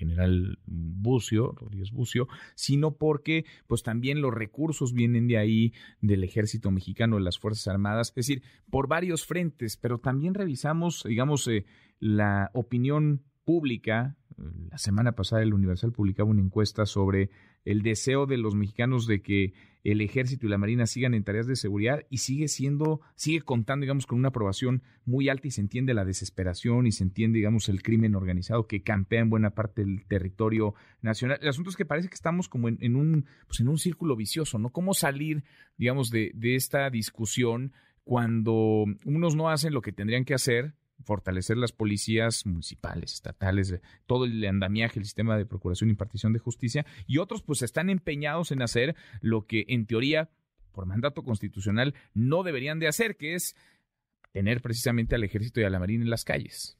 general 0.00 0.58
Bucio, 0.66 1.52
Rodríguez 1.52 1.92
Bucio, 1.92 2.26
sino 2.54 2.96
porque 2.96 3.44
pues 3.66 3.82
también 3.82 4.20
los 4.20 4.34
recursos 4.34 4.94
vienen 4.94 5.28
de 5.28 5.36
ahí, 5.38 5.72
del 6.00 6.24
ejército 6.24 6.70
mexicano, 6.70 7.16
de 7.16 7.22
las 7.22 7.38
Fuerzas 7.38 7.68
Armadas, 7.68 8.08
es 8.08 8.14
decir, 8.14 8.42
por 8.70 8.88
varios 8.88 9.26
frentes, 9.26 9.76
pero 9.76 9.98
también 9.98 10.34
revisamos, 10.34 11.04
digamos, 11.06 11.46
eh, 11.48 11.66
la 11.98 12.50
opinión 12.54 13.22
pública. 13.44 14.16
La 14.70 14.78
semana 14.78 15.12
pasada 15.12 15.42
el 15.42 15.52
Universal 15.52 15.92
publicaba 15.92 16.30
una 16.30 16.40
encuesta 16.40 16.86
sobre 16.86 17.30
el 17.64 17.82
deseo 17.82 18.26
de 18.26 18.38
los 18.38 18.54
mexicanos 18.54 19.06
de 19.06 19.22
que 19.22 19.52
el 19.82 20.00
ejército 20.00 20.46
y 20.46 20.50
la 20.50 20.58
marina 20.58 20.86
sigan 20.86 21.14
en 21.14 21.24
tareas 21.24 21.46
de 21.46 21.56
seguridad 21.56 22.04
y 22.10 22.18
sigue 22.18 22.48
siendo, 22.48 23.00
sigue 23.14 23.40
contando, 23.40 23.84
digamos, 23.84 24.06
con 24.06 24.18
una 24.18 24.28
aprobación 24.28 24.82
muy 25.04 25.28
alta 25.28 25.48
y 25.48 25.50
se 25.50 25.60
entiende 25.60 25.94
la 25.94 26.04
desesperación 26.04 26.86
y 26.86 26.92
se 26.92 27.04
entiende, 27.04 27.38
digamos, 27.38 27.68
el 27.68 27.82
crimen 27.82 28.14
organizado 28.14 28.66
que 28.66 28.82
campea 28.82 29.20
en 29.20 29.30
buena 29.30 29.50
parte 29.50 29.82
del 29.82 30.04
territorio 30.06 30.74
nacional. 31.00 31.38
El 31.40 31.48
asunto 31.48 31.70
es 31.70 31.76
que 31.76 31.86
parece 31.86 32.08
que 32.08 32.14
estamos 32.14 32.48
como 32.48 32.68
en, 32.68 32.96
un, 32.96 33.26
pues 33.46 33.60
en 33.60 33.68
un 33.68 33.78
círculo 33.78 34.16
vicioso, 34.16 34.58
¿no? 34.58 34.70
¿Cómo 34.70 34.92
salir, 34.92 35.44
digamos, 35.78 36.10
de, 36.10 36.32
de 36.34 36.56
esta 36.56 36.90
discusión 36.90 37.72
cuando 38.04 38.84
unos 39.04 39.34
no 39.34 39.48
hacen 39.48 39.72
lo 39.72 39.82
que 39.82 39.92
tendrían 39.92 40.24
que 40.24 40.34
hacer 40.34 40.74
fortalecer 41.04 41.56
las 41.56 41.72
policías 41.72 42.46
municipales, 42.46 43.14
estatales, 43.14 43.80
todo 44.06 44.24
el 44.24 44.44
andamiaje, 44.44 44.98
el 44.98 45.04
sistema 45.04 45.36
de 45.36 45.46
procuración 45.46 45.88
y 45.88 45.92
impartición 45.92 46.32
de 46.32 46.38
justicia, 46.38 46.84
y 47.06 47.18
otros 47.18 47.42
pues 47.42 47.62
están 47.62 47.90
empeñados 47.90 48.52
en 48.52 48.62
hacer 48.62 48.94
lo 49.20 49.46
que 49.46 49.64
en 49.68 49.86
teoría, 49.86 50.28
por 50.72 50.86
mandato 50.86 51.22
constitucional, 51.22 51.94
no 52.14 52.42
deberían 52.42 52.78
de 52.78 52.88
hacer, 52.88 53.16
que 53.16 53.34
es 53.34 53.56
tener 54.32 54.60
precisamente 54.60 55.14
al 55.14 55.24
ejército 55.24 55.60
y 55.60 55.64
a 55.64 55.70
la 55.70 55.78
marina 55.78 56.04
en 56.04 56.10
las 56.10 56.24
calles. 56.24 56.76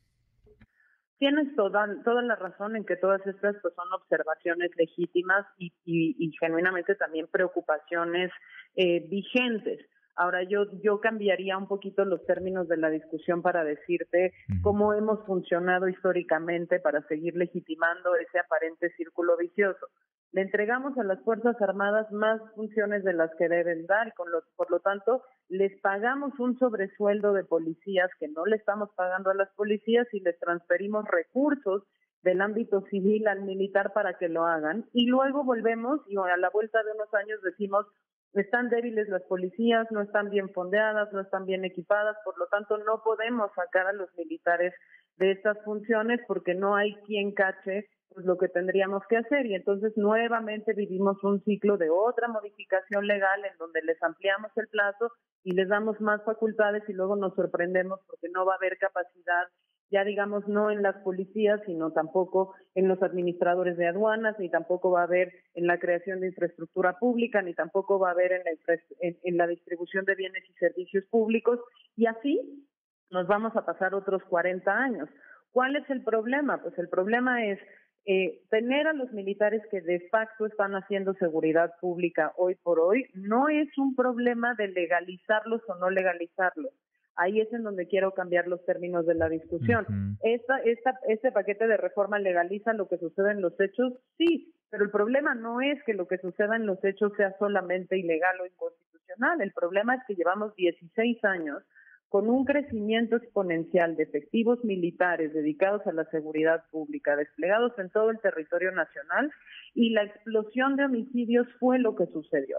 Tienes 1.19 1.55
toda, 1.55 1.87
toda 2.03 2.23
la 2.23 2.35
razón 2.35 2.77
en 2.77 2.87
que 2.87 2.97
todas 2.97 3.21
estas 3.27 3.55
pues, 3.61 3.75
son 3.75 3.93
observaciones 3.93 4.71
legítimas 4.77 5.45
y, 5.59 5.71
y, 5.85 6.33
genuinamente 6.41 6.95
también 6.95 7.27
preocupaciones 7.31 8.31
eh, 8.75 9.07
vigentes 9.07 9.81
Ahora 10.21 10.43
yo, 10.43 10.67
yo 10.83 11.01
cambiaría 11.01 11.57
un 11.57 11.67
poquito 11.67 12.05
los 12.05 12.23
términos 12.27 12.69
de 12.69 12.77
la 12.77 12.91
discusión 12.91 13.41
para 13.41 13.65
decirte 13.65 14.35
cómo 14.61 14.93
hemos 14.93 15.25
funcionado 15.25 15.89
históricamente 15.89 16.79
para 16.79 17.01
seguir 17.09 17.37
legitimando 17.37 18.15
ese 18.17 18.39
aparente 18.39 18.91
círculo 18.99 19.39
vicioso. 19.39 19.87
Le 20.33 20.43
entregamos 20.43 20.99
a 20.99 21.05
las 21.05 21.25
Fuerzas 21.25 21.57
Armadas 21.63 22.13
más 22.13 22.39
funciones 22.55 23.03
de 23.03 23.15
las 23.15 23.31
que 23.39 23.49
deben 23.49 23.87
dar 23.87 24.09
y 24.09 24.11
con 24.11 24.29
por 24.57 24.71
lo 24.71 24.81
tanto 24.81 25.23
les 25.49 25.81
pagamos 25.81 26.39
un 26.39 26.59
sobresueldo 26.59 27.33
de 27.33 27.45
policías 27.45 28.11
que 28.19 28.29
no 28.29 28.45
le 28.45 28.57
estamos 28.57 28.91
pagando 28.95 29.31
a 29.31 29.35
las 29.35 29.49
policías 29.55 30.07
y 30.13 30.21
les 30.21 30.39
transferimos 30.39 31.07
recursos 31.09 31.85
del 32.23 32.43
ámbito 32.43 32.83
civil 32.91 33.27
al 33.27 33.41
militar 33.41 33.95
para 33.95 34.19
que 34.19 34.29
lo 34.29 34.45
hagan 34.45 34.85
y 34.93 35.07
luego 35.07 35.45
volvemos 35.45 36.01
y 36.09 36.19
a 36.19 36.37
la 36.37 36.51
vuelta 36.51 36.83
de 36.83 36.93
unos 36.93 37.09
años 37.15 37.41
decimos 37.41 37.87
están 38.35 38.69
débiles 38.69 39.09
las 39.09 39.23
policías, 39.25 39.87
no 39.91 40.03
están 40.03 40.31
bien 40.31 40.51
fondeadas, 40.51 41.13
no 41.13 41.21
están 41.21 41.47
bien 41.47 41.65
equipadas, 41.65 42.17
por 42.25 42.39
lo 42.39 42.47
tanto 42.47 42.79
no 42.79 43.03
podemos 43.03 43.51
sacar 43.55 43.87
a 43.87 43.93
los 43.93 44.09
militares 44.17 44.73
de 45.17 45.33
estas 45.33 45.63
funciones 45.65 46.21
porque 46.29 46.55
no 46.55 46.77
hay 46.77 46.95
quien 47.07 47.33
cache 47.33 47.89
pues, 48.09 48.25
lo 48.25 48.39
que 48.39 48.49
tendríamos 48.49 49.03
que 49.09 49.17
hacer. 49.17 49.47
Y 49.47 49.55
entonces 49.55 49.93
nuevamente 49.97 50.73
vivimos 50.75 51.23
un 51.25 51.43
ciclo 51.43 51.77
de 51.77 51.91
otra 51.91 52.29
modificación 52.29 53.07
legal 53.07 53.45
en 53.45 53.57
donde 53.59 53.83
les 53.83 54.03
ampliamos 54.03 54.51
el 54.57 54.69
plazo 54.69 55.11
y 55.43 55.53
les 55.53 55.69
damos 55.69 56.01
más 56.01 56.23
facultades 56.25 56.83
y 56.89 56.93
luego 56.93 57.17
nos 57.17 57.35
sorprendemos 57.35 58.01
porque 58.07 58.29
no 58.33 58.45
va 58.45 58.55
a 58.55 58.57
haber 58.57 58.79
capacidad 58.79 59.49
ya 59.91 60.05
digamos 60.05 60.47
no 60.47 60.71
en 60.71 60.83
las 60.83 60.97
policías, 61.03 61.61
sino 61.67 61.93
tampoco 61.93 62.55
en 62.75 62.89
los 62.89 63.03
administradores 63.03 63.77
de 63.77 63.89
aduanas, 63.89 64.39
ni 64.39 64.49
tampoco 64.49 64.91
va 64.91 65.01
a 65.01 65.05
haber 65.05 65.33
en 65.55 65.67
la 65.67 65.79
creación 65.79 66.21
de 66.21 66.29
infraestructura 66.29 66.99
pública, 66.99 67.43
ni 67.43 67.55
tampoco 67.55 67.99
va 67.99 68.09
a 68.09 68.13
haber 68.13 68.33
en 68.33 68.43
la, 68.45 68.79
en, 69.01 69.37
la 69.37 69.47
distribución 69.47 70.05
de 70.05 70.15
bienes 70.15 70.45
y 70.49 70.53
servicios 70.55 71.05
públicos. 71.07 71.59
Y 71.97 72.07
así 72.07 72.67
nos 73.11 73.27
vamos 73.27 73.57
a 73.57 73.67
pasar 73.67 73.95
otros 73.95 74.23
40 74.25 74.73
años. 74.73 75.09
¿Cuál 75.51 75.75
es 75.75 75.91
el 75.91 76.05
problema? 76.05 76.63
Pues 76.63 76.79
el 76.79 76.89
problema 76.89 77.45
es 77.45 77.59
eh, 78.07 78.43
tener 78.49 78.87
a 78.87 78.93
los 78.93 79.13
militares 79.13 79.63
que 79.71 79.81
de 79.81 80.09
facto 80.09 80.47
están 80.47 80.75
haciendo 80.75 81.15
seguridad 81.15 81.73
pública 81.81 82.33
hoy 82.37 82.55
por 82.63 82.81
hoy 82.81 83.07
no 83.13 83.49
es 83.49 83.69
un 83.77 83.95
problema 83.95 84.55
de 84.55 84.69
legalizarlos 84.69 85.61
o 85.69 85.75
no 85.75 85.91
legalizarlos 85.91 86.73
ahí 87.21 87.41
es 87.41 87.53
en 87.53 87.63
donde 87.63 87.87
quiero 87.87 88.13
cambiar 88.13 88.49
los 88.49 88.65
términos 88.65 89.05
de 89.07 89.15
la 89.15 89.29
discusión. 89.29 90.17
esta, 90.23 90.59
esta, 90.65 90.99
este 91.07 91.31
paquete 91.31 91.67
de 91.67 91.77
reforma 91.77 92.19
legaliza 92.19 92.73
lo 92.73 92.89
que 92.89 92.97
sucede 92.97 93.33
en 93.33 93.43
los 93.43 93.53
hechos, 93.61 93.93
sí, 94.17 94.55
pero 94.71 94.85
el 94.85 94.91
problema 94.91 95.35
no 95.35 95.61
es 95.61 95.83
que 95.85 95.93
lo 95.93 96.09
que 96.09 96.17
suceda 96.19 96.57
en 96.57 96.65
los 96.65 96.83
hechos 96.83 97.13
sea 97.17 97.37
solamente 97.39 97.99
ilegal 97.99 98.41
o 98.41 98.47
inconstitucional, 98.47 99.43
el 99.43 99.53
problema 99.53 99.97
es 99.97 100.03
que 100.09 100.15
llevamos 100.15 100.55
16 100.57 101.23
años 101.25 101.63
con 102.09 102.29
un 102.29 102.45
crecimiento 102.45 103.17
exponencial 103.17 103.97
de 103.97 104.03
efectivos 104.03 104.65
militares 104.65 105.33
dedicados 105.33 105.87
a 105.87 105.93
la 105.93 106.07
seguridad 106.07 106.65
pública, 106.71 107.17
desplegados 107.17 107.79
en 107.79 107.91
todo 107.91 108.11
el 108.11 108.19
territorio 108.19 108.73
nacional, 108.73 109.31
y 109.75 109.91
la 109.91 110.05
explosión 110.05 110.75
de 110.77 110.87
homicidios 110.87 111.47
fue 111.61 111.79
lo 111.79 111.95
que 111.95 112.07
sucedió. 112.07 112.59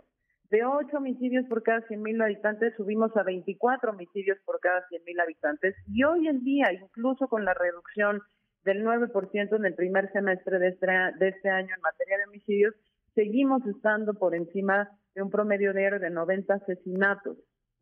De 0.52 0.66
8 0.66 0.98
homicidios 0.98 1.46
por 1.46 1.64
cada 1.64 1.80
100.000 1.88 2.22
habitantes 2.22 2.74
subimos 2.76 3.16
a 3.16 3.24
24 3.24 3.92
homicidios 3.92 4.38
por 4.44 4.60
cada 4.60 4.86
100.000 4.90 5.22
habitantes 5.24 5.76
y 5.88 6.04
hoy 6.04 6.28
en 6.28 6.44
día, 6.44 6.74
incluso 6.74 7.30
con 7.30 7.46
la 7.46 7.54
reducción 7.54 8.20
del 8.66 8.84
9% 8.84 9.56
en 9.56 9.66
el 9.66 9.76
primer 9.76 10.12
semestre 10.12 10.60
de 10.60 10.68
este, 10.68 10.88
de 11.20 11.30
este 11.30 11.50
año 11.50 11.74
en 11.74 11.82
materia 11.82 12.18
de 12.18 12.26
homicidios, 12.26 12.76
seguimos 13.16 13.66
estando 13.66 14.14
por 14.14 14.36
encima 14.36 14.90
de 15.16 15.22
un 15.22 15.30
promedio 15.30 15.72
diario 15.72 16.02
de 16.02 16.10
90 16.10 16.54
asesinatos. 16.54 17.38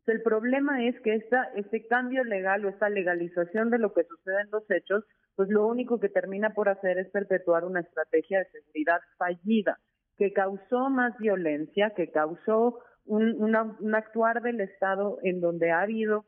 El 0.06 0.22
problema 0.22 0.86
es 0.86 0.94
que 1.00 1.16
esta, 1.16 1.50
este 1.56 1.88
cambio 1.88 2.22
legal 2.22 2.64
o 2.64 2.68
esta 2.68 2.88
legalización 2.88 3.70
de 3.70 3.78
lo 3.78 3.92
que 3.92 4.04
sucede 4.04 4.42
en 4.42 4.50
los 4.52 4.70
hechos, 4.70 5.04
pues 5.34 5.48
lo 5.48 5.66
único 5.66 5.98
que 5.98 6.08
termina 6.08 6.50
por 6.50 6.68
hacer 6.68 6.98
es 6.98 7.10
perpetuar 7.10 7.64
una 7.64 7.80
estrategia 7.80 8.38
de 8.38 8.50
seguridad 8.50 9.00
fallida 9.18 9.80
que 10.20 10.34
causó 10.34 10.90
más 10.90 11.16
violencia, 11.16 11.94
que 11.96 12.10
causó 12.10 12.78
un, 13.06 13.56
actuar 13.94 14.42
del 14.42 14.60
Estado 14.60 15.16
en 15.22 15.40
donde 15.40 15.70
ha 15.70 15.80
habido 15.80 16.26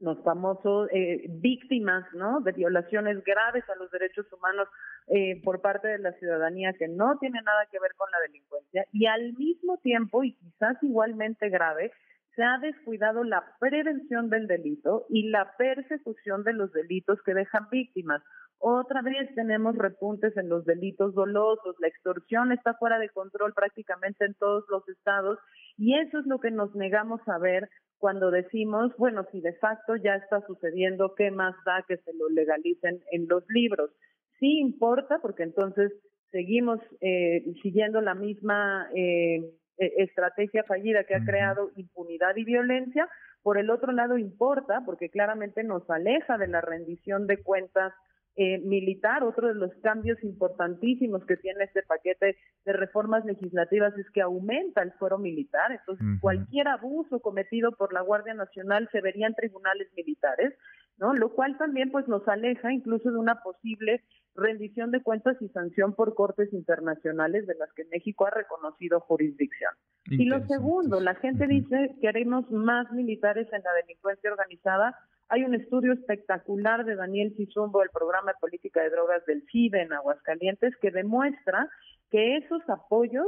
los 0.00 0.20
famosos 0.24 0.88
eh, 0.92 1.26
víctimas 1.28 2.04
¿no? 2.14 2.40
de 2.40 2.50
violaciones 2.50 3.22
graves 3.22 3.62
a 3.70 3.76
los 3.76 3.92
derechos 3.92 4.26
humanos 4.32 4.66
eh, 5.06 5.40
por 5.44 5.60
parte 5.60 5.86
de 5.86 5.98
la 5.98 6.12
ciudadanía 6.14 6.72
que 6.72 6.88
no 6.88 7.16
tiene 7.20 7.40
nada 7.42 7.66
que 7.70 7.78
ver 7.78 7.94
con 7.96 8.10
la 8.10 8.18
delincuencia 8.26 8.86
y 8.92 9.06
al 9.06 9.32
mismo 9.34 9.78
tiempo 9.78 10.24
y 10.24 10.34
quizás 10.34 10.76
igualmente 10.82 11.48
grave 11.48 11.92
se 12.34 12.42
ha 12.42 12.58
descuidado 12.58 13.22
la 13.22 13.44
prevención 13.60 14.30
del 14.30 14.48
delito 14.48 15.06
y 15.10 15.28
la 15.30 15.56
persecución 15.56 16.42
de 16.42 16.54
los 16.54 16.72
delitos 16.72 17.20
que 17.22 17.34
dejan 17.34 17.68
víctimas. 17.70 18.20
Otra 18.60 19.02
vez 19.02 19.32
tenemos 19.34 19.76
repuntes 19.76 20.36
en 20.36 20.48
los 20.48 20.64
delitos 20.64 21.14
dolosos, 21.14 21.76
la 21.78 21.88
extorsión 21.88 22.50
está 22.50 22.74
fuera 22.74 22.98
de 22.98 23.08
control 23.08 23.54
prácticamente 23.54 24.24
en 24.24 24.34
todos 24.34 24.64
los 24.68 24.88
estados 24.88 25.38
y 25.76 25.94
eso 25.94 26.18
es 26.18 26.26
lo 26.26 26.40
que 26.40 26.50
nos 26.50 26.74
negamos 26.74 27.20
a 27.28 27.38
ver 27.38 27.68
cuando 27.98 28.30
decimos, 28.30 28.92
bueno, 28.96 29.26
si 29.30 29.40
de 29.40 29.54
facto 29.54 29.96
ya 29.96 30.14
está 30.14 30.40
sucediendo, 30.46 31.14
¿qué 31.16 31.30
más 31.30 31.54
da 31.64 31.84
que 31.86 31.98
se 31.98 32.12
lo 32.14 32.28
legalicen 32.28 33.00
en 33.12 33.28
los 33.28 33.44
libros? 33.48 33.90
Sí 34.38 34.58
importa 34.58 35.18
porque 35.20 35.42
entonces 35.42 35.92
seguimos 36.30 36.80
eh, 37.00 37.44
siguiendo 37.62 38.00
la 38.00 38.14
misma 38.14 38.88
eh, 38.94 39.40
e-, 39.78 39.92
estrategia 40.02 40.64
fallida 40.64 41.04
que 41.04 41.14
ha 41.14 41.24
creado 41.24 41.70
impunidad 41.76 42.36
y 42.36 42.44
violencia. 42.44 43.08
Por 43.42 43.58
el 43.58 43.70
otro 43.70 43.92
lado 43.92 44.18
importa 44.18 44.82
porque 44.84 45.10
claramente 45.10 45.64
nos 45.64 45.88
aleja 45.90 46.38
de 46.38 46.48
la 46.48 46.60
rendición 46.60 47.26
de 47.26 47.42
cuentas 47.42 47.92
eh, 48.40 48.58
militar. 48.60 49.24
Otro 49.24 49.48
de 49.48 49.54
los 49.54 49.72
cambios 49.82 50.22
importantísimos 50.22 51.26
que 51.26 51.36
tiene 51.36 51.64
este 51.64 51.82
paquete 51.82 52.36
de 52.64 52.72
reformas 52.72 53.24
legislativas 53.24 53.98
es 53.98 54.08
que 54.12 54.22
aumenta 54.22 54.80
el 54.82 54.92
fuero 54.92 55.18
militar. 55.18 55.72
Entonces, 55.72 56.06
cualquier 56.20 56.68
abuso 56.68 57.18
cometido 57.18 57.72
por 57.72 57.92
la 57.92 58.00
Guardia 58.00 58.34
Nacional 58.34 58.88
se 58.92 59.00
vería 59.00 59.26
en 59.26 59.34
tribunales 59.34 59.88
militares, 59.96 60.54
¿no? 60.98 61.14
Lo 61.14 61.32
cual 61.34 61.58
también 61.58 61.90
pues 61.90 62.06
nos 62.06 62.28
aleja 62.28 62.72
incluso 62.72 63.10
de 63.10 63.18
una 63.18 63.42
posible 63.42 64.04
rendición 64.36 64.92
de 64.92 65.02
cuentas 65.02 65.36
y 65.40 65.48
sanción 65.48 65.96
por 65.96 66.14
cortes 66.14 66.52
internacionales 66.52 67.44
de 67.44 67.56
las 67.56 67.72
que 67.72 67.86
México 67.86 68.24
ha 68.26 68.30
reconocido 68.30 69.00
jurisdicción. 69.00 69.72
Y 70.10 70.26
lo 70.26 70.46
segundo, 70.46 71.00
la 71.00 71.16
gente 71.16 71.48
dice 71.48 71.96
que 72.00 72.06
haremos 72.06 72.48
más 72.52 72.88
militares 72.92 73.48
en 73.52 73.62
la 73.64 73.72
delincuencia 73.82 74.30
organizada 74.30 74.96
hay 75.28 75.44
un 75.44 75.54
estudio 75.54 75.92
espectacular 75.92 76.84
de 76.84 76.96
Daniel 76.96 77.34
Cizumbo 77.36 77.80
del 77.80 77.90
programa 77.90 78.32
de 78.32 78.38
política 78.40 78.82
de 78.82 78.90
drogas 78.90 79.24
del 79.26 79.44
CIDE 79.50 79.82
en 79.82 79.92
Aguascalientes 79.92 80.74
que 80.80 80.90
demuestra 80.90 81.68
que 82.10 82.38
esos 82.38 82.62
apoyos 82.68 83.26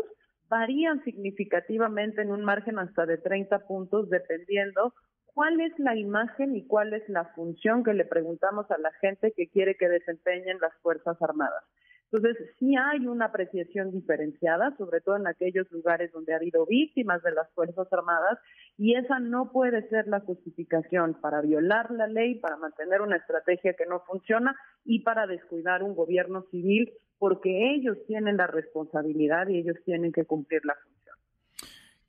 varían 0.49 1.05
significativamente 1.05 2.23
en 2.23 2.31
un 2.31 2.43
margen 2.43 2.79
hasta 2.79 3.07
de 3.07 3.19
30 3.19 3.67
puntos 3.67 4.09
dependiendo 4.09 4.95
cuál 5.27 5.61
es 5.61 5.79
la 5.79 5.95
imagen 5.95 6.57
y 6.57 6.67
cuál 6.67 6.93
es 6.95 7.09
la 7.09 7.27
función 7.35 7.85
que 7.85 7.95
le 7.95 8.05
preguntamos 8.05 8.71
a 8.71 8.79
la 8.79 8.93
gente 9.01 9.33
que 9.37 9.49
quiere 9.49 9.77
que 9.77 9.89
desempeñen 9.89 10.59
las 10.61 10.75
Fuerzas 10.83 11.21
Armadas. 11.23 11.65
Entonces, 12.13 12.37
sí 12.59 12.75
hay 12.77 13.07
una 13.07 13.27
apreciación 13.27 13.93
diferenciada, 13.93 14.75
sobre 14.77 15.01
todo 15.01 15.17
en 15.17 15.29
aquellos 15.29 15.71
lugares 15.71 16.11
donde 16.13 16.33
ha 16.33 16.37
habido 16.37 16.67
víctimas 16.67 17.23
de 17.23 17.31
las 17.33 17.49
Fuerzas 17.53 17.87
Armadas, 17.93 18.39
y 18.77 18.97
esa 18.97 19.21
no 19.21 19.53
puede 19.53 19.89
ser 19.89 20.09
la 20.09 20.21
justificación 20.21 21.15
para 21.21 21.41
violar 21.41 21.91
la 21.93 22.09
ley, 22.09 22.41
para 22.41 22.57
mantener 22.57 23.01
una 23.01 23.17
estrategia 23.17 23.75
que 23.75 23.87
no 23.87 24.01
funciona 24.01 24.57
y 24.85 25.03
para 25.05 25.29
descuidar 25.29 25.85
un 25.85 25.95
gobierno 25.95 26.43
civil, 26.51 26.93
porque 27.19 27.75
ellos 27.75 27.97
tienen 28.09 28.39
la 28.39 28.49
responsabilidad 28.49 29.47
y 29.49 29.59
ellos 29.59 29.77
tienen 29.85 30.11
que 30.11 30.25
cumplir 30.25 30.65
la 30.65 30.75
función. 30.75 31.00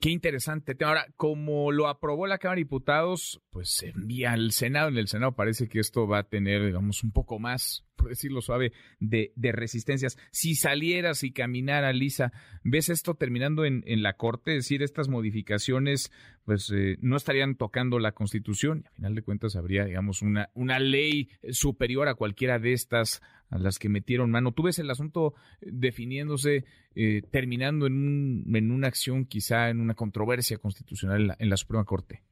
Qué 0.01 0.09
interesante. 0.09 0.75
Ahora, 0.83 1.05
como 1.15 1.71
lo 1.71 1.87
aprobó 1.87 2.25
la 2.25 2.39
Cámara 2.39 2.55
de 2.55 2.63
Diputados, 2.63 3.39
pues 3.51 3.69
se 3.69 3.89
envía 3.89 4.31
al 4.31 4.51
Senado. 4.51 4.89
En 4.89 4.97
el 4.97 5.07
Senado 5.07 5.35
parece 5.35 5.69
que 5.69 5.79
esto 5.79 6.07
va 6.07 6.17
a 6.17 6.23
tener, 6.23 6.65
digamos, 6.65 7.03
un 7.03 7.11
poco 7.11 7.37
más, 7.37 7.85
por 7.95 8.09
decirlo 8.09 8.41
suave, 8.41 8.73
de, 8.99 9.31
resistencias. 9.35 10.17
Si 10.31 10.55
salieras 10.55 11.23
y 11.23 11.31
caminara, 11.31 11.93
Lisa, 11.93 12.33
¿ves 12.63 12.89
esto 12.89 13.13
terminando 13.13 13.63
en, 13.63 13.83
la 14.01 14.13
Corte? 14.13 14.57
Es 14.57 14.63
decir, 14.63 14.81
estas 14.81 15.07
modificaciones, 15.07 16.11
pues 16.45 16.71
eh, 16.75 16.97
no 17.01 17.15
estarían 17.15 17.53
tocando 17.55 17.99
la 17.99 18.13
Constitución. 18.13 18.85
A 18.87 18.95
final 18.95 19.13
de 19.13 19.21
cuentas, 19.21 19.55
habría, 19.55 19.85
digamos, 19.85 20.23
una, 20.23 20.49
una 20.55 20.79
ley 20.79 21.29
superior 21.51 22.07
a 22.07 22.15
cualquiera 22.15 22.57
de 22.57 22.73
estas 22.73 23.21
a 23.51 23.59
las 23.59 23.77
que 23.77 23.89
metieron 23.89 24.31
mano. 24.31 24.53
¿Tú 24.53 24.63
ves 24.63 24.79
el 24.79 24.89
asunto 24.89 25.35
eh, 25.61 25.69
definiéndose, 25.71 26.65
eh, 26.95 27.21
terminando 27.29 27.85
en, 27.85 27.93
un, 27.93 28.55
en 28.55 28.71
una 28.71 28.87
acción, 28.87 29.25
quizá 29.25 29.69
en 29.69 29.79
una 29.79 29.93
controversia 29.93 30.57
constitucional 30.57 31.35
en 31.37 31.49
la, 31.49 31.57
Suprema 31.57 31.85
Corte? 31.85 32.23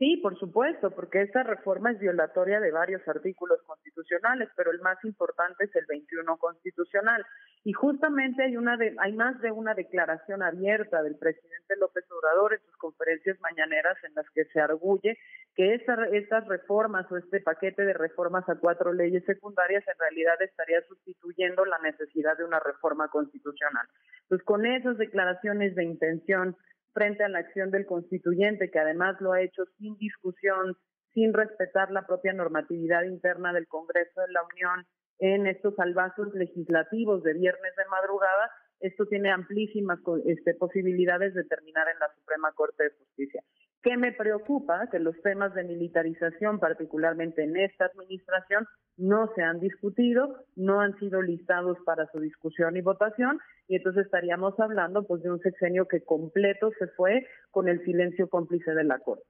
Sí, 0.00 0.16
por 0.16 0.38
supuesto, 0.38 0.90
porque 0.92 1.20
esta 1.20 1.42
reforma 1.42 1.90
es 1.90 1.98
violatoria 1.98 2.58
de 2.58 2.72
varios 2.72 3.06
artículos 3.06 3.60
constitucionales, 3.66 4.48
pero 4.56 4.70
el 4.70 4.80
más 4.80 4.96
importante 5.04 5.64
es 5.64 5.76
el 5.76 5.84
21 5.86 6.38
constitucional. 6.38 7.22
Y 7.64 7.74
justamente 7.74 8.42
hay 8.42 8.56
una 8.56 8.78
hay 8.98 9.12
más 9.12 9.38
de 9.42 9.52
una 9.52 9.74
declaración 9.74 10.42
abierta 10.42 11.02
del 11.02 11.18
presidente 11.18 11.76
López 11.78 12.06
Obrador 12.10 12.54
en 12.54 12.60
sus 12.60 12.76
conferencias 12.78 13.38
mañaneras 13.40 13.98
en 14.02 14.14
las 14.14 14.24
que 14.30 14.46
se 14.46 14.58
arguye 14.58 15.18
que 15.54 15.74
estas 15.74 16.48
reformas 16.48 17.04
o 17.12 17.18
este 17.18 17.40
paquete 17.40 17.84
de 17.84 17.92
reformas 17.92 18.48
a 18.48 18.54
cuatro 18.54 18.94
leyes 18.94 19.22
secundarias 19.26 19.86
en 19.86 19.98
realidad 19.98 20.40
estaría 20.40 20.80
sustituyendo 20.88 21.66
la 21.66 21.78
necesidad 21.80 22.38
de 22.38 22.44
una 22.44 22.60
reforma 22.60 23.08
constitucional. 23.08 23.86
Pues 24.30 24.42
con 24.44 24.64
esas 24.64 24.96
declaraciones 24.96 25.74
de 25.74 25.84
intención 25.84 26.56
frente 26.92 27.24
a 27.24 27.28
la 27.28 27.40
acción 27.40 27.70
del 27.70 27.86
constituyente, 27.86 28.70
que 28.70 28.78
además 28.78 29.16
lo 29.20 29.32
ha 29.32 29.42
hecho 29.42 29.64
sin 29.78 29.96
discusión, 29.96 30.76
sin 31.12 31.32
respetar 31.32 31.90
la 31.90 32.06
propia 32.06 32.32
normatividad 32.32 33.02
interna 33.02 33.52
del 33.52 33.66
Congreso 33.66 34.20
de 34.20 34.32
la 34.32 34.42
Unión 34.52 34.86
en 35.18 35.46
estos 35.46 35.74
salvazos 35.74 36.34
legislativos 36.34 37.22
de 37.22 37.34
viernes 37.34 37.76
de 37.76 37.84
madrugada, 37.90 38.50
esto 38.80 39.06
tiene 39.06 39.30
amplísimas 39.30 40.00
este, 40.24 40.54
posibilidades 40.54 41.34
de 41.34 41.44
terminar 41.44 41.86
en 41.88 41.98
la 41.98 42.08
Suprema 42.14 42.52
Corte 42.52 42.84
de 42.84 42.90
Justicia. 42.90 43.42
¿Qué 43.82 43.96
me 43.96 44.12
preocupa? 44.12 44.88
Que 44.90 44.98
los 44.98 45.14
temas 45.22 45.54
de 45.54 45.64
militarización, 45.64 46.60
particularmente 46.60 47.42
en 47.44 47.56
esta 47.56 47.86
administración, 47.86 48.66
no 48.98 49.30
se 49.34 49.42
han 49.42 49.58
discutido, 49.58 50.44
no 50.54 50.80
han 50.80 50.98
sido 50.98 51.22
listados 51.22 51.78
para 51.86 52.06
su 52.12 52.20
discusión 52.20 52.76
y 52.76 52.82
votación, 52.82 53.38
y 53.68 53.76
entonces 53.76 54.04
estaríamos 54.04 54.58
hablando 54.60 55.06
pues 55.06 55.22
de 55.22 55.30
un 55.30 55.40
sexenio 55.40 55.88
que 55.88 56.04
completo 56.04 56.70
se 56.78 56.88
fue 56.88 57.26
con 57.50 57.68
el 57.68 57.82
silencio 57.84 58.28
cómplice 58.28 58.72
de 58.72 58.84
la 58.84 58.98
Corte. 58.98 59.24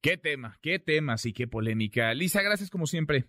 Qué 0.00 0.16
tema, 0.16 0.56
qué 0.62 0.78
temas 0.78 1.26
y 1.26 1.32
qué 1.32 1.48
polémica. 1.48 2.14
Lisa, 2.14 2.42
gracias 2.42 2.70
como 2.70 2.86
siempre. 2.86 3.24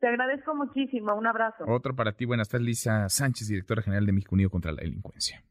Te 0.00 0.06
agradezco 0.08 0.54
muchísimo. 0.54 1.14
Un 1.14 1.26
abrazo. 1.26 1.64
Otro 1.66 1.94
para 1.94 2.12
ti. 2.12 2.24
Buenas 2.24 2.48
tardes, 2.48 2.66
Lisa 2.66 3.08
Sánchez, 3.08 3.48
directora 3.48 3.82
general 3.82 4.06
de 4.06 4.12
México 4.12 4.34
Unido 4.34 4.50
contra 4.50 4.72
la 4.72 4.82
Delincuencia. 4.82 5.42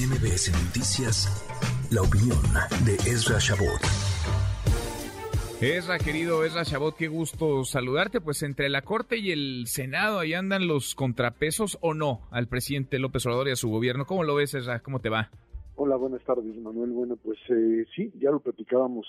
MBS 0.00 0.50
Noticias, 0.64 1.28
la 1.92 2.00
opinión 2.00 2.40
de 2.86 2.94
Ezra 3.04 3.36
Shabot. 3.38 3.82
Ezra, 5.60 5.98
querido 5.98 6.42
Ezra 6.42 6.64
Chabot, 6.64 6.96
qué 6.96 7.08
gusto 7.08 7.64
saludarte. 7.64 8.22
Pues 8.22 8.42
entre 8.42 8.70
la 8.70 8.80
Corte 8.80 9.18
y 9.18 9.30
el 9.30 9.66
Senado, 9.66 10.20
ahí 10.20 10.32
andan 10.32 10.66
los 10.66 10.94
contrapesos 10.94 11.76
o 11.82 11.92
no 11.92 12.22
al 12.30 12.48
presidente 12.48 12.98
López 12.98 13.26
Obrador 13.26 13.48
y 13.48 13.50
a 13.50 13.56
su 13.56 13.68
gobierno. 13.68 14.06
¿Cómo 14.06 14.24
lo 14.24 14.34
ves, 14.36 14.54
Ezra? 14.54 14.80
¿Cómo 14.80 15.00
te 15.00 15.10
va? 15.10 15.28
Hola, 15.76 15.96
buenas 15.96 16.24
tardes, 16.24 16.56
Manuel. 16.56 16.92
Bueno, 16.92 17.18
pues 17.22 17.38
eh, 17.50 17.84
sí, 17.94 18.10
ya 18.18 18.30
lo 18.30 18.40
platicábamos 18.40 19.06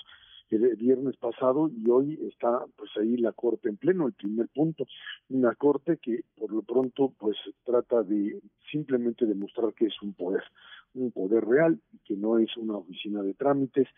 el 0.56 0.76
viernes 0.76 1.16
pasado 1.16 1.70
y 1.70 1.88
hoy 1.88 2.18
está 2.28 2.64
pues 2.76 2.90
ahí 3.00 3.16
la 3.16 3.32
corte 3.32 3.68
en 3.68 3.76
pleno, 3.76 4.06
el 4.06 4.12
primer 4.12 4.48
punto, 4.48 4.86
una 5.28 5.54
corte 5.54 5.98
que 5.98 6.24
por 6.36 6.52
lo 6.52 6.62
pronto 6.62 7.12
pues 7.18 7.36
trata 7.64 8.02
de 8.02 8.40
simplemente 8.70 9.26
demostrar 9.26 9.72
que 9.74 9.86
es 9.86 10.02
un 10.02 10.14
poder, 10.14 10.42
un 10.94 11.10
poder 11.10 11.44
real 11.44 11.80
y 11.92 11.98
que 11.98 12.16
no 12.16 12.38
es 12.38 12.56
una 12.56 12.76
oficina 12.76 13.22
de 13.22 13.34
trámites. 13.34 13.88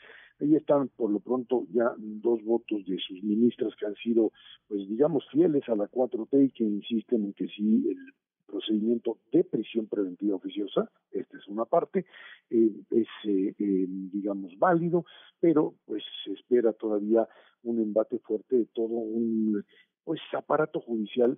Ahí 0.40 0.56
están 0.56 0.88
por 0.88 1.10
lo 1.10 1.20
pronto 1.20 1.66
ya 1.72 1.92
dos 1.96 2.42
votos 2.44 2.84
de 2.86 2.98
sus 2.98 3.22
ministras 3.22 3.74
que 3.78 3.86
han 3.86 3.94
sido 3.96 4.32
pues 4.68 4.88
digamos 4.88 5.24
fieles 5.30 5.68
a 5.68 5.76
la 5.76 5.88
4T 5.88 6.46
y 6.46 6.50
que 6.50 6.64
insisten 6.64 7.24
en 7.24 7.32
que 7.34 7.46
sí 7.48 7.88
el 7.88 8.14
procedimiento 8.54 9.18
de 9.32 9.42
prisión 9.42 9.88
preventiva 9.88 10.36
oficiosa, 10.36 10.88
esta 11.10 11.36
es 11.36 11.48
una 11.48 11.64
parte, 11.64 12.06
eh, 12.50 12.70
es, 12.92 13.08
eh, 13.24 13.52
eh, 13.58 13.86
digamos, 13.88 14.56
válido, 14.58 15.04
pero 15.40 15.74
pues 15.84 16.04
se 16.24 16.32
espera 16.34 16.72
todavía 16.72 17.28
un 17.64 17.80
embate 17.80 18.20
fuerte 18.20 18.56
de 18.56 18.66
todo 18.66 18.94
un 18.94 19.64
pues 20.04 20.20
aparato 20.36 20.80
judicial 20.80 21.36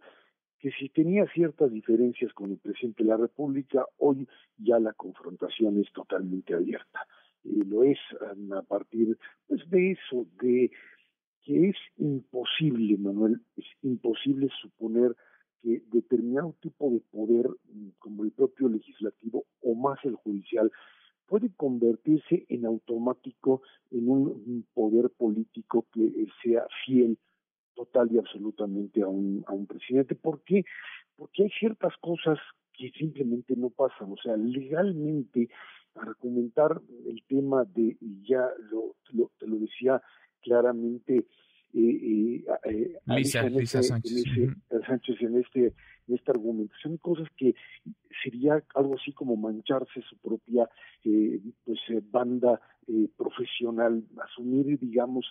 que 0.59 0.71
si 0.73 0.91
tenía 0.91 1.27
ciertas 1.33 1.73
diferencias 1.73 2.35
con 2.35 2.51
el 2.51 2.59
presidente 2.59 3.03
de 3.03 3.09
la 3.09 3.17
República, 3.17 3.87
hoy 3.97 4.29
ya 4.59 4.79
la 4.79 4.93
confrontación 4.93 5.81
es 5.81 5.91
totalmente 5.93 6.53
abierta. 6.53 7.01
lo 7.45 7.83
es 7.85 7.99
a 8.53 8.63
partir 8.63 9.17
pues 9.47 9.69
de 9.71 9.93
eso, 9.93 10.27
de 10.43 10.71
que 11.45 11.69
es 11.69 11.77
imposible, 11.97 12.99
Manuel, 12.99 13.41
es 13.57 13.67
imposible 13.83 14.49
suponer 14.61 15.15
que 15.63 15.83
determinado 15.91 16.55
tipo 16.61 16.91
de 16.91 17.01
poder, 17.11 17.49
mm, 17.49 17.89
como 17.99 18.25
el 18.25 18.33
propio 18.33 18.69
legislativo 18.69 19.45
o 19.63 19.75
más 19.75 19.99
el 20.05 20.15
judicial, 20.15 20.71
puede 21.27 21.51
convertirse 21.57 22.47
en 22.49 22.67
automático 22.67 23.63
en 23.91 24.09
un, 24.09 24.67
poder 24.75 25.11
político 25.11 25.87
que 25.93 26.27
sea 26.43 26.67
fiel 26.85 27.19
total 27.75 28.11
y 28.13 28.19
absolutamente 28.19 29.03
a 29.03 29.09
un, 29.09 29.45
a 29.47 29.53
un 29.53 29.67
presidente. 29.67 30.15
¿Por 30.15 30.41
qué? 30.43 30.65
Porque 31.17 31.45
hay 31.45 31.51
ciertas 31.51 31.95
cosas 32.01 32.39
que 32.73 32.91
simplemente 32.91 33.57
no 33.57 33.71
pasan. 33.71 34.13
O 34.13 34.17
sea, 34.17 34.37
legalmente, 34.37 35.49
argumentar 35.95 36.81
el 37.07 37.23
tema 37.27 37.65
de, 37.65 37.97
ya 38.23 38.49
lo, 38.71 38.97
lo, 39.13 39.31
te 39.39 39.47
lo 39.47 39.57
decía 39.57 40.01
claramente 40.43 41.27
eh, 41.75 41.81
eh, 41.81 42.45
Lisa, 43.07 43.47
este, 43.47 43.83
Sánchez. 43.83 44.25
Sánchez 44.87 45.17
en 45.21 45.37
este 45.39 45.75
en 46.09 46.15
esta 46.15 46.33
argumentación, 46.33 46.99
cosas 46.99 47.29
que 47.37 47.55
sería 48.23 48.63
algo 48.75 48.95
así 48.95 49.13
como 49.13 49.37
mancharse 49.37 50.01
su 50.09 50.17
propia 50.19 50.69
eh, 51.05 51.41
pues 51.65 51.81
eh, 51.89 52.01
banda 52.11 52.61
eh, 52.89 53.09
profesional, 53.17 54.05
asumir, 54.23 54.79
digamos, 54.79 55.27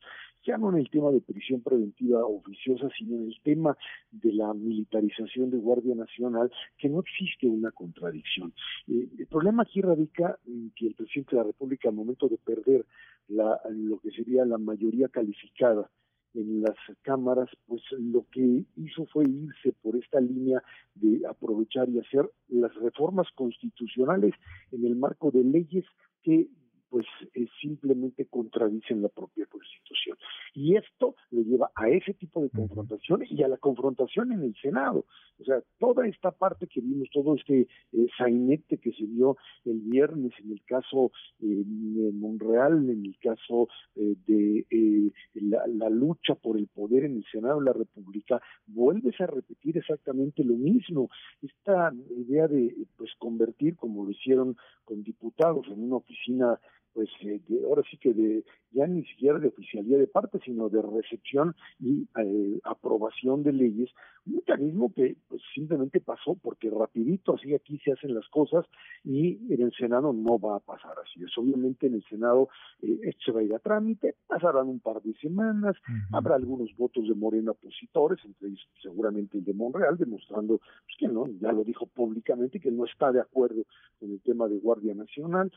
ya 0.45 0.57
no 0.57 0.69
en 0.69 0.77
el 0.79 0.89
tema 0.89 1.11
de 1.11 1.21
prisión 1.21 1.61
preventiva 1.61 2.25
oficiosa, 2.25 2.89
sino 2.97 3.15
en 3.15 3.27
el 3.27 3.37
tema 3.43 3.77
de 4.11 4.33
la 4.33 4.53
militarización 4.53 5.51
de 5.51 5.57
Guardia 5.57 5.95
Nacional, 5.95 6.51
que 6.77 6.89
no 6.89 6.99
existe 6.99 7.47
una 7.47 7.71
contradicción. 7.71 8.53
Eh, 8.87 9.07
el 9.17 9.27
problema 9.27 9.63
aquí 9.63 9.81
radica 9.81 10.37
en 10.45 10.71
que 10.75 10.87
el 10.87 10.95
presidente 10.95 11.31
de 11.31 11.37
la 11.37 11.47
República, 11.47 11.87
al 11.87 11.95
momento 11.95 12.27
de 12.27 12.37
perder 12.37 12.85
la, 13.29 13.59
lo 13.69 13.99
que 13.99 14.11
sería 14.11 14.45
la 14.45 14.57
mayoría 14.57 15.07
calificada 15.07 15.89
en 16.35 16.61
las 16.61 16.75
cámaras, 17.01 17.49
pues 17.67 17.81
lo 17.97 18.25
que 18.31 18.65
hizo 18.75 19.05
fue 19.07 19.25
irse 19.25 19.73
por 19.81 19.95
esta 19.95 20.19
línea 20.19 20.61
de 20.95 21.21
aprovechar 21.27 21.89
y 21.89 21.99
hacer 21.99 22.29
las 22.49 22.73
reformas 22.75 23.27
constitucionales 23.35 24.33
en 24.71 24.85
el 24.85 24.95
marco 24.95 25.31
de 25.31 25.43
leyes 25.43 25.85
que 26.21 26.47
pues 26.89 27.05
eh, 27.33 27.47
simplemente 27.61 28.25
contradicen 28.27 29.01
la 29.01 29.09
propia 29.09 29.45
Constitución. 29.47 30.17
Y 30.55 30.77
esto 30.77 31.15
le 31.31 31.43
lleva 31.43 31.69
a 31.75 31.89
ese 31.89 32.13
tipo 32.13 32.41
de 32.41 32.49
confrontación 32.49 33.23
y 33.29 33.43
a 33.43 33.47
la 33.49 33.57
confrontación 33.57 34.31
en 34.31 34.41
el 34.41 34.55
Senado. 34.55 35.05
O 35.39 35.43
sea, 35.43 35.61
toda 35.79 36.07
esta 36.07 36.31
parte 36.31 36.67
que 36.67 36.79
vimos, 36.79 37.09
todo 37.11 37.35
este 37.35 37.67
eh, 37.91 38.07
sainete 38.17 38.77
que 38.77 38.93
se 38.93 39.05
dio 39.05 39.35
el 39.65 39.81
viernes 39.81 40.31
en 40.43 40.51
el 40.51 40.63
caso 40.63 41.11
eh, 41.41 41.63
de 41.65 42.11
Monreal, 42.13 42.89
en 42.89 43.05
el 43.05 43.17
caso 43.19 43.67
eh, 43.95 44.15
de 44.25 45.11
la, 45.33 45.67
la, 45.67 45.89
lucha 45.89 46.35
por 46.35 46.57
el 46.57 46.67
poder 46.67 47.03
en 47.03 47.17
el 47.17 47.25
Senado 47.31 47.59
de 47.59 47.65
la 47.65 47.73
República, 47.73 48.41
vuelves 48.65 49.19
a 49.19 49.27
repetir 49.27 49.77
exactamente 49.77 50.43
lo 50.43 50.55
mismo. 50.55 51.09
Esta 51.41 51.91
idea 52.17 52.47
de 52.47 52.73
pues 52.95 53.11
convertir, 53.17 53.75
como 53.75 54.05
lo 54.05 54.11
hicieron 54.11 54.55
con 54.85 55.03
diputados, 55.03 55.67
en 55.67 55.83
una 55.83 55.97
oficina 55.97 56.59
pues 56.95 57.09
eh, 57.23 57.41
ahora 57.65 57.83
sí 57.91 57.97
que 57.97 58.13
de 58.13 58.45
ya 58.71 58.87
ni 58.87 59.03
siquiera 59.05 59.37
de 59.37 59.49
oficialía 59.49 59.97
de 59.97 60.07
parte, 60.07 60.39
sino 60.43 60.69
de 60.69 60.81
recepción 60.81 61.55
y 61.79 62.07
eh, 62.17 62.59
aprobación 62.63 63.43
de 63.43 63.53
leyes, 63.53 63.89
un 64.25 64.35
mecanismo 64.35 64.93
que 64.93 65.17
pues, 65.27 65.41
simplemente 65.53 65.99
pasó 65.99 66.35
porque 66.35 66.69
rapidito 66.69 67.35
así 67.35 67.53
aquí 67.53 67.77
se 67.79 67.91
hacen 67.91 68.15
las 68.15 68.27
cosas 68.29 68.65
y 69.03 69.37
en 69.53 69.61
el 69.61 69.73
Senado 69.73 70.13
no 70.13 70.39
va 70.39 70.55
a 70.55 70.59
pasar 70.59 70.93
así. 71.03 71.21
Es 71.23 71.37
obviamente 71.37 71.87
en 71.87 71.95
el 71.95 72.03
Senado 72.05 72.47
eh, 72.81 72.97
esto 73.03 73.25
se 73.25 73.31
va 73.31 73.41
a 73.41 73.43
ir 73.43 73.53
a 73.53 73.59
trámite, 73.59 74.15
pasarán 74.25 74.67
un 74.67 74.79
par 74.79 75.01
de 75.01 75.13
semanas, 75.15 75.75
habrá 76.13 76.35
algunos 76.35 76.75
votos 76.77 77.07
de 77.07 77.13
Morena 77.13 77.51
opositores, 77.51 78.19
entre 78.23 78.49
ellos 78.49 78.67
seguramente 78.81 79.37
el 79.37 79.43
de 79.43 79.53
Monreal, 79.53 79.97
demostrando 79.97 80.59
pues, 80.59 80.97
que 80.97 81.07
no, 81.09 81.27
ya 81.41 81.51
lo 81.51 81.65
dijo 81.65 81.87
públicamente, 81.87 82.61
que 82.61 82.71
no 82.71 82.85
está 82.85 83.11
de 83.11 83.19
acuerdo 83.19 83.63
con 83.99 84.11
el 84.11 84.21
tema 84.21 84.47
de 84.47 84.59
Guardia 84.59 84.95
Nacional 84.95 85.51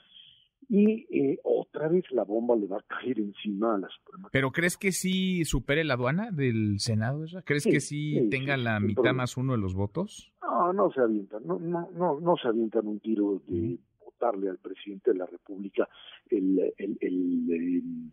y 0.69 1.07
eh, 1.11 1.39
otra 1.45 1.89
vez 1.89 2.05
la 2.11 2.25
bomba 2.25 2.57
le 2.57 2.67
va 2.67 2.79
a 2.79 2.83
caer 2.83 3.19
encima 3.19 3.75
a 3.75 3.79
la 3.79 3.89
Suprema. 3.89 4.29
¿Pero 4.33 4.51
crees 4.51 4.77
que 4.77 4.93
sí 4.93 5.45
supere 5.45 5.85
la 5.85 5.95
aduana 5.95 6.31
del 6.31 6.79
Senado? 6.79 7.25
¿Crees 7.45 7.65
que 7.65 7.81
sí, 7.81 8.29
tenga 8.31 8.57
la 8.57 8.81
mitad 8.81 9.15
más 9.15 9.37
uno 9.37 9.53
de 9.53 9.59
los 9.59 9.75
votos? 9.75 10.33
No, 10.43 10.73
no 10.73 10.91
se 10.91 11.01
avientan, 11.01 11.47
no, 11.47 11.59
no, 11.59 11.89
no, 11.93 12.21
no 12.21 12.37
se 12.37 12.49
avientan 12.49 12.87
un 12.87 13.01
tiro 13.01 13.41
de 13.47 13.79
votarle 14.05 14.51
al 14.51 14.59
presidente 14.59 15.13
de 15.13 15.19
la 15.19 15.27
República 15.27 15.89
el, 16.29 16.59
el, 16.77 16.99
el, 17.01 18.11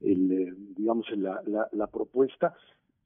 el, 0.00 0.74
digamos, 0.76 1.06
la, 1.16 1.42
la, 1.46 1.68
la 1.72 1.86
propuesta 1.88 2.54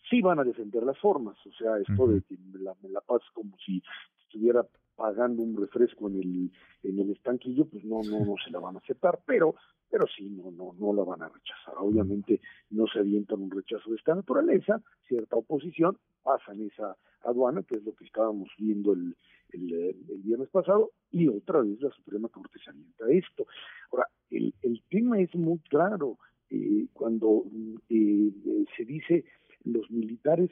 sí 0.08 0.20
van 0.20 0.38
a 0.38 0.44
defender 0.44 0.82
las 0.82 0.98
formas, 0.98 1.36
o 1.46 1.52
sea, 1.52 1.78
esto 1.78 2.06
de 2.06 2.20
que 2.22 2.36
la, 2.60 2.74
me 2.82 2.90
la 2.90 3.00
paz 3.00 3.22
como 3.32 3.56
si 3.64 3.82
estuviera 4.24 4.66
pagando 4.96 5.42
un 5.42 5.56
refresco 5.56 6.08
en 6.08 6.16
el, 6.16 6.50
en 6.82 6.98
el 6.98 7.10
estanquillo, 7.12 7.66
pues 7.66 7.84
no, 7.84 8.02
no, 8.02 8.24
no 8.24 8.34
se 8.44 8.50
la 8.50 8.60
van 8.60 8.76
a 8.76 8.78
aceptar, 8.78 9.20
pero, 9.26 9.54
pero 9.90 10.06
sí, 10.06 10.28
no, 10.28 10.50
no, 10.50 10.74
no 10.78 10.92
la 10.92 11.04
van 11.04 11.22
a 11.22 11.28
rechazar. 11.28 11.74
Obviamente 11.78 12.40
no 12.70 12.86
se 12.86 13.00
avientan 13.00 13.42
un 13.42 13.50
rechazo 13.50 13.90
de 13.90 13.96
esta 13.96 14.14
naturaleza, 14.14 14.80
cierta 15.06 15.36
oposición, 15.36 15.98
pasan 16.22 16.62
esa 16.62 16.96
aduana, 17.24 17.62
que 17.62 17.76
es 17.76 17.84
lo 17.84 17.94
que 17.94 18.04
estábamos 18.04 18.48
viendo 18.58 18.92
el, 18.92 19.16
el, 19.52 19.94
viernes 20.22 20.48
pasado, 20.50 20.92
y 21.10 21.28
otra 21.28 21.60
vez 21.60 21.80
la 21.80 21.90
Suprema 21.90 22.28
Corte 22.28 22.58
se 22.62 22.70
avienta 22.70 23.10
esto. 23.10 23.46
Ahora, 23.90 24.06
el, 24.30 24.54
el 24.62 24.82
tema 24.88 25.20
es 25.20 25.34
muy 25.34 25.58
claro, 25.68 26.18
eh, 26.50 26.86
cuando 26.92 27.44
eh, 27.88 28.30
se 28.76 28.84
dice 28.84 29.24
los 29.64 29.90
militares 29.90 30.50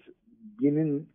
vienen 0.59 1.09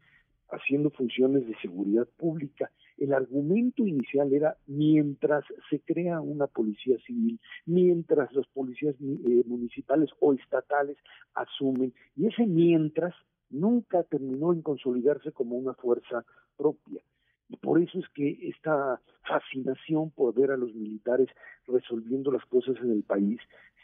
haciendo 0.50 0.90
funciones 0.92 1.48
de 1.48 1.56
seguridad 1.58 2.08
pública. 2.18 2.70
El 2.98 3.14
argumento 3.14 3.86
inicial 3.86 4.34
era 4.34 4.56
mientras 4.68 5.44
se 5.70 5.80
crea 5.82 6.22
una 6.22 6.48
policía 6.48 6.98
civil, 7.06 7.40
mientras 7.66 8.32
las 8.34 8.48
policías 8.48 8.96
eh, 9.02 9.44
municipales 9.46 10.10
o 10.20 10.34
estatales 10.34 10.98
asumen, 11.34 11.94
y 12.16 12.28
ese 12.28 12.46
mientras 12.46 13.14
nunca 13.50 14.04
terminó 14.04 14.54
en 14.54 14.62
consolidarse 14.62 15.32
como 15.32 15.58
una 15.58 15.74
fuerza 15.74 16.26
propia. 16.58 17.02
Y 17.50 17.58
por 17.58 17.82
eso 17.82 18.00
es 18.00 18.06
que 18.10 18.50
esta 18.50 19.00
fascinación 19.28 20.12
por 20.12 20.34
ver 20.34 20.52
a 20.52 20.58
los 20.58 20.74
militares 20.74 21.30
resolviendo 21.68 22.32
las 22.32 22.46
cosas 22.46 22.76
en 22.82 22.92
el 22.92 23.04
país 23.04 23.40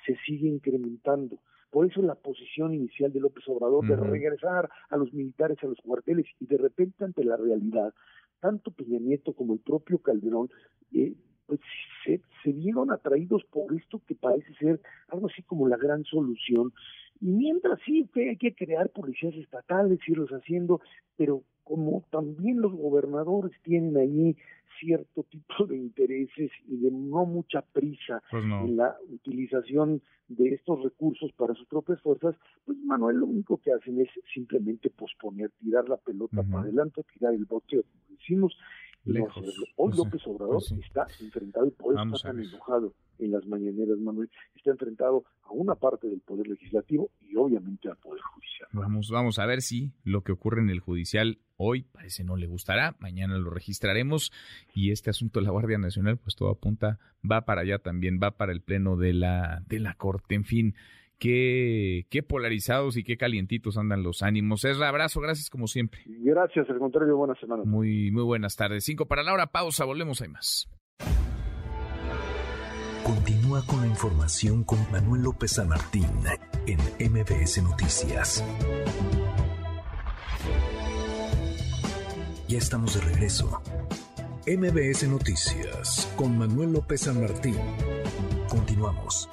se 0.06 0.16
sigue 0.26 0.48
incrementando. 0.48 1.38
Por 1.70 1.86
eso 1.86 2.02
la 2.02 2.16
posición 2.16 2.74
inicial 2.74 3.14
de 3.14 3.22
López 3.22 3.48
Obrador 3.48 3.88
de 3.88 3.96
regresar 3.96 4.70
a 4.90 4.98
los 4.98 5.14
militares 5.14 5.58
a 5.64 5.68
los 5.68 5.80
cuarteles 5.80 6.26
y 6.40 6.46
de 6.46 6.58
repente 6.58 7.06
ante 7.06 7.24
la 7.24 7.38
realidad, 7.38 7.94
tanto 8.42 8.72
Peña 8.72 9.00
Nieto 9.00 9.34
como 9.34 9.54
el 9.54 9.60
propio 9.60 10.00
Calderón, 10.00 10.50
eh, 10.92 11.14
pues 11.52 11.60
se, 12.06 12.22
se 12.42 12.54
vieron 12.54 12.92
atraídos 12.92 13.44
por 13.52 13.76
esto 13.76 14.02
que 14.08 14.16
parece 14.16 14.54
ser 14.54 14.80
algo 15.10 15.28
así 15.28 15.44
como 15.44 15.68
la 15.68 15.76
gran 15.76 16.06
solución. 16.06 16.72
Y 17.20 17.26
mientras 17.26 17.78
sí 17.86 18.08
que 18.14 18.30
hay 18.30 18.38
que 18.38 18.56
crear 18.56 18.90
policías 18.90 19.36
estatales, 19.36 20.00
irlos 20.08 20.30
haciendo, 20.30 20.80
pero 21.18 21.44
como 21.66 22.06
también 22.10 22.62
los 22.62 22.72
gobernadores 22.72 23.52
tienen 23.64 23.98
ahí 23.98 24.38
cierto 24.80 25.24
tipo 25.24 25.66
de 25.68 25.76
intereses 25.76 26.52
y 26.70 26.78
de 26.78 26.90
no 26.90 27.26
mucha 27.26 27.62
prisa 27.62 28.24
pues 28.32 28.46
en 28.46 28.78
la 28.78 28.96
utilización 29.10 30.02
de 30.30 30.54
estos 30.54 30.82
recursos 30.82 31.34
para 31.34 31.54
sus 31.54 31.68
propias 31.68 32.02
fuerzas, 32.02 32.34
pues 32.64 32.78
Manuel 32.78 33.18
lo 33.18 33.26
único 33.26 33.58
que 33.58 33.74
hacen 33.74 34.00
es 34.00 34.08
simplemente 34.34 34.90
posponer, 34.90 35.52
tirar 35.60 35.90
la 35.90 35.98
pelota 35.98 36.44
para 36.44 36.64
adelante, 36.64 37.04
tirar 37.14 37.34
el 37.34 37.44
bote, 37.44 37.84
como 37.84 38.18
decimos, 38.18 38.58
no 39.06 39.28
hacerlo. 39.28 39.66
Hoy 39.76 39.94
López 39.96 40.22
Obrador 40.26 40.62
está 40.84 41.08
enfrentado 41.20 41.68
y 41.68 41.72
por 41.72 41.94
eso 41.94 42.16
está 42.16 42.30
tan 42.30 42.40
enojado 42.40 42.94
en 43.20 43.32
las 43.32 43.46
mañaneras, 43.46 43.98
Manuel, 44.00 44.30
está 44.56 44.72
enfrentado 44.72 45.24
a 45.44 45.52
una 45.52 45.76
parte 45.76 46.08
del 46.08 46.22
Poder 46.22 46.48
Legislativo 46.48 47.12
y 47.22 47.36
obviamente 47.36 47.90
al 47.90 47.98
Poder 47.98 48.22
Judicial. 48.22 48.70
Vamos, 48.74 49.10
vamos 49.12 49.40
a 49.40 49.46
ver 49.46 49.62
si 49.62 49.94
lo 50.04 50.22
que 50.22 50.32
ocurre 50.32 50.62
en 50.62 50.70
el 50.70 50.80
Judicial 50.80 51.40
hoy 51.58 51.84
parece 51.84 52.24
no 52.24 52.36
le 52.36 52.48
gustará, 52.48 52.96
mañana 53.00 53.38
lo 53.38 53.52
registraremos 53.52 54.32
y 54.74 54.92
este 54.92 55.12
asunto 55.12 55.40
de 55.40 55.46
la 55.46 55.52
Guardia 55.52 55.78
Nacional, 55.78 56.18
pues 56.18 56.36
todo 56.36 56.50
apunta, 56.50 56.98
va 57.30 57.46
para 57.46 57.62
allá 57.62 57.78
también, 57.78 58.20
va 58.22 58.32
para 58.32 58.52
el 58.52 58.62
Pleno 58.62 58.98
de 58.98 59.14
la, 59.14 59.64
de 59.68 59.80
la 59.80 59.94
Corte, 59.94 60.34
en 60.34 60.44
fin. 60.44 60.76
Qué, 61.22 62.08
qué 62.10 62.24
polarizados 62.24 62.98
y 62.98 63.04
qué 63.04 63.16
calientitos 63.16 63.78
andan 63.78 64.02
los 64.02 64.24
ánimos. 64.24 64.66
Es 64.66 64.82
abrazo, 64.82 65.22
gracias 65.22 65.52
como 65.52 65.68
siempre. 65.68 66.02
Gracias, 66.08 66.68
al 66.68 66.80
contrario, 66.80 67.16
buenas 67.16 67.38
semanas. 67.40 67.68
Muy, 67.68 68.10
muy 68.10 68.24
buenas 68.24 68.56
tardes. 68.56 68.84
Cinco 68.86 69.06
para 69.06 69.22
la 69.22 69.32
hora, 69.32 69.46
pausa, 69.46 69.86
volvemos, 69.86 70.20
hay 70.24 70.30
más. 70.30 70.68
Continúa 73.04 73.64
con 73.68 73.82
la 73.82 73.88
información 73.88 74.64
con 74.64 74.80
Manuel 74.92 75.22
López 75.22 75.52
San 75.52 75.70
Martín 75.70 76.08
en 76.66 76.80
MBS 77.12 77.62
Noticias. 77.62 78.44
Ya 82.48 82.58
estamos 82.58 82.96
de 82.96 83.02
regreso. 83.02 83.62
MBS 84.48 85.08
Noticias 85.08 86.12
con 86.16 86.36
Manuel 86.36 86.74
López 86.74 87.02
San 87.02 87.22
Martín. 87.22 87.58
Continuamos. 88.50 89.30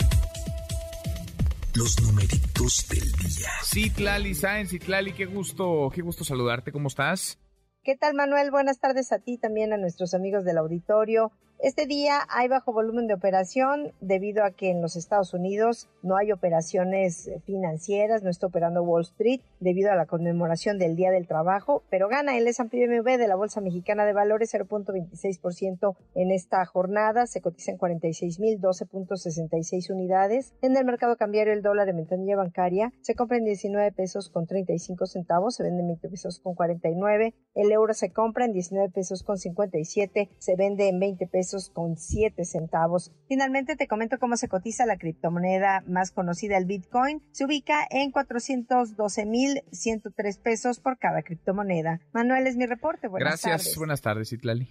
Los 1.75 2.01
numeritos 2.03 2.87
del 2.89 3.13
día. 3.13 3.49
Citlali 3.63 4.35
Sáenz, 4.35 4.71
Citlali, 4.71 5.13
qué 5.13 5.27
gusto, 5.27 5.91
qué 5.95 6.03
gusto 6.03 6.25
saludarte, 6.25 6.73
¿cómo 6.73 6.89
estás? 6.89 7.39
¿Qué 7.85 7.97
tal, 7.97 8.15
Manuel? 8.15 8.51
Buenas 8.51 8.81
tardes 8.81 9.13
a 9.13 9.19
ti, 9.19 9.39
también 9.39 9.73
a 9.73 9.77
nuestros 9.77 10.15
amigos 10.15 10.45
del 10.45 10.59
auditorio. 10.59 11.31
Este 11.61 11.87
día 11.87 12.21
hay 12.29 12.47
bajo 12.47 12.73
volumen 12.73 13.09
de 13.09 13.15
operación 13.15 13.93
debido 14.01 14.45
a 14.45 14.53
que 14.53 14.71
en 14.71 14.81
los 14.81 14.95
Estados 14.95 15.35
Unidos 15.35 15.89
no 16.05 16.17
hay 16.17 16.31
operaciones 16.31 17.33
financieras, 17.47 18.23
no 18.23 18.31
está 18.31 18.47
operando 18.47 18.85
Wall 18.85 19.03
Street 19.03 19.41
debido 19.59 19.91
a 19.91 19.97
la 19.97 20.07
conmemoración 20.07 20.79
del 20.79 20.95
Día 20.95 21.11
del 21.11 21.27
Trabajo, 21.27 21.83
pero 21.91 22.07
gana 22.07 22.39
el 22.39 22.47
S&P 22.47 22.87
MV 22.87 23.19
de 23.19 23.27
la 23.27 23.35
Bolsa 23.35 23.61
Mexicana 23.61 24.07
de 24.07 24.13
Valores 24.13 24.55
0.26% 24.55 25.97
en 26.15 26.31
esta 26.31 26.65
jornada, 26.65 27.27
se 27.27 27.41
cotiza 27.41 27.73
en 27.73 27.79
46.012.66 27.79 29.91
unidades. 29.91 30.55
En 30.63 30.77
el 30.77 30.85
mercado 30.85 31.17
cambiario 31.17 31.53
el 31.53 31.63
dólar 31.63 31.87
de 31.87 31.93
ventanilla 31.93 32.37
bancaria 32.37 32.93
se 33.01 33.17
compra 33.17 33.37
en 33.37 33.45
19 33.45 33.91
pesos 33.91 34.31
con 34.31 34.47
35 34.47 35.07
centavos, 35.07 35.57
se 35.57 35.65
vende 35.65 35.81
en 35.81 35.89
20 35.89 36.09
pesos 36.09 36.39
con 36.39 36.55
49, 36.55 37.35
el 37.57 37.73
euro 37.73 37.95
se 37.95 38.13
compra 38.13 38.45
en 38.45 38.53
19 38.53 38.91
pesos 38.91 39.25
con 39.25 39.39
57, 39.39 40.31
se 40.39 40.55
vende 40.55 40.89
en 40.89 41.01
20 41.01 41.27
pesos 41.27 41.48
con 41.73 41.97
7 41.97 42.45
centavos. 42.45 43.13
Finalmente 43.29 43.77
te 43.77 43.89
comento 43.89 44.19
cómo 44.19 44.37
se 44.37 44.49
cotiza 44.49 44.85
la 44.87 44.99
criptomoneda 44.99 45.83
más 45.87 46.11
conocida, 46.11 46.59
el 46.59 46.65
Bitcoin. 46.67 47.23
Se 47.33 47.45
ubica 47.45 47.87
en 47.91 48.13
412.103 48.13 50.41
pesos 50.41 50.81
por 50.81 50.99
cada 50.99 51.23
criptomoneda. 51.23 52.01
Manuel 52.13 52.47
es 52.47 52.57
mi 52.57 52.67
reporte. 52.67 53.09
Buenas 53.09 53.43
Gracias. 53.43 53.77
Buenas 53.77 54.03
tardes, 54.03 54.33
Itlali. 54.33 54.69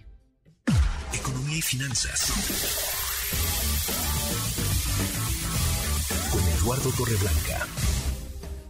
Economía 1.12 1.58
y 1.58 1.62
finanzas. 1.62 2.32
Con 6.30 6.42
Eduardo 6.42 6.90
Torreblanca. 6.96 7.66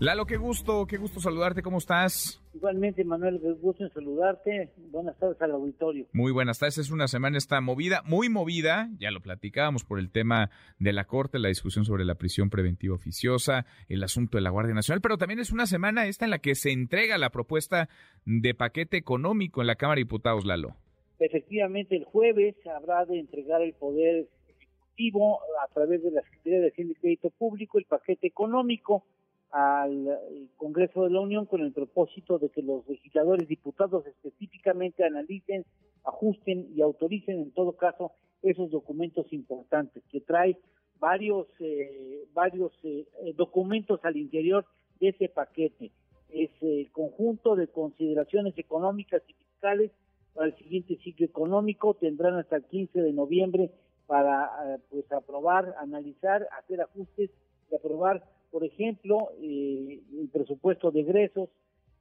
Lalo, 0.00 0.26
qué 0.26 0.36
gusto, 0.36 0.86
qué 0.86 0.96
gusto 0.96 1.18
saludarte, 1.18 1.60
¿cómo 1.60 1.78
estás? 1.78 2.40
Igualmente, 2.54 3.02
Manuel, 3.02 3.40
qué 3.42 3.50
gusto 3.54 3.82
en 3.82 3.90
saludarte. 3.90 4.70
Buenas 4.92 5.18
tardes 5.18 5.42
al 5.42 5.50
auditorio. 5.50 6.06
Muy 6.12 6.30
buenas 6.30 6.60
tardes, 6.60 6.78
es 6.78 6.92
una 6.92 7.08
semana 7.08 7.36
está 7.36 7.60
movida, 7.60 8.02
muy 8.04 8.28
movida, 8.28 8.90
ya 9.00 9.10
lo 9.10 9.20
platicábamos 9.20 9.82
por 9.82 9.98
el 9.98 10.12
tema 10.12 10.50
de 10.78 10.92
la 10.92 11.04
Corte, 11.04 11.40
la 11.40 11.48
discusión 11.48 11.84
sobre 11.84 12.04
la 12.04 12.14
prisión 12.14 12.48
preventiva 12.48 12.94
oficiosa, 12.94 13.66
el 13.88 14.04
asunto 14.04 14.38
de 14.38 14.42
la 14.42 14.50
Guardia 14.50 14.72
Nacional, 14.72 15.00
pero 15.00 15.18
también 15.18 15.40
es 15.40 15.50
una 15.50 15.66
semana 15.66 16.06
esta 16.06 16.26
en 16.26 16.30
la 16.30 16.38
que 16.38 16.54
se 16.54 16.70
entrega 16.70 17.18
la 17.18 17.30
propuesta 17.30 17.88
de 18.24 18.54
paquete 18.54 18.98
económico 18.98 19.62
en 19.62 19.66
la 19.66 19.74
Cámara 19.74 19.96
de 19.96 20.04
Diputados, 20.04 20.44
Lalo. 20.44 20.76
Efectivamente, 21.18 21.96
el 21.96 22.04
jueves 22.04 22.54
habrá 22.72 23.04
de 23.04 23.18
entregar 23.18 23.62
el 23.62 23.72
Poder 23.72 24.28
Ejecutivo 24.46 25.40
a 25.64 25.74
través 25.74 26.04
de 26.04 26.12
la 26.12 26.22
Secretaría 26.22 26.60
de 26.60 26.68
Hacienda 26.68 26.92
y 26.92 27.00
Crédito 27.00 27.30
Público 27.30 27.78
el 27.78 27.84
paquete 27.86 28.28
económico 28.28 29.04
al 29.50 30.08
eh, 30.08 30.46
Congreso 30.56 31.04
de 31.04 31.10
la 31.10 31.20
Unión 31.20 31.46
con 31.46 31.60
el 31.60 31.72
propósito 31.72 32.38
de 32.38 32.50
que 32.50 32.62
los 32.62 32.86
legisladores 32.88 33.48
diputados 33.48 34.06
específicamente 34.06 35.04
analicen, 35.04 35.64
ajusten 36.04 36.68
y 36.74 36.82
autoricen 36.82 37.40
en 37.40 37.50
todo 37.52 37.72
caso 37.72 38.12
esos 38.42 38.70
documentos 38.70 39.32
importantes 39.32 40.02
que 40.10 40.20
trae 40.20 40.58
varios, 41.00 41.46
eh, 41.60 42.24
varios 42.34 42.72
eh, 42.82 43.06
documentos 43.36 44.00
al 44.04 44.16
interior 44.16 44.66
de 45.00 45.08
ese 45.08 45.28
paquete. 45.28 45.92
Es 46.28 46.50
el 46.60 46.90
conjunto 46.92 47.56
de 47.56 47.68
consideraciones 47.68 48.56
económicas 48.58 49.22
y 49.28 49.32
fiscales 49.32 49.90
para 50.34 50.48
el 50.48 50.56
siguiente 50.56 50.98
ciclo 51.02 51.24
económico. 51.24 51.94
Tendrán 51.94 52.34
hasta 52.34 52.56
el 52.56 52.64
15 52.64 53.00
de 53.00 53.12
noviembre 53.12 53.70
para 54.06 54.78
pues 54.90 55.10
aprobar, 55.10 55.74
analizar, 55.78 56.46
hacer 56.58 56.80
ajustes 56.80 57.30
y 57.70 57.74
aprobar, 57.74 58.22
por 58.50 58.64
ejemplo, 58.64 59.30
el 59.40 60.28
presupuesto 60.32 60.90
de 60.90 61.00
egresos, 61.00 61.50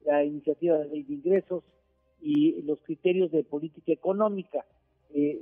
la 0.05 0.23
iniciativa 0.23 0.77
de 0.77 0.87
ley 0.87 1.03
de 1.03 1.13
ingresos 1.15 1.63
y 2.21 2.61
los 2.63 2.79
criterios 2.79 3.31
de 3.31 3.43
política 3.43 3.91
económica. 3.91 4.65
Eh, 5.13 5.39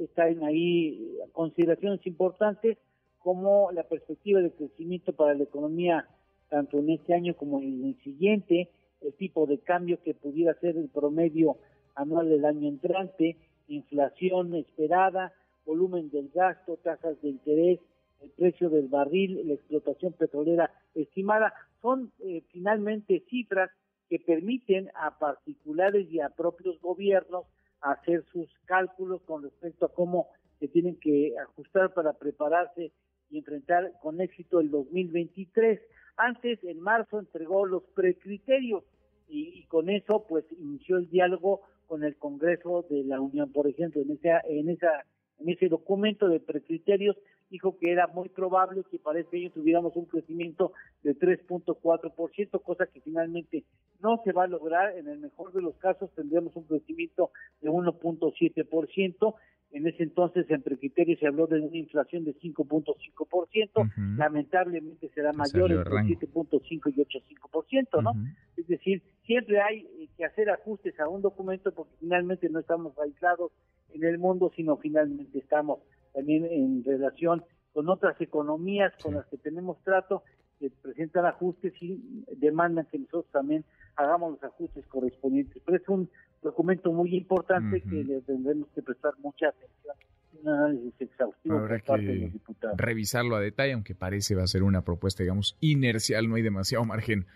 están 0.00 0.44
ahí 0.44 1.16
consideraciones 1.32 2.06
importantes 2.06 2.78
como 3.18 3.70
la 3.72 3.82
perspectiva 3.82 4.40
de 4.40 4.52
crecimiento 4.52 5.12
para 5.12 5.34
la 5.34 5.42
economía 5.44 6.06
tanto 6.48 6.78
en 6.78 6.90
este 6.90 7.14
año 7.14 7.34
como 7.36 7.60
en 7.60 7.84
el 7.84 8.02
siguiente, 8.02 8.70
el 9.00 9.12
tipo 9.14 9.46
de 9.46 9.58
cambio 9.58 10.02
que 10.02 10.14
pudiera 10.14 10.54
ser 10.60 10.76
el 10.76 10.88
promedio 10.88 11.58
anual 11.94 12.28
del 12.28 12.44
año 12.44 12.68
entrante, 12.68 13.36
inflación 13.68 14.54
esperada, 14.54 15.32
volumen 15.66 16.10
del 16.10 16.30
gasto, 16.30 16.78
tasas 16.82 17.20
de 17.20 17.28
interés, 17.28 17.80
el 18.20 18.30
precio 18.30 18.70
del 18.70 18.88
barril, 18.88 19.46
la 19.46 19.54
explotación 19.54 20.12
petrolera 20.12 20.72
estimada, 20.94 21.52
son 21.82 22.12
eh, 22.20 22.42
finalmente 22.50 23.24
cifras 23.28 23.70
que 24.08 24.18
permiten 24.18 24.90
a 24.94 25.18
particulares 25.18 26.10
y 26.10 26.20
a 26.20 26.30
propios 26.30 26.80
gobiernos 26.80 27.44
hacer 27.80 28.24
sus 28.32 28.48
cálculos 28.64 29.22
con 29.22 29.42
respecto 29.42 29.86
a 29.86 29.92
cómo 29.92 30.28
se 30.58 30.68
tienen 30.68 30.96
que 30.96 31.34
ajustar 31.38 31.92
para 31.94 32.14
prepararse 32.14 32.90
y 33.30 33.38
enfrentar 33.38 33.92
con 34.02 34.20
éxito 34.20 34.60
el 34.60 34.70
2023. 34.70 35.80
Antes, 36.16 36.62
en 36.64 36.80
marzo, 36.80 37.20
entregó 37.20 37.66
los 37.66 37.84
precriterios 37.94 38.82
y, 39.28 39.60
y 39.60 39.66
con 39.66 39.90
eso, 39.90 40.24
pues, 40.28 40.44
inició 40.58 40.96
el 40.96 41.08
diálogo 41.10 41.60
con 41.86 42.02
el 42.04 42.16
Congreso 42.16 42.86
de 42.88 43.04
la 43.04 43.20
Unión, 43.20 43.52
por 43.52 43.68
ejemplo, 43.68 44.02
en 44.02 44.12
esa, 44.12 44.40
en 44.40 44.68
esa, 44.68 45.04
en 45.38 45.48
ese 45.48 45.68
documento 45.68 46.28
de 46.28 46.40
precriterios 46.40 47.16
dijo 47.50 47.76
que 47.78 47.92
era 47.92 48.06
muy 48.08 48.28
probable 48.28 48.84
que 48.90 48.98
para 48.98 49.20
este 49.20 49.38
año 49.38 49.50
tuviéramos 49.50 49.96
un 49.96 50.06
crecimiento 50.06 50.72
de 51.02 51.16
3.4%, 51.16 52.62
cosa 52.62 52.86
que 52.86 53.00
finalmente 53.00 53.64
no 54.00 54.20
se 54.24 54.32
va 54.32 54.44
a 54.44 54.48
lograr. 54.48 54.96
En 54.96 55.08
el 55.08 55.18
mejor 55.18 55.52
de 55.52 55.62
los 55.62 55.76
casos 55.76 56.10
tendremos 56.14 56.54
un 56.56 56.64
crecimiento 56.64 57.30
de 57.60 57.70
1.7%. 57.70 59.34
En 59.70 59.86
ese 59.86 60.02
entonces, 60.02 60.50
entre 60.50 60.78
criterios, 60.78 61.18
se 61.18 61.26
habló 61.26 61.46
de 61.46 61.60
una 61.60 61.76
inflación 61.76 62.24
de 62.24 62.34
5.5%. 62.34 64.16
Lamentablemente 64.16 65.10
será 65.14 65.32
mayor 65.34 65.70
entre 65.72 65.92
7.5 65.92 66.62
y 66.70 67.00
8.5%, 67.04 68.02
¿no? 68.02 68.12
Es 68.56 68.66
decir, 68.66 69.02
siempre 69.26 69.60
hay 69.60 69.80
eh, 69.80 70.08
que 70.16 70.24
hacer 70.24 70.48
ajustes 70.48 70.98
a 70.98 71.08
un 71.08 71.20
documento 71.20 71.70
porque 71.72 71.92
finalmente 72.00 72.48
no 72.48 72.60
estamos 72.60 72.98
aislados 72.98 73.52
en 73.92 74.04
el 74.04 74.18
mundo, 74.18 74.50
sino 74.56 74.78
finalmente 74.78 75.38
estamos 75.38 75.80
también 76.12 76.44
en 76.46 76.84
relación 76.84 77.44
con 77.72 77.88
otras 77.88 78.20
economías 78.20 78.92
con 79.02 79.14
las 79.14 79.26
que 79.26 79.36
tenemos 79.38 79.82
trato, 79.84 80.22
que 80.58 80.70
presentan 80.70 81.26
ajustes 81.26 81.72
y 81.80 82.24
demandan 82.36 82.86
que 82.86 82.98
nosotros 82.98 83.26
también 83.30 83.64
hagamos 83.96 84.32
los 84.32 84.44
ajustes 84.44 84.86
correspondientes. 84.86 85.62
Pero 85.64 85.76
es 85.76 85.88
un 85.88 86.10
documento 86.42 86.92
muy 86.92 87.14
importante 87.14 87.80
que 87.82 88.04
le 88.04 88.20
tendremos 88.22 88.68
que 88.74 88.82
prestar 88.82 89.14
mucha 89.18 89.48
atención 89.48 89.94
un 90.42 90.48
análisis 90.48 90.94
exhaustivo 91.00 91.58
Habrá 91.58 91.78
por 91.78 91.84
parte 91.84 92.06
de 92.06 92.16
los 92.16 92.32
diputados. 92.32 92.76
Revisarlo 92.78 93.36
a 93.36 93.40
detalle, 93.40 93.72
aunque 93.72 93.94
parece 93.94 94.34
va 94.34 94.42
a 94.42 94.46
ser 94.46 94.62
una 94.62 94.82
propuesta, 94.82 95.22
digamos, 95.22 95.56
inercial, 95.60 96.28
no 96.28 96.36
hay 96.36 96.42
demasiado 96.42 96.84
margen 96.84 97.26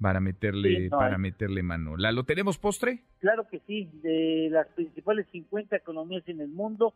para 0.00 0.20
meterle 0.20 0.76
Sí, 0.76 0.88
no 0.90 0.98
para 0.98 1.16
hay. 1.16 1.20
meterle 1.20 1.62
mano. 1.62 1.96
¿La 1.96 2.12
lo 2.12 2.24
tenemos 2.24 2.58
postre? 2.58 3.02
Claro 3.18 3.46
que 3.50 3.60
sí, 3.66 3.90
de 4.02 4.48
las 4.50 4.68
principales 4.68 5.26
50 5.32 5.76
economías 5.76 6.26
en 6.28 6.40
el 6.40 6.48
mundo, 6.48 6.94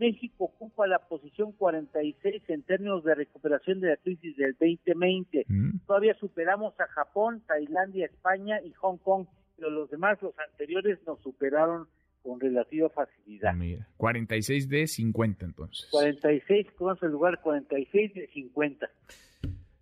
México 0.00 0.44
ocupa 0.46 0.86
la 0.86 0.98
posición 0.98 1.52
46 1.52 2.42
en 2.48 2.62
términos 2.62 3.04
de 3.04 3.14
recuperación 3.14 3.80
de 3.80 3.90
la 3.90 3.96
crisis 3.98 4.34
del 4.36 4.56
2020. 4.58 5.46
Todavía 5.86 6.14
superamos 6.18 6.72
a 6.80 6.86
Japón, 6.86 7.42
Tailandia, 7.46 8.06
España 8.06 8.60
y 8.64 8.72
Hong 8.72 8.96
Kong, 8.96 9.26
pero 9.56 9.70
los 9.70 9.90
demás, 9.90 10.18
los 10.22 10.34
anteriores, 10.38 10.98
nos 11.06 11.20
superaron 11.20 11.86
con 12.22 12.40
relativa 12.40 12.88
facilidad. 12.88 13.54
Mira, 13.54 13.86
46 13.98 14.68
de 14.68 14.86
50 14.86 15.44
entonces. 15.44 15.88
46, 15.90 16.66
con 16.76 16.96
el 17.02 17.10
lugar 17.10 17.40
46 17.42 18.14
de 18.14 18.26
50. 18.28 18.90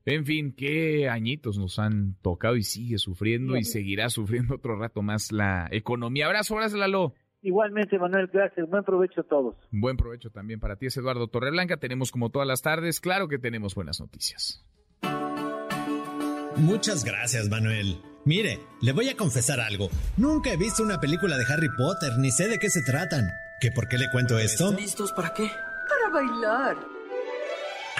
En 0.04 0.24
fin, 0.24 0.54
qué 0.56 1.08
añitos 1.08 1.58
nos 1.58 1.78
han 1.78 2.14
tocado 2.22 2.56
y 2.56 2.62
sigue 2.62 2.98
sufriendo 2.98 3.56
y 3.56 3.64
seguirá 3.64 4.08
sufriendo 4.08 4.54
otro 4.54 4.76
rato 4.76 5.02
más 5.02 5.32
la 5.32 5.68
economía. 5.70 6.26
Abrazo, 6.26 6.54
abrazo, 6.54 6.76
Lalo. 6.76 7.14
Igualmente, 7.43 7.99
Manuel, 7.99 8.28
gracias. 8.32 8.68
Buen 8.68 8.84
provecho 8.84 9.20
a 9.20 9.24
todos. 9.24 9.57
Buen 9.70 9.97
provecho 9.97 10.30
también 10.30 10.61
para 10.61 10.76
ti, 10.76 10.86
es 10.86 10.97
Eduardo 10.97 11.28
Torreblanca. 11.28 11.76
Tenemos 11.76 12.11
como 12.11 12.30
todas 12.30 12.49
las 12.49 12.62
tardes, 12.62 13.01
claro 13.01 13.28
que 13.28 13.39
tenemos 13.39 13.74
buenas 13.74 14.01
noticias. 14.01 14.64
Muchas 16.57 17.05
gracias, 17.05 17.49
Manuel. 17.49 18.01
Mire, 18.24 18.59
le 18.82 18.93
voy 18.93 19.09
a 19.09 19.16
confesar 19.16 19.61
algo. 19.61 19.89
Nunca 20.16 20.53
he 20.53 20.57
visto 20.57 20.82
una 20.82 20.99
película 20.99 21.39
de 21.39 21.45
Harry 21.45 21.68
Potter, 21.76 22.18
ni 22.18 22.30
sé 22.30 22.49
de 22.49 22.59
qué 22.59 22.68
se 22.68 22.82
tratan. 22.82 23.28
¿Que 23.61 23.70
por 23.70 23.89
qué 23.89 23.97
le 23.97 24.11
cuento 24.11 24.39
esto? 24.39 24.72
¿Listos 24.72 25.12
para 25.12 25.32
qué? 25.32 25.49
Para 25.89 26.11
bailar. 26.12 26.97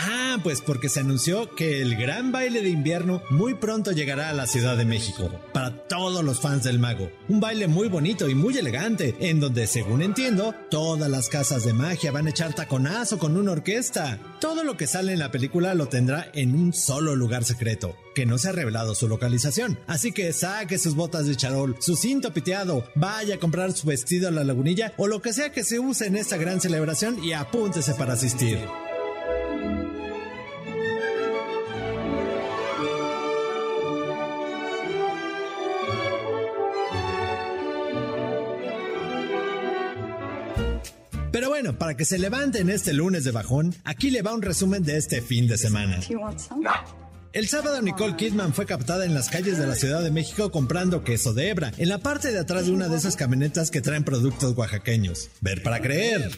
Ah, 0.01 0.39
pues 0.45 0.61
porque 0.61 0.89
se 0.89 1.01
anunció 1.01 1.55
que 1.57 1.83
el 1.83 1.97
gran 1.97 2.31
baile 2.31 2.63
de 2.63 2.69
invierno 2.69 3.21
muy 3.31 3.55
pronto 3.55 3.91
llegará 3.91 4.31
a 4.31 4.33
la 4.33 4.47
Ciudad 4.47 4.77
de 4.77 4.85
México, 4.85 5.29
para 5.53 5.77
todos 5.89 6.23
los 6.23 6.41
fans 6.41 6.63
del 6.63 6.79
mago. 6.79 7.11
Un 7.29 7.41
baile 7.41 7.67
muy 7.67 7.89
bonito 7.89 8.29
y 8.29 8.37
muy 8.37 8.57
elegante, 8.57 9.17
en 9.19 9.41
donde, 9.41 9.67
según 9.67 10.03
entiendo, 10.03 10.55
todas 10.71 11.11
las 11.11 11.29
casas 11.29 11.65
de 11.65 11.73
magia 11.73 12.13
van 12.13 12.29
a 12.29 12.31
echar 12.31 12.55
taconazo 12.55 13.19
con 13.19 13.37
una 13.37 13.51
orquesta. 13.53 14.19
Todo 14.41 14.63
lo 14.63 14.77
que 14.77 14.87
sale 14.87 15.13
en 15.13 15.19
la 15.19 15.33
película 15.33 15.75
lo 15.75 15.89
tendrá 15.89 16.31
en 16.33 16.55
un 16.55 16.73
solo 16.73 17.17
lugar 17.17 17.45
secreto, 17.45 17.97
que 18.15 18.25
no 18.25 18.39
se 18.39 18.51
ha 18.51 18.53
revelado 18.53 18.95
su 18.95 19.09
localización. 19.09 19.81
Así 19.89 20.13
que 20.13 20.33
saque 20.33 20.79
sus 20.79 20.95
botas 20.95 21.27
de 21.27 21.35
charol, 21.35 21.77
su 21.81 21.97
cinto 21.97 22.33
piteado, 22.33 22.85
vaya 22.95 23.35
a 23.35 23.39
comprar 23.39 23.73
su 23.73 23.89
vestido 23.89 24.29
a 24.29 24.31
la 24.31 24.45
lagunilla 24.45 24.93
o 24.97 25.09
lo 25.09 25.21
que 25.21 25.33
sea 25.33 25.51
que 25.51 25.65
se 25.65 25.81
use 25.81 26.07
en 26.07 26.17
esta 26.17 26.37
gran 26.37 26.61
celebración 26.61 27.23
y 27.25 27.33
apúntese 27.33 27.95
para 27.95 28.13
asistir. 28.13 28.59
Para 41.89 41.97
que 41.97 42.05
se 42.05 42.19
levanten 42.19 42.69
este 42.69 42.93
lunes 42.93 43.25
de 43.25 43.31
bajón, 43.31 43.75
aquí 43.83 44.11
le 44.11 44.21
va 44.21 44.35
un 44.35 44.43
resumen 44.43 44.83
de 44.83 44.99
este 44.99 45.23
fin 45.23 45.49
de 45.49 45.57
semana. 45.57 45.99
El 47.33 47.49
sábado 47.49 47.81
Nicole 47.81 48.15
Kidman 48.15 48.53
fue 48.53 48.67
captada 48.67 49.07
en 49.07 49.15
las 49.15 49.31
calles 49.31 49.57
de 49.57 49.67
la 49.67 49.75
Ciudad 49.75 50.03
de 50.03 50.11
México 50.11 50.51
comprando 50.51 51.03
queso 51.03 51.33
de 51.33 51.49
hebra, 51.49 51.73
en 51.79 51.89
la 51.89 51.97
parte 51.97 52.31
de 52.31 52.41
atrás 52.41 52.67
de 52.67 52.73
una 52.73 52.89
de 52.89 52.99
esas 52.99 53.17
camionetas 53.17 53.71
que 53.71 53.81
traen 53.81 54.05
productos 54.05 54.55
oaxaqueños. 54.55 55.31
Ver 55.41 55.63
para 55.63 55.81
creer. 55.81 56.31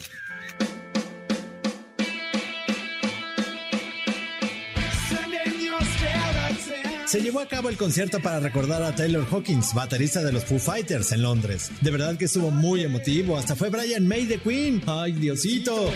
Se 7.11 7.19
llevó 7.19 7.41
a 7.41 7.45
cabo 7.45 7.67
el 7.67 7.75
concierto 7.75 8.21
para 8.21 8.39
recordar 8.39 8.81
a 8.83 8.95
Taylor 8.95 9.27
Hawkins, 9.29 9.73
baterista 9.73 10.23
de 10.23 10.31
los 10.31 10.45
Foo 10.45 10.59
Fighters 10.59 11.11
en 11.11 11.21
Londres. 11.23 11.69
De 11.81 11.91
verdad 11.91 12.15
que 12.15 12.23
estuvo 12.23 12.51
muy 12.51 12.85
emotivo, 12.85 13.37
hasta 13.37 13.53
fue 13.53 13.69
Brian 13.69 14.07
May 14.07 14.25
de 14.27 14.39
Queen. 14.39 14.81
¡Ay, 14.87 15.11
Diosito! 15.11 15.91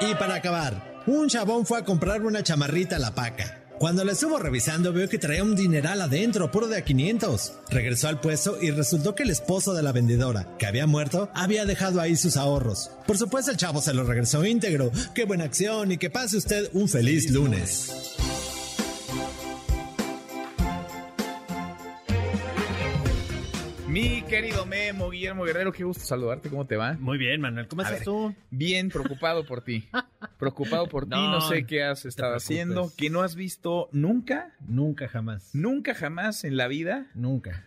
Y 0.00 0.14
para 0.14 0.34
acabar, 0.36 1.02
un 1.06 1.28
chabón 1.28 1.66
fue 1.66 1.80
a 1.80 1.84
comprar 1.84 2.22
una 2.22 2.42
chamarrita 2.42 2.96
a 2.96 3.00
la 3.00 3.14
paca. 3.14 3.67
Cuando 3.78 4.02
la 4.02 4.10
estuvo 4.10 4.40
revisando 4.40 4.92
veo 4.92 5.08
que 5.08 5.18
traía 5.18 5.44
un 5.44 5.54
dineral 5.54 6.02
adentro, 6.02 6.50
puro 6.50 6.66
de 6.66 6.78
a 6.78 6.84
500. 6.84 7.52
Regresó 7.70 8.08
al 8.08 8.20
puesto 8.20 8.58
y 8.60 8.72
resultó 8.72 9.14
que 9.14 9.22
el 9.22 9.30
esposo 9.30 9.72
de 9.72 9.84
la 9.84 9.92
vendedora, 9.92 10.48
que 10.58 10.66
había 10.66 10.88
muerto, 10.88 11.30
había 11.32 11.64
dejado 11.64 12.00
ahí 12.00 12.16
sus 12.16 12.36
ahorros. 12.36 12.90
Por 13.06 13.16
supuesto 13.16 13.52
el 13.52 13.56
chavo 13.56 13.80
se 13.80 13.94
lo 13.94 14.02
regresó 14.02 14.44
íntegro. 14.44 14.90
¡Qué 15.14 15.26
buena 15.26 15.44
acción! 15.44 15.92
Y 15.92 15.98
que 15.98 16.10
pase 16.10 16.38
usted 16.38 16.68
un 16.72 16.88
feliz 16.88 17.30
lunes. 17.30 18.17
Mi 23.88 24.22
querido 24.22 24.66
Memo, 24.66 25.08
Guillermo 25.10 25.44
Guerrero, 25.44 25.72
qué 25.72 25.82
gusto 25.82 26.04
saludarte, 26.04 26.50
¿cómo 26.50 26.66
te 26.66 26.76
va? 26.76 26.92
Muy 26.94 27.16
bien, 27.16 27.40
Manuel, 27.40 27.66
¿cómo 27.68 27.82
estás 27.82 28.02
tú? 28.04 28.34
Bien, 28.50 28.90
preocupado 28.90 29.46
por 29.46 29.62
ti. 29.62 29.88
Preocupado 30.38 30.86
por 30.88 31.04
ti, 31.04 31.10
no, 31.10 31.40
sé 31.40 31.64
qué 31.64 31.82
has 31.82 32.04
estado 32.04 32.36
haciendo, 32.36 32.92
que 32.96 33.08
no 33.10 33.22
has 33.22 33.34
visto 33.34 33.88
nunca, 33.92 34.52
Nunca 34.66 35.08
jamás. 35.08 35.50
nunca 35.54 35.94
jamás 35.94 36.44
en 36.44 36.56
la 36.56 36.68
vida 36.68 37.06
Nunca. 37.14 37.64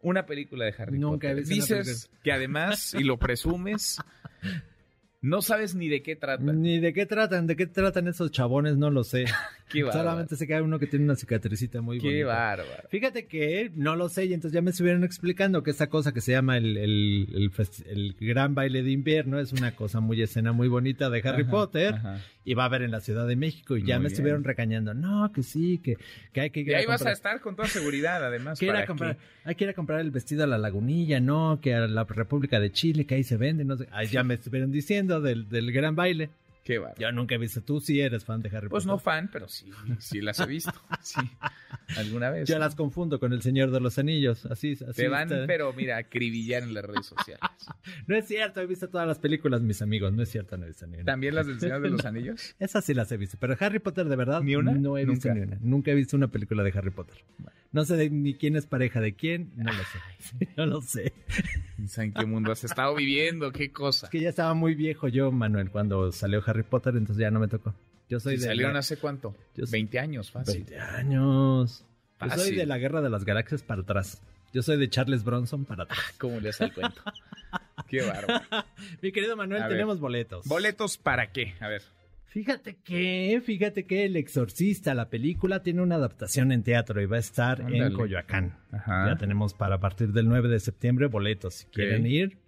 una 0.00 0.24
película 0.26 0.64
de 0.64 0.74
Harry 0.78 0.98
Nunca 0.98 1.28
Potter. 1.28 1.44
una 1.44 1.54
Dices 1.54 2.10
que 2.24 2.32
además, 2.32 2.94
y 2.94 3.04
lo 3.04 3.18
presumes, 3.18 3.98
no 5.22 5.40
sabes 5.40 5.74
ni 5.74 5.88
de 5.88 6.02
qué 6.02 6.16
trata. 6.16 6.42
Ni 6.52 6.80
de 6.80 6.92
qué 6.92 7.06
tratan, 7.06 7.46
de 7.46 7.56
qué 7.56 7.66
tratan 7.66 8.08
esos 8.08 8.30
chabones, 8.32 8.76
no 8.76 8.90
lo 8.90 9.04
sé. 9.04 9.24
Qué 9.72 9.82
bárbaro. 9.84 10.04
Solamente 10.04 10.36
sé 10.36 10.46
que 10.46 10.54
hay 10.54 10.60
uno 10.60 10.78
que 10.78 10.86
tiene 10.86 11.06
una 11.06 11.16
cicatricita 11.16 11.80
muy 11.80 11.98
Qué 11.98 12.08
bonita. 12.08 12.26
bárbaro. 12.26 12.88
Fíjate 12.90 13.24
que 13.26 13.70
no 13.74 13.96
lo 13.96 14.10
sé 14.10 14.26
y 14.26 14.34
entonces 14.34 14.52
ya 14.54 14.60
me 14.60 14.70
estuvieron 14.70 15.02
explicando 15.02 15.62
que 15.62 15.70
esta 15.70 15.86
cosa 15.88 16.12
que 16.12 16.20
se 16.20 16.32
llama 16.32 16.58
el, 16.58 16.76
el, 16.76 17.50
el 17.86 18.16
gran 18.20 18.54
baile 18.54 18.82
de 18.82 18.90
invierno 18.90 19.38
es 19.40 19.54
una 19.54 19.74
cosa 19.74 20.00
muy 20.00 20.20
escena 20.20 20.52
muy 20.52 20.68
bonita 20.68 21.08
de 21.08 21.22
Harry 21.26 21.44
Ajá, 21.44 21.50
Potter 21.50 21.94
ajá. 21.94 22.20
y 22.44 22.52
va 22.52 22.64
a 22.64 22.66
haber 22.66 22.82
en 22.82 22.90
la 22.90 23.00
Ciudad 23.00 23.26
de 23.26 23.34
México 23.36 23.78
y 23.78 23.80
ya 23.86 23.94
Muy 23.94 23.94
me 23.94 23.98
bien. 24.08 24.12
estuvieron 24.12 24.44
regañando. 24.44 24.92
No, 24.92 25.32
que 25.32 25.42
sí, 25.42 25.78
que, 25.78 25.96
que 26.34 26.42
hay 26.42 26.50
que 26.50 26.60
ir 26.60 26.68
Y 26.68 26.74
ahí 26.74 26.84
vas 26.84 27.06
a 27.06 27.12
estar 27.12 27.40
con 27.40 27.56
toda 27.56 27.68
seguridad, 27.68 28.22
además. 28.22 28.58
que 28.58 28.66
ir 28.66 28.72
a 28.72 28.74
para 28.74 28.86
comprar, 28.86 29.16
hay 29.44 29.54
que 29.54 29.64
ir 29.64 29.70
a 29.70 29.74
comprar 29.74 30.00
el 30.00 30.10
vestido 30.10 30.44
a 30.44 30.46
la 30.46 30.58
lagunilla, 30.58 31.18
no, 31.18 31.60
que 31.62 31.72
a 31.74 31.86
la 31.86 32.04
República 32.04 32.60
de 32.60 32.70
Chile, 32.72 33.06
que 33.06 33.14
ahí 33.14 33.24
se 33.24 33.38
vende, 33.38 33.64
no 33.64 33.78
sé. 33.78 33.88
Ahí 33.92 34.08
ya 34.08 34.22
me 34.22 34.34
estuvieron 34.34 34.70
diciendo 34.70 35.11
del, 35.20 35.72
gran 35.72 35.94
baile. 35.94 36.30
Qué 36.64 36.78
bárbaro. 36.78 37.00
Yo 37.00 37.10
nunca 37.12 37.34
he 37.34 37.38
visto, 37.38 37.60
tú 37.62 37.80
sí 37.80 38.00
eres 38.00 38.24
fan 38.24 38.40
de 38.40 38.48
Harry 38.56 38.68
Pues 38.68 38.84
Potter. 38.84 38.92
no 38.94 38.98
fan, 38.98 39.28
pero 39.32 39.48
sí, 39.48 39.70
sí 39.98 40.20
las 40.20 40.38
he 40.40 40.46
visto. 40.46 40.72
Sí, 41.02 41.20
alguna 41.96 42.30
vez. 42.30 42.48
Yo 42.48 42.58
las 42.58 42.74
confundo 42.76 43.18
con 43.18 43.32
el 43.32 43.42
Señor 43.42 43.70
de 43.72 43.80
los 43.80 43.98
Anillos, 43.98 44.46
así, 44.46 44.72
así 44.72 44.92
Te 45.02 45.08
van, 45.08 45.32
está. 45.32 45.46
pero 45.46 45.72
mira, 45.72 45.96
acribillar 45.96 46.62
en 46.62 46.74
las 46.74 46.84
redes 46.84 47.06
sociales. 47.06 47.40
No 48.06 48.16
es 48.16 48.26
cierto, 48.26 48.60
he 48.60 48.66
visto 48.66 48.88
todas 48.88 49.06
las 49.06 49.18
películas, 49.18 49.60
mis 49.62 49.82
amigos, 49.82 50.12
no 50.12 50.22
es 50.22 50.28
cierto, 50.30 50.56
no 50.56 50.64
he 50.64 50.68
visto 50.68 50.86
ni 50.86 50.96
una. 50.96 51.04
¿También 51.04 51.34
las 51.34 51.46
del 51.46 51.58
Señor 51.60 51.80
de 51.82 51.90
los 51.90 52.04
Anillos? 52.04 52.54
Esas 52.60 52.84
sí 52.84 52.94
las 52.94 53.10
he 53.12 53.16
visto, 53.16 53.36
pero 53.40 53.56
Harry 53.58 53.78
Potter 53.80 54.06
de 54.06 54.16
verdad 54.16 54.40
¿Ni 54.42 54.54
una? 54.56 54.72
no 54.72 54.96
he 54.98 55.04
visto 55.04 55.32
ni 55.34 55.40
una. 55.40 55.58
Nunca 55.60 55.90
he 55.90 55.94
visto 55.94 56.16
una 56.16 56.28
película 56.28 56.62
de 56.62 56.72
Harry 56.76 56.90
Potter. 56.90 57.16
No 57.72 57.84
sé 57.84 57.96
de- 57.96 58.10
ni 58.10 58.34
quién 58.34 58.54
es 58.56 58.66
pareja 58.66 59.00
de 59.00 59.14
quién, 59.14 59.50
no 59.56 59.72
lo 59.72 59.78
sé. 59.82 60.48
No 60.56 60.66
lo 60.66 60.82
sé. 60.82 61.12
¿En 61.96 62.12
qué 62.12 62.26
mundo 62.26 62.52
has 62.52 62.62
estado 62.64 62.94
viviendo? 62.94 63.50
¿Qué 63.50 63.72
cosa? 63.72 64.06
Es 64.06 64.10
que 64.10 64.20
ya 64.20 64.28
estaba 64.28 64.52
muy 64.54 64.74
viejo 64.74 65.08
yo, 65.08 65.32
Manuel, 65.32 65.70
cuando 65.70 66.12
salió 66.12 66.42
Harry 66.46 66.51
Potter, 66.64 66.94
entonces 66.96 67.20
ya 67.20 67.30
no 67.30 67.40
me 67.40 67.48
tocó. 67.48 67.74
Yo 68.08 68.20
soy 68.20 68.36
de 68.36 68.46
salieron 68.46 68.74
la- 68.74 68.80
hace 68.80 68.98
cuánto? 68.98 69.34
Yo 69.56 69.64
soy- 69.66 69.72
20 69.72 69.98
años, 69.98 70.30
fácil. 70.30 70.64
20 70.64 70.78
años. 70.78 71.84
Yo 72.20 72.30
soy 72.30 72.54
de 72.54 72.66
la 72.66 72.78
Guerra 72.78 73.00
de 73.00 73.10
las 73.10 73.24
Galaxias 73.24 73.62
para 73.62 73.82
atrás. 73.82 74.20
Yo 74.52 74.62
soy 74.62 74.76
de 74.78 74.88
Charles 74.90 75.24
Bronson 75.24 75.64
para 75.64 75.84
atrás. 75.84 75.98
¿Cómo 76.18 76.38
le 76.38 76.50
hace 76.50 76.64
el 76.64 76.74
cuento? 76.74 77.00
Qué 77.88 78.02
bárbaro. 78.02 78.44
Mi 79.02 79.10
querido 79.12 79.36
Manuel, 79.36 79.62
A 79.62 79.66
ver. 79.68 79.76
tenemos 79.76 79.98
boletos. 79.98 80.46
¿Boletos 80.46 80.98
para 80.98 81.32
qué? 81.32 81.54
A 81.60 81.68
ver. 81.68 81.82
Fíjate 82.26 82.76
que, 82.82 83.42
fíjate 83.44 83.84
que 83.84 84.04
El 84.06 84.16
Exorcista, 84.16 84.94
la 84.94 85.10
película, 85.10 85.62
tiene 85.62 85.82
una 85.82 85.96
adaptación 85.96 86.50
en 86.52 86.62
teatro 86.62 87.00
y 87.02 87.06
va 87.06 87.16
a 87.16 87.20
estar 87.20 87.60
en. 87.60 87.92
Coyoacán. 87.92 88.56
Ajá. 88.72 89.08
Ya 89.08 89.16
tenemos 89.16 89.52
para 89.52 89.80
partir 89.80 90.12
del 90.12 90.28
9 90.28 90.48
de 90.48 90.58
septiembre 90.60 91.06
boletos. 91.08 91.54
Si 91.54 91.66
quieren 91.66 92.06
ir, 92.06 92.38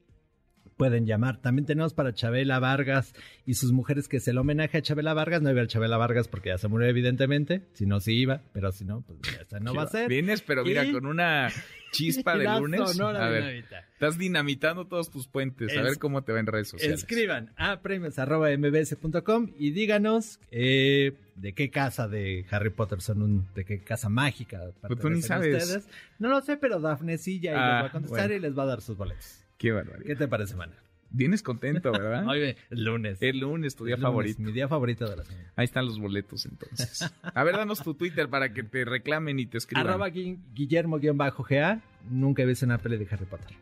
pueden 0.77 1.07
llamar. 1.07 1.41
También 1.41 1.67
tenemos 1.67 1.95
para 1.95 2.13
Chabela 2.15 2.59
Vargas 2.59 3.15
y 3.47 3.55
sus 3.55 3.73
mujeres, 3.73 4.09
que 4.09 4.17
es 4.19 4.29
el 4.29 4.39
homenaje 4.39 4.79
a 4.79 4.83
Chabela 4.83 5.15
Vargas. 5.15 5.43
No 5.43 5.51
iba 5.51 5.63
a 5.63 5.67
Chabela 5.67 5.97
Vargas 5.97 6.29
porque 6.29 6.49
ya 6.51 6.59
se 6.59 6.69
murió, 6.69 6.89
evidentemente. 6.89 7.63
Si 7.75 7.87
no, 7.87 8.01
sí 8.01 8.13
iba, 8.15 8.43
pero 8.53 8.73
si 8.73 8.85
no, 8.85 9.03
pues 9.03 9.19
ya 9.23 9.43
esta 9.43 9.61
no 9.61 9.75
va 9.75 9.83
a 9.85 9.89
ser. 9.89 10.09
Vienes, 10.09 10.43
pero 10.43 10.65
mira, 10.65 10.85
Y- 10.85 10.93
con 10.93 11.07
una 11.07 11.51
chispa 11.93 12.37
de 12.37 12.45
lunes. 12.59 12.81
Sonora 12.91 13.25
A 13.27 13.29
ver, 13.29 13.43
Dinamita. 13.45 13.79
estás 13.93 14.19
dinamitando 14.19 14.87
todos 14.87 15.11
tus 15.11 15.29
puentes. 15.29 15.77
A 15.77 15.83
ver 15.83 15.99
cómo 15.99 16.23
te 16.25 16.33
va 16.33 16.41
en 16.41 16.47
redes 16.47 16.69
sociales. 16.69 17.01
Escriban 17.01 17.53
a 17.57 17.81
premios.mbs.com 17.81 19.51
y 19.59 19.71
díganos 19.71 20.41
eh, 20.51 21.13
de 21.37 21.53
qué 21.53 21.71
casa 21.71 22.09
de 22.09 22.47
Harry 22.51 22.71
Potter 22.71 23.01
son, 23.01 23.23
un, 23.23 23.47
de 23.55 23.65
qué 23.65 23.81
casa 23.81 24.09
mágica. 24.09 24.61
Pues 24.87 24.99
tú 24.99 25.11
ni 25.11 25.23
sabes. 25.23 25.63
ustedes. 25.63 25.89
No 26.19 26.29
lo 26.31 26.41
sé, 26.41 26.57
pero 26.57 26.81
Dafne 26.81 27.19
sí 27.19 27.41
ya 27.41 27.53
les 27.53 27.61
Ah, 27.61 27.83
va 27.83 27.87
a 27.87 27.93
contestar 27.93 28.21
bueno. 28.29 28.35
y 28.37 28.41
les 28.41 28.59
va 28.59 28.63
a 28.65 28.67
dar 28.67 28.81
sus 28.81 28.97
boletos. 28.97 29.44
Qué 29.65 29.73
barbaridad. 29.73 30.05
¿Qué 30.07 30.15
te 30.15 30.29
parece, 30.29 30.55
Mana? 30.57 30.75
Vienes 31.09 31.43
contento, 31.43 31.91
¿verdad? 31.91 32.27
Oye, 32.29 32.57
el 32.71 32.85
lunes. 32.85 33.23
El 33.23 33.39
lunes, 33.39 33.75
tu 33.77 33.87
día 33.87 33.95
lunes, 33.97 34.03
favorito. 34.09 34.43
Mi 34.43 34.53
día 34.53 34.69
favorito 34.69 35.09
de 35.09 35.17
la 35.17 35.25
semana. 35.25 35.53
Ahí 35.57 35.65
están 35.65 35.87
los 35.87 35.99
boletos, 35.99 36.45
entonces. 36.45 37.11
A 37.23 37.45
ver, 37.45 37.57
danos 37.57 37.83
tu 37.83 37.95
Twitter 37.95 38.29
para 38.29 38.53
que 38.53 38.63
te 38.63 38.85
reclamen 38.85 39.39
y 39.39 39.47
te 39.47 39.57
escriban. 39.57 39.87
Arroba 39.87 40.11
Gui- 40.11 40.39
Guillermo-GA. 40.53 41.81
Nunca 42.11 42.45
visto 42.45 42.67
una 42.67 42.77
peli 42.77 42.99
de 42.99 43.07
Harry 43.11 43.25
Potter. 43.25 43.57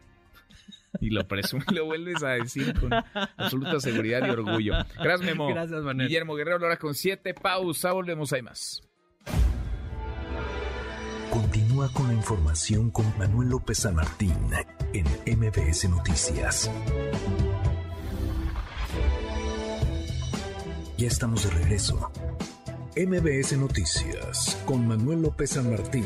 Y 1.01 1.11
lo 1.11 1.27
presumes, 1.29 1.71
lo 1.73 1.85
vuelves 1.87 2.23
a 2.25 2.31
decir 2.31 2.75
con 2.79 2.91
absoluta 3.37 3.79
seguridad 3.81 4.27
y 4.27 4.31
orgullo. 4.31 4.75
Gracias, 5.01 5.23
Memo. 5.23 5.47
Gracias, 5.49 5.83
Manuel. 5.83 6.09
Guillermo 6.09 6.35
Guerrero, 6.35 6.57
ahora 6.65 6.79
con 6.79 6.95
siete. 6.95 7.33
Pausa, 7.33 7.93
volvemos, 7.93 8.33
hay 8.33 8.43
más. 8.43 8.83
Continúa 11.33 11.91
con 11.95 12.09
la 12.09 12.13
información 12.13 12.91
con 12.91 13.07
Manuel 13.17 13.49
López 13.49 13.79
San 13.79 13.95
Martín 13.95 14.37
en 14.93 15.07
MBS 15.39 15.89
Noticias. 15.89 16.71
Ya 20.99 21.07
estamos 21.07 21.45
de 21.45 21.51
regreso. 21.59 22.13
MBS 22.99 23.57
Noticias 23.57 24.63
con 24.67 24.87
Manuel 24.87 25.23
López 25.23 25.53
San 25.53 25.71
Martín. 25.71 26.05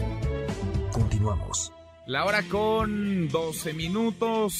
Continuamos. 0.93 1.72
La 2.07 2.24
hora 2.24 2.45
con 2.45 3.27
12 3.27 3.72
minutos. 3.72 4.55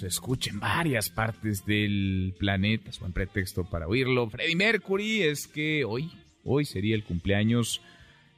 Se 0.00 0.08
escucha 0.08 0.50
en 0.50 0.58
varias 0.58 1.10
partes 1.10 1.64
del 1.64 2.34
planeta. 2.36 2.90
Es 2.90 2.98
buen 2.98 3.12
pretexto 3.12 3.70
para 3.70 3.86
oírlo. 3.86 4.28
Freddie 4.28 4.56
Mercury 4.56 5.22
es 5.22 5.46
que 5.46 5.84
hoy, 5.84 6.10
hoy 6.42 6.64
sería 6.64 6.96
el 6.96 7.04
cumpleaños 7.04 7.80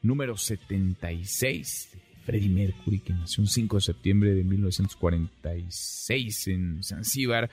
número 0.02 0.36
76 0.36 1.90
de 1.92 2.00
Freddie 2.24 2.48
Mercury, 2.48 3.00
que 3.00 3.12
nació 3.12 3.42
un 3.42 3.48
5 3.48 3.76
de 3.76 3.80
septiembre 3.80 4.34
de 4.34 4.44
1946 4.44 6.46
en 6.48 6.82
Zanzíbar. 6.82 7.50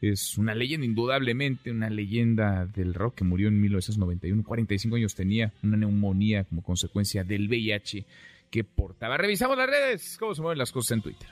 Es 0.00 0.36
una 0.38 0.54
leyenda, 0.54 0.86
indudablemente, 0.86 1.70
una 1.70 1.90
leyenda 1.90 2.66
del 2.66 2.94
rock 2.94 3.16
que 3.16 3.24
murió 3.24 3.48
en 3.48 3.60
1991. 3.60 4.42
45 4.42 4.96
años 4.96 5.14
tenía, 5.14 5.52
una 5.62 5.76
neumonía 5.76 6.44
como 6.44 6.62
consecuencia 6.62 7.24
del 7.24 7.48
VIH 7.48 8.06
que 8.50 8.64
portaba. 8.64 9.16
Revisamos 9.16 9.56
las 9.56 9.68
redes, 9.68 10.16
cómo 10.18 10.34
se 10.34 10.42
mueven 10.42 10.58
las 10.58 10.72
cosas 10.72 10.92
en 10.92 11.02
Twitter. 11.02 11.28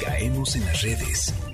Caemos 0.00 0.56
en 0.56 0.64
las 0.64 0.82
redes. 0.82 1.53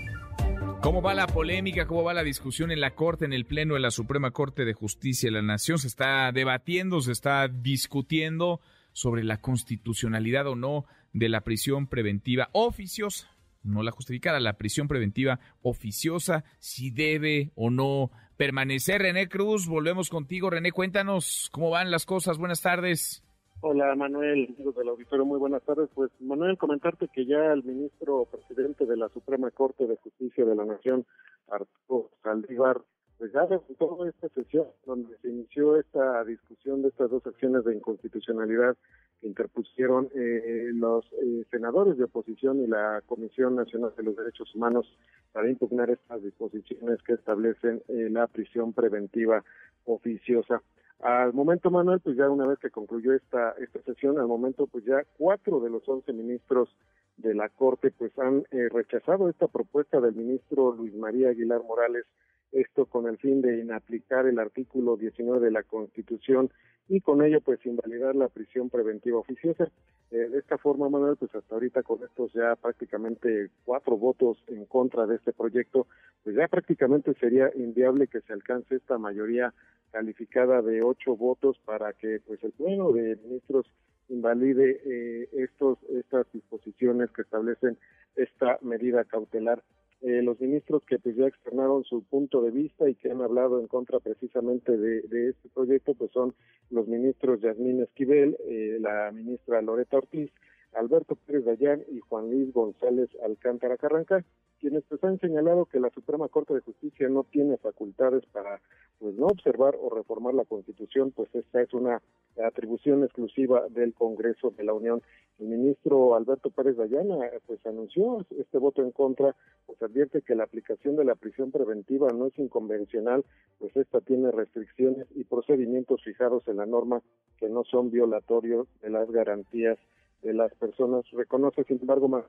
¿Cómo 0.82 1.02
va 1.02 1.12
la 1.12 1.26
polémica? 1.26 1.86
¿Cómo 1.86 2.04
va 2.04 2.14
la 2.14 2.24
discusión 2.24 2.70
en 2.70 2.80
la 2.80 2.94
Corte, 2.94 3.26
en 3.26 3.34
el 3.34 3.44
Pleno 3.44 3.74
de 3.74 3.80
la 3.80 3.90
Suprema 3.90 4.30
Corte 4.30 4.64
de 4.64 4.72
Justicia 4.72 5.28
de 5.28 5.32
la 5.32 5.42
Nación? 5.42 5.78
Se 5.78 5.86
está 5.86 6.32
debatiendo, 6.32 7.02
se 7.02 7.12
está 7.12 7.48
discutiendo 7.48 8.60
sobre 8.92 9.22
la 9.22 9.42
constitucionalidad 9.42 10.46
o 10.46 10.56
no 10.56 10.86
de 11.12 11.28
la 11.28 11.42
prisión 11.42 11.86
preventiva 11.86 12.48
oficiosa, 12.52 13.30
no 13.62 13.82
la 13.82 13.90
justificada, 13.90 14.40
la 14.40 14.56
prisión 14.56 14.88
preventiva 14.88 15.38
oficiosa, 15.60 16.44
si 16.60 16.90
debe 16.90 17.52
o 17.56 17.68
no 17.68 18.10
permanecer. 18.38 19.02
René 19.02 19.28
Cruz, 19.28 19.66
volvemos 19.66 20.08
contigo. 20.08 20.48
René, 20.48 20.72
cuéntanos 20.72 21.50
cómo 21.52 21.68
van 21.68 21.90
las 21.90 22.06
cosas. 22.06 22.38
Buenas 22.38 22.62
tardes. 22.62 23.22
Hola 23.62 23.94
Manuel, 23.94 24.54
amigos 24.54 24.74
del 24.74 24.88
auditorio, 24.88 25.26
muy 25.26 25.38
buenas 25.38 25.62
tardes. 25.64 25.90
Pues 25.94 26.10
Manuel, 26.18 26.56
comentarte 26.56 27.08
que 27.08 27.26
ya 27.26 27.52
el 27.52 27.62
ministro 27.62 28.24
presidente 28.24 28.86
de 28.86 28.96
la 28.96 29.10
Suprema 29.10 29.50
Corte 29.50 29.86
de 29.86 29.96
Justicia 29.96 30.46
de 30.46 30.54
la 30.54 30.64
Nación, 30.64 31.04
Arturo 31.46 32.10
Saldívar, 32.22 32.80
pues 33.18 33.30
ya 33.34 33.44
resultó 33.44 34.06
esta 34.06 34.30
sesión 34.30 34.66
donde 34.86 35.14
se 35.18 35.28
inició 35.28 35.78
esta 35.78 36.24
discusión 36.24 36.80
de 36.80 36.88
estas 36.88 37.10
dos 37.10 37.26
acciones 37.26 37.62
de 37.66 37.74
inconstitucionalidad 37.74 38.78
que 39.20 39.26
interpusieron 39.26 40.08
eh, 40.14 40.70
los 40.72 41.04
eh, 41.22 41.44
senadores 41.50 41.98
de 41.98 42.04
oposición 42.04 42.64
y 42.64 42.66
la 42.66 43.02
Comisión 43.04 43.56
Nacional 43.56 43.92
de 43.94 44.04
los 44.04 44.16
Derechos 44.16 44.54
Humanos 44.54 44.90
para 45.32 45.50
impugnar 45.50 45.90
estas 45.90 46.22
disposiciones 46.22 47.02
que 47.02 47.12
establecen 47.12 47.82
eh, 47.88 48.08
la 48.10 48.26
prisión 48.26 48.72
preventiva 48.72 49.44
oficiosa. 49.84 50.62
Al 51.02 51.32
momento, 51.32 51.70
Manuel, 51.70 52.00
pues 52.00 52.16
ya 52.16 52.28
una 52.28 52.46
vez 52.46 52.58
que 52.58 52.70
concluyó 52.70 53.14
esta, 53.14 53.52
esta 53.52 53.80
sesión, 53.82 54.18
al 54.18 54.26
momento, 54.26 54.66
pues 54.66 54.84
ya 54.84 55.02
cuatro 55.16 55.60
de 55.60 55.70
los 55.70 55.88
once 55.88 56.12
ministros 56.12 56.68
de 57.16 57.34
la 57.34 57.48
Corte, 57.48 57.90
pues 57.90 58.16
han 58.18 58.44
eh, 58.50 58.68
rechazado 58.70 59.28
esta 59.28 59.46
propuesta 59.46 60.00
del 60.00 60.14
ministro 60.14 60.72
Luis 60.72 60.94
María 60.94 61.30
Aguilar 61.30 61.62
Morales, 61.62 62.04
esto 62.52 62.86
con 62.86 63.06
el 63.06 63.18
fin 63.18 63.40
de 63.42 63.58
inaplicar 63.58 64.26
el 64.26 64.38
artículo 64.38 64.96
19 64.96 65.40
de 65.40 65.50
la 65.50 65.62
Constitución 65.62 66.50
y 66.88 67.00
con 67.00 67.22
ello, 67.22 67.40
pues, 67.40 67.64
invalidar 67.64 68.16
la 68.16 68.28
prisión 68.28 68.68
preventiva 68.68 69.18
oficiosa. 69.18 69.70
Eh, 70.10 70.16
de 70.16 70.38
esta 70.40 70.58
forma, 70.58 70.88
Manuel, 70.88 71.16
pues 71.16 71.32
hasta 71.32 71.54
ahorita 71.54 71.84
con 71.84 72.02
estos 72.02 72.32
ya 72.32 72.56
prácticamente 72.56 73.50
cuatro 73.64 73.96
votos 73.96 74.42
en 74.48 74.64
contra 74.66 75.06
de 75.06 75.14
este 75.14 75.32
proyecto, 75.32 75.86
pues 76.24 76.34
ya 76.34 76.48
prácticamente 76.48 77.14
sería 77.14 77.48
inviable 77.54 78.08
que 78.08 78.20
se 78.22 78.32
alcance 78.32 78.74
esta 78.74 78.98
mayoría 78.98 79.54
calificada 79.92 80.62
de 80.62 80.82
ocho 80.82 81.16
votos 81.16 81.60
para 81.64 81.92
que 81.92 82.20
pues 82.26 82.42
el 82.42 82.50
pleno 82.52 82.90
de 82.90 83.16
ministros 83.22 83.66
invalide 84.08 84.80
eh, 84.84 85.28
estos 85.32 85.78
estas 85.90 86.26
disposiciones 86.32 87.10
que 87.12 87.22
establecen 87.22 87.78
esta 88.16 88.58
medida 88.62 89.04
cautelar 89.04 89.62
eh, 90.02 90.22
los 90.22 90.40
ministros 90.40 90.82
que 90.84 90.98
pues 90.98 91.14
ya 91.16 91.26
externaron 91.26 91.84
su 91.84 92.02
punto 92.04 92.40
de 92.40 92.50
vista 92.50 92.88
y 92.88 92.94
que 92.94 93.10
han 93.10 93.20
hablado 93.20 93.60
en 93.60 93.66
contra 93.66 94.00
precisamente 94.00 94.76
de, 94.76 95.28
este 95.28 95.48
proyecto, 95.50 95.94
pues 95.94 96.10
son 96.12 96.34
los 96.70 96.88
ministros 96.88 97.40
Yasmín 97.42 97.82
Esquivel, 97.82 98.36
eh, 98.48 98.78
la 98.80 99.10
ministra 99.12 99.60
Loreta 99.60 99.98
Ortiz, 99.98 100.30
Alberto 100.72 101.16
Pérez 101.16 101.44
Dayán 101.44 101.82
y 101.90 102.00
Juan 102.00 102.30
Luis 102.30 102.52
González 102.52 103.10
Alcántara 103.24 103.76
Carranca, 103.76 104.24
quienes 104.60 104.84
pues 104.84 105.02
han 105.02 105.18
señalado 105.18 105.66
que 105.66 105.80
la 105.80 105.90
Suprema 105.90 106.28
Corte 106.28 106.54
de 106.54 106.60
Justicia 106.60 107.08
no 107.08 107.24
tiene 107.24 107.56
facultades 107.56 108.24
para 108.26 108.60
pues 108.98 109.14
no 109.16 109.26
observar 109.26 109.76
o 109.80 109.90
reformar 109.90 110.34
la 110.34 110.44
Constitución, 110.44 111.10
pues 111.10 111.34
esta 111.34 111.62
es 111.62 111.72
una 111.72 112.02
atribución 112.46 113.02
exclusiva 113.02 113.66
del 113.70 113.94
Congreso 113.94 114.50
de 114.50 114.64
la 114.64 114.74
Unión. 114.74 115.02
El 115.38 115.48
ministro 115.48 116.14
Alberto 116.14 116.50
Pérez 116.50 116.76
Dayana 116.76 117.16
pues 117.46 117.64
anunció 117.66 118.26
este 118.38 118.58
voto 118.58 118.82
en 118.82 118.90
contra, 118.90 119.34
pues 119.80 119.90
advierte 119.90 120.22
que 120.22 120.34
la 120.34 120.44
aplicación 120.44 120.96
de 120.96 121.04
la 121.04 121.14
prisión 121.14 121.50
preventiva 121.50 122.08
no 122.12 122.26
es 122.26 122.38
inconvencional, 122.38 123.24
pues 123.58 123.74
esta 123.76 124.00
tiene 124.00 124.30
restricciones 124.30 125.06
y 125.14 125.24
procedimientos 125.24 126.02
fijados 126.04 126.46
en 126.48 126.58
la 126.58 126.66
norma 126.66 127.02
que 127.38 127.48
no 127.48 127.64
son 127.64 127.90
violatorios 127.90 128.68
de 128.82 128.90
las 128.90 129.10
garantías 129.10 129.78
de 130.22 130.34
las 130.34 130.54
personas. 130.54 131.04
Reconoce, 131.12 131.64
sin 131.64 131.78
embargo, 131.80 132.08
más 132.08 132.24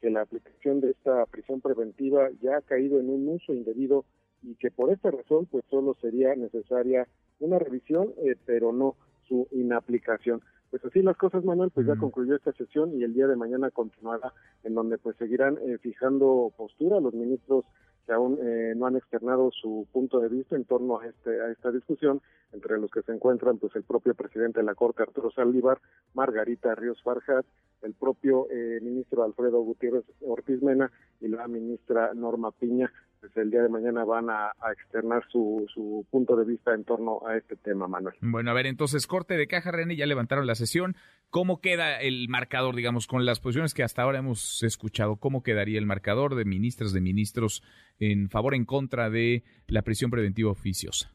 que 0.00 0.10
la 0.10 0.22
aplicación 0.22 0.80
de 0.80 0.90
esta 0.92 1.26
prisión 1.26 1.60
preventiva 1.60 2.30
ya 2.40 2.56
ha 2.56 2.62
caído 2.62 2.98
en 2.98 3.10
un 3.10 3.28
uso 3.28 3.52
indebido 3.52 4.04
y 4.42 4.54
que 4.54 4.70
por 4.70 4.90
esta 4.90 5.10
razón 5.10 5.46
pues 5.46 5.64
solo 5.70 5.94
sería 6.00 6.34
necesaria 6.34 7.06
una 7.40 7.58
revisión, 7.58 8.14
eh, 8.24 8.36
pero 8.46 8.72
no 8.72 8.96
su 9.28 9.46
inaplicación. 9.50 10.40
Pues 10.74 10.86
así 10.86 11.02
las 11.02 11.16
cosas, 11.16 11.44
Manuel, 11.44 11.70
pues 11.70 11.86
ya 11.86 11.94
concluyó 11.94 12.34
esta 12.34 12.50
sesión 12.50 12.98
y 12.98 13.04
el 13.04 13.14
día 13.14 13.28
de 13.28 13.36
mañana 13.36 13.70
continuará, 13.70 14.32
en 14.64 14.74
donde 14.74 14.98
pues 14.98 15.16
seguirán 15.18 15.56
eh, 15.58 15.78
fijando 15.78 16.52
postura 16.56 16.98
los 16.98 17.14
ministros 17.14 17.64
que 18.04 18.12
aún 18.12 18.40
eh, 18.42 18.72
no 18.74 18.86
han 18.86 18.96
externado 18.96 19.52
su 19.52 19.86
punto 19.92 20.18
de 20.18 20.28
vista 20.28 20.56
en 20.56 20.64
torno 20.64 20.98
a 20.98 21.06
este 21.06 21.40
a 21.40 21.52
esta 21.52 21.70
discusión, 21.70 22.20
entre 22.52 22.76
los 22.80 22.90
que 22.90 23.02
se 23.02 23.12
encuentran 23.12 23.58
pues 23.58 23.76
el 23.76 23.84
propio 23.84 24.14
presidente 24.14 24.58
de 24.58 24.66
la 24.66 24.74
Corte 24.74 25.04
Arturo 25.04 25.30
Saldívar, 25.30 25.78
Margarita 26.12 26.74
Ríos 26.74 27.00
Farjat, 27.04 27.46
el 27.82 27.94
propio 27.94 28.48
eh, 28.50 28.80
ministro 28.82 29.22
Alfredo 29.22 29.60
Gutiérrez 29.60 30.04
Ortiz 30.22 30.60
Mena 30.60 30.90
y 31.20 31.28
la 31.28 31.46
ministra 31.46 32.14
Norma 32.14 32.50
Piña, 32.50 32.92
pues 33.24 33.36
el 33.38 33.50
día 33.50 33.62
de 33.62 33.70
mañana 33.70 34.04
van 34.04 34.28
a, 34.28 34.52
externar 34.72 35.24
su, 35.30 35.64
su, 35.72 36.04
punto 36.10 36.36
de 36.36 36.44
vista 36.44 36.74
en 36.74 36.84
torno 36.84 37.26
a 37.26 37.36
este 37.38 37.56
tema, 37.56 37.88
Manuel. 37.88 38.14
Bueno, 38.20 38.50
a 38.50 38.54
ver, 38.54 38.66
entonces, 38.66 39.06
corte 39.06 39.38
de 39.38 39.46
caja, 39.46 39.70
René, 39.70 39.96
ya 39.96 40.04
levantaron 40.04 40.46
la 40.46 40.54
sesión. 40.54 40.94
¿Cómo 41.30 41.62
queda 41.62 42.00
el 42.02 42.28
marcador, 42.28 42.76
digamos, 42.76 43.06
con 43.06 43.24
las 43.24 43.40
posiciones 43.40 43.72
que 43.72 43.82
hasta 43.82 44.02
ahora 44.02 44.18
hemos 44.18 44.62
escuchado? 44.62 45.16
¿Cómo 45.16 45.42
quedaría 45.42 45.78
el 45.78 45.86
marcador 45.86 46.34
de 46.34 46.44
ministras, 46.44 46.92
de 46.92 47.00
ministros 47.00 47.62
en 47.98 48.28
favor, 48.28 48.54
en 48.54 48.66
contra 48.66 49.08
de 49.08 49.42
la 49.68 49.80
prisión 49.80 50.10
preventiva 50.10 50.50
oficiosa? 50.50 51.10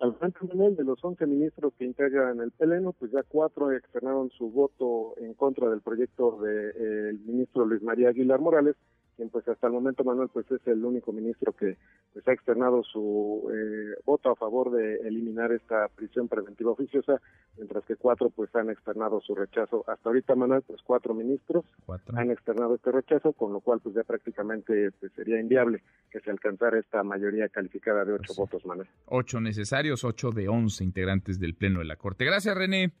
Al 0.00 0.14
frente 0.14 0.38
de 0.42 0.84
los 0.84 1.04
11 1.04 1.26
ministros 1.26 1.74
que 1.78 1.84
integran 1.84 2.40
el 2.40 2.50
Pleno, 2.52 2.92
pues 2.92 3.12
ya 3.12 3.22
cuatro 3.28 3.70
externaron 3.72 4.30
su 4.30 4.50
voto 4.50 5.14
en 5.18 5.34
contra 5.34 5.68
del 5.68 5.82
proyecto 5.82 6.40
del 6.40 7.20
ministro 7.20 7.66
Luis 7.66 7.82
María 7.82 8.08
Aguilar 8.08 8.40
Morales 8.40 8.74
quien 9.16 9.30
pues 9.30 9.46
hasta 9.48 9.66
el 9.66 9.72
momento 9.72 10.04
Manuel 10.04 10.28
pues 10.32 10.50
es 10.50 10.66
el 10.66 10.84
único 10.84 11.12
ministro 11.12 11.52
que 11.52 11.76
pues 12.12 12.26
ha 12.26 12.32
externado 12.32 12.82
su 12.82 13.50
eh, 13.52 14.00
voto 14.04 14.30
a 14.30 14.36
favor 14.36 14.70
de 14.70 14.96
eliminar 15.06 15.52
esta 15.52 15.88
prisión 15.88 16.28
preventiva 16.28 16.72
oficiosa, 16.72 17.20
mientras 17.56 17.84
que 17.84 17.96
cuatro 17.96 18.30
pues 18.30 18.54
han 18.54 18.70
externado 18.70 19.20
su 19.20 19.34
rechazo. 19.34 19.84
Hasta 19.86 20.08
ahorita 20.08 20.34
Manuel 20.34 20.62
pues 20.62 20.80
cuatro 20.82 21.14
ministros 21.14 21.64
han 22.14 22.30
externado 22.30 22.74
este 22.74 22.90
rechazo, 22.90 23.32
con 23.32 23.52
lo 23.52 23.60
cual 23.60 23.80
pues 23.80 23.94
ya 23.94 24.04
prácticamente 24.04 24.90
pues, 25.00 25.12
sería 25.12 25.40
inviable 25.40 25.82
que 26.10 26.20
se 26.20 26.30
alcanzara 26.30 26.78
esta 26.78 27.02
mayoría 27.02 27.48
calificada 27.48 28.04
de 28.04 28.14
ocho 28.14 28.34
votos 28.36 28.64
Manuel. 28.66 28.88
Ocho 29.06 29.40
necesarios, 29.40 30.04
ocho 30.04 30.30
de 30.30 30.48
once 30.48 30.84
integrantes 30.84 31.38
del 31.38 31.54
Pleno 31.54 31.80
de 31.80 31.86
la 31.86 31.96
Corte. 31.96 32.24
Gracias 32.24 32.56
René. 32.56 32.92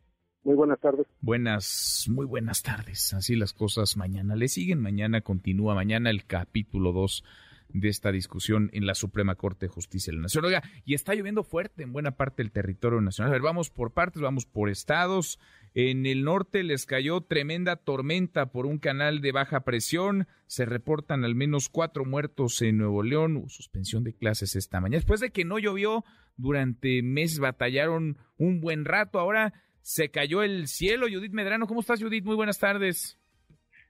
Muy 0.44 0.56
buenas 0.56 0.80
tardes. 0.80 1.06
Buenas, 1.20 2.06
muy 2.10 2.26
buenas 2.26 2.62
tardes. 2.62 3.14
Así 3.14 3.36
las 3.36 3.52
cosas 3.52 3.96
mañana 3.96 4.34
le 4.34 4.48
siguen. 4.48 4.80
Mañana 4.80 5.20
continúa, 5.20 5.74
mañana 5.74 6.10
el 6.10 6.24
capítulo 6.24 6.92
2 6.92 7.22
de 7.68 7.88
esta 7.88 8.12
discusión 8.12 8.68
en 8.72 8.84
la 8.84 8.94
Suprema 8.94 9.36
Corte 9.36 9.66
de 9.66 9.72
Justicia 9.72 10.10
de 10.10 10.16
la 10.16 10.22
Nación. 10.22 10.44
Oiga, 10.44 10.62
y 10.84 10.94
está 10.94 11.14
lloviendo 11.14 11.44
fuerte 11.44 11.84
en 11.84 11.92
buena 11.92 12.12
parte 12.16 12.42
del 12.42 12.50
territorio 12.50 13.00
nacional. 13.00 13.30
A 13.30 13.34
ver, 13.34 13.42
vamos 13.42 13.70
por 13.70 13.92
partes, 13.92 14.20
vamos 14.20 14.44
por 14.44 14.68
estados. 14.68 15.38
En 15.74 16.06
el 16.06 16.24
norte 16.24 16.64
les 16.64 16.86
cayó 16.86 17.20
tremenda 17.22 17.76
tormenta 17.76 18.46
por 18.46 18.66
un 18.66 18.78
canal 18.78 19.20
de 19.20 19.32
baja 19.32 19.60
presión. 19.60 20.26
Se 20.46 20.64
reportan 20.64 21.24
al 21.24 21.34
menos 21.34 21.68
cuatro 21.68 22.04
muertos 22.04 22.60
en 22.62 22.78
Nuevo 22.78 23.02
León. 23.02 23.44
Suspensión 23.48 24.04
de 24.04 24.12
clases 24.12 24.56
esta 24.56 24.80
mañana. 24.80 24.98
Después 24.98 25.20
de 25.20 25.30
que 25.30 25.44
no 25.44 25.58
llovió, 25.58 26.04
durante 26.36 27.02
meses 27.02 27.38
batallaron 27.38 28.18
un 28.36 28.60
buen 28.60 28.84
rato. 28.84 29.18
Ahora 29.18 29.54
se 29.82 30.10
cayó 30.10 30.42
el 30.42 30.68
cielo. 30.68 31.06
Judith 31.10 31.32
Medrano, 31.32 31.66
¿cómo 31.66 31.80
estás, 31.80 32.02
Judith? 32.02 32.24
Muy 32.24 32.36
buenas 32.36 32.58
tardes. 32.58 33.18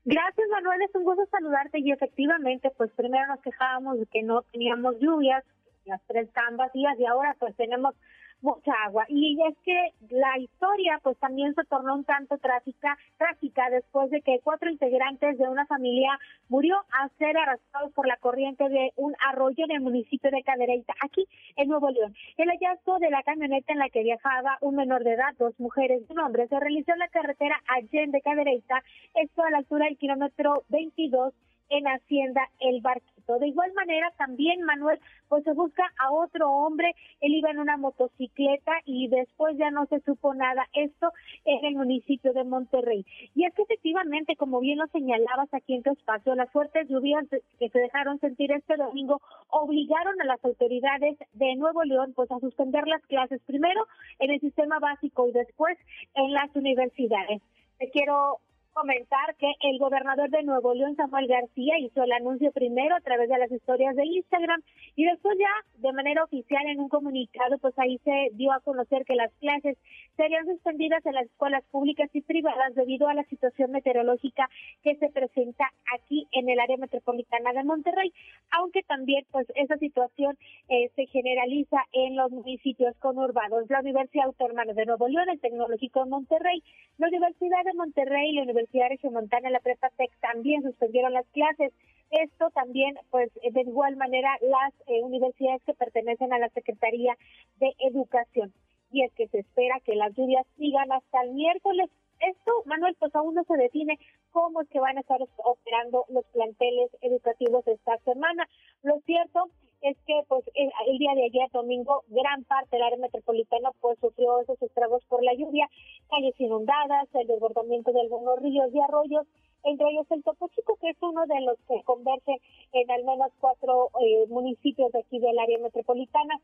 Gracias, 0.04 0.48
Manuel. 0.50 0.82
Es 0.82 0.94
un 0.94 1.04
gusto 1.04 1.24
saludarte. 1.30 1.78
Y 1.78 1.92
efectivamente, 1.92 2.70
pues 2.76 2.90
primero 2.96 3.26
nos 3.28 3.40
quejábamos 3.40 4.00
de 4.00 4.06
que 4.06 4.22
no 4.22 4.42
teníamos 4.50 4.96
lluvias, 5.00 5.44
las 5.84 6.00
tres 6.06 6.28
cambas 6.32 6.72
días, 6.72 6.98
y 6.98 7.04
ahora 7.06 7.36
pues 7.38 7.54
tenemos 7.56 7.94
mucha 8.42 8.72
agua. 8.84 9.06
Y 9.08 9.38
es 9.48 9.56
que 9.64 9.92
la 10.10 10.38
historia 10.38 11.00
pues 11.02 11.16
también 11.18 11.54
se 11.54 11.64
tornó 11.64 11.94
un 11.94 12.04
tanto 12.04 12.36
trágica, 12.38 12.98
trágica 13.16 13.70
después 13.70 14.10
de 14.10 14.20
que 14.20 14.40
cuatro 14.42 14.70
integrantes 14.70 15.38
de 15.38 15.48
una 15.48 15.66
familia 15.66 16.18
murió 16.48 16.76
al 16.90 17.10
ser 17.18 17.36
arrastrados 17.36 17.92
por 17.92 18.06
la 18.06 18.16
corriente 18.16 18.68
de 18.68 18.92
un 18.96 19.14
arroyo 19.26 19.64
en 19.64 19.70
el 19.70 19.80
municipio 19.80 20.30
de 20.30 20.42
Cadereyta, 20.42 20.94
aquí 21.00 21.26
en 21.56 21.68
Nuevo 21.68 21.90
León. 21.90 22.14
El 22.36 22.48
hallazgo 22.48 22.98
de 22.98 23.10
la 23.10 23.22
camioneta 23.22 23.72
en 23.72 23.78
la 23.78 23.88
que 23.88 24.02
viajaba 24.02 24.58
un 24.60 24.76
menor 24.76 25.04
de 25.04 25.14
edad, 25.14 25.34
dos 25.38 25.58
mujeres 25.58 26.02
y 26.08 26.12
un 26.12 26.18
hombre, 26.18 26.48
se 26.48 26.58
realizó 26.58 26.92
en 26.92 26.98
la 26.98 27.08
carretera 27.08 27.60
Allende 27.68 28.20
Cadereyta, 28.20 28.82
esto 29.14 29.42
a 29.42 29.50
la 29.50 29.58
altura 29.58 29.86
del 29.86 29.98
kilómetro 29.98 30.64
22 30.68 31.32
en 31.68 31.86
Hacienda 31.86 32.48
El 32.60 32.80
Barquito. 32.80 33.38
De 33.38 33.48
igual 33.48 33.72
manera, 33.74 34.12
también 34.16 34.62
Manuel, 34.62 34.98
pues 35.28 35.44
se 35.44 35.52
busca 35.52 35.84
a 35.98 36.12
otro 36.12 36.50
hombre, 36.50 36.94
él 37.20 37.34
iba 37.34 37.50
en 37.50 37.58
una 37.58 37.76
motocicleta 37.76 38.72
y 38.84 39.08
después 39.08 39.56
ya 39.56 39.70
no 39.70 39.86
se 39.86 40.00
supo 40.00 40.34
nada. 40.34 40.66
Esto 40.74 41.10
en 41.44 41.64
el 41.64 41.74
municipio 41.74 42.32
de 42.32 42.44
Monterrey. 42.44 43.06
Y 43.34 43.44
es 43.44 43.54
que 43.54 43.62
efectivamente, 43.62 44.36
como 44.36 44.60
bien 44.60 44.78
lo 44.78 44.86
señalabas 44.88 45.52
aquí 45.52 45.74
en 45.74 45.82
tu 45.82 45.92
espacio, 45.92 46.34
las 46.34 46.50
fuertes 46.50 46.88
lluvias 46.88 47.24
que 47.58 47.68
se 47.68 47.78
dejaron 47.78 48.18
sentir 48.20 48.52
este 48.52 48.76
domingo 48.76 49.20
obligaron 49.48 50.20
a 50.20 50.24
las 50.24 50.44
autoridades 50.44 51.16
de 51.32 51.54
Nuevo 51.56 51.84
León 51.84 52.12
pues 52.14 52.30
a 52.30 52.40
suspender 52.40 52.86
las 52.86 53.02
clases 53.06 53.40
primero 53.46 53.86
en 54.18 54.30
el 54.30 54.40
sistema 54.40 54.78
básico 54.78 55.28
y 55.28 55.32
después 55.32 55.78
en 56.14 56.32
las 56.32 56.54
universidades. 56.54 57.42
Te 57.78 57.90
quiero 57.90 58.38
comentar 58.72 59.36
que 59.36 59.52
el 59.62 59.78
gobernador 59.78 60.30
de 60.30 60.42
Nuevo 60.42 60.74
León, 60.74 60.96
Samuel 60.96 61.26
García, 61.26 61.78
hizo 61.78 62.02
el 62.02 62.12
anuncio 62.12 62.50
primero 62.52 62.96
a 62.96 63.00
través 63.00 63.28
de 63.28 63.38
las 63.38 63.50
historias 63.50 63.94
de 63.96 64.06
Instagram 64.06 64.62
y 64.96 65.04
después 65.04 65.38
ya 65.38 65.80
de 65.80 65.92
manera 65.92 66.24
oficial 66.24 66.66
en 66.66 66.80
un 66.80 66.88
comunicado, 66.88 67.58
pues 67.58 67.78
ahí 67.78 67.98
se 68.04 68.30
dio 68.32 68.52
a 68.52 68.60
conocer 68.60 69.04
que 69.04 69.14
las 69.14 69.32
clases 69.34 69.76
serían 70.16 70.46
suspendidas 70.46 71.04
en 71.06 71.14
las 71.14 71.26
escuelas 71.26 71.64
públicas 71.70 72.10
y 72.12 72.22
privadas 72.22 72.74
debido 72.74 73.08
a 73.08 73.14
la 73.14 73.24
situación 73.24 73.70
meteorológica 73.70 74.48
que 74.82 74.96
se 74.96 75.08
presenta 75.10 75.70
aquí 75.94 76.26
en 76.32 76.48
el 76.48 76.58
área 76.58 76.76
metropolitana 76.76 77.52
de 77.52 77.64
Monterrey, 77.64 78.12
aunque 78.50 78.82
también 78.82 79.24
pues 79.30 79.46
esa 79.54 79.76
situación 79.76 80.36
eh, 80.68 80.90
se 80.96 81.06
generaliza 81.06 81.78
en 81.92 82.16
los 82.16 82.30
municipios 82.30 82.96
conurbados. 82.98 83.68
La 83.68 83.80
Universidad 83.80 84.26
Autónoma 84.26 84.64
de 84.64 84.86
Nuevo 84.86 85.08
León, 85.08 85.28
el 85.28 85.40
Tecnológico 85.40 86.04
de 86.04 86.10
Monterrey, 86.10 86.62
la 86.98 87.08
Universidad 87.08 87.64
de 87.64 87.74
Monterrey 87.74 88.32
la 88.32 88.42
Universidad 88.42 88.61
Universidad 88.62 89.10
Montana, 89.10 89.50
la 89.50 89.60
Prepa 89.60 89.90
Tech 89.96 90.10
también 90.20 90.62
suspendieron 90.62 91.12
las 91.12 91.26
clases. 91.28 91.72
Esto 92.10 92.50
también, 92.50 92.94
pues, 93.10 93.30
de 93.34 93.60
igual 93.62 93.96
manera, 93.96 94.30
las 94.42 94.72
eh, 94.86 95.02
universidades 95.02 95.62
que 95.64 95.74
pertenecen 95.74 96.32
a 96.32 96.38
la 96.38 96.48
Secretaría 96.50 97.16
de 97.58 97.72
Educación. 97.78 98.52
Y 98.90 99.02
es 99.04 99.12
que 99.14 99.28
se 99.28 99.40
espera 99.40 99.80
que 99.84 99.94
las 99.94 100.14
lluvias 100.14 100.46
sigan 100.56 100.92
hasta 100.92 101.22
el 101.22 101.32
miércoles. 101.32 101.90
Esto, 102.20 102.52
Manuel, 102.66 102.94
pues 102.98 103.14
aún 103.16 103.34
no 103.34 103.44
se 103.44 103.56
define 103.56 103.98
cómo 104.30 104.60
es 104.60 104.68
que 104.68 104.80
van 104.80 104.98
a 104.98 105.00
estar 105.00 105.20
operando 105.38 106.04
los 106.08 106.24
planteles 106.26 106.90
educativos 107.00 107.66
esta 107.66 107.96
semana. 107.98 108.46
Lo 108.82 109.00
cierto 109.00 109.48
es 109.82 109.96
que 110.06 110.14
pues 110.28 110.44
el, 110.54 110.98
día 110.98 111.12
de 111.14 111.24
ayer 111.24 111.50
domingo 111.52 112.04
gran 112.08 112.44
parte 112.44 112.76
del 112.76 112.84
área 112.84 112.98
metropolitana 112.98 113.70
pues 113.80 113.98
sufrió 113.98 114.40
esos 114.40 114.60
estragos 114.62 115.04
por 115.08 115.22
la 115.24 115.34
lluvia, 115.34 115.68
calles 116.08 116.34
inundadas, 116.38 117.08
el 117.14 117.26
desbordamiento 117.26 117.92
de 117.92 118.00
algunos 118.00 118.40
ríos 118.40 118.72
y 118.72 118.80
arroyos, 118.80 119.26
entre 119.64 119.90
ellos 119.90 120.06
el 120.10 120.22
Topo 120.22 120.48
Chico, 120.54 120.76
que 120.80 120.90
es 120.90 120.96
uno 121.02 121.26
de 121.26 121.40
los 121.40 121.58
que 121.66 121.82
convergen 121.84 122.36
en 122.72 122.90
al 122.90 123.04
menos 123.04 123.32
cuatro 123.40 123.90
eh, 124.00 124.26
municipios 124.28 124.92
de 124.92 125.00
aquí 125.00 125.18
del 125.18 125.38
área 125.38 125.58
metropolitana. 125.58 126.34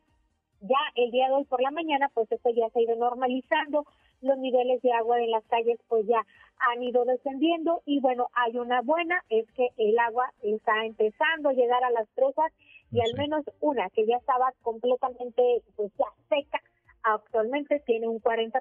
Ya 0.60 0.78
el 0.96 1.12
día 1.12 1.28
de 1.28 1.34
hoy 1.34 1.44
por 1.44 1.62
la 1.62 1.70
mañana, 1.70 2.10
pues 2.12 2.30
esto 2.32 2.50
ya 2.50 2.68
se 2.70 2.80
ha 2.80 2.82
ido 2.82 2.96
normalizando. 2.96 3.84
los 4.20 4.36
niveles 4.36 4.82
de 4.82 4.92
agua 4.92 5.20
en 5.20 5.30
las 5.30 5.44
calles 5.44 5.78
pues 5.88 6.04
ya 6.08 6.26
han 6.58 6.82
ido 6.82 7.04
descendiendo 7.04 7.82
y 7.86 8.00
bueno, 8.00 8.26
hay 8.34 8.58
una 8.58 8.82
buena, 8.82 9.22
es 9.30 9.46
que 9.52 9.68
el 9.76 9.96
agua 9.96 10.32
está 10.42 10.84
empezando 10.84 11.50
a 11.50 11.52
llegar 11.52 11.84
a 11.84 11.90
las 11.90 12.08
presas 12.16 12.52
y 12.90 13.00
al 13.00 13.14
menos 13.16 13.44
una 13.60 13.88
que 13.90 14.06
ya 14.06 14.16
estaba 14.16 14.52
completamente 14.62 15.62
pues 15.76 15.92
ya 15.98 16.06
seca, 16.28 16.60
actualmente 17.02 17.82
tiene 17.86 18.08
un 18.08 18.20
40% 18.20 18.60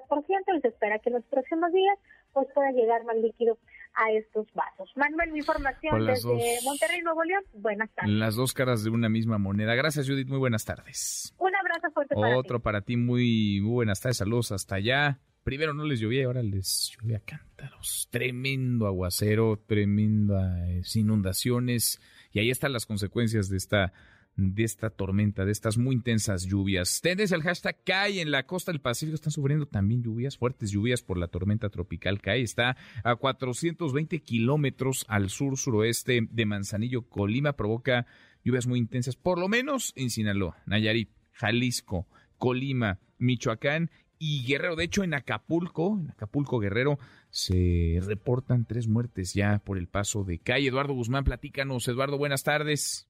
y 0.56 0.60
se 0.60 0.68
espera 0.68 0.98
que 0.98 1.10
en 1.10 1.16
los 1.16 1.24
próximos 1.24 1.72
días 1.72 1.98
pues 2.32 2.46
pueda 2.54 2.70
llegar 2.72 3.04
más 3.04 3.16
líquido 3.16 3.58
a 3.94 4.12
estos 4.12 4.46
vasos. 4.54 4.90
Manuel, 4.96 5.32
mi 5.32 5.38
información 5.38 6.06
desde 6.06 6.58
Monterrey, 6.64 7.00
Nuevo 7.02 7.24
León. 7.24 7.42
Buenas 7.54 7.90
tardes. 7.94 8.14
Las 8.14 8.36
dos 8.36 8.52
caras 8.52 8.84
de 8.84 8.90
una 8.90 9.08
misma 9.08 9.38
moneda. 9.38 9.74
Gracias, 9.74 10.08
Judith. 10.08 10.28
Muy 10.28 10.38
buenas 10.38 10.64
tardes. 10.64 11.34
Un 11.38 11.54
abrazo 11.54 11.90
fuerte 11.92 12.14
para 12.14 12.38
Otro 12.38 12.60
para 12.60 12.82
ti. 12.82 12.96
Muy, 12.96 13.60
muy 13.60 13.72
buenas 13.72 14.00
tardes. 14.00 14.18
Saludos 14.18 14.52
hasta 14.52 14.76
allá. 14.76 15.18
Primero 15.42 15.72
no 15.72 15.84
les 15.84 15.98
llovía 15.98 16.20
y 16.20 16.24
ahora 16.24 16.42
les 16.42 16.94
llovía 16.94 17.20
cántaros. 17.24 18.08
Tremendo 18.10 18.86
aguacero, 18.86 19.58
tremendas 19.66 20.94
inundaciones. 20.94 22.00
Y 22.32 22.40
ahí 22.40 22.50
están 22.50 22.72
las 22.72 22.86
consecuencias 22.86 23.48
de 23.48 23.56
esta 23.56 23.92
de 24.38 24.62
esta 24.62 24.88
tormenta, 24.90 25.44
de 25.44 25.50
estas 25.50 25.78
muy 25.78 25.96
intensas 25.96 26.46
lluvias. 26.46 27.00
Tendes 27.02 27.32
el 27.32 27.42
hashtag 27.42 27.82
CAI 27.84 28.20
en 28.20 28.30
la 28.30 28.46
costa 28.46 28.70
del 28.70 28.80
Pacífico. 28.80 29.16
Están 29.16 29.32
sufriendo 29.32 29.66
también 29.66 30.02
lluvias, 30.02 30.38
fuertes 30.38 30.70
lluvias 30.70 31.02
por 31.02 31.18
la 31.18 31.26
tormenta 31.26 31.70
tropical 31.70 32.20
CAI. 32.20 32.42
Está 32.42 32.76
a 33.02 33.16
420 33.16 34.20
kilómetros 34.22 35.04
al 35.08 35.28
sur-suroeste 35.28 36.28
de 36.30 36.46
Manzanillo, 36.46 37.02
Colima. 37.08 37.54
Provoca 37.54 38.06
lluvias 38.44 38.68
muy 38.68 38.78
intensas, 38.78 39.16
por 39.16 39.40
lo 39.40 39.48
menos 39.48 39.92
en 39.96 40.08
Sinaloa, 40.08 40.62
Nayarit, 40.66 41.10
Jalisco, 41.32 42.06
Colima, 42.36 43.00
Michoacán 43.18 43.90
y 44.20 44.46
Guerrero. 44.46 44.76
De 44.76 44.84
hecho, 44.84 45.02
en 45.02 45.14
Acapulco, 45.14 45.98
en 45.98 46.12
Acapulco 46.12 46.60
Guerrero, 46.60 47.00
se 47.30 47.98
reportan 48.06 48.66
tres 48.66 48.86
muertes 48.86 49.34
ya 49.34 49.58
por 49.58 49.78
el 49.78 49.88
paso 49.88 50.22
de 50.22 50.38
CAI. 50.38 50.68
Eduardo 50.68 50.94
Guzmán, 50.94 51.24
platícanos. 51.24 51.88
Eduardo, 51.88 52.18
buenas 52.18 52.44
tardes. 52.44 53.07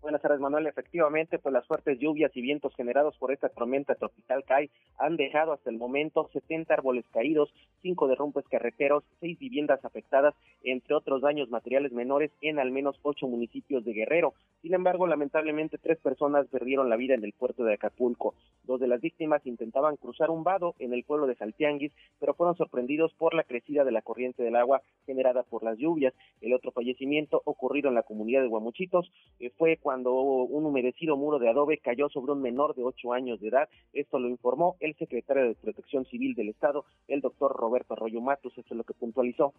Buenas 0.00 0.22
tardes, 0.22 0.38
Manuel. 0.38 0.68
Efectivamente, 0.68 1.40
pues 1.40 1.52
las 1.52 1.66
fuertes 1.66 1.98
lluvias 1.98 2.30
y 2.36 2.40
vientos 2.40 2.72
generados 2.76 3.16
por 3.16 3.32
esta 3.32 3.48
tormenta 3.48 3.96
tropical 3.96 4.44
CAI 4.44 4.70
han 4.96 5.16
dejado 5.16 5.52
hasta 5.52 5.70
el 5.70 5.76
momento 5.76 6.30
70 6.32 6.72
árboles 6.72 7.04
caídos, 7.12 7.52
cinco 7.82 8.06
derrumbes 8.06 8.46
carreteros, 8.48 9.02
seis 9.20 9.36
viviendas 9.40 9.84
afectadas, 9.84 10.34
entre 10.62 10.94
otros 10.94 11.20
daños 11.20 11.50
materiales 11.50 11.90
menores 11.92 12.30
en 12.42 12.60
al 12.60 12.70
menos 12.70 12.96
ocho 13.02 13.26
municipios 13.26 13.84
de 13.84 13.92
Guerrero. 13.92 14.34
Sin 14.62 14.72
embargo, 14.72 15.06
lamentablemente, 15.08 15.78
tres 15.78 15.98
personas 15.98 16.46
perdieron 16.46 16.88
la 16.88 16.96
vida 16.96 17.14
en 17.14 17.24
el 17.24 17.32
puerto 17.32 17.64
de 17.64 17.74
Acapulco. 17.74 18.34
Dos 18.64 18.78
de 18.80 18.86
las 18.86 19.00
víctimas 19.00 19.44
intentaban 19.46 19.96
cruzar 19.96 20.30
un 20.30 20.44
vado 20.44 20.76
en 20.78 20.94
el 20.94 21.02
pueblo 21.02 21.26
de 21.26 21.34
Saltianguis, 21.34 21.92
pero 22.20 22.34
fueron 22.34 22.56
sorprendidos 22.56 23.12
por 23.14 23.34
la 23.34 23.42
crecida 23.42 23.84
de 23.84 23.92
la 23.92 24.02
corriente 24.02 24.44
del 24.44 24.56
agua 24.56 24.80
generada 25.06 25.42
por 25.42 25.64
las 25.64 25.76
lluvias. 25.76 26.14
El 26.40 26.54
otro 26.54 26.70
fallecimiento 26.70 27.42
ocurrido 27.44 27.88
en 27.88 27.94
la 27.94 28.02
comunidad 28.02 28.42
de 28.42 28.48
Guamuchitos 28.48 29.10
eh, 29.40 29.50
fue 29.56 29.76
cuando 29.88 30.12
un 30.12 30.66
humedecido 30.66 31.16
muro 31.16 31.38
de 31.38 31.48
adobe 31.48 31.78
cayó 31.78 32.10
sobre 32.10 32.32
un 32.32 32.42
menor 32.42 32.74
de 32.74 32.84
ocho 32.84 33.14
años 33.14 33.40
de 33.40 33.48
edad. 33.48 33.70
Esto 33.94 34.18
lo 34.18 34.28
informó 34.28 34.76
el 34.80 34.94
secretario 34.96 35.44
de 35.44 35.54
Protección 35.54 36.04
Civil 36.04 36.34
del 36.34 36.50
Estado, 36.50 36.84
el 37.08 37.22
doctor 37.22 37.56
Roberto 37.56 37.94
Arroyo 37.94 38.20
Matos, 38.20 38.52
eso 38.52 38.66
es 38.68 38.76
lo 38.76 38.84
que 38.84 38.92
puntualizó 38.92 39.54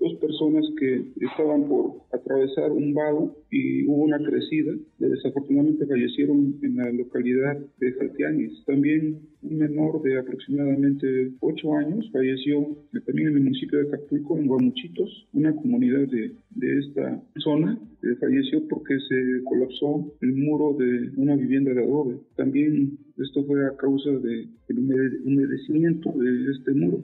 dos 0.00 0.14
personas 0.14 0.64
que 0.78 1.04
estaban 1.20 1.68
por 1.68 2.02
atravesar 2.12 2.72
un 2.72 2.94
vado 2.94 3.36
y 3.50 3.84
hubo 3.86 4.04
una 4.04 4.18
crecida. 4.18 4.72
Desafortunadamente 4.98 5.86
fallecieron 5.86 6.56
en 6.62 6.76
la 6.76 6.90
localidad 6.90 7.58
de 7.78 7.92
Jatianis. 7.92 8.64
También 8.66 9.18
un 9.42 9.58
menor 9.58 10.02
de 10.02 10.18
aproximadamente 10.18 11.32
8 11.40 11.74
años 11.74 12.10
falleció 12.12 12.66
también 13.06 13.28
en 13.28 13.36
el 13.36 13.42
municipio 13.44 13.78
de 13.78 13.88
Acapulco, 13.88 14.38
en 14.38 14.46
Guamuchitos, 14.46 15.28
una 15.32 15.54
comunidad 15.54 16.08
de, 16.08 16.32
de 16.50 16.78
esta 16.78 17.22
zona. 17.38 17.78
Eh, 18.02 18.16
falleció 18.18 18.66
porque 18.68 18.98
se 18.98 19.44
colapsó 19.44 20.10
el 20.22 20.34
muro 20.34 20.74
de 20.78 21.10
una 21.16 21.36
vivienda 21.36 21.74
de 21.74 21.84
adobe. 21.84 22.16
También 22.36 22.98
esto 23.18 23.44
fue 23.44 23.66
a 23.66 23.76
causa 23.76 24.10
del 24.10 24.48
humedecimiento 25.24 26.10
de 26.12 26.50
este 26.52 26.72
muro. 26.72 27.02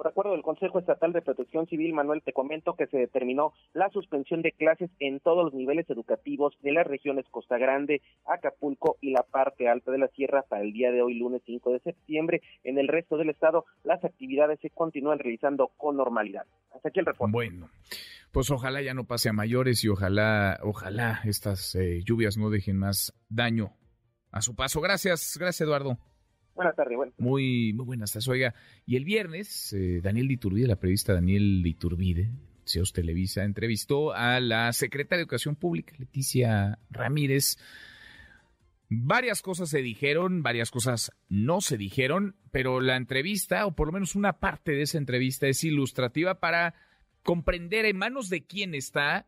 Por 0.00 0.08
acuerdo 0.08 0.32
del 0.32 0.40
Consejo 0.40 0.78
Estatal 0.78 1.12
de 1.12 1.20
Protección 1.20 1.66
Civil, 1.66 1.92
Manuel, 1.92 2.22
te 2.24 2.32
comento 2.32 2.74
que 2.74 2.86
se 2.86 2.96
determinó 2.96 3.52
la 3.74 3.90
suspensión 3.90 4.40
de 4.40 4.52
clases 4.52 4.88
en 4.98 5.20
todos 5.20 5.44
los 5.44 5.52
niveles 5.52 5.90
educativos 5.90 6.54
de 6.62 6.72
las 6.72 6.86
regiones 6.86 7.26
Costa 7.30 7.58
Grande, 7.58 8.00
Acapulco 8.24 8.96
y 9.02 9.10
la 9.10 9.24
parte 9.24 9.68
alta 9.68 9.92
de 9.92 9.98
la 9.98 10.08
sierra 10.08 10.40
para 10.48 10.62
el 10.62 10.72
día 10.72 10.90
de 10.90 11.02
hoy, 11.02 11.18
lunes 11.18 11.42
5 11.44 11.72
de 11.72 11.80
septiembre. 11.80 12.40
En 12.64 12.78
el 12.78 12.88
resto 12.88 13.18
del 13.18 13.28
estado, 13.28 13.66
las 13.84 14.02
actividades 14.02 14.58
se 14.60 14.70
continúan 14.70 15.18
realizando 15.18 15.70
con 15.76 15.98
normalidad. 15.98 16.46
Hasta 16.74 16.88
aquí 16.88 17.00
el 17.00 17.04
reporte. 17.04 17.32
Bueno, 17.32 17.68
pues 18.32 18.50
ojalá 18.50 18.80
ya 18.80 18.94
no 18.94 19.04
pase 19.04 19.28
a 19.28 19.34
mayores 19.34 19.84
y 19.84 19.90
ojalá, 19.90 20.60
ojalá 20.62 21.20
estas 21.24 21.74
eh, 21.74 22.00
lluvias 22.06 22.38
no 22.38 22.48
dejen 22.48 22.78
más 22.78 23.12
daño 23.28 23.74
a 24.32 24.40
su 24.40 24.54
paso. 24.54 24.80
Gracias, 24.80 25.36
gracias 25.38 25.60
Eduardo. 25.60 25.98
Buenas 26.60 26.76
tardes. 26.76 26.98
Muy, 27.16 27.72
muy 27.72 27.86
buenas 27.86 28.12
tardes. 28.12 28.28
Oiga, 28.28 28.54
y 28.84 28.96
el 28.96 29.06
viernes, 29.06 29.72
eh, 29.72 30.02
Daniel 30.02 30.28
Diturbide, 30.28 30.66
la 30.68 30.76
periodista 30.76 31.14
Daniel 31.14 31.62
Diturbide, 31.62 32.32
CEOs 32.66 32.92
Televisa, 32.92 33.44
entrevistó 33.44 34.12
a 34.12 34.40
la 34.40 34.70
secretaria 34.74 35.20
de 35.20 35.22
Educación 35.22 35.56
Pública, 35.56 35.94
Leticia 35.96 36.78
Ramírez. 36.90 37.56
Varias 38.90 39.40
cosas 39.40 39.70
se 39.70 39.80
dijeron, 39.80 40.42
varias 40.42 40.70
cosas 40.70 41.12
no 41.30 41.62
se 41.62 41.78
dijeron, 41.78 42.36
pero 42.50 42.82
la 42.82 42.96
entrevista, 42.96 43.64
o 43.64 43.74
por 43.74 43.86
lo 43.86 43.94
menos 43.94 44.14
una 44.14 44.34
parte 44.34 44.72
de 44.72 44.82
esa 44.82 44.98
entrevista, 44.98 45.46
es 45.46 45.64
ilustrativa 45.64 46.40
para 46.40 46.74
comprender 47.22 47.86
en 47.86 47.96
manos 47.96 48.28
de 48.28 48.44
quién 48.44 48.74
está 48.74 49.26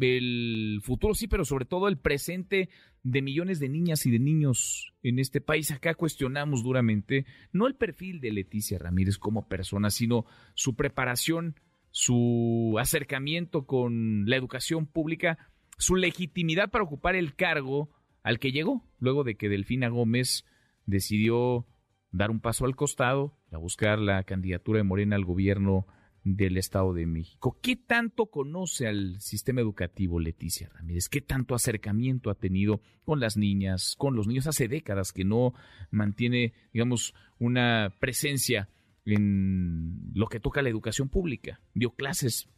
el 0.00 0.80
futuro, 0.82 1.14
sí, 1.14 1.28
pero 1.28 1.44
sobre 1.44 1.64
todo 1.64 1.88
el 1.88 1.98
presente 1.98 2.68
de 3.02 3.22
millones 3.22 3.58
de 3.60 3.68
niñas 3.68 4.06
y 4.06 4.10
de 4.10 4.18
niños 4.18 4.94
en 5.02 5.18
este 5.18 5.40
país. 5.40 5.70
Acá 5.70 5.94
cuestionamos 5.94 6.62
duramente 6.62 7.26
no 7.52 7.66
el 7.66 7.74
perfil 7.74 8.20
de 8.20 8.32
Leticia 8.32 8.78
Ramírez 8.78 9.18
como 9.18 9.48
persona, 9.48 9.90
sino 9.90 10.26
su 10.54 10.76
preparación, 10.76 11.56
su 11.90 12.76
acercamiento 12.78 13.66
con 13.66 14.24
la 14.26 14.36
educación 14.36 14.86
pública, 14.86 15.38
su 15.78 15.96
legitimidad 15.96 16.70
para 16.70 16.84
ocupar 16.84 17.16
el 17.16 17.34
cargo 17.34 17.90
al 18.22 18.38
que 18.38 18.52
llegó, 18.52 18.84
luego 18.98 19.24
de 19.24 19.36
que 19.36 19.48
Delfina 19.48 19.88
Gómez 19.88 20.44
decidió 20.86 21.66
dar 22.10 22.30
un 22.30 22.40
paso 22.40 22.64
al 22.64 22.76
costado, 22.76 23.36
a 23.52 23.58
buscar 23.58 23.98
la 23.98 24.22
candidatura 24.24 24.78
de 24.78 24.84
Morena 24.84 25.16
al 25.16 25.24
gobierno 25.24 25.86
del 26.36 26.56
Estado 26.56 26.92
de 26.92 27.06
México. 27.06 27.58
¿Qué 27.62 27.76
tanto 27.76 28.26
conoce 28.26 28.86
al 28.86 29.20
sistema 29.20 29.60
educativo 29.60 30.20
Leticia 30.20 30.68
Ramírez? 30.68 31.08
¿Qué 31.08 31.20
tanto 31.20 31.54
acercamiento 31.54 32.30
ha 32.30 32.34
tenido 32.34 32.80
con 33.04 33.20
las 33.20 33.36
niñas, 33.36 33.94
con 33.96 34.14
los 34.16 34.26
niños? 34.26 34.46
Hace 34.46 34.68
décadas 34.68 35.12
que 35.12 35.24
no 35.24 35.54
mantiene, 35.90 36.52
digamos, 36.72 37.14
una 37.38 37.94
presencia 38.00 38.68
en 39.04 40.12
lo 40.14 40.26
que 40.26 40.40
toca 40.40 40.62
la 40.62 40.68
educación 40.68 41.08
pública. 41.08 41.60
Dio 41.74 41.90
clases, 41.90 42.48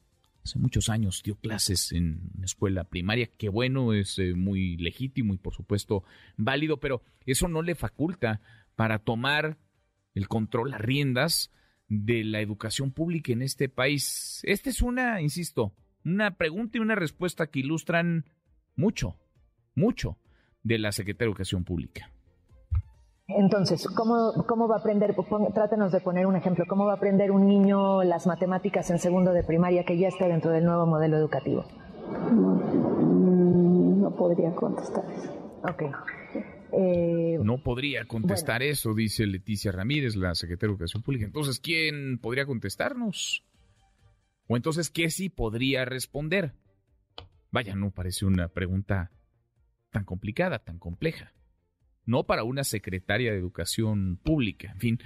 hace 0.45 0.59
muchos 0.59 0.89
años 0.89 1.23
dio 1.23 1.37
clases 1.37 1.93
en 1.93 2.33
escuela 2.43 2.85
primaria, 2.85 3.29
que 3.37 3.49
bueno, 3.49 3.93
es 3.93 4.19
eh, 4.19 4.35
muy 4.35 4.77
legítimo 4.77 5.35
y 5.35 5.39
por 5.39 5.55
supuesto 5.55 6.03
válido, 6.37 6.79
pero 6.79 7.03
eso 7.27 7.47
no 7.49 7.63
le 7.63 7.75
faculta 7.75 8.41
para 8.75 8.99
tomar 8.99 9.59
el 10.15 10.27
control, 10.27 10.71
las 10.71 10.81
riendas 10.81 11.53
de 11.91 12.25
la 12.25 12.41
educación 12.41 12.93
pública 12.93 13.33
en 13.33 13.43
este 13.43 13.69
país? 13.69 14.41
Esta 14.45 14.71
es 14.71 14.81
una, 14.81 15.21
insisto, 15.21 15.73
una 16.05 16.37
pregunta 16.37 16.79
y 16.79 16.81
una 16.81 16.95
respuesta 16.95 17.49
que 17.49 17.59
ilustran 17.59 18.25
mucho, 18.77 19.17
mucho 19.75 20.17
de 20.63 20.79
la 20.79 20.93
Secretaría 20.93 21.27
de 21.27 21.33
Educación 21.33 21.65
Pública. 21.65 22.11
Entonces, 23.27 23.87
¿cómo, 23.89 24.33
¿cómo 24.47 24.67
va 24.67 24.77
a 24.77 24.79
aprender? 24.79 25.15
Trátenos 25.55 25.93
de 25.93 26.01
poner 26.01 26.27
un 26.27 26.37
ejemplo. 26.37 26.65
¿Cómo 26.69 26.87
va 26.87 26.95
a 26.95 26.97
aprender 26.97 27.31
un 27.31 27.47
niño 27.47 28.03
las 28.03 28.27
matemáticas 28.27 28.91
en 28.91 28.99
segundo 28.99 29.33
de 29.33 29.45
primaria 29.45 29.85
que 29.85 29.99
ya 29.99 30.09
está 30.09 30.27
dentro 30.27 30.51
del 30.51 30.65
nuevo 30.65 30.87
modelo 30.87 31.17
educativo? 31.17 31.65
No, 32.33 32.57
no 33.97 34.17
podría 34.17 34.53
contestar 34.55 35.05
eso. 35.13 35.31
Ok. 35.63 35.83
Eh, 36.73 37.39
no 37.43 37.63
podría 37.63 38.05
contestar 38.05 38.63
eso, 38.63 38.95
dice 38.95 39.27
Leticia 39.27 39.73
Ramírez, 39.73 40.17
la 40.17 40.35
secretaria 40.35 40.69
de 40.69 40.75
Educación 40.75 41.03
Pública. 41.03 41.25
Entonces, 41.27 41.61
¿quién 41.61 42.19
podría 42.19 42.47
contestarnos? 42.47 43.45
O 44.47 44.57
entonces, 44.57 44.91
¿qué 44.91 45.11
sí 45.11 45.29
podría 45.29 45.85
responder? 45.85 46.55
Vaya, 47.51 47.75
no 47.75 47.91
parece 47.91 48.27
una 48.27 48.49
pregunta 48.49 49.11
tan 49.91 50.05
complicada, 50.05 50.61
tan 50.61 50.79
compleja. 50.79 51.33
No 52.07 52.25
para 52.25 52.45
una 52.45 52.65
secretaria 52.65 53.33
de 53.33 53.39
Educación 53.39 54.19
Pública. 54.23 54.73
En 54.73 54.79
fin, 54.79 54.99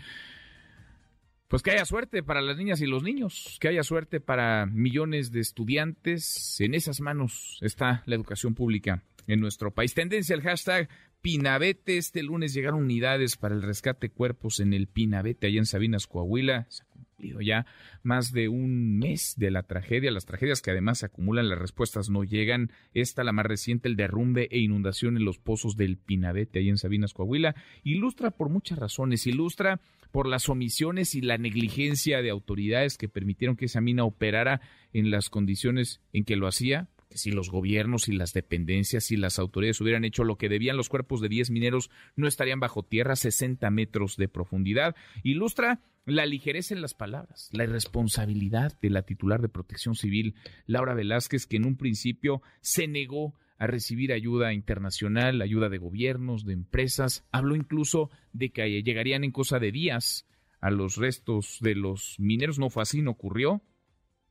pues 1.49 1.63
que 1.63 1.71
haya 1.71 1.85
suerte 1.85 2.23
para 2.23 2.41
las 2.41 2.57
niñas 2.57 2.81
y 2.81 2.87
los 2.87 3.03
niños, 3.03 3.59
que 3.61 3.69
haya 3.69 3.83
suerte 3.83 4.21
para 4.21 4.67
millones 4.67 5.31
de 5.31 5.41
estudiantes. 5.41 6.61
En 6.61 6.75
esas 6.75 7.01
manos 7.01 7.59
está 7.61 8.03
la 8.07 8.15
educación 8.15 8.55
pública 8.55 9.03
en 9.27 9.41
nuestro 9.41 9.73
país. 9.73 9.95
Tendencia 9.95 10.35
al 10.35 10.43
hashtag 10.43 10.89
Pinabete. 11.25 11.97
Este 11.97 12.23
lunes 12.23 12.53
llegaron 12.53 12.83
unidades 12.83 13.39
para 13.39 13.55
el 13.55 13.63
rescate 13.63 14.09
de 14.09 14.13
cuerpos 14.13 14.61
en 14.61 14.75
el 14.75 14.89
Pinabete, 14.89 15.47
allá 15.47 15.59
en 15.59 15.65
Sabinas, 15.65 16.07
Coahuila. 16.07 16.67
Se 16.69 16.83
ha 16.83 16.87
cumplido 16.87 17.41
ya 17.41 17.65
más 18.03 18.31
de 18.31 18.51
un 18.51 18.99
mes 18.99 19.33
de 19.39 19.51
la 19.51 19.63
tragedia. 19.63 20.11
Las 20.11 20.27
tragedias 20.27 20.61
que 20.61 20.71
además 20.71 20.99
se 20.99 21.07
acumulan, 21.07 21.49
las 21.49 21.59
respuestas 21.59 22.11
no 22.11 22.25
llegan. 22.25 22.73
Esta, 22.93 23.25
la 23.25 23.33
más 23.33 23.47
reciente, 23.47 23.89
el 23.89 23.97
derrumbe 23.97 24.49
e 24.51 24.59
inundación 24.59 25.17
en 25.17 25.25
los 25.25 25.39
pozos 25.39 25.79
del 25.79 25.97
Pinabete, 25.97 26.59
allá 26.59 26.69
en 26.69 26.77
Sabinas, 26.77 27.15
Coahuila. 27.15 27.55
Ilustra 27.85 28.31
por 28.31 28.51
muchas 28.51 28.79
razones. 28.79 29.27
Ilustra 29.27 29.81
por 30.13 30.29
las 30.29 30.51
omisiones 30.51 31.15
y 31.15 31.23
la 31.23 31.39
negligencia 31.39 32.21
de 32.21 32.29
autoridades 32.29 32.99
que 32.99 33.09
permitieron 33.09 33.57
que 33.57 33.65
esa 33.65 33.81
mina 33.81 34.05
operara 34.05 34.61
en 34.93 35.11
las 35.11 35.31
condiciones 35.31 36.03
en 36.13 36.25
que 36.25 36.37
lo 36.37 36.47
hacía, 36.47 36.91
si 37.15 37.31
los 37.31 37.51
gobiernos 37.51 38.09
y 38.09 38.13
las 38.13 38.33
dependencias 38.33 39.11
y 39.11 39.17
las 39.17 39.39
autoridades 39.39 39.81
hubieran 39.81 40.05
hecho 40.05 40.25
lo 40.25 40.37
que 40.37 40.49
debían, 40.49 40.77
los 40.77 40.89
cuerpos 40.89 41.21
de 41.21 41.29
10 41.29 41.51
mineros 41.51 41.91
no 42.17 42.29
estarían 42.29 42.61
bajo 42.61 42.83
tierra 42.83 43.15
a 43.15 43.17
60 43.17 43.71
metros 43.71 44.17
de 44.17 44.29
profundidad. 44.29 44.95
Ilustra 45.23 45.81
la 46.07 46.27
ligereza 46.27 46.75
en 46.75 46.83
las 46.83 46.95
palabras, 46.95 47.49
la 47.53 47.65
irresponsabilidad 47.65 48.79
de 48.81 48.91
la 48.91 49.03
titular 49.03 49.41
de 49.41 49.49
Protección 49.49 49.95
Civil, 49.95 50.35
Laura 50.67 50.95
Velázquez, 50.95 51.47
que 51.47 51.57
en 51.57 51.67
un 51.67 51.77
principio 51.77 52.43
se 52.61 52.87
negó 52.87 53.35
a 53.59 53.67
recibir 53.67 54.13
ayuda 54.13 54.53
internacional, 54.53 55.41
ayuda 55.41 55.69
de 55.69 55.79
gobiernos, 55.79 56.45
de 56.45 56.53
empresas. 56.53 57.25
Habló 57.31 57.57
incluso 57.57 58.11
de 58.33 58.51
que 58.51 58.83
llegarían 58.83 59.25
en 59.25 59.31
cosa 59.31 59.59
de 59.59 59.73
días 59.73 60.27
a 60.61 60.71
los 60.71 60.97
restos 60.97 61.59
de 61.61 61.75
los 61.75 62.17
mineros. 62.19 62.59
No 62.59 62.71
fue 62.71 62.83
así, 62.83 63.01
no 63.01 63.13
ocurrió. 63.13 63.63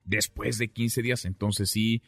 Después 0.03 0.57
de 0.57 0.67
15 0.67 1.01
días, 1.01 1.25
entonces 1.25 1.69
sí 1.71 2.03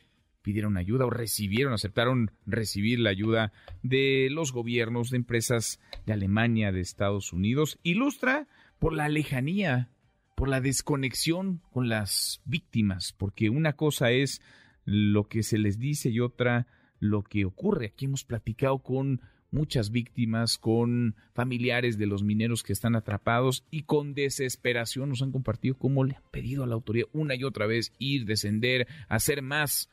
pidieron 0.45 0.77
ayuda 0.77 1.07
o 1.07 1.09
recibieron, 1.09 1.73
aceptaron 1.73 2.29
recibir 2.45 2.99
la 2.99 3.09
ayuda 3.09 3.51
de 3.81 4.27
los 4.29 4.51
gobiernos, 4.51 5.09
de 5.09 5.17
empresas 5.17 5.79
de 6.05 6.13
Alemania, 6.13 6.71
de 6.71 6.81
Estados 6.81 7.33
Unidos. 7.33 7.79
Ilustra 7.81 8.47
por 8.77 8.93
la 8.93 9.09
lejanía, 9.09 9.89
por 10.35 10.47
la 10.47 10.61
desconexión 10.61 11.63
con 11.71 11.89
las 11.89 12.43
víctimas, 12.45 13.11
porque 13.17 13.49
una 13.49 13.73
cosa 13.73 14.11
es 14.11 14.39
lo 14.85 15.27
que 15.27 15.41
se 15.41 15.57
les 15.57 15.79
dice 15.79 16.11
y 16.11 16.19
otra 16.19 16.67
lo 16.99 17.23
que 17.23 17.43
ocurre. 17.45 17.87
Aquí 17.87 18.05
hemos 18.05 18.23
platicado 18.23 18.77
con 18.83 19.21
muchas 19.49 19.89
víctimas, 19.89 20.59
con 20.59 21.15
familiares 21.33 21.97
de 21.97 22.05
los 22.05 22.21
mineros 22.21 22.61
que 22.61 22.73
están 22.73 22.95
atrapados 22.95 23.65
y 23.71 23.81
con 23.81 24.13
desesperación 24.13 25.09
nos 25.09 25.23
han 25.23 25.31
compartido 25.31 25.75
cómo 25.75 26.03
le 26.03 26.17
han 26.17 26.23
pedido 26.29 26.63
a 26.63 26.67
la 26.67 26.75
autoridad 26.75 27.07
una 27.13 27.33
y 27.33 27.43
otra 27.45 27.65
vez 27.65 27.93
ir, 27.97 28.25
descender, 28.25 28.85
hacer 29.09 29.41
más 29.41 29.89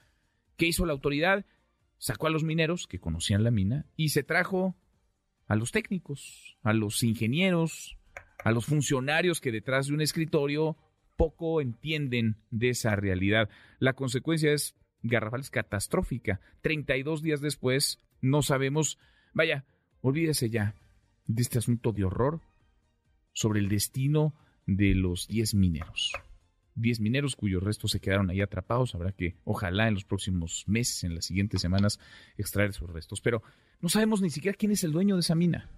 ¿Qué 0.62 0.68
hizo 0.68 0.86
la 0.86 0.92
autoridad? 0.92 1.44
Sacó 1.98 2.28
a 2.28 2.30
los 2.30 2.44
mineros 2.44 2.86
que 2.86 3.00
conocían 3.00 3.42
la 3.42 3.50
mina 3.50 3.84
y 3.96 4.10
se 4.10 4.22
trajo 4.22 4.76
a 5.48 5.56
los 5.56 5.72
técnicos, 5.72 6.56
a 6.62 6.72
los 6.72 7.02
ingenieros, 7.02 7.98
a 8.44 8.52
los 8.52 8.66
funcionarios 8.66 9.40
que 9.40 9.50
detrás 9.50 9.88
de 9.88 9.94
un 9.94 10.00
escritorio 10.00 10.76
poco 11.16 11.60
entienden 11.60 12.36
de 12.52 12.68
esa 12.68 12.94
realidad. 12.94 13.50
La 13.80 13.94
consecuencia 13.94 14.52
es 14.52 14.76
garrafal, 15.02 15.40
es 15.40 15.50
catastrófica. 15.50 16.40
32 16.60 17.22
días 17.22 17.40
después 17.40 17.98
no 18.20 18.42
sabemos, 18.42 19.00
vaya, 19.32 19.64
olvídese 20.00 20.48
ya 20.48 20.76
de 21.26 21.42
este 21.42 21.58
asunto 21.58 21.90
de 21.90 22.04
horror 22.04 22.40
sobre 23.32 23.58
el 23.58 23.68
destino 23.68 24.32
de 24.66 24.94
los 24.94 25.26
10 25.26 25.54
mineros. 25.56 26.12
10 26.74 27.00
mineros 27.00 27.36
cuyos 27.36 27.62
restos 27.62 27.90
se 27.90 28.00
quedaron 28.00 28.30
ahí 28.30 28.40
atrapados. 28.40 28.94
Habrá 28.94 29.12
que, 29.12 29.36
ojalá, 29.44 29.88
en 29.88 29.94
los 29.94 30.04
próximos 30.04 30.64
meses, 30.66 31.04
en 31.04 31.14
las 31.14 31.26
siguientes 31.26 31.60
semanas, 31.60 31.98
extraer 32.36 32.72
sus 32.72 32.90
restos. 32.90 33.20
Pero 33.20 33.42
no 33.80 33.88
sabemos 33.88 34.22
ni 34.22 34.30
siquiera 34.30 34.56
quién 34.56 34.72
es 34.72 34.84
el 34.84 34.92
dueño 34.92 35.16
de 35.16 35.20
esa 35.20 35.34
mina. 35.34 35.68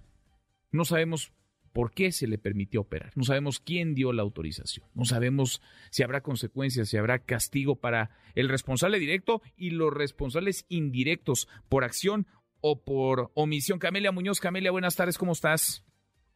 No 0.71 0.85
sabemos 0.85 1.31
por 1.75 1.91
qué 1.91 2.13
se 2.13 2.27
le 2.27 2.37
permitió 2.37 2.81
operar. 2.81 3.11
No 3.15 3.25
sabemos 3.25 3.59
quién 3.59 3.95
dio 3.95 4.13
la 4.13 4.21
autorización. 4.21 4.87
No 4.93 5.03
sabemos 5.03 5.61
si 5.91 6.03
habrá 6.03 6.21
consecuencias, 6.21 6.87
si 6.87 6.95
habrá 6.95 7.19
castigo 7.19 7.75
para 7.75 8.11
el 8.33 8.47
responsable 8.47 8.97
directo 8.97 9.41
y 9.57 9.71
los 9.71 9.93
responsables 9.93 10.65
indirectos 10.69 11.49
por 11.67 11.83
acción 11.83 12.27
o 12.61 12.83
por 12.83 13.31
omisión. 13.33 13.77
Camelia 13.77 14.13
Muñoz, 14.13 14.39
Camelia, 14.39 14.71
buenas 14.71 14.95
tardes, 14.95 15.17
¿cómo 15.17 15.33
estás? 15.33 15.83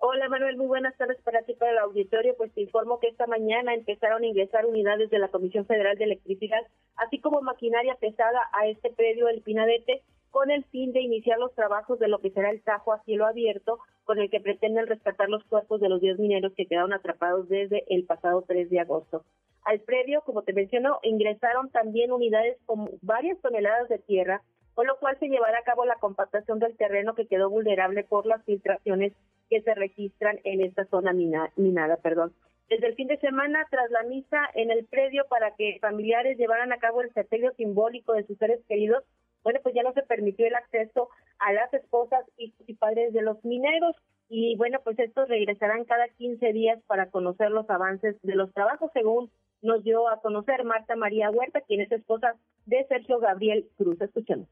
Hola 0.02 0.30
Manuel, 0.30 0.56
muy 0.56 0.68
buenas 0.68 0.96
tardes 0.96 1.22
para 1.24 1.42
ti, 1.42 1.56
para 1.56 1.74
el 1.74 1.78
auditorio. 1.80 2.34
Pues 2.38 2.54
te 2.54 2.62
informo 2.62 3.02
que 3.02 3.08
esta 3.08 3.28
mañana 3.28 3.74
empezaron 3.74 4.24
a 4.24 4.28
ingresar 4.28 4.66
unidades 4.66 5.10
de 5.10 5.20
la 5.20 5.28
Comisión 5.28 5.66
Federal 5.66 5.98
de 5.98 6.06
Electricidad, 6.06 6.62
así 6.96 7.20
como 7.20 7.42
maquinaria 7.42 7.96
pesada 7.96 8.40
a 8.54 8.66
este 8.68 8.92
predio 8.92 9.26
del 9.26 9.42
Pinadete, 9.42 10.02
con 10.32 10.52
el 10.52 10.64
fin 10.64 10.94
de 10.94 11.02
iniciar 11.02 11.38
los 11.38 11.54
trabajos 11.54 12.00
de 12.00 12.08
lo 12.08 12.20
que 12.20 12.32
será 12.32 12.50
el 12.50 12.62
Tajo 12.62 12.94
a 12.94 13.04
cielo 13.04 13.26
abierto, 13.26 13.80
con 14.06 14.20
el 14.20 14.30
que 14.30 14.40
pretenden 14.40 14.88
rescatar 14.88 15.28
los 15.28 15.44
cuerpos 15.44 15.82
de 15.82 15.90
los 15.90 16.00
10 16.00 16.18
mineros 16.18 16.54
que 16.56 16.66
quedaron 16.66 16.94
atrapados 16.94 17.50
desde 17.50 17.84
el 17.94 18.06
pasado 18.06 18.46
3 18.48 18.70
de 18.70 18.80
agosto. 18.80 19.26
Al 19.66 19.82
predio, 19.82 20.22
como 20.22 20.44
te 20.44 20.54
menciono, 20.54 21.00
ingresaron 21.04 21.72
también 21.72 22.14
unidades 22.14 22.58
con 22.66 22.90
varias 23.02 23.38
toneladas 23.42 23.90
de 23.90 24.00
tierra, 24.00 24.44
con 24.80 24.88
lo 24.88 24.98
cual 24.98 25.20
se 25.20 25.28
llevará 25.28 25.60
a 25.60 25.64
cabo 25.64 25.84
la 25.84 25.98
compactación 25.98 26.60
del 26.60 26.78
terreno 26.78 27.14
que 27.14 27.28
quedó 27.28 27.50
vulnerable 27.50 28.06
por 28.06 28.26
las 28.26 28.42
filtraciones 28.46 29.12
que 29.50 29.62
se 29.62 29.76
registran 29.76 30.40
en 30.46 30.62
esta 30.62 30.86
zona 30.86 31.12
minada. 31.12 31.98
Perdón. 31.98 32.32
Desde 32.70 32.88
el 32.88 32.96
fin 32.96 33.10
de 33.10 33.18
semana, 33.18 33.68
tras 33.70 33.92
la 33.92 34.04
misa 34.04 34.40
en 34.54 34.72
el 34.72 34.86
predio 34.86 35.26
para 35.30 35.54
que 35.56 35.80
familiares 35.82 36.38
llevaran 36.38 36.72
a 36.72 36.78
cabo 36.78 37.02
el 37.02 37.14
sepelio 37.14 37.52
simbólico 37.58 38.14
de 38.14 38.26
sus 38.26 38.38
seres 38.38 38.62
queridos, 38.70 39.04
bueno, 39.44 39.60
pues 39.64 39.76
ya 39.76 39.84
no 39.84 39.92
se 39.92 40.04
permitió 40.04 40.48
el 40.48 40.56
acceso 40.56 41.10
a 41.40 41.52
las 41.52 41.74
esposas, 41.74 42.24
hijos 42.38 42.64
y 42.66 42.74
padres 42.74 43.12
de 43.12 43.22
los 43.22 43.44
mineros. 43.44 43.98
Y 44.30 44.56
bueno, 44.56 44.80
pues 44.86 44.98
estos 44.98 45.28
regresarán 45.28 45.84
cada 45.84 46.08
15 46.08 46.54
días 46.54 46.80
para 46.88 47.10
conocer 47.10 47.52
los 47.52 47.70
avances 47.70 48.16
de 48.22 48.36
los 48.36 48.54
trabajos, 48.54 48.90
según 48.94 49.30
nos 49.62 49.84
dio 49.84 50.08
a 50.08 50.22
conocer 50.22 50.64
Marta 50.64 50.96
María 50.96 51.32
Huerta, 51.32 51.60
quien 51.68 51.82
es 51.82 51.92
esposa 51.92 52.36
de 52.66 52.86
Sergio 52.88 53.20
Gabriel 53.20 53.68
Cruz. 53.76 54.00
Escuchemos 54.00 54.48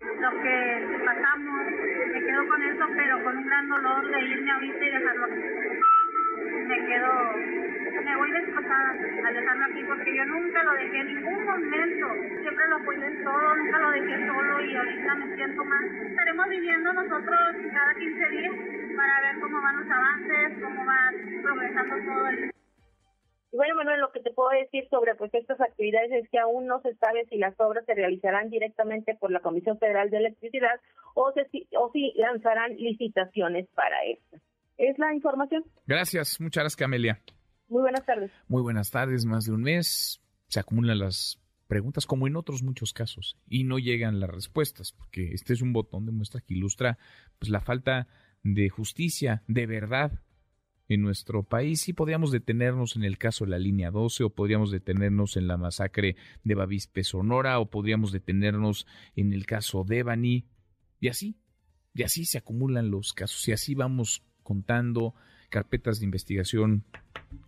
lo 0.00 0.42
que 0.42 1.02
pasamos, 1.04 1.66
me 2.12 2.20
quedo 2.20 2.48
con 2.48 2.62
eso, 2.62 2.84
pero 2.96 3.22
con 3.22 3.36
un 3.36 3.46
gran 3.46 3.68
dolor 3.68 4.10
de 4.10 4.20
irme 4.20 4.50
ahorita 4.50 4.84
y 4.84 4.90
dejarlo 4.90 5.24
aquí. 5.24 5.42
Me 6.66 6.86
quedo, 6.86 7.32
me 8.04 8.16
voy 8.16 8.30
destrozada 8.32 8.90
al 9.24 9.34
dejarlo 9.34 9.64
aquí 9.64 9.84
porque 9.84 10.16
yo 10.16 10.24
nunca 10.26 10.64
lo 10.64 10.72
dejé 10.74 10.98
en 10.98 11.14
ningún 11.14 11.44
momento. 11.44 12.06
Siempre 12.42 12.68
lo 12.68 12.76
apoyé 12.76 13.06
en 13.06 13.24
todo, 13.24 13.56
nunca 13.56 13.78
lo 13.78 13.90
dejé 13.90 14.26
solo 14.26 14.60
y 14.60 14.76
ahorita 14.76 15.14
me 15.14 15.36
siento 15.36 15.64
mal. 15.64 15.84
Estaremos 15.84 16.48
viviendo 16.48 16.92
nosotros 16.92 17.56
cada 17.72 17.94
15 17.94 18.28
días 18.30 18.54
para 18.96 19.20
ver 19.20 19.40
cómo 19.40 19.62
van 19.62 19.76
los 19.76 19.90
avances, 19.90 20.52
cómo 20.62 20.84
va 20.84 21.12
progresando 21.42 21.96
todo 22.04 22.28
el 22.28 22.55
y 23.56 23.58
bueno, 23.58 23.74
Manuel, 23.74 24.00
lo 24.00 24.12
que 24.12 24.20
te 24.20 24.32
puedo 24.32 24.50
decir 24.50 24.86
sobre 24.90 25.14
pues 25.14 25.32
estas 25.32 25.58
actividades 25.62 26.12
es 26.12 26.28
que 26.28 26.38
aún 26.38 26.66
no 26.66 26.82
se 26.82 26.94
sabe 26.96 27.24
si 27.30 27.38
las 27.38 27.58
obras 27.58 27.86
se 27.86 27.94
realizarán 27.94 28.50
directamente 28.50 29.14
por 29.14 29.30
la 29.30 29.40
Comisión 29.40 29.78
Federal 29.78 30.10
de 30.10 30.18
Electricidad 30.18 30.78
o, 31.14 31.32
o 31.32 31.90
si 31.90 32.12
lanzarán 32.16 32.76
licitaciones 32.76 33.66
para 33.74 34.04
esto. 34.04 34.36
Es 34.76 34.98
la 34.98 35.14
información. 35.14 35.64
Gracias, 35.86 36.38
muchas 36.38 36.64
gracias, 36.64 36.76
Camelia. 36.76 37.22
Muy 37.68 37.80
buenas 37.80 38.04
tardes. 38.04 38.30
Muy 38.46 38.60
buenas 38.60 38.90
tardes, 38.90 39.24
más 39.24 39.46
de 39.46 39.52
un 39.52 39.62
mes. 39.62 40.20
Se 40.48 40.60
acumulan 40.60 40.98
las 40.98 41.40
preguntas 41.66 42.04
como 42.04 42.26
en 42.26 42.36
otros 42.36 42.62
muchos 42.62 42.92
casos 42.92 43.38
y 43.48 43.64
no 43.64 43.78
llegan 43.78 44.20
las 44.20 44.28
respuestas 44.28 44.92
porque 44.92 45.32
este 45.32 45.54
es 45.54 45.62
un 45.62 45.72
botón 45.72 46.04
de 46.04 46.12
muestra 46.12 46.42
que 46.46 46.52
ilustra 46.52 46.98
pues 47.38 47.50
la 47.50 47.62
falta 47.62 48.06
de 48.42 48.68
justicia, 48.68 49.42
de 49.48 49.66
verdad 49.66 50.12
en 50.88 51.02
nuestro 51.02 51.42
país. 51.42 51.80
Sí 51.80 51.92
podríamos 51.92 52.30
detenernos 52.30 52.96
en 52.96 53.04
el 53.04 53.18
caso 53.18 53.44
de 53.44 53.50
la 53.50 53.58
línea 53.58 53.90
12 53.90 54.24
o 54.24 54.30
podríamos 54.30 54.70
detenernos 54.70 55.36
en 55.36 55.46
la 55.48 55.56
masacre 55.56 56.16
de 56.44 56.54
Bavispe 56.54 57.04
Sonora 57.04 57.58
o 57.58 57.70
podríamos 57.70 58.12
detenernos 58.12 58.86
en 59.14 59.32
el 59.32 59.46
caso 59.46 59.84
de 59.84 60.02
Bani 60.02 60.46
y 61.00 61.08
así, 61.08 61.36
y 61.94 62.02
así 62.02 62.24
se 62.24 62.38
acumulan 62.38 62.90
los 62.90 63.12
casos 63.12 63.46
y 63.48 63.52
así 63.52 63.74
vamos 63.74 64.22
contando 64.42 65.14
carpetas 65.50 65.98
de 65.98 66.04
investigación 66.04 66.84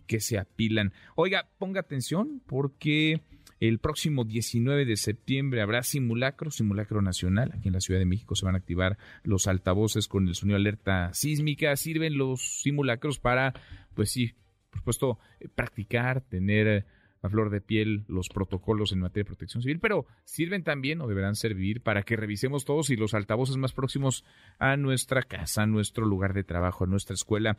que 0.07 0.19
se 0.19 0.37
apilan. 0.37 0.93
Oiga, 1.15 1.49
ponga 1.57 1.81
atención 1.81 2.41
porque 2.45 3.21
el 3.59 3.79
próximo 3.79 4.23
19 4.23 4.85
de 4.85 4.95
septiembre 4.95 5.61
habrá 5.61 5.83
simulacro, 5.83 6.51
simulacro 6.51 7.01
nacional. 7.01 7.51
Aquí 7.53 7.67
en 7.67 7.73
la 7.73 7.81
Ciudad 7.81 7.99
de 7.99 8.05
México 8.05 8.35
se 8.35 8.45
van 8.45 8.55
a 8.55 8.59
activar 8.59 8.97
los 9.23 9.47
altavoces 9.47 10.07
con 10.07 10.27
el 10.27 10.35
sonido 10.35 10.57
alerta 10.57 11.13
sísmica. 11.13 11.75
Sirven 11.75 12.17
los 12.17 12.61
simulacros 12.61 13.19
para, 13.19 13.53
pues 13.93 14.11
sí, 14.11 14.33
por 14.69 14.79
supuesto, 14.79 15.19
practicar, 15.55 16.21
tener 16.21 16.85
a 17.21 17.29
flor 17.29 17.49
de 17.49 17.61
piel 17.61 18.05
los 18.07 18.29
protocolos 18.29 18.91
en 18.91 18.99
materia 18.99 19.23
de 19.23 19.27
protección 19.27 19.61
civil, 19.61 19.79
pero 19.79 20.05
sirven 20.23 20.63
también 20.63 21.01
o 21.01 21.07
deberán 21.07 21.35
servir 21.35 21.81
para 21.81 22.03
que 22.03 22.15
revisemos 22.15 22.65
todos 22.65 22.89
y 22.89 22.95
los 22.95 23.13
altavoces 23.13 23.57
más 23.57 23.73
próximos 23.73 24.23
a 24.57 24.77
nuestra 24.77 25.23
casa, 25.23 25.63
a 25.63 25.67
nuestro 25.67 26.05
lugar 26.05 26.33
de 26.33 26.43
trabajo, 26.43 26.83
a 26.83 26.87
nuestra 26.87 27.13
escuela, 27.13 27.57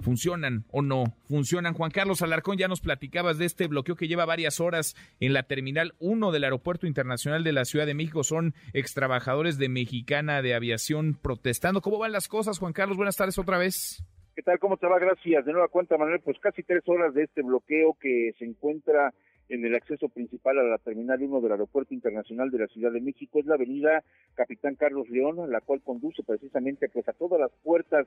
funcionan 0.00 0.64
o 0.70 0.82
no 0.82 1.04
funcionan. 1.24 1.74
Juan 1.74 1.90
Carlos 1.90 2.22
Alarcón, 2.22 2.58
ya 2.58 2.68
nos 2.68 2.80
platicabas 2.80 3.38
de 3.38 3.44
este 3.44 3.66
bloqueo 3.66 3.96
que 3.96 4.08
lleva 4.08 4.24
varias 4.24 4.60
horas 4.60 4.96
en 5.20 5.32
la 5.32 5.44
Terminal 5.44 5.94
1 5.98 6.32
del 6.32 6.44
Aeropuerto 6.44 6.86
Internacional 6.86 7.44
de 7.44 7.52
la 7.52 7.64
Ciudad 7.64 7.86
de 7.86 7.94
México. 7.94 8.24
Son 8.24 8.54
extrabajadores 8.72 9.58
de 9.58 9.68
Mexicana 9.68 10.42
de 10.42 10.54
Aviación 10.54 11.18
protestando. 11.20 11.80
¿Cómo 11.80 11.98
van 11.98 12.12
las 12.12 12.28
cosas, 12.28 12.58
Juan 12.58 12.72
Carlos? 12.72 12.96
Buenas 12.96 13.16
tardes 13.16 13.38
otra 13.38 13.58
vez. 13.58 14.04
¿Qué 14.36 14.42
tal? 14.42 14.58
¿Cómo 14.58 14.76
te 14.76 14.86
va? 14.86 14.98
Gracias. 14.98 15.46
De 15.46 15.52
nueva 15.52 15.68
cuenta, 15.68 15.96
Manuel, 15.96 16.20
pues 16.20 16.38
casi 16.38 16.62
tres 16.62 16.86
horas 16.88 17.14
de 17.14 17.22
este 17.22 17.40
bloqueo 17.40 17.96
que 17.98 18.34
se 18.38 18.44
encuentra 18.44 19.14
en 19.48 19.64
el 19.64 19.74
acceso 19.74 20.10
principal 20.10 20.58
a 20.58 20.62
la 20.62 20.76
Terminal 20.76 21.22
1 21.22 21.40
del 21.40 21.52
Aeropuerto 21.52 21.94
Internacional 21.94 22.50
de 22.50 22.58
la 22.58 22.66
Ciudad 22.66 22.92
de 22.92 23.00
México. 23.00 23.38
Es 23.38 23.46
la 23.46 23.54
avenida 23.54 24.04
Capitán 24.34 24.74
Carlos 24.74 25.08
León, 25.08 25.50
la 25.50 25.62
cual 25.62 25.80
conduce 25.80 26.22
precisamente 26.22 26.90
pues 26.90 27.08
a 27.08 27.14
todas 27.14 27.40
las 27.40 27.50
puertas 27.62 28.06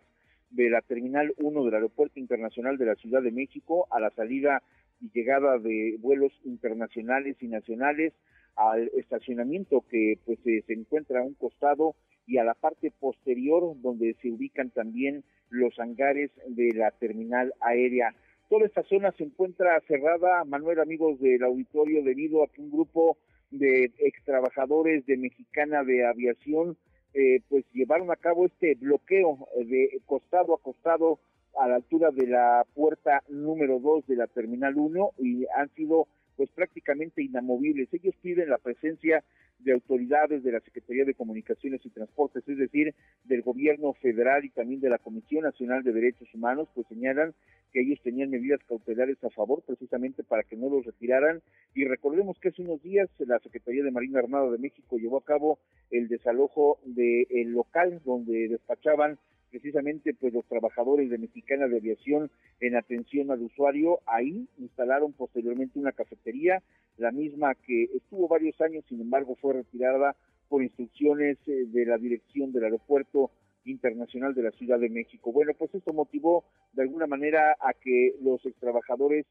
de 0.52 0.70
la 0.70 0.82
Terminal 0.82 1.34
1 1.40 1.66
del 1.66 1.74
Aeropuerto 1.74 2.20
Internacional 2.20 2.78
de 2.78 2.86
la 2.86 2.96
Ciudad 2.96 3.24
de 3.24 3.32
México, 3.32 3.88
a 3.90 4.00
la 4.00 4.12
salida 4.12 4.62
y 5.02 5.10
llegada 5.10 5.58
de 5.58 5.98
vuelos 5.98 6.32
internacionales 6.44 7.38
y 7.42 7.48
nacionales, 7.48 8.14
al 8.56 8.92
estacionamiento 8.96 9.84
que 9.90 10.20
pues 10.28 10.38
se 10.44 10.74
encuentra 10.74 11.22
a 11.22 11.24
un 11.24 11.34
costado 11.34 11.96
y 12.30 12.38
a 12.38 12.44
la 12.44 12.54
parte 12.54 12.92
posterior 12.92 13.74
donde 13.82 14.16
se 14.22 14.32
ubican 14.32 14.70
también 14.70 15.24
los 15.50 15.78
hangares 15.80 16.30
de 16.48 16.72
la 16.76 16.92
terminal 16.92 17.54
aérea. 17.60 18.14
Toda 18.50 18.68
esta 18.68 18.84
zona 18.84 19.12
se 19.14 19.24
encuentra 19.24 19.82
cerrada, 19.88 20.46
Manuel, 20.46 20.80
amigos 20.80 21.20
del 21.20 21.44
auditorio, 21.44 22.04
debido 22.04 22.44
a 22.44 22.48
que 22.48 22.62
un 22.62 22.70
grupo 22.70 23.18
de 23.50 23.92
ex 23.98 24.24
trabajadores 24.26 25.08
de 25.08 25.18
Mexicana 25.18 25.84
de 25.84 26.06
Aviación 26.06 26.78
eh, 27.16 27.42
pues 27.50 27.66
llevaron 27.74 28.12
a 28.12 28.16
cabo 28.16 28.46
este 28.46 28.76
bloqueo 28.76 29.48
de 29.58 30.00
costado 30.06 30.54
a 30.54 30.62
costado 30.62 31.20
a 31.60 31.68
la 31.68 31.78
altura 31.78 32.12
de 32.12 32.28
la 32.28 32.64
puerta 32.76 33.24
número 33.28 33.80
2 33.80 34.06
de 34.06 34.16
la 34.16 34.28
Terminal 34.28 34.78
1 34.78 35.14
y 35.18 35.48
han 35.58 35.74
sido 35.74 36.08
pues 36.40 36.52
prácticamente 36.52 37.22
inamovibles. 37.22 37.94
Ellos 37.94 38.16
piden 38.22 38.48
la 38.48 38.60
presencia 38.60 39.26
de 39.60 39.74
autoridades 39.74 40.42
de 40.42 40.54
la 40.54 40.62
Secretaría 40.62 41.04
de 41.04 41.14
Comunicaciones 41.14 41.86
y 41.86 41.90
Transportes, 41.90 42.48
es 42.48 42.58
decir, 42.58 42.96
del 43.26 43.42
gobierno 43.42 43.92
federal 43.96 44.46
y 44.46 44.50
también 44.50 44.80
de 44.80 44.90
la 44.90 45.00
Comisión 45.00 45.44
Nacional 45.44 45.84
de 45.84 45.92
Derechos 45.92 46.34
Humanos, 46.34 46.70
pues 46.74 46.88
señalan 46.88 47.34
que 47.74 47.82
ellos 47.82 48.00
tenían 48.02 48.30
medidas 48.30 48.62
cautelares 48.70 49.22
a 49.22 49.30
favor 49.32 49.64
precisamente 49.68 50.24
para 50.24 50.44
que 50.44 50.56
no 50.56 50.70
los 50.70 50.86
retiraran. 50.86 51.42
Y 51.76 51.84
recordemos 51.84 52.40
que 52.40 52.48
hace 52.48 52.62
unos 52.62 52.82
días 52.82 53.10
la 53.18 53.40
Secretaría 53.40 53.84
de 53.84 53.92
Marina 53.92 54.20
Armada 54.20 54.50
de 54.50 54.60
México 54.60 54.98
llevó 54.98 55.18
a 55.18 55.26
cabo 55.26 55.60
el 55.92 56.08
desalojo 56.08 56.80
del 56.86 57.52
local 57.52 58.02
donde 58.06 58.48
despachaban 58.48 59.20
precisamente 59.50 60.14
pues 60.14 60.34
los 60.34 60.46
trabajadores 60.46 61.10
de 61.10 61.18
Mexicana 61.18 61.68
de 61.68 61.78
Aviación 61.78 62.32
en 62.60 62.76
atención 62.76 63.32
al 63.32 63.42
usuario 63.42 64.00
ahí 64.06 64.48
instalaron 64.58 65.14
posteriormente 65.14 65.80
una 65.80 65.92
cafetería 65.92 66.62
la 66.98 67.12
misma 67.12 67.56
que 67.56 67.86
estuvo 67.96 68.28
varios 68.28 68.60
años 68.62 68.84
sin 68.88 69.02
embargo 69.02 69.36
fue 69.42 69.54
retirada 69.54 70.16
por 70.50 70.64
instrucciones 70.64 71.38
eh, 71.48 71.66
de 71.68 71.86
la 71.86 71.98
dirección 71.98 72.52
del 72.52 72.66
aeropuerto 72.66 73.32
internacional 73.66 74.34
de 74.34 74.44
la 74.44 74.52
Ciudad 74.52 74.80
de 74.80 74.90
México. 74.90 75.32
Bueno, 75.32 75.54
pues 75.58 75.74
esto 75.76 75.94
motivó 75.94 76.44
de 76.74 76.82
alguna 76.82 77.08
manera 77.08 77.56
a 77.60 77.74
que 77.74 78.16
los 78.22 78.44
extrabajadores 78.46 79.26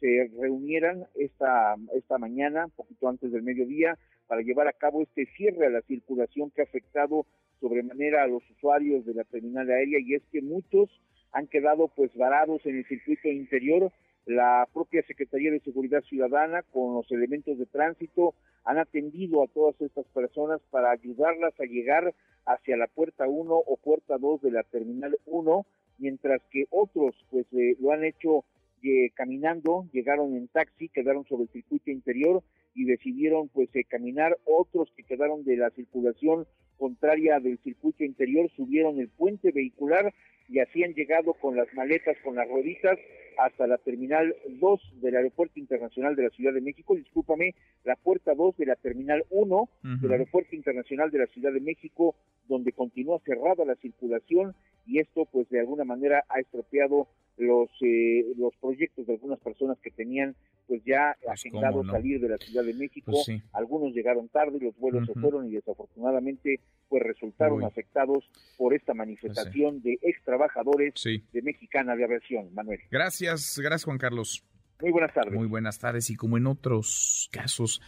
se 0.00 0.30
reunieran 0.36 1.06
esta, 1.14 1.76
esta 1.94 2.18
mañana, 2.18 2.66
poquito 2.74 3.08
antes 3.08 3.30
del 3.30 3.42
mediodía, 3.42 3.98
para 4.26 4.42
llevar 4.42 4.66
a 4.66 4.72
cabo 4.72 5.02
este 5.02 5.26
cierre 5.36 5.66
a 5.66 5.70
la 5.70 5.82
circulación 5.82 6.50
que 6.50 6.62
ha 6.62 6.64
afectado 6.64 7.26
sobremanera 7.62 8.24
a 8.24 8.26
los 8.26 8.42
usuarios 8.50 9.06
de 9.06 9.14
la 9.14 9.24
terminal 9.24 9.70
aérea 9.70 10.00
y 10.00 10.14
es 10.14 10.22
que 10.32 10.42
muchos 10.42 10.90
han 11.30 11.46
quedado 11.46 11.88
pues 11.88 12.14
varados 12.14 12.66
en 12.66 12.78
el 12.78 12.86
circuito 12.86 13.28
interior. 13.28 13.90
La 14.26 14.68
propia 14.72 15.02
Secretaría 15.06 15.50
de 15.50 15.60
Seguridad 15.60 16.02
Ciudadana 16.02 16.62
con 16.72 16.94
los 16.94 17.10
elementos 17.10 17.58
de 17.58 17.66
tránsito 17.66 18.34
han 18.64 18.78
atendido 18.78 19.42
a 19.42 19.48
todas 19.48 19.80
estas 19.80 20.06
personas 20.08 20.60
para 20.70 20.90
ayudarlas 20.90 21.58
a 21.58 21.64
llegar 21.64 22.14
hacia 22.44 22.76
la 22.76 22.88
puerta 22.88 23.26
1 23.26 23.54
o 23.54 23.76
puerta 23.76 24.18
2 24.18 24.42
de 24.42 24.50
la 24.50 24.62
terminal 24.64 25.16
1, 25.26 25.66
mientras 25.98 26.40
que 26.50 26.66
otros 26.70 27.14
pues 27.30 27.46
eh, 27.52 27.76
lo 27.80 27.92
han 27.92 28.04
hecho 28.04 28.44
eh, 28.82 29.10
caminando, 29.14 29.86
llegaron 29.92 30.36
en 30.36 30.48
taxi, 30.48 30.88
quedaron 30.88 31.24
sobre 31.26 31.44
el 31.44 31.50
circuito 31.50 31.90
interior 31.90 32.42
y 32.74 32.84
decidieron 32.84 33.48
pues 33.48 33.68
eh, 33.74 33.84
caminar, 33.84 34.36
otros 34.44 34.90
que 34.96 35.02
quedaron 35.02 35.44
de 35.44 35.56
la 35.56 35.70
circulación 35.70 36.46
contraria 36.78 37.38
del 37.38 37.58
circuito 37.58 38.04
interior 38.04 38.50
subieron 38.56 38.98
el 38.98 39.08
puente 39.08 39.52
vehicular 39.52 40.12
y 40.48 40.58
así 40.58 40.82
han 40.82 40.94
llegado 40.94 41.34
con 41.34 41.56
las 41.56 41.72
maletas, 41.74 42.16
con 42.24 42.34
las 42.34 42.48
rueditas, 42.48 42.98
hasta 43.38 43.66
la 43.66 43.78
terminal 43.78 44.34
2 44.60 45.00
del 45.00 45.16
Aeropuerto 45.16 45.58
Internacional 45.58 46.16
de 46.16 46.24
la 46.24 46.30
Ciudad 46.30 46.52
de 46.52 46.60
México, 46.60 46.94
discúlpame, 46.94 47.54
la 47.84 47.96
puerta 47.96 48.34
2 48.34 48.56
de 48.56 48.66
la 48.66 48.76
terminal 48.76 49.24
1 49.30 49.68
del 50.00 50.12
Aeropuerto 50.12 50.54
Internacional 50.54 51.10
de 51.10 51.18
la 51.18 51.26
Ciudad 51.26 51.52
de 51.52 51.60
México, 51.60 52.14
donde 52.48 52.72
continúa 52.72 53.20
cerrada 53.24 53.64
la 53.64 53.76
circulación 53.76 54.54
y 54.86 54.98
esto 54.98 55.26
pues 55.30 55.48
de 55.48 55.60
alguna 55.60 55.84
manera 55.84 56.24
ha 56.28 56.40
estropeado 56.40 57.08
los 57.36 57.70
eh, 57.80 58.24
los 58.36 58.54
proyectos 58.56 59.06
de 59.06 59.14
algunas 59.14 59.40
personas 59.40 59.78
que 59.80 59.90
tenían 59.90 60.34
pues 60.66 60.82
ya 60.84 61.16
pues, 61.22 61.32
agendado 61.32 61.84
salir 61.84 62.20
de 62.20 62.28
la 62.28 62.38
Ciudad 62.38 62.64
de 62.64 62.74
México, 62.74 63.12
pues 63.12 63.42
algunos 63.52 63.92
llegaron 63.94 64.28
tarde, 64.28 64.58
los 64.60 64.76
vuelos 64.78 65.06
se 65.06 65.14
fueron 65.14 65.48
y 65.48 65.52
desafortunadamente 65.52 66.60
pues 66.88 67.02
resultaron 67.02 67.64
afectados 67.64 68.30
por 68.56 68.74
esta 68.74 68.94
manifestación 68.94 69.80
pues 69.80 69.84
de 69.84 69.98
ex 70.02 70.22
trabajadores 70.24 70.94
de 71.04 71.42
Mexicana 71.42 71.96
de 71.96 72.04
Aviación, 72.04 72.54
Manuel. 72.54 72.80
Gracias, 72.90 73.58
gracias 73.58 73.84
Juan 73.84 73.98
Carlos. 73.98 74.44
Muy 74.80 74.90
buenas 74.90 75.14
tardes. 75.14 75.34
Muy 75.34 75.46
buenas 75.46 75.78
tardes. 75.78 76.10
Y 76.10 76.16
como 76.16 76.36
en 76.36 76.46
otros 76.46 77.28
casos 77.32 77.80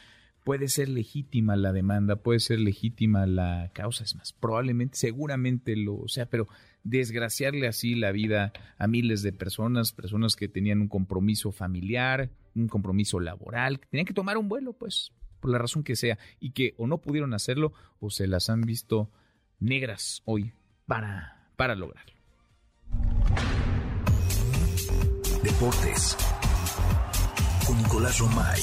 puede 0.44 0.68
ser 0.68 0.88
legítima 0.88 1.56
la 1.56 1.72
demanda, 1.72 2.16
puede 2.16 2.38
ser 2.38 2.60
legítima 2.60 3.26
la 3.26 3.70
causa, 3.72 4.04
es 4.04 4.14
más, 4.14 4.32
probablemente, 4.32 4.96
seguramente 4.96 5.74
lo 5.74 6.06
sea, 6.06 6.26
pero 6.26 6.48
desgraciarle 6.84 7.66
así 7.66 7.94
la 7.94 8.12
vida 8.12 8.52
a 8.78 8.86
miles 8.86 9.22
de 9.22 9.32
personas, 9.32 9.92
personas 9.92 10.36
que 10.36 10.48
tenían 10.48 10.80
un 10.80 10.88
compromiso 10.88 11.50
familiar, 11.50 12.30
un 12.54 12.68
compromiso 12.68 13.18
laboral, 13.18 13.80
que 13.80 13.88
tenían 13.88 14.06
que 14.06 14.14
tomar 14.14 14.36
un 14.36 14.48
vuelo, 14.48 14.74
pues, 14.74 15.12
por 15.40 15.50
la 15.50 15.58
razón 15.58 15.82
que 15.82 15.96
sea, 15.96 16.18
y 16.38 16.50
que 16.50 16.74
o 16.76 16.86
no 16.86 16.98
pudieron 16.98 17.34
hacerlo 17.34 17.72
o 18.00 18.10
se 18.10 18.26
las 18.26 18.50
han 18.50 18.62
visto 18.62 19.10
negras 19.58 20.22
hoy 20.26 20.52
para, 20.86 21.48
para 21.56 21.74
lograrlo. 21.74 22.14
Deportes 25.42 26.16
con 27.66 27.76
Nicolás 27.78 28.18
Romay 28.18 28.60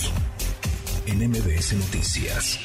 en 1.07 1.29
MBS 1.29 1.73
Noticias. 1.73 2.59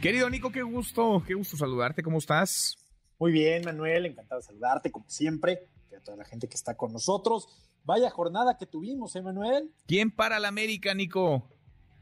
Querido 0.00 0.28
Nico, 0.28 0.50
qué 0.50 0.62
gusto, 0.62 1.22
qué 1.26 1.34
gusto 1.34 1.56
saludarte, 1.56 2.02
¿cómo 2.02 2.18
estás? 2.18 2.81
Muy 3.22 3.30
bien, 3.30 3.64
Manuel, 3.64 4.06
encantado 4.06 4.40
de 4.40 4.46
saludarte, 4.48 4.90
como 4.90 5.08
siempre, 5.08 5.68
y 5.92 5.94
a 5.94 6.00
toda 6.00 6.16
la 6.16 6.24
gente 6.24 6.48
que 6.48 6.56
está 6.56 6.76
con 6.76 6.92
nosotros. 6.92 7.46
Vaya 7.84 8.10
jornada 8.10 8.56
que 8.58 8.66
tuvimos, 8.66 9.14
¿eh, 9.14 9.22
Manuel? 9.22 9.70
¿Quién 9.86 10.10
para 10.10 10.40
la 10.40 10.48
América, 10.48 10.92
Nico? 10.92 11.48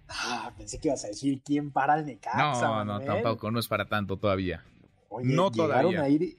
Ah, 0.08 0.50
pensé 0.56 0.78
que 0.78 0.88
ibas 0.88 1.04
a 1.04 1.08
decir 1.08 1.42
quién 1.44 1.72
para 1.72 1.98
el 1.98 2.06
Necaxa. 2.06 2.66
No, 2.66 2.84
no, 2.86 3.00
tampoco, 3.00 3.50
no 3.50 3.60
es 3.60 3.68
para 3.68 3.86
tanto 3.86 4.16
todavía. 4.16 4.64
Oye, 5.10 5.34
no 5.34 5.50
todavía. 5.50 6.04
A 6.04 6.08
ir, 6.08 6.38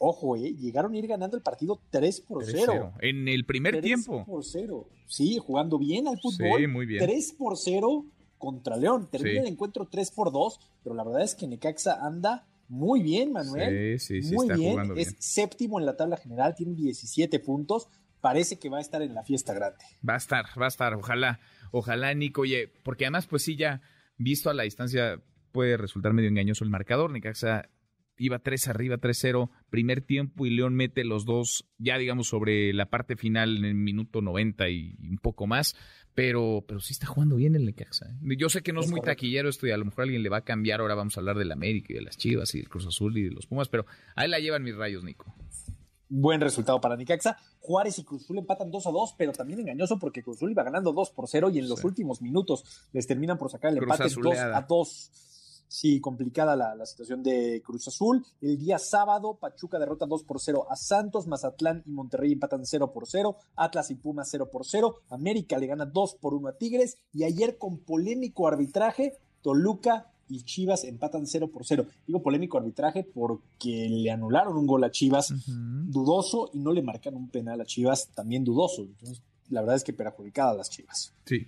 ojo, 0.00 0.34
eh, 0.34 0.52
llegaron 0.52 0.94
a 0.94 0.98
ir 0.98 1.06
ganando 1.06 1.36
el 1.36 1.42
partido 1.44 1.80
3 1.90 2.20
por 2.22 2.44
0. 2.44 2.94
En 2.98 3.28
el 3.28 3.46
primer 3.46 3.80
tiempo. 3.80 4.14
3 4.14 4.26
por 4.26 4.44
0. 4.44 4.88
Sí, 5.06 5.38
jugando 5.38 5.78
bien 5.78 6.08
al 6.08 6.18
fútbol. 6.18 6.58
Sí, 6.58 6.66
muy 6.66 6.86
bien. 6.86 7.06
3 7.06 7.34
por 7.38 7.56
0 7.56 8.04
contra 8.36 8.76
León. 8.76 9.06
Termina 9.12 9.42
el 9.42 9.46
encuentro 9.46 9.86
3 9.86 10.10
por 10.10 10.32
2, 10.32 10.58
pero 10.82 10.96
la 10.96 11.04
verdad 11.04 11.22
es 11.22 11.36
que 11.36 11.46
Necaxa 11.46 12.04
anda 12.04 12.47
muy 12.68 13.02
bien, 13.02 13.32
Manuel. 13.32 13.98
Sí, 13.98 14.22
sí, 14.22 14.28
sí. 14.28 14.34
Muy 14.34 14.46
está 14.46 14.56
bien. 14.56 14.72
Jugando 14.72 14.94
bien. 14.94 15.08
Es 15.08 15.16
séptimo 15.18 15.78
en 15.80 15.86
la 15.86 15.96
tabla 15.96 16.16
general, 16.16 16.54
tiene 16.54 16.74
17 16.74 17.38
puntos. 17.40 17.88
Parece 18.20 18.58
que 18.58 18.68
va 18.68 18.78
a 18.78 18.80
estar 18.80 19.00
en 19.00 19.14
la 19.14 19.22
fiesta 19.22 19.54
grande. 19.54 19.84
Va 20.06 20.14
a 20.14 20.18
estar, 20.18 20.46
va 20.60 20.66
a 20.66 20.68
estar. 20.68 20.94
Ojalá, 20.94 21.40
ojalá, 21.70 22.12
Nico. 22.14 22.42
Oye, 22.42 22.70
porque 22.82 23.04
además, 23.04 23.26
pues 23.26 23.42
sí, 23.42 23.56
ya 23.56 23.80
visto 24.16 24.50
a 24.50 24.54
la 24.54 24.64
distancia, 24.64 25.20
puede 25.52 25.76
resultar 25.76 26.12
medio 26.12 26.28
engañoso 26.28 26.64
el 26.64 26.70
marcador. 26.70 27.10
Necaxa 27.10 27.68
iba 28.18 28.38
3 28.38 28.68
arriba, 28.68 28.96
3-0, 28.96 29.50
primer 29.70 30.02
tiempo 30.02 30.46
y 30.46 30.50
León 30.50 30.74
mete 30.74 31.04
los 31.04 31.24
dos 31.24 31.66
ya 31.78 31.98
digamos 31.98 32.28
sobre 32.28 32.72
la 32.72 32.86
parte 32.86 33.16
final 33.16 33.56
en 33.58 33.64
el 33.64 33.74
minuto 33.74 34.20
90 34.20 34.68
y 34.68 34.96
un 35.00 35.18
poco 35.18 35.46
más, 35.46 35.76
pero, 36.14 36.64
pero 36.66 36.80
sí 36.80 36.92
está 36.92 37.06
jugando 37.06 37.36
bien 37.36 37.54
el 37.54 37.64
Necaxa. 37.64 38.06
¿eh? 38.06 38.36
Yo 38.36 38.48
sé 38.48 38.62
que 38.62 38.72
no 38.72 38.80
es, 38.80 38.90
muy 38.90 39.00
taquillero 39.00 39.48
esto 39.48 39.66
y 39.66 39.70
a 39.70 39.76
lo 39.76 39.84
mejor 39.84 40.02
alguien 40.02 40.22
le 40.22 40.28
va 40.28 40.38
a 40.38 40.44
cambiar, 40.44 40.80
ahora 40.80 40.94
vamos 40.94 41.16
a 41.16 41.20
hablar 41.20 41.38
del 41.38 41.52
América 41.52 41.92
y 41.92 41.96
de 41.96 42.02
las 42.02 42.16
Chivas 42.16 42.54
y 42.54 42.58
del 42.58 42.68
Cruz 42.68 42.86
Azul 42.86 43.16
y 43.16 43.24
de 43.24 43.30
los 43.30 43.46
Pumas, 43.46 43.68
pero 43.68 43.86
ahí 44.16 44.28
la 44.28 44.38
llevan 44.38 44.62
mis 44.62 44.76
rayos, 44.76 45.04
Nico. 45.04 45.34
buen 46.08 46.40
resultado 46.40 46.80
para 46.80 46.96
Nicaxa. 46.96 47.38
Juárez 47.60 47.98
y 47.98 48.04
Cruzul 48.04 48.38
empatan 48.38 48.70
2 48.70 48.86
a 48.86 48.90
2, 48.90 49.14
pero 49.18 49.32
también 49.32 49.60
engañoso 49.60 49.98
porque 49.98 50.22
Cruzul 50.22 50.50
iba 50.50 50.62
ganando 50.62 50.92
2 50.92 51.10
por 51.10 51.28
0 51.28 51.50
y 51.50 51.58
en 51.58 51.68
los 51.68 51.84
últimos 51.84 52.22
minutos 52.22 52.88
les 52.92 53.06
terminan 53.06 53.36
por 53.36 53.50
sacar 53.50 53.72
el 53.72 53.78
empate 53.78 54.08
2 54.08 54.38
a 54.38 54.62
2. 54.62 55.10
Sí, 55.68 56.00
complicada 56.00 56.56
la, 56.56 56.86
situación 56.86 57.22
de 57.22 57.62
Cruz 57.64 57.86
Azul. 57.88 58.24
El 58.40 58.58
día 58.58 58.78
sábado, 58.78 59.34
Pachuca 59.38 59.78
derrota 59.78 60.06
2 60.06 60.24
por 60.24 60.40
0 60.40 60.66
a 60.70 60.76
Santos, 60.76 61.26
Mazatlán 61.26 61.82
y 61.86 61.90
Monterrey 61.90 62.32
empatan 62.32 62.64
0 62.64 62.92
por 62.92 63.06
0, 63.06 63.36
Atlas 63.54 63.90
y 63.90 63.94
Pumas 63.94 64.28
0 64.30 64.48
por 64.50 64.64
0, 64.64 65.02
América 65.10 65.58
le 65.58 65.66
gana 65.66 65.84
2 65.84 66.14
por 66.14 66.34
1 66.34 66.48
a 66.48 66.52
Tigres 66.56 66.96
y 67.12 67.24
ayer 67.24 67.58
con 67.58 67.78
polémico 67.78 68.48
arbitraje, 68.48 69.18
Toluca 69.42 70.10
y 70.28 70.42
Chivas 70.42 70.84
empatan 70.84 71.26
0 71.26 71.50
por 71.50 71.66
0. 71.66 71.86
Digo 72.06 72.22
polémico 72.22 72.58
arbitraje 72.58 73.04
porque 73.04 73.88
le 73.90 74.10
anularon 74.10 74.56
un 74.56 74.66
gol 74.66 74.84
a 74.84 74.90
Chivas 74.90 75.34
dudoso 75.46 76.50
y 76.54 76.58
no 76.60 76.72
le 76.72 76.82
marcan 76.82 77.14
un 77.14 77.28
penal 77.28 77.60
a 77.60 77.66
Chivas 77.66 78.08
también 78.14 78.44
dudoso. 78.44 78.82
Entonces, 78.82 79.22
la 79.50 79.60
verdad 79.60 79.76
es 79.76 79.84
que 79.84 79.92
perjudicada 79.92 80.52
a 80.52 80.54
las 80.54 80.70
Chivas. 80.70 81.12
Sí. 81.24 81.46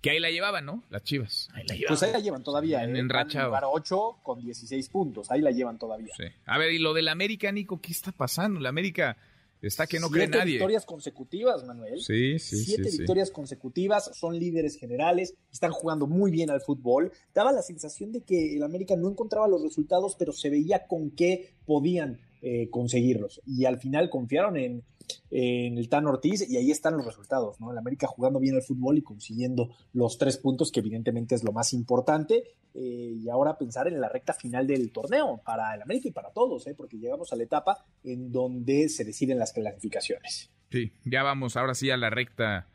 Que 0.00 0.10
ahí 0.10 0.20
la 0.20 0.30
llevaban, 0.30 0.64
¿no? 0.64 0.82
Las 0.90 1.02
Chivas. 1.04 1.48
Ahí 1.52 1.64
la 1.66 1.74
llevaban. 1.74 1.88
Pues 1.88 2.02
ahí 2.02 2.12
la 2.12 2.20
llevan 2.20 2.42
todavía. 2.42 2.84
En, 2.84 2.96
¿eh? 2.96 3.00
enrachado. 3.00 3.50
Para 3.50 3.68
8 3.68 4.20
con 4.22 4.42
16 4.42 4.88
puntos. 4.88 5.30
Ahí 5.30 5.40
la 5.40 5.50
llevan 5.50 5.78
todavía. 5.78 6.12
Sí. 6.16 6.24
A 6.46 6.58
ver, 6.58 6.72
y 6.72 6.78
lo 6.78 6.94
del 6.94 7.08
América, 7.08 7.52
Nico, 7.52 7.80
¿qué 7.80 7.92
está 7.92 8.12
pasando? 8.12 8.60
La 8.60 8.70
América 8.70 9.16
Está 9.62 9.86
que 9.86 10.00
no 10.00 10.08
cree 10.08 10.26
nadie. 10.26 10.42
Siete 10.42 10.52
victorias 10.52 10.86
consecutivas, 10.86 11.64
Manuel. 11.64 12.00
Sí, 12.00 12.38
sí, 12.38 12.64
Siete 12.64 12.90
victorias 12.90 13.30
consecutivas, 13.30 14.10
son 14.14 14.38
líderes 14.38 14.76
generales, 14.76 15.34
están 15.52 15.70
jugando 15.70 16.06
muy 16.06 16.30
bien 16.30 16.50
al 16.50 16.62
fútbol. 16.62 17.12
Daba 17.34 17.52
la 17.52 17.62
sensación 17.62 18.10
de 18.12 18.22
que 18.22 18.56
el 18.56 18.62
América 18.62 18.96
no 18.96 19.10
encontraba 19.10 19.48
los 19.48 19.62
resultados, 19.62 20.16
pero 20.18 20.32
se 20.32 20.48
veía 20.48 20.86
con 20.86 21.10
qué 21.10 21.52
podían 21.66 22.20
eh, 22.40 22.70
conseguirlos. 22.70 23.42
Y 23.46 23.66
al 23.66 23.78
final 23.78 24.08
confiaron 24.08 24.56
en, 24.56 24.82
en 25.30 25.78
el 25.78 25.88
Tan 25.88 26.06
Ortiz 26.06 26.48
y 26.48 26.56
ahí 26.56 26.70
están 26.70 26.96
los 26.96 27.06
resultados, 27.06 27.60
¿no? 27.60 27.70
El 27.70 27.78
América 27.78 28.06
jugando 28.06 28.38
bien 28.38 28.54
al 28.56 28.62
fútbol 28.62 28.98
y 28.98 29.02
consiguiendo 29.02 29.70
los 29.92 30.18
tres 30.18 30.38
puntos, 30.38 30.70
que 30.70 30.80
evidentemente 30.80 31.34
es 31.34 31.44
lo 31.44 31.52
más 31.52 31.72
importante. 31.72 32.44
Eh, 32.74 33.16
y 33.18 33.28
ahora 33.28 33.58
pensar 33.58 33.88
en 33.88 34.00
la 34.00 34.08
recta 34.08 34.32
final 34.32 34.66
del 34.66 34.92
torneo 34.92 35.40
para 35.44 35.74
el 35.74 35.82
América 35.82 36.08
y 36.08 36.12
para 36.12 36.30
todos, 36.30 36.66
¿eh? 36.66 36.74
porque 36.76 36.98
llegamos 36.98 37.32
a 37.32 37.36
la 37.36 37.42
etapa 37.42 37.84
en 38.04 38.30
donde 38.30 38.88
se 38.88 39.04
deciden 39.04 39.38
las 39.38 39.52
clasificaciones. 39.52 40.50
Sí, 40.70 40.92
ya 41.04 41.22
vamos 41.22 41.56
ahora 41.56 41.74
sí 41.74 41.90
a 41.90 41.96
la 41.96 42.10
recta. 42.10 42.68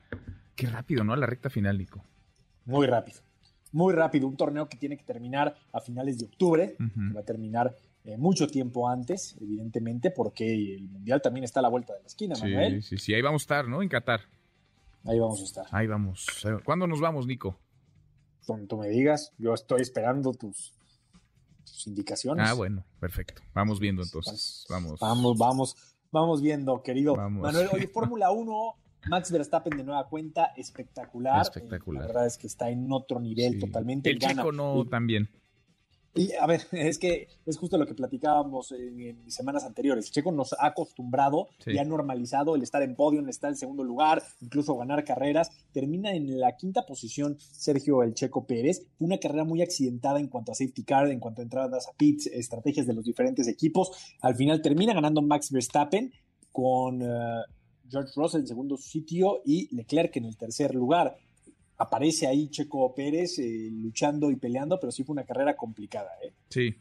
Qué 0.55 0.67
rápido, 0.67 1.03
¿no? 1.03 1.13
A 1.13 1.17
la 1.17 1.25
recta 1.25 1.49
final, 1.49 1.77
Nico. 1.77 2.03
Muy 2.65 2.87
rápido. 2.87 3.19
Muy 3.71 3.93
rápido. 3.93 4.27
Un 4.27 4.37
torneo 4.37 4.67
que 4.67 4.77
tiene 4.77 4.97
que 4.97 5.03
terminar 5.03 5.55
a 5.71 5.79
finales 5.79 6.17
de 6.17 6.25
octubre. 6.25 6.75
Va 6.79 7.19
a 7.19 7.23
terminar 7.23 7.75
eh, 8.05 8.17
mucho 8.17 8.47
tiempo 8.47 8.87
antes, 8.87 9.35
evidentemente, 9.41 10.11
porque 10.11 10.75
el 10.75 10.87
Mundial 10.87 11.23
también 11.23 11.43
está 11.43 11.59
a 11.59 11.63
la 11.63 11.69
vuelta 11.69 11.93
de 11.93 12.01
la 12.01 12.05
esquina, 12.05 12.35
Manuel. 12.39 12.83
Sí, 12.83 12.99
sí. 12.99 13.15
Ahí 13.15 13.21
vamos 13.23 13.41
a 13.41 13.45
estar, 13.45 13.67
¿no? 13.67 13.81
En 13.81 13.89
Qatar. 13.89 14.21
Ahí 15.05 15.19
vamos 15.19 15.41
a 15.41 15.43
estar. 15.43 15.65
Ahí 15.71 15.87
vamos. 15.87 16.27
¿Cuándo 16.63 16.85
nos 16.85 17.01
vamos, 17.01 17.25
Nico? 17.25 17.57
Cuando 18.45 18.77
me 18.77 18.89
digas, 18.89 19.33
yo 19.39 19.55
estoy 19.55 19.81
esperando 19.81 20.33
tus, 20.33 20.73
indicaciones. 21.87 22.47
Ah, 22.47 22.53
bueno, 22.53 22.85
perfecto. 22.99 23.41
Vamos 23.55 23.79
viendo 23.79 24.03
entonces. 24.03 24.67
Vamos. 24.69 24.99
Vamos, 24.99 25.37
vamos, 25.39 25.75
vamos 26.11 26.41
viendo, 26.43 26.83
querido 26.83 27.15
Manuel. 27.15 27.69
Oye, 27.73 27.87
Fórmula 27.93 28.29
1, 28.29 28.75
Max 29.09 29.31
Verstappen 29.31 29.77
de 29.77 29.83
nueva 29.83 30.07
cuenta, 30.07 30.53
espectacular. 30.55 31.41
Espectacular. 31.41 32.03
la 32.03 32.07
verdad 32.07 32.27
es 32.27 32.37
que 32.37 32.45
está 32.45 32.69
en 32.69 32.91
otro 32.91 33.19
nivel 33.19 33.59
totalmente. 33.59 34.11
El 34.11 34.19
Checo 34.19 34.51
no 34.51 34.85
también. 34.85 35.27
Y 36.15 36.31
a 36.33 36.47
ver, 36.47 36.61
es 36.71 36.97
que 36.97 37.27
es 37.45 37.57
justo 37.57 37.77
lo 37.77 37.85
que 37.85 37.93
platicábamos 37.93 38.71
en, 38.71 39.29
semanas 39.29 39.65
anteriores. 39.65 40.11
Checo 40.11 40.31
nos 40.31 40.53
ha 40.53 40.67
acostumbrado 40.67 41.49
y 41.65 41.77
ha 41.77 41.83
normalizado 41.83 42.55
el 42.55 42.63
estar 42.63 42.81
en 42.81 42.95
podio, 42.95 43.19
el 43.19 43.29
estar 43.29 43.49
en 43.49 43.57
segundo 43.57 43.83
lugar, 43.83 44.23
incluso 44.39 44.75
ganar 44.77 45.03
carreras. 45.03 45.51
Termina 45.73 46.13
en 46.13 46.39
la 46.39 46.55
quinta 46.55 46.85
posición 46.85 47.37
Sergio 47.39 48.01
el 48.01 48.13
Checo 48.13 48.47
Pérez. 48.47 48.87
Fue 48.97 49.07
una 49.07 49.17
carrera 49.17 49.43
muy 49.43 49.61
accidentada 49.61 50.19
en 50.19 50.27
cuanto 50.27 50.53
a 50.53 50.55
safety 50.55 50.83
car, 50.83 51.09
en 51.09 51.19
cuanto 51.19 51.41
a 51.41 51.43
entradas 51.43 51.87
a 51.87 51.93
pits, 51.97 52.27
estrategias 52.27 52.87
de 52.87 52.93
los 52.93 53.03
diferentes 53.03 53.47
equipos. 53.47 53.91
Al 54.21 54.35
final 54.35 54.61
termina 54.61 54.93
ganando 54.93 55.21
Max 55.21 55.51
Verstappen 55.51 56.13
con 56.53 57.01
eh, 57.01 57.41
George 57.89 58.13
Russell 58.15 58.41
en 58.41 58.47
segundo 58.47 58.77
sitio 58.77 59.41
y 59.43 59.75
Leclerc 59.75 60.15
en 60.15 60.25
el 60.25 60.37
tercer 60.37 60.73
lugar 60.73 61.17
aparece 61.77 62.27
ahí 62.27 62.49
Checo 62.49 62.93
Pérez 62.93 63.39
eh, 63.39 63.69
luchando 63.71 64.31
y 64.31 64.35
peleando, 64.35 64.79
pero 64.79 64.91
sí 64.91 65.03
fue 65.03 65.13
una 65.13 65.25
carrera 65.25 65.55
complicada. 65.55 66.09
¿eh? 66.23 66.33
Sí, 66.49 66.75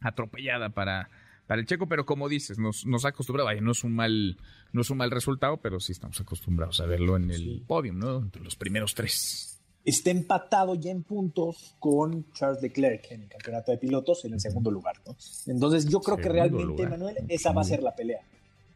atropellada 0.00 0.70
para, 0.70 1.08
para 1.46 1.60
el 1.60 1.66
Checo, 1.66 1.86
pero 1.86 2.06
como 2.06 2.28
dices, 2.28 2.58
nos, 2.58 2.86
nos 2.86 3.04
ha 3.04 3.08
acostumbrado, 3.08 3.46
vaya, 3.46 3.60
no 3.60 3.72
es 3.72 3.84
un 3.84 3.92
mal, 3.92 4.36
no 4.72 4.80
es 4.80 4.90
un 4.90 4.98
mal 4.98 5.10
resultado, 5.10 5.58
pero 5.58 5.80
sí 5.80 5.92
estamos 5.92 6.20
acostumbrados 6.20 6.80
a 6.80 6.86
verlo 6.86 7.16
en 7.16 7.30
el 7.30 7.62
podio, 7.66 7.92
¿no? 7.92 8.18
Entre 8.18 8.42
los 8.42 8.56
primeros 8.56 8.94
tres. 8.94 9.60
Está 9.82 10.10
empatado 10.10 10.74
ya 10.74 10.90
en 10.90 11.02
puntos 11.02 11.74
con 11.78 12.30
Charles 12.32 12.60
Leclerc 12.60 13.10
en 13.12 13.22
el 13.22 13.28
campeonato 13.28 13.72
de 13.72 13.78
pilotos 13.78 14.24
en 14.26 14.34
el 14.34 14.40
segundo 14.40 14.70
lugar, 14.70 14.96
¿no? 15.06 15.16
Entonces 15.46 15.86
yo 15.86 16.00
creo 16.00 16.18
que 16.18 16.28
realmente, 16.28 16.86
Manuel, 16.86 17.16
esa 17.28 17.52
va 17.52 17.62
a 17.62 17.64
ser 17.64 17.82
la 17.82 17.94
pelea 17.94 18.20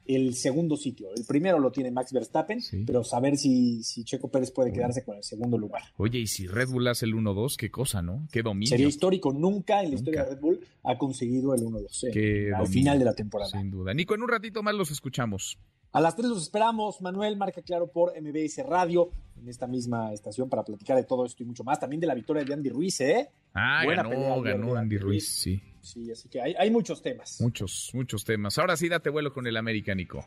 el 0.07 0.35
segundo 0.35 0.77
sitio. 0.77 1.09
El 1.17 1.25
primero 1.25 1.59
lo 1.59 1.71
tiene 1.73 1.91
Max 1.91 2.13
Verstappen, 2.13 2.61
pero 2.87 3.05
saber 3.05 3.37
si, 3.37 3.83
si, 3.83 4.05
Checo 4.05 4.29
Pérez 4.29 4.51
puede 4.51 4.73
quedarse 4.73 5.05
con 5.05 5.17
el 5.17 5.25
segundo 5.25 5.59
lugar. 5.59 5.83
Oye, 5.97 6.21
y 6.21 6.27
si 6.27 6.47
Red 6.47 6.69
Bull 6.69 6.89
hace 6.89 7.07
el 7.07 7.15
1-2, 7.15 7.57
qué 7.57 7.71
cosa, 7.71 8.03
¿no? 8.03 8.27
Qué 8.31 8.43
dominio. 8.43 8.69
Sería 8.69 8.89
histórico. 8.89 9.33
Nunca 9.33 9.83
en 9.83 9.91
la 9.91 9.97
historia 9.97 10.25
de 10.25 10.31
Red 10.31 10.41
Bull 10.41 10.61
ha 10.83 10.99
conseguido 10.99 11.55
el 11.55 11.63
1-2 11.63 12.11
eh, 12.15 12.53
al 12.55 12.67
final 12.67 12.99
de 12.99 13.05
la 13.05 13.15
temporada. 13.15 13.51
Sin 13.51 13.71
duda. 13.71 13.95
Nico, 13.95 14.15
en 14.15 14.23
un 14.23 14.29
ratito 14.29 14.63
más 14.63 14.75
los 14.75 14.91
escuchamos. 14.91 15.59
A 15.93 16.01
las 16.01 16.17
3 16.17 16.29
los 16.29 16.43
esperamos. 16.43 17.01
Manuel 17.01 17.37
marca 17.37 17.63
claro 17.63 17.87
por 17.87 18.13
MBS 18.21 18.67
Radio 18.67 19.11
en 19.41 19.49
esta 19.49 19.67
misma 19.67 20.13
estación 20.13 20.49
para 20.49 20.65
platicar 20.65 20.97
de 20.97 21.05
todo 21.05 21.25
esto 21.25 21.43
y 21.43 21.47
mucho 21.47 21.65
más. 21.65 21.79
También 21.79 22.01
de 22.01 22.09
la 22.09 22.15
victoria 22.15 22.45
de 22.45 22.53
Andy 22.53 22.69
Ruiz, 22.69 23.01
¿eh? 23.01 23.31
Ah, 23.55 23.83
Buena 23.85 24.03
ganó, 24.03 24.43
ganó 24.43 24.75
Andy 24.75 24.99
Ruiz, 24.99 25.29
sí. 25.29 25.63
Sí, 25.85 26.11
así 26.11 26.29
que 26.29 26.41
hay, 26.41 26.71
muchos 26.71 27.03
temas. 27.03 27.41
Muchos, 27.41 27.91
muchos 27.93 28.25
temas. 28.25 28.59
Ahora 28.59 28.77
sí, 28.77 28.89
date 28.89 29.11
vuelo 29.11 29.33
con 29.33 29.47
el 29.47 29.57
América, 29.57 29.95
Nico. 29.95 30.25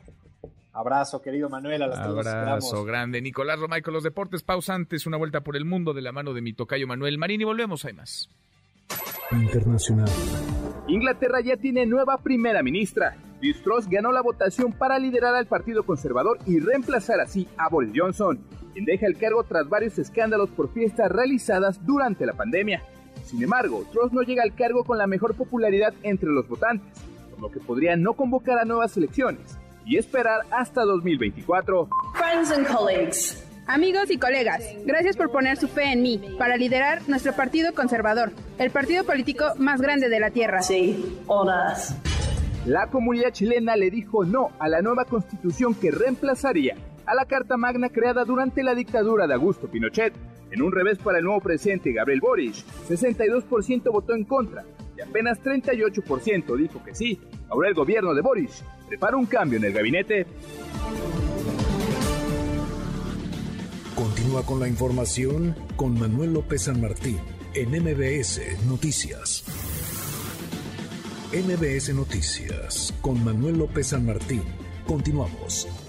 Abrazo, 0.72 1.20
querido 1.20 1.48
Manuel. 1.48 1.82
A 1.82 1.88
las 1.88 1.98
Abrazo 1.98 2.84
grande. 2.84 3.20
Nicolás 3.20 3.58
Romay 3.58 3.82
con 3.82 3.92
los 3.92 4.04
deportes 4.04 4.44
pausantes. 4.44 5.06
Una 5.06 5.16
vuelta 5.16 5.40
por 5.40 5.56
el 5.56 5.64
mundo 5.64 5.94
de 5.94 6.02
la 6.02 6.12
mano 6.12 6.32
de 6.32 6.42
mi 6.42 6.52
tocayo 6.52 6.86
Manuel 6.86 7.18
Marín 7.18 7.40
y 7.40 7.44
volvemos. 7.44 7.84
Hay 7.84 7.92
más. 7.92 8.30
Internacional. 9.32 10.08
Inglaterra 10.86 11.40
ya 11.40 11.56
tiene 11.56 11.84
nueva 11.86 12.18
primera 12.18 12.62
ministra. 12.62 13.16
Liz 13.40 13.60
Truss 13.62 13.88
ganó 13.88 14.12
la 14.12 14.22
votación 14.22 14.72
para 14.72 14.98
liderar 14.98 15.34
al 15.34 15.46
Partido 15.46 15.84
Conservador 15.84 16.38
y 16.46 16.60
reemplazar 16.60 17.20
así 17.20 17.48
a 17.56 17.68
Boris 17.68 17.92
Johnson, 17.94 18.38
quien 18.72 18.84
deja 18.84 19.06
el 19.06 19.18
cargo 19.18 19.44
tras 19.44 19.68
varios 19.68 19.98
escándalos 19.98 20.50
por 20.50 20.72
fiestas 20.72 21.10
realizadas 21.10 21.84
durante 21.84 22.26
la 22.26 22.34
pandemia. 22.34 22.82
Sin 23.28 23.42
embargo, 23.42 23.84
Truss 23.92 24.10
no 24.10 24.22
llega 24.22 24.42
al 24.42 24.54
cargo 24.54 24.84
con 24.84 24.96
la 24.96 25.06
mejor 25.06 25.34
popularidad 25.34 25.92
entre 26.02 26.30
los 26.30 26.48
votantes, 26.48 26.88
por 27.30 27.40
lo 27.40 27.50
que 27.50 27.60
podría 27.60 27.94
no 27.94 28.14
convocar 28.14 28.58
a 28.58 28.64
nuevas 28.64 28.96
elecciones 28.96 29.58
y 29.84 29.98
esperar 29.98 30.40
hasta 30.50 30.82
2024. 30.84 31.90
Friends 32.14 32.50
and 32.50 32.66
colleagues. 32.66 33.44
Amigos 33.66 34.10
y 34.10 34.16
colegas, 34.16 34.64
gracias 34.86 35.14
por 35.18 35.30
poner 35.30 35.58
su 35.58 35.68
fe 35.68 35.92
en 35.92 36.00
mí 36.00 36.36
para 36.38 36.56
liderar 36.56 37.06
nuestro 37.06 37.34
partido 37.34 37.74
conservador, 37.74 38.32
el 38.58 38.70
partido 38.70 39.04
político 39.04 39.44
más 39.58 39.82
grande 39.82 40.08
de 40.08 40.20
la 40.20 40.30
Tierra. 40.30 40.62
Sí, 40.62 41.20
horas. 41.26 41.94
La 42.64 42.86
comunidad 42.86 43.30
chilena 43.32 43.76
le 43.76 43.90
dijo 43.90 44.24
no 44.24 44.52
a 44.58 44.68
la 44.68 44.80
nueva 44.80 45.04
constitución 45.04 45.74
que 45.74 45.90
reemplazaría 45.90 46.76
a 47.08 47.14
la 47.14 47.24
Carta 47.24 47.56
Magna 47.56 47.88
creada 47.88 48.24
durante 48.24 48.62
la 48.62 48.74
dictadura 48.74 49.26
de 49.26 49.34
Augusto 49.34 49.66
Pinochet. 49.66 50.12
En 50.50 50.62
un 50.62 50.72
revés 50.72 50.98
para 50.98 51.18
el 51.18 51.24
nuevo 51.24 51.40
presidente 51.40 51.92
Gabriel 51.92 52.20
Boric, 52.20 52.54
62% 52.88 53.90
votó 53.90 54.14
en 54.14 54.24
contra 54.24 54.64
y 54.96 55.00
apenas 55.00 55.42
38% 55.42 56.56
dijo 56.56 56.82
que 56.84 56.94
sí. 56.94 57.18
Ahora 57.48 57.68
el 57.68 57.74
gobierno 57.74 58.14
de 58.14 58.20
Boric 58.20 58.50
prepara 58.88 59.16
un 59.16 59.26
cambio 59.26 59.58
en 59.58 59.64
el 59.64 59.72
gabinete. 59.72 60.26
Continúa 63.94 64.44
con 64.44 64.60
la 64.60 64.68
información 64.68 65.54
con 65.76 65.98
Manuel 65.98 66.34
López 66.34 66.62
San 66.64 66.80
Martín 66.80 67.18
en 67.54 67.70
MBS 67.70 68.66
Noticias. 68.66 69.44
MBS 71.32 71.94
Noticias 71.94 72.94
con 73.00 73.22
Manuel 73.24 73.58
López 73.58 73.88
San 73.88 74.06
Martín. 74.06 74.42
Continuamos. 74.86 75.87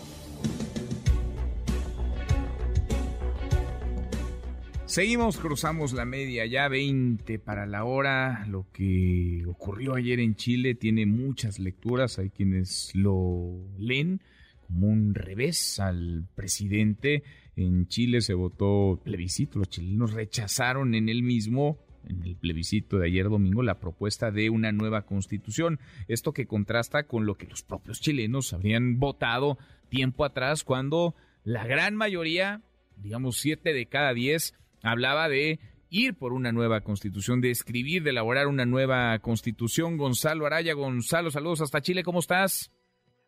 Seguimos, 4.89 5.37
cruzamos 5.37 5.93
la 5.93 6.03
media 6.03 6.47
ya 6.47 6.67
20 6.67 7.37
para 7.37 7.67
la 7.67 7.83
hora. 7.83 8.43
Lo 8.47 8.65
que 8.73 9.43
ocurrió 9.45 9.93
ayer 9.93 10.19
en 10.19 10.33
Chile 10.33 10.73
tiene 10.73 11.05
muchas 11.05 11.59
lecturas. 11.59 12.17
Hay 12.17 12.31
quienes 12.31 12.89
lo 12.95 13.67
leen 13.77 14.19
como 14.65 14.87
un 14.87 15.13
revés 15.13 15.79
al 15.79 16.25
presidente. 16.33 17.21
En 17.55 17.87
Chile 17.87 18.21
se 18.21 18.33
votó 18.33 18.99
plebiscito. 19.03 19.59
Los 19.59 19.69
chilenos 19.69 20.13
rechazaron 20.13 20.95
en 20.95 21.07
el 21.07 21.21
mismo 21.21 21.77
en 22.07 22.23
el 22.23 22.35
plebiscito 22.35 22.97
de 22.97 23.05
ayer 23.05 23.29
domingo 23.29 23.61
la 23.61 23.79
propuesta 23.79 24.31
de 24.31 24.49
una 24.49 24.71
nueva 24.71 25.03
constitución. 25.03 25.79
Esto 26.07 26.33
que 26.33 26.47
contrasta 26.47 27.03
con 27.03 27.27
lo 27.27 27.35
que 27.35 27.45
los 27.45 27.61
propios 27.61 28.01
chilenos 28.01 28.53
habrían 28.53 28.97
votado 28.97 29.59
tiempo 29.89 30.25
atrás 30.25 30.63
cuando 30.63 31.13
la 31.43 31.67
gran 31.67 31.95
mayoría, 31.95 32.63
digamos 32.97 33.37
siete 33.37 33.71
de 33.71 33.85
cada 33.85 34.15
diez, 34.15 34.55
hablaba 34.83 35.29
de 35.29 35.59
ir 35.89 36.15
por 36.17 36.33
una 36.33 36.51
nueva 36.51 36.81
constitución, 36.81 37.41
de 37.41 37.51
escribir, 37.51 38.03
de 38.03 38.11
elaborar 38.11 38.47
una 38.47 38.65
nueva 38.65 39.17
constitución. 39.19 39.97
Gonzalo 39.97 40.45
Araya, 40.45 40.73
Gonzalo, 40.73 41.31
saludos 41.31 41.61
hasta 41.61 41.81
Chile, 41.81 42.03
¿cómo 42.03 42.19
estás? 42.19 42.71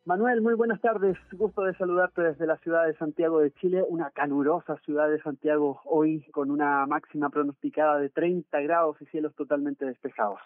Manuel, 0.03 0.41
muy 0.41 0.55
buenas 0.55 0.81
tardes. 0.81 1.15
Gusto 1.31 1.61
de 1.61 1.75
saludarte 1.75 2.23
desde 2.23 2.47
la 2.47 2.57
ciudad 2.57 2.87
de 2.87 2.95
Santiago 2.95 3.39
de 3.39 3.51
Chile, 3.53 3.83
una 3.87 4.09
calurosa 4.09 4.77
ciudad 4.77 5.07
de 5.09 5.21
Santiago 5.21 5.79
hoy 5.85 6.25
con 6.31 6.49
una 6.49 6.87
máxima 6.87 7.29
pronosticada 7.29 7.99
de 7.99 8.09
30 8.09 8.61
grados 8.61 8.97
y 8.99 9.05
cielos 9.05 9.35
totalmente 9.35 9.85
despejados. 9.85 10.39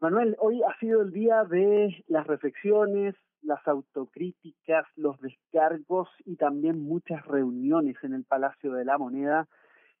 Manuel, 0.00 0.36
hoy 0.38 0.62
ha 0.62 0.78
sido 0.78 1.02
el 1.02 1.12
día 1.12 1.44
de 1.44 2.02
las 2.08 2.26
reflexiones, 2.26 3.14
las 3.42 3.66
autocríticas, 3.68 4.86
los 4.96 5.20
descargos 5.20 6.08
y 6.24 6.36
también 6.36 6.80
muchas 6.82 7.26
reuniones 7.26 7.96
en 8.02 8.14
el 8.14 8.24
Palacio 8.24 8.72
de 8.72 8.86
la 8.86 8.96
Moneda 8.96 9.48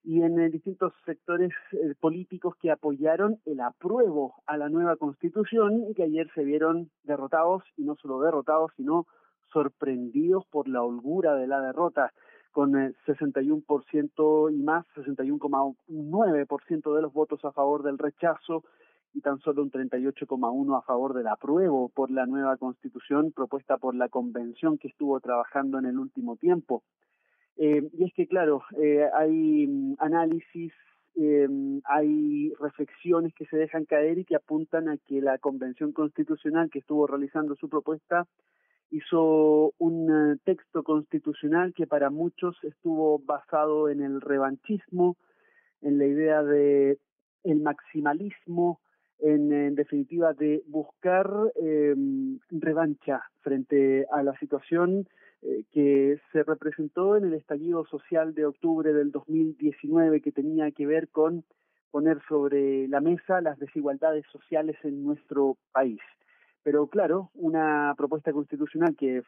y 0.08 0.22
en 0.22 0.40
eh, 0.40 0.48
distintos 0.48 0.94
sectores 1.04 1.52
eh, 1.72 1.94
políticos 2.00 2.54
que 2.62 2.70
apoyaron 2.70 3.38
el 3.44 3.60
apruebo 3.60 4.36
a 4.46 4.56
la 4.56 4.70
nueva 4.70 4.96
constitución 4.96 5.84
y 5.90 5.92
que 5.92 6.04
ayer 6.04 6.30
se 6.34 6.44
vieron 6.44 6.90
derrotados 7.02 7.62
y 7.76 7.84
no 7.84 7.94
solo 7.96 8.18
derrotados, 8.20 8.72
sino 8.74 9.06
sorprendidos 9.52 10.46
por 10.46 10.66
la 10.66 10.82
holgura 10.82 11.34
de 11.34 11.46
la 11.46 11.60
derrota 11.60 12.14
con 12.52 12.74
el 12.76 12.96
61% 13.06 14.50
y 14.50 14.62
más, 14.62 14.86
61,9% 14.94 16.96
de 16.96 17.02
los 17.02 17.12
votos 17.12 17.44
a 17.44 17.52
favor 17.52 17.82
del 17.82 17.98
rechazo 17.98 18.64
y 19.12 19.20
tan 19.20 19.38
solo 19.40 19.62
un 19.62 19.70
38,1% 19.70 20.78
a 20.78 20.80
favor 20.80 21.12
del 21.12 21.26
apruebo 21.26 21.90
por 21.90 22.10
la 22.10 22.24
nueva 22.24 22.56
constitución 22.56 23.30
propuesta 23.32 23.76
por 23.76 23.94
la 23.94 24.08
convención 24.08 24.78
que 24.78 24.88
estuvo 24.88 25.20
trabajando 25.20 25.78
en 25.78 25.84
el 25.84 25.98
último 25.98 26.36
tiempo. 26.36 26.82
Eh, 27.58 27.82
y 27.92 28.04
es 28.04 28.14
que, 28.14 28.28
claro, 28.28 28.62
eh, 28.80 29.04
hay 29.12 29.66
mm, 29.66 29.96
análisis, 29.98 30.72
eh, 31.16 31.48
hay 31.84 32.52
reflexiones 32.60 33.34
que 33.34 33.46
se 33.46 33.56
dejan 33.56 33.84
caer 33.84 34.18
y 34.18 34.24
que 34.24 34.36
apuntan 34.36 34.88
a 34.88 34.96
que 34.96 35.20
la 35.20 35.38
Convención 35.38 35.92
Constitucional 35.92 36.70
que 36.70 36.78
estuvo 36.78 37.08
realizando 37.08 37.56
su 37.56 37.68
propuesta 37.68 38.28
hizo 38.90 39.74
un 39.78 40.40
texto 40.44 40.84
constitucional 40.84 41.74
que 41.74 41.86
para 41.86 42.10
muchos 42.10 42.56
estuvo 42.62 43.18
basado 43.18 43.90
en 43.90 44.02
el 44.02 44.20
revanchismo, 44.20 45.16
en 45.82 45.98
la 45.98 46.06
idea 46.06 46.42
de 46.42 46.98
el 47.42 47.60
maximalismo, 47.60 48.80
en, 49.18 49.52
en 49.52 49.74
definitiva 49.74 50.32
de 50.32 50.62
buscar 50.68 51.28
revancha 52.50 53.22
frente 53.40 54.06
a 54.10 54.22
la 54.22 54.38
situación 54.38 55.06
eh, 55.42 55.64
que 55.70 56.18
se 56.32 56.42
representó 56.42 57.16
en 57.16 57.24
el 57.24 57.34
estallido 57.34 57.84
social 57.86 58.34
de 58.34 58.46
octubre 58.46 58.92
del 58.92 59.12
2019 59.12 60.20
que 60.20 60.32
tenía 60.32 60.70
que 60.72 60.86
ver 60.86 61.08
con 61.08 61.44
poner 61.90 62.20
sobre 62.28 62.88
la 62.88 63.00
mesa 63.00 63.40
las 63.40 63.58
desigualdades 63.58 64.24
sociales 64.32 64.76
en 64.82 65.04
nuestro 65.04 65.56
país. 65.72 66.00
Pero 66.62 66.88
claro, 66.88 67.30
una 67.34 67.94
propuesta 67.96 68.32
constitucional 68.32 68.96
que 68.96 69.22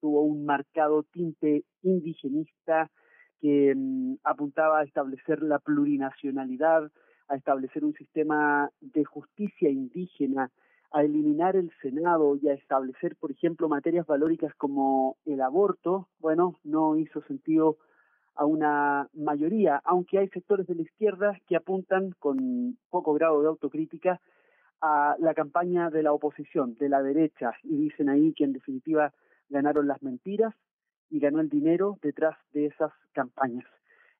tuvo 0.00 0.22
un 0.22 0.44
marcado 0.44 1.02
tinte 1.04 1.64
indigenista 1.82 2.90
que 3.40 3.74
mm, 3.74 4.16
apuntaba 4.22 4.80
a 4.80 4.84
establecer 4.84 5.42
la 5.42 5.58
plurinacionalidad, 5.58 6.90
a 7.28 7.36
establecer 7.36 7.84
un 7.84 7.94
sistema 7.94 8.68
de 8.80 9.04
justicia 9.04 9.70
indígena 9.70 10.50
a 10.94 11.02
eliminar 11.02 11.56
el 11.56 11.72
Senado 11.82 12.36
y 12.40 12.48
a 12.48 12.54
establecer, 12.54 13.16
por 13.16 13.32
ejemplo, 13.32 13.68
materias 13.68 14.06
valóricas 14.06 14.54
como 14.54 15.16
el 15.26 15.40
aborto, 15.40 16.06
bueno, 16.20 16.60
no 16.62 16.96
hizo 16.96 17.20
sentido 17.22 17.78
a 18.36 18.44
una 18.44 19.08
mayoría, 19.12 19.82
aunque 19.84 20.18
hay 20.18 20.28
sectores 20.28 20.68
de 20.68 20.76
la 20.76 20.82
izquierda 20.82 21.36
que 21.48 21.56
apuntan 21.56 22.12
con 22.20 22.78
poco 22.90 23.12
grado 23.12 23.42
de 23.42 23.48
autocrítica 23.48 24.20
a 24.80 25.16
la 25.18 25.34
campaña 25.34 25.90
de 25.90 26.04
la 26.04 26.12
oposición, 26.12 26.76
de 26.76 26.88
la 26.88 27.02
derecha, 27.02 27.54
y 27.64 27.76
dicen 27.76 28.08
ahí 28.08 28.32
que 28.32 28.44
en 28.44 28.52
definitiva 28.52 29.12
ganaron 29.48 29.88
las 29.88 30.00
mentiras 30.00 30.54
y 31.10 31.18
ganó 31.18 31.40
el 31.40 31.48
dinero 31.48 31.98
detrás 32.02 32.36
de 32.52 32.66
esas 32.66 32.92
campañas. 33.12 33.66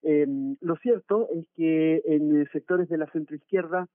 Em, 0.03 0.57
lo 0.61 0.75
cierto 0.79 1.29
es 1.31 1.47
que 1.55 2.03
en 2.05 2.49
sectores 2.51 2.89
de 2.89 2.99
la 2.99 3.07
centroizquierda 3.13 3.89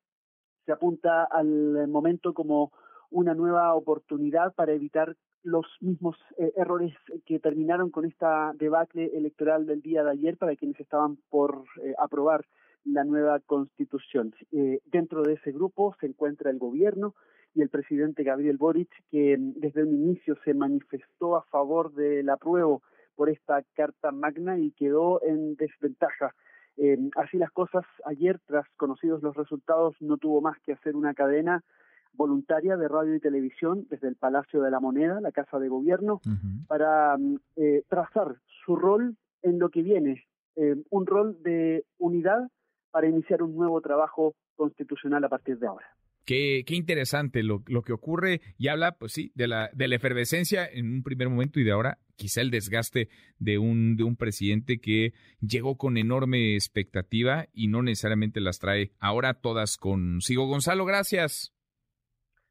se 0.70 0.74
apunta 0.74 1.24
al 1.24 1.88
momento 1.88 2.32
como 2.36 2.72
una 3.10 3.34
nueva 3.34 3.74
oportunidad 3.74 4.54
para 4.54 4.72
evitar 4.72 5.16
los 5.42 5.66
mismos 5.82 6.16
eh, 6.38 6.54
errores 6.58 6.94
que 7.26 7.40
terminaron 7.40 7.90
con 7.90 8.06
esta 8.06 8.54
debacle 8.54 9.10
electoral 9.18 9.66
del 9.66 9.82
día 9.82 10.04
de 10.04 10.12
ayer 10.12 10.38
para 10.38 10.56
quienes 10.56 10.80
estaban 10.80 11.18
por 11.32 11.64
eh, 11.82 11.96
aprobar 11.98 12.46
la 12.86 13.04
nueva 13.04 13.40
constitución. 13.40 14.36
Eh, 14.52 14.80
dentro 14.86 15.24
de 15.24 15.34
ese 15.34 15.52
grupo 15.52 15.96
se 16.00 16.06
encuentra 16.06 16.52
el 16.52 16.60
gobierno 16.60 17.16
y 17.56 17.64
el 17.64 17.70
presidente 17.70 18.22
Gabriel 18.22 18.58
Boric, 18.58 18.92
que 19.10 19.40
mm, 19.40 19.54
desde 19.56 19.82
un 19.82 19.96
inicio 19.96 20.38
se 20.46 20.54
manifestó 20.54 21.36
a 21.36 21.42
favor 21.46 21.96
del 21.96 22.30
apruebo 22.30 22.84
por 23.16 23.32
esta 23.32 23.64
carta 23.74 24.12
magna 24.12 24.60
y 24.60 24.70
quedó 24.70 25.20
en 25.24 25.56
desventaja 25.56 26.36
eh, 26.82 26.98
así 27.18 27.38
las 27.38 27.52
cosas, 27.52 27.84
ayer, 28.06 28.40
tras 28.46 28.66
conocidos 28.78 29.22
los 29.22 29.36
resultados, 29.36 29.96
no 30.00 30.18
tuvo 30.18 30.42
más 30.42 30.58
que 30.62 30.72
hacer 30.72 30.96
una 30.96 31.14
cadena 31.14 31.64
voluntaria 32.14 32.78
de 32.78 32.88
radio 32.88 33.16
y 33.16 33.20
televisión 33.20 33.86
desde 33.90 34.08
el 34.08 34.16
Palacio 34.16 34.62
de 34.62 34.72
la 34.72 34.80
Moneda, 34.80 35.20
la 35.20 35.32
Casa 35.32 35.60
de 35.60 35.68
Gobierno, 35.68 36.22
para 36.68 37.18
mm, 37.18 37.36
eh, 37.58 37.84
trazar 37.90 38.38
su 38.66 38.78
rol 38.78 39.18
en 39.42 39.60
lo 39.60 39.70
que 39.70 39.84
viene, 39.84 40.26
eh, 40.56 40.76
un 40.90 41.06
rol 41.06 41.38
de 41.44 41.84
unidad 41.98 42.50
para 42.92 43.08
iniciar 43.08 43.44
un 43.44 43.56
nuevo 43.56 43.82
trabajo 43.82 44.36
constitucional 44.56 45.24
a 45.24 45.30
partir 45.30 45.60
de 45.60 45.68
ahora. 45.68 45.86
Qué, 46.26 46.64
qué 46.66 46.76
interesante 46.76 47.44
lo, 47.44 47.64
lo, 47.68 47.82
que 47.82 47.94
ocurre 47.94 48.42
y 48.58 48.68
habla, 48.68 48.94
pues 48.94 49.14
sí, 49.14 49.32
de 49.36 49.48
la, 49.48 49.70
de 49.74 49.88
la 49.88 49.96
efervescencia 49.96 50.66
en 50.66 50.94
un 50.94 51.04
primer 51.04 51.28
momento 51.30 51.60
y 51.60 51.64
de 51.64 51.72
ahora 51.72 51.98
quizá 52.20 52.42
el 52.42 52.52
desgaste 52.52 53.10
de 53.40 53.58
un, 53.58 53.96
de 53.96 54.04
un 54.04 54.16
presidente 54.16 54.80
que 54.80 55.14
llegó 55.40 55.78
con 55.78 55.98
enorme 55.98 56.54
expectativa 56.54 57.48
y 57.54 57.70
no 57.70 57.82
necesariamente 57.82 58.42
las 58.42 58.60
trae 58.60 58.92
ahora 59.00 59.34
todas 59.34 59.78
consigo. 59.78 60.46
Gonzalo, 60.46 60.86
gracias. 60.86 61.54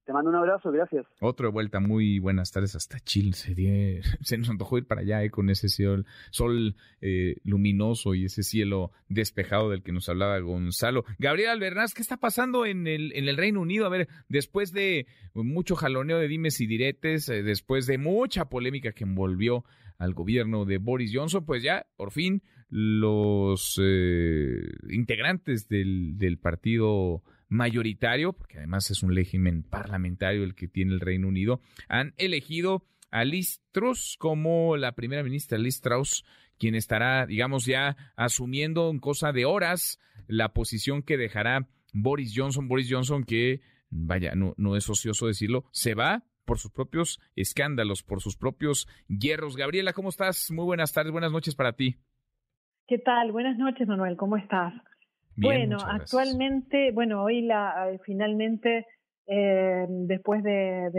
Te 0.08 0.14
mando 0.14 0.30
un 0.30 0.36
abrazo, 0.36 0.72
gracias. 0.72 1.04
Otra 1.20 1.50
vuelta, 1.50 1.80
muy 1.80 2.18
buenas 2.18 2.50
tardes 2.50 2.74
hasta 2.74 2.98
Chile. 2.98 3.34
Se, 3.34 3.54
se 4.22 4.38
nos 4.38 4.48
antojó 4.48 4.78
ir 4.78 4.86
para 4.86 5.02
allá 5.02 5.22
eh, 5.22 5.30
con 5.30 5.50
ese 5.50 5.68
sol, 5.68 6.06
sol 6.30 6.76
eh, 7.02 7.36
luminoso 7.44 8.14
y 8.14 8.24
ese 8.24 8.42
cielo 8.42 8.90
despejado 9.10 9.68
del 9.68 9.82
que 9.82 9.92
nos 9.92 10.08
hablaba 10.08 10.38
Gonzalo. 10.38 11.04
Gabriel 11.18 11.50
Albernaz, 11.50 11.92
¿qué 11.92 12.00
está 12.00 12.16
pasando 12.16 12.64
en 12.64 12.86
el, 12.86 13.12
en 13.16 13.28
el 13.28 13.36
Reino 13.36 13.60
Unido? 13.60 13.84
A 13.84 13.90
ver, 13.90 14.08
después 14.30 14.72
de 14.72 15.06
mucho 15.34 15.76
jaloneo 15.76 16.16
de 16.16 16.28
dimes 16.28 16.58
y 16.62 16.66
diretes, 16.66 17.28
eh, 17.28 17.42
después 17.42 17.86
de 17.86 17.98
mucha 17.98 18.46
polémica 18.46 18.92
que 18.92 19.04
envolvió 19.04 19.66
al 19.98 20.14
gobierno 20.14 20.64
de 20.64 20.78
Boris 20.78 21.10
Johnson, 21.12 21.44
pues 21.44 21.62
ya, 21.62 21.84
por 21.96 22.12
fin, 22.12 22.42
los 22.70 23.78
integrantes 24.88 25.68
del 25.68 26.38
partido 26.40 27.22
mayoritario, 27.48 28.32
porque 28.32 28.58
además 28.58 28.90
es 28.90 29.02
un 29.02 29.14
régimen 29.14 29.62
parlamentario 29.62 30.44
el 30.44 30.54
que 30.54 30.68
tiene 30.68 30.92
el 30.92 31.00
Reino 31.00 31.28
Unido, 31.28 31.60
han 31.88 32.14
elegido 32.16 32.84
a 33.10 33.24
Liz 33.24 33.62
Truss 33.72 34.16
como 34.18 34.76
la 34.76 34.92
primera 34.92 35.22
ministra 35.22 35.58
Liz 35.58 35.80
Truss, 35.80 36.24
quien 36.58 36.74
estará, 36.74 37.26
digamos, 37.26 37.64
ya 37.66 37.96
asumiendo 38.16 38.90
en 38.90 38.98
cosa 38.98 39.32
de 39.32 39.44
horas 39.44 39.98
la 40.26 40.52
posición 40.52 41.02
que 41.02 41.16
dejará 41.16 41.68
Boris 41.92 42.34
Johnson. 42.36 42.68
Boris 42.68 42.88
Johnson 42.90 43.24
que, 43.24 43.60
vaya, 43.90 44.34
no, 44.34 44.54
no 44.56 44.76
es 44.76 44.88
ocioso 44.90 45.26
decirlo, 45.26 45.64
se 45.72 45.94
va 45.94 46.24
por 46.44 46.58
sus 46.58 46.70
propios 46.70 47.20
escándalos, 47.36 48.02
por 48.02 48.20
sus 48.20 48.36
propios 48.36 48.88
hierros. 49.06 49.56
Gabriela, 49.56 49.92
¿cómo 49.92 50.08
estás? 50.08 50.50
Muy 50.50 50.64
buenas 50.64 50.92
tardes, 50.92 51.12
buenas 51.12 51.32
noches 51.32 51.54
para 51.54 51.72
ti. 51.72 51.96
¿Qué 52.86 52.98
tal? 52.98 53.32
Buenas 53.32 53.58
noches, 53.58 53.86
Manuel, 53.86 54.16
¿cómo 54.16 54.36
estás? 54.36 54.72
Bueno, 55.40 55.78
actualmente, 55.80 56.90
bueno, 56.92 57.22
hoy 57.22 57.42
la, 57.42 57.90
eh, 57.90 58.00
finalmente, 58.04 58.86
eh, 59.26 59.86
después 59.88 60.42
de, 60.42 60.90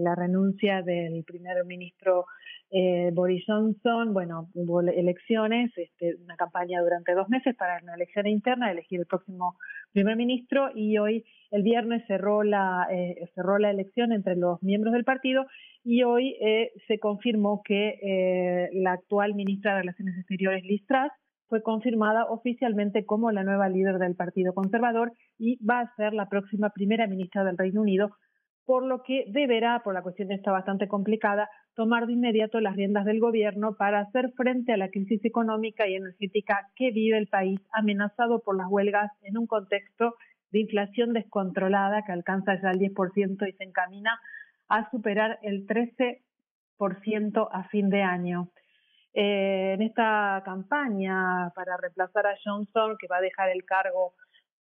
la 0.00 0.14
renuncia 0.14 0.82
del 0.82 1.24
primer 1.24 1.64
ministro 1.66 2.24
eh, 2.70 3.10
Boris 3.12 3.44
Johnson, 3.46 4.12
bueno, 4.12 4.48
hubo 4.54 4.80
elecciones, 4.80 5.70
este, 5.76 6.16
una 6.16 6.36
campaña 6.36 6.80
durante 6.82 7.14
dos 7.14 7.28
meses 7.28 7.54
para 7.56 7.78
una 7.82 7.94
elección 7.94 8.26
interna, 8.26 8.70
elegir 8.70 9.00
el 9.00 9.06
próximo 9.06 9.56
primer 9.92 10.16
ministro 10.16 10.70
y 10.74 10.98
hoy, 10.98 11.24
el 11.50 11.62
viernes, 11.62 12.02
cerró 12.06 12.42
la, 12.42 12.88
cerró 13.34 13.58
la 13.58 13.70
elección 13.70 14.12
entre 14.12 14.34
los 14.34 14.62
miembros 14.62 14.92
del 14.92 15.04
partido 15.04 15.46
y 15.84 16.02
hoy 16.02 16.36
se 16.88 16.98
confirmó 16.98 17.62
que 17.64 18.70
la 18.72 18.92
actual 18.92 19.34
ministra 19.34 19.74
de 19.74 19.80
Relaciones 19.82 20.18
Exteriores, 20.18 20.64
Liz 20.64 20.84
Truss, 20.86 21.12
fue 21.48 21.62
confirmada 21.62 22.24
oficialmente 22.26 23.04
como 23.04 23.30
la 23.30 23.44
nueva 23.44 23.68
líder 23.68 23.98
del 23.98 24.16
Partido 24.16 24.54
Conservador 24.54 25.12
y 25.38 25.64
va 25.64 25.80
a 25.80 25.94
ser 25.96 26.14
la 26.14 26.28
próxima 26.28 26.70
primera 26.70 27.06
ministra 27.06 27.44
del 27.44 27.58
Reino 27.58 27.82
Unido, 27.82 28.10
por 28.64 28.84
lo 28.84 29.02
que 29.02 29.24
deberá, 29.28 29.82
por 29.82 29.94
la 29.94 30.02
cuestión 30.02 30.32
está 30.32 30.50
bastante 30.50 30.88
complicada, 30.88 31.48
tomar 31.74 32.06
de 32.06 32.14
inmediato 32.14 32.60
las 32.60 32.76
riendas 32.76 33.04
del 33.04 33.20
gobierno 33.20 33.76
para 33.76 34.00
hacer 34.00 34.32
frente 34.36 34.72
a 34.72 34.76
la 34.76 34.88
crisis 34.88 35.24
económica 35.24 35.86
y 35.86 35.96
energética 35.96 36.68
que 36.76 36.90
vive 36.90 37.18
el 37.18 37.28
país, 37.28 37.60
amenazado 37.72 38.40
por 38.40 38.56
las 38.56 38.68
huelgas 38.70 39.10
en 39.22 39.36
un 39.36 39.46
contexto 39.46 40.14
de 40.50 40.60
inflación 40.60 41.12
descontrolada 41.12 42.04
que 42.06 42.12
alcanza 42.12 42.60
ya 42.62 42.70
el 42.70 42.78
10% 42.78 43.48
y 43.48 43.52
se 43.52 43.64
encamina 43.64 44.18
a 44.68 44.88
superar 44.90 45.38
el 45.42 45.66
13% 45.66 47.48
a 47.50 47.64
fin 47.64 47.90
de 47.90 48.02
año. 48.02 48.48
Eh, 49.16 49.74
en 49.74 49.82
esta 49.82 50.42
campaña 50.44 51.50
para 51.54 51.76
reemplazar 51.76 52.26
a 52.26 52.36
Johnson, 52.44 52.96
que 52.98 53.06
va 53.06 53.18
a 53.18 53.20
dejar 53.20 53.48
el 53.50 53.64
cargo 53.64 54.14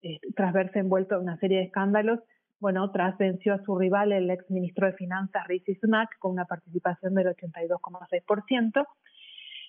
eh, 0.03 0.19
tras 0.37 0.53
verse 0.53 0.79
envuelto 0.79 1.15
en 1.15 1.23
una 1.23 1.39
serie 1.39 1.59
de 1.59 1.65
escándalos, 1.65 2.21
bueno, 2.61 2.91
tras 2.93 3.17
venció 3.17 3.55
a 3.55 3.65
su 3.65 3.77
rival, 3.79 4.13
el 4.13 4.31
ex 4.31 4.49
ministro 4.51 4.87
de 4.87 4.93
Finanzas, 4.93 5.47
Rishi 5.49 5.75
Sunak, 5.77 6.11
con 6.19 6.33
una 6.33 6.45
participación 6.45 7.15
del 7.15 7.29
82,6%. 7.29 8.87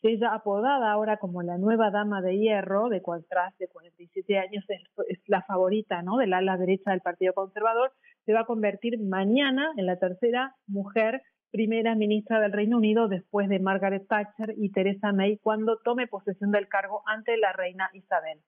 Ella, 0.03 0.34
apodada 0.34 0.91
ahora 0.91 1.15
como 1.15 1.41
la 1.41 1.57
nueva 1.57 1.89
dama 1.89 2.22
de 2.22 2.38
hierro, 2.38 2.89
de 2.89 3.01
tras 3.30 3.57
de 3.57 3.69
47 3.69 4.38
años, 4.38 4.65
es, 4.68 4.81
es, 5.07 5.19
la 5.27 5.43
favorita 5.43 6.01
¿no? 6.01 6.18
del 6.18 6.34
ala 6.34 6.57
derecha 6.57 6.91
del 6.91 6.99
Partido 6.99 7.34
Conservador, 7.34 7.93
se 8.26 8.34
va 8.34 8.41
a 8.41 8.45
convertir 8.45 8.99
mañana 8.99 9.72
en 9.77 9.85
la 9.85 9.97
tercera 9.97 10.55
mujer 10.68 11.22
primera 11.53 11.93
ministra 11.93 12.41
del 12.41 12.51
Reino 12.51 12.77
Unido 12.77 13.07
después 13.07 13.47
de 13.47 13.59
Margaret 13.59 14.07
Thatcher 14.07 14.55
y 14.57 14.71
Theresa 14.71 15.13
May 15.13 15.38
cuando 15.38 15.77
tome 15.84 16.07
posesión 16.07 16.51
del 16.51 16.67
cargo 16.67 17.03
ante 17.05 17.38
la 17.38 17.53
reina 17.53 17.91
Isabel. 17.93 18.39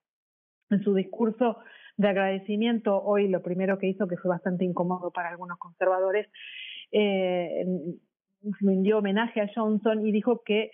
En 0.71 0.83
su 0.83 0.95
discurso 0.95 1.59
de 1.97 2.07
agradecimiento 2.07 2.99
hoy, 3.03 3.27
lo 3.27 3.43
primero 3.43 3.77
que 3.77 3.87
hizo, 3.87 4.07
que 4.07 4.17
fue 4.17 4.29
bastante 4.29 4.65
incómodo 4.65 5.11
para 5.11 5.29
algunos 5.29 5.59
conservadores, 5.59 6.27
eh, 6.91 7.63
dio 8.41 8.97
homenaje 8.97 9.39
a 9.39 9.51
Johnson 9.53 10.03
y 10.03 10.11
dijo 10.11 10.41
que 10.43 10.71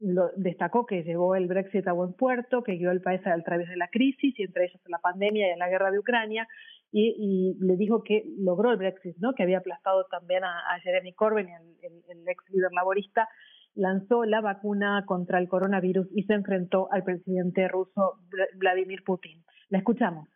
lo, 0.00 0.30
destacó 0.36 0.86
que 0.86 1.04
llevó 1.04 1.36
el 1.36 1.46
Brexit 1.46 1.86
a 1.86 1.92
buen 1.92 2.14
puerto, 2.14 2.64
que 2.64 2.72
guió 2.72 2.90
el 2.90 3.00
país 3.00 3.24
a 3.24 3.40
través 3.42 3.68
de 3.68 3.76
la 3.76 3.86
crisis 3.86 4.36
y 4.36 4.42
entre 4.42 4.64
ellos 4.64 4.80
la 4.88 4.98
pandemia 4.98 5.54
y 5.54 5.58
la 5.58 5.68
guerra 5.68 5.92
de 5.92 6.00
Ucrania 6.00 6.48
y, 6.92 7.56
le 7.60 7.76
dijo 7.76 8.02
que 8.02 8.24
logró 8.38 8.72
el 8.72 8.76
Brexit, 8.76 9.16
¿no? 9.18 9.32
que 9.34 9.42
había 9.42 9.58
aplastado 9.58 10.06
también 10.10 10.44
a, 10.44 10.78
Jeremy 10.82 11.12
Corbyn, 11.14 11.48
el, 11.48 12.02
el, 12.08 12.28
ex 12.28 12.44
líder 12.50 12.72
laborista, 12.72 13.28
lanzó 13.74 14.24
la 14.24 14.40
vacuna 14.40 15.04
contra 15.06 15.38
el 15.38 15.48
coronavirus 15.48 16.08
y 16.14 16.24
se 16.24 16.34
enfrentó 16.34 16.88
al 16.90 17.04
presidente 17.04 17.68
ruso 17.68 18.18
Vladimir 18.54 19.04
Putin. 19.04 19.44
La 19.68 19.78
escuchamos. 19.78 20.28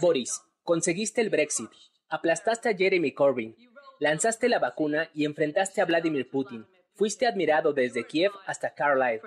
Boris, 0.00 0.42
conseguiste 0.62 1.20
el 1.20 1.30
Brexit, 1.30 1.70
aplastaste 2.08 2.70
a 2.70 2.76
Jeremy 2.76 3.12
Corbyn, 3.12 3.54
lanzaste 4.00 4.48
la 4.48 4.58
vacuna 4.58 5.08
y 5.12 5.26
enfrentaste 5.26 5.80
a 5.80 5.84
Vladimir 5.84 6.30
Putin. 6.30 6.66
Fuiste 6.94 7.26
admirado 7.26 7.72
desde 7.72 8.06
Kiev 8.06 8.32
hasta 8.46 8.72
Carlisle 8.72 9.20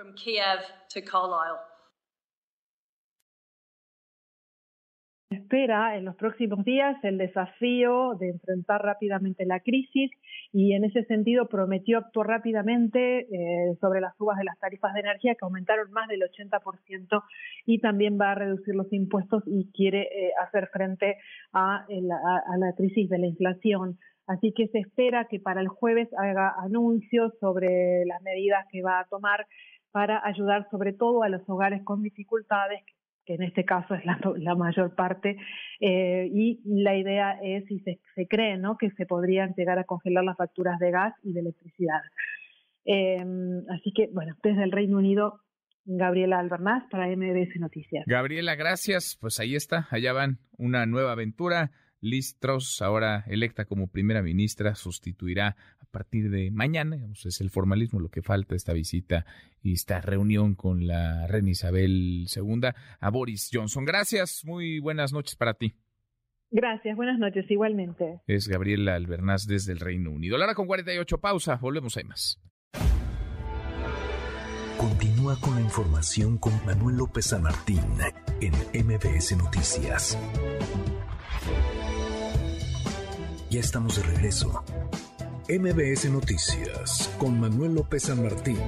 espera 5.30 5.96
en 5.96 6.06
los 6.06 6.16
próximos 6.16 6.64
días 6.64 6.96
el 7.04 7.18
desafío 7.18 8.14
de 8.14 8.30
enfrentar 8.30 8.82
rápidamente 8.82 9.44
la 9.44 9.60
crisis 9.60 10.10
y 10.52 10.72
en 10.72 10.84
ese 10.84 11.04
sentido 11.04 11.48
prometió 11.48 11.98
actuar 11.98 12.28
rápidamente 12.28 13.20
eh, 13.20 13.76
sobre 13.78 14.00
las 14.00 14.16
subas 14.16 14.38
de 14.38 14.44
las 14.44 14.58
tarifas 14.58 14.94
de 14.94 15.00
energía 15.00 15.34
que 15.34 15.44
aumentaron 15.44 15.90
más 15.92 16.08
del 16.08 16.22
80% 16.22 17.22
y 17.66 17.78
también 17.80 18.18
va 18.18 18.32
a 18.32 18.36
reducir 18.36 18.74
los 18.74 18.90
impuestos 18.90 19.42
y 19.46 19.70
quiere 19.72 20.02
eh, 20.02 20.32
hacer 20.42 20.68
frente 20.68 21.16
a, 21.52 21.84
a 21.84 22.56
la 22.58 22.72
crisis 22.74 23.10
de 23.10 23.18
la 23.18 23.26
inflación. 23.26 23.98
Así 24.26 24.52
que 24.52 24.68
se 24.68 24.78
espera 24.78 25.26
que 25.26 25.40
para 25.40 25.60
el 25.60 25.68
jueves 25.68 26.08
haga 26.16 26.54
anuncios 26.62 27.34
sobre 27.38 28.04
las 28.06 28.22
medidas 28.22 28.66
que 28.70 28.82
va 28.82 29.00
a 29.00 29.06
tomar 29.06 29.46
para 29.90 30.24
ayudar 30.24 30.68
sobre 30.70 30.92
todo 30.92 31.22
a 31.22 31.28
los 31.28 31.42
hogares 31.48 31.82
con 31.82 32.02
dificultades 32.02 32.82
en 33.34 33.42
este 33.42 33.64
caso 33.64 33.94
es 33.94 34.02
la, 34.38 34.54
mayor 34.54 34.94
parte, 34.94 35.36
eh, 35.80 36.28
y 36.32 36.60
la 36.64 36.96
idea 36.96 37.38
es, 37.42 37.70
y 37.70 37.80
se, 37.80 37.98
cree, 38.28 38.58
¿no? 38.58 38.76
que 38.76 38.90
se 38.90 39.06
podrían 39.06 39.54
llegar 39.56 39.78
a 39.78 39.84
congelar 39.84 40.24
las 40.24 40.36
facturas 40.36 40.78
de 40.78 40.90
gas 40.90 41.14
y 41.22 41.32
de 41.32 41.40
electricidad. 41.40 42.00
Em, 42.84 43.64
así 43.70 43.92
que, 43.94 44.08
bueno, 44.12 44.34
desde 44.42 44.64
el 44.64 44.72
Reino 44.72 44.98
Unido, 44.98 45.40
Gabriela 45.84 46.38
Albernaz 46.38 46.84
para 46.90 47.06
MBS 47.06 47.58
Noticias. 47.58 48.04
Gabriela, 48.06 48.54
gracias. 48.56 49.16
Pues 49.20 49.40
ahí 49.40 49.54
está, 49.54 49.88
allá 49.90 50.12
van 50.12 50.38
una 50.58 50.84
nueva 50.86 51.12
aventura. 51.12 51.70
Liz 52.00 52.38
Truss, 52.38 52.80
ahora 52.80 53.24
electa 53.26 53.64
como 53.64 53.88
primera 53.88 54.22
ministra, 54.22 54.74
sustituirá 54.74 55.56
partir 55.90 56.30
de 56.30 56.50
mañana, 56.50 56.96
digamos, 56.96 57.24
es 57.26 57.40
el 57.40 57.50
formalismo 57.50 58.00
lo 58.00 58.08
que 58.08 58.22
falta 58.22 58.54
esta 58.54 58.72
visita 58.72 59.26
y 59.62 59.72
esta 59.72 60.00
reunión 60.00 60.54
con 60.54 60.86
la 60.86 61.26
reina 61.26 61.50
Isabel 61.50 62.26
II 62.34 62.60
a 63.00 63.10
Boris 63.10 63.50
Johnson. 63.52 63.84
Gracias, 63.84 64.44
muy 64.44 64.80
buenas 64.80 65.12
noches 65.12 65.36
para 65.36 65.54
ti. 65.54 65.74
Gracias, 66.50 66.96
buenas 66.96 67.18
noches, 67.18 67.50
igualmente. 67.50 68.20
Es 68.26 68.48
Gabriela 68.48 68.94
Albernaz 68.94 69.46
desde 69.46 69.72
el 69.72 69.80
Reino 69.80 70.10
Unido. 70.10 70.38
La 70.38 70.46
hora 70.46 70.54
con 70.54 70.66
48, 70.66 71.18
pausa, 71.18 71.56
volvemos 71.56 71.96
ahí 71.96 72.04
más. 72.04 72.40
Continúa 74.78 75.36
con 75.40 75.56
la 75.56 75.60
información 75.60 76.38
con 76.38 76.52
Manuel 76.64 76.96
López 76.98 77.26
San 77.26 77.42
Martín 77.42 77.82
en 78.40 78.52
MBS 78.86 79.36
Noticias. 79.36 80.16
Ya 83.50 83.60
estamos 83.60 83.96
de 83.96 84.02
regreso. 84.14 84.62
MBS 85.50 86.10
Noticias 86.10 87.08
con 87.18 87.40
Manuel 87.40 87.76
López 87.76 88.02
San 88.02 88.22
Martín. 88.22 88.58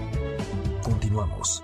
Continuamos. 0.82 1.62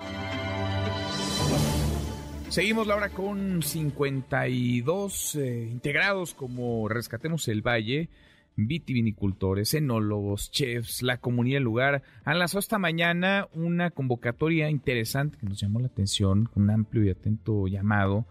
Seguimos 2.51 2.87
la 2.87 2.97
hora 2.97 3.09
con 3.09 3.63
52 3.63 5.37
eh, 5.37 5.69
integrados 5.73 6.35
como 6.35 6.87
Rescatemos 6.91 7.49
el 7.49 7.63
Valle, 7.63 8.11
vitivinicultores, 8.57 9.73
enólogos, 9.73 10.51
chefs, 10.51 11.01
la 11.01 11.17
comunidad 11.17 11.57
del 11.57 11.65
lugar. 11.65 12.03
Han 12.27 12.39
lanzado 12.39 12.59
esta 12.59 12.79
mañana 12.79 13.49
una 13.55 13.91
convocatoria 13.91 14.69
interesante 14.69 15.39
que 15.39 15.47
nos 15.47 15.59
llamó 15.59 15.81
la 15.81 15.87
atención, 15.87 16.51
un 16.55 16.69
amplio 16.69 17.05
y 17.05 17.09
atento 17.09 17.69
llamado 17.69 18.27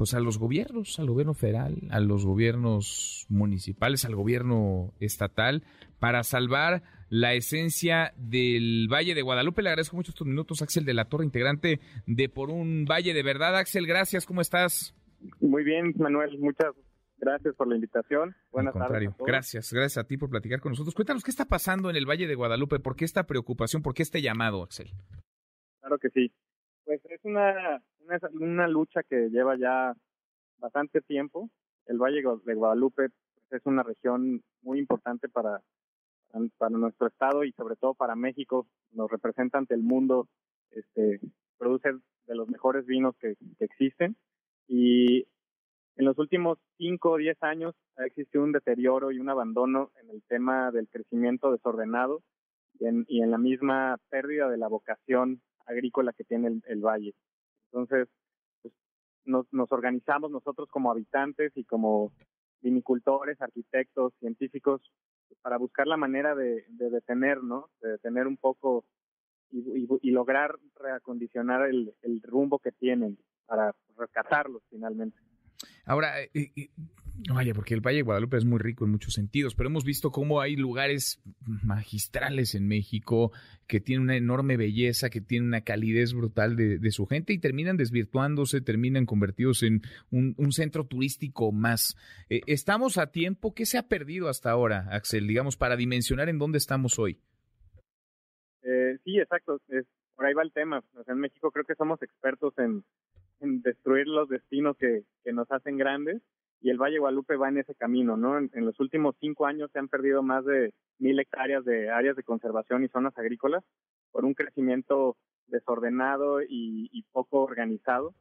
pues 0.00 0.14
a 0.14 0.20
los 0.20 0.38
gobiernos, 0.38 0.98
al 0.98 1.08
gobierno 1.08 1.34
federal, 1.34 1.76
a 1.90 2.00
los 2.00 2.24
gobiernos 2.24 3.26
municipales, 3.28 4.06
al 4.06 4.16
gobierno 4.16 4.94
estatal, 4.98 5.62
para 5.98 6.22
salvar 6.22 6.82
la 7.10 7.34
esencia 7.34 8.14
del 8.16 8.88
Valle 8.90 9.14
de 9.14 9.20
Guadalupe. 9.20 9.60
Le 9.60 9.68
agradezco 9.68 9.96
mucho 9.96 10.12
estos 10.12 10.26
minutos, 10.26 10.62
Axel 10.62 10.86
de 10.86 10.94
la 10.94 11.04
Torre, 11.04 11.26
integrante 11.26 11.80
de 12.06 12.30
Por 12.30 12.48
un 12.48 12.86
Valle 12.86 13.12
de 13.12 13.22
Verdad. 13.22 13.58
Axel, 13.58 13.86
gracias, 13.86 14.24
¿cómo 14.24 14.40
estás? 14.40 14.94
Muy 15.38 15.64
bien, 15.64 15.92
Manuel, 15.98 16.38
muchas 16.38 16.74
gracias 17.18 17.54
por 17.54 17.68
la 17.68 17.74
invitación. 17.74 18.34
Buenas 18.52 18.74
Al 18.74 18.80
contrario, 18.80 19.14
gracias, 19.18 19.70
gracias 19.70 20.02
a 20.02 20.08
ti 20.08 20.16
por 20.16 20.30
platicar 20.30 20.60
con 20.60 20.72
nosotros. 20.72 20.94
Cuéntanos 20.94 21.22
qué 21.22 21.30
está 21.30 21.44
pasando 21.44 21.90
en 21.90 21.96
el 21.96 22.08
Valle 22.08 22.26
de 22.26 22.36
Guadalupe, 22.36 22.80
por 22.80 22.96
qué 22.96 23.04
esta 23.04 23.26
preocupación, 23.26 23.82
por 23.82 23.92
qué 23.92 24.02
este 24.02 24.22
llamado, 24.22 24.62
Axel. 24.62 24.88
Claro 25.80 25.98
que 25.98 26.08
sí. 26.08 26.32
Pues 26.86 27.04
es 27.04 27.20
una, 27.22 27.82
una, 28.32 28.68
lucha 28.68 29.02
que 29.02 29.28
lleva 29.30 29.56
ya 29.56 29.94
bastante 30.58 31.00
tiempo. 31.00 31.50
El 31.86 31.98
Valle 31.98 32.22
de 32.44 32.54
Guadalupe 32.54 33.08
es 33.50 33.62
una 33.64 33.82
región 33.82 34.42
muy 34.62 34.78
importante 34.78 35.28
para, 35.28 35.60
para 36.58 36.70
nuestro 36.70 37.08
estado 37.08 37.44
y 37.44 37.52
sobre 37.52 37.76
todo 37.76 37.94
para 37.94 38.14
México. 38.14 38.66
Nos 38.92 39.10
representa 39.10 39.58
ante 39.58 39.74
el 39.74 39.82
mundo, 39.82 40.28
este, 40.70 41.20
produce 41.58 41.90
de 42.26 42.34
los 42.34 42.48
mejores 42.48 42.86
vinos 42.86 43.16
que, 43.18 43.36
existen. 43.58 44.16
Y 44.68 45.26
en 45.96 46.04
los 46.04 46.18
últimos 46.18 46.58
cinco 46.78 47.12
o 47.12 47.16
diez 47.16 47.36
años 47.42 47.74
ha 47.96 48.06
existido 48.06 48.44
un 48.44 48.52
deterioro 48.52 49.10
y 49.10 49.18
un 49.18 49.28
abandono 49.28 49.90
en 50.00 50.10
el 50.10 50.22
tema 50.22 50.70
del 50.70 50.88
crecimiento 50.88 51.50
desordenado 51.50 52.22
y 52.78 52.86
en, 52.86 53.04
y 53.08 53.22
en 53.22 53.30
la 53.30 53.38
misma 53.38 53.98
pérdida 54.10 54.48
de 54.48 54.56
la 54.56 54.68
vocación 54.68 55.42
agrícola 55.70 56.12
que 56.12 56.24
tiene 56.24 56.60
el, 56.66 56.80
valle. 56.80 57.14
Entonces, 57.72 58.08
pues, 58.62 58.74
nos, 59.24 59.46
nos 59.52 59.70
organizamos 59.72 60.30
nosotros 60.30 60.68
como 60.70 60.90
habitantes 60.90 61.52
y 61.56 61.64
como 61.64 62.12
vinicultores, 62.60 63.40
arquitectos, 63.40 64.12
científicos, 64.18 64.82
para 65.42 65.56
buscar 65.56 65.86
la 65.86 65.96
manera 65.96 66.34
de, 66.34 66.64
detener, 66.68 67.42
¿no? 67.42 67.70
De 67.80 67.90
detener 67.92 68.26
un 68.26 68.36
poco 68.36 68.84
y, 69.50 69.86
y, 70.02 70.10
lograr 70.10 70.56
reacondicionar 70.76 71.68
el, 71.68 71.94
el 72.02 72.22
rumbo 72.22 72.58
que 72.58 72.72
tienen 72.72 73.18
para 73.46 73.74
rescatarlos 73.96 74.62
finalmente. 74.70 75.18
Ahora, 75.84 76.22
eh, 76.22 76.70
Vaya, 77.28 77.52
porque 77.54 77.74
el 77.74 77.80
Valle 77.80 77.98
de 77.98 78.02
Guadalupe 78.02 78.38
es 78.38 78.44
muy 78.44 78.58
rico 78.58 78.84
en 78.84 78.92
muchos 78.92 79.12
sentidos, 79.12 79.54
pero 79.54 79.68
hemos 79.68 79.84
visto 79.84 80.10
cómo 80.10 80.40
hay 80.40 80.56
lugares 80.56 81.20
magistrales 81.62 82.54
en 82.54 82.66
México 82.66 83.32
que 83.66 83.80
tienen 83.80 84.04
una 84.04 84.16
enorme 84.16 84.56
belleza, 84.56 85.10
que 85.10 85.20
tienen 85.20 85.48
una 85.48 85.60
calidez 85.60 86.14
brutal 86.14 86.56
de, 86.56 86.90
su 86.90 87.06
gente 87.06 87.32
y 87.32 87.38
terminan 87.38 87.76
desvirtuándose, 87.76 88.60
terminan 88.60 89.06
convertidos 89.06 89.62
en 89.62 89.82
un, 90.10 90.52
centro 90.52 90.86
turístico 90.86 91.52
más. 91.52 91.96
Eh, 92.28 92.40
¿Estamos 92.46 92.98
a 92.98 93.10
tiempo? 93.10 93.54
¿Qué 93.54 93.66
se 93.66 93.78
ha 93.78 93.86
perdido 93.86 94.28
hasta 94.28 94.50
ahora, 94.50 94.88
Axel, 94.90 95.26
digamos, 95.26 95.56
para 95.56 95.76
dimensionar 95.76 96.28
en 96.28 96.38
dónde 96.38 96.58
estamos 96.58 96.98
hoy? 96.98 97.20
Eh, 98.62 98.98
sí, 99.04 99.18
exacto. 99.18 99.60
por 100.16 100.26
ahí 100.26 100.34
va 100.34 100.42
el 100.42 100.52
tema. 100.52 100.82
en 101.06 101.18
México 101.18 101.50
creo 101.50 101.64
que 101.64 101.74
somos 101.74 102.02
expertos 102.02 102.54
en, 102.58 102.82
destruir 103.40 104.06
los 104.06 104.28
destinos 104.28 104.76
que, 104.76 105.04
que 105.24 105.32
nos 105.32 105.50
hacen 105.50 105.76
grandes 105.76 106.22
y 106.62 106.70
el 106.70 106.78
Valle 106.78 106.98
Guadalupe 106.98 107.36
va 107.36 107.48
en 107.48 107.58
ese 107.58 107.74
camino, 107.74 108.16
¿no? 108.16 108.38
En, 108.38 108.50
los 108.64 108.78
últimos 108.80 109.16
cinco 109.18 109.46
años 109.46 109.70
se 109.72 109.78
han 109.78 109.88
perdido 109.88 110.22
más 110.22 110.44
de 110.44 110.74
mil 110.98 111.18
hectáreas 111.18 111.64
de 111.64 111.90
áreas 111.90 112.16
de 112.16 112.22
conservación 112.22 112.84
y 112.84 112.88
zonas 112.88 113.16
agrícolas 113.16 113.64
por 114.12 114.24
un 114.24 114.34
crecimiento 114.34 115.16
desordenado 115.46 116.42
y, 116.42 117.04
poco 117.12 117.42
organizado. 117.42 118.14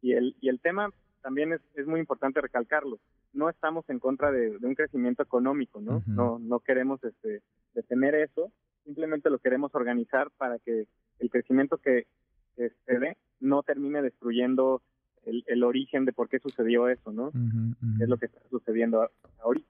Y 0.00 0.12
el, 0.14 0.34
y 0.40 0.48
el 0.48 0.60
tema 0.60 0.90
también 1.20 1.52
es, 1.52 1.60
es, 1.74 1.86
muy 1.86 2.00
importante 2.00 2.40
recalcarlo. 2.40 2.98
No 3.32 3.48
estamos 3.48 3.88
en 3.88 3.98
contra 3.98 4.32
de, 4.32 4.56
un 4.62 4.74
crecimiento 4.74 5.22
económico, 5.22 5.80
¿no? 5.80 6.02
No, 6.06 6.38
no 6.38 6.60
queremos 6.60 7.02
este, 7.04 7.42
detener 7.74 8.14
eso, 8.14 8.50
simplemente 8.84 9.30
lo 9.30 9.38
queremos 9.38 9.74
organizar 9.74 10.30
para 10.38 10.58
que 10.58 10.86
el 11.18 11.30
crecimiento 11.30 11.78
que, 11.78 12.06
no 13.40 13.62
termine 13.62 14.02
destruyendo 14.02 14.82
el, 15.24 15.64
origen 15.64 16.04
de 16.04 16.12
por 16.12 16.28
qué 16.28 16.38
sucedió 16.38 16.88
eso, 16.88 17.12
¿no? 17.12 17.28
Es 18.00 18.08
lo 18.08 18.16
que 18.16 18.26
está 18.26 18.40
sucediendo 18.50 19.08
ahorita. 19.40 19.68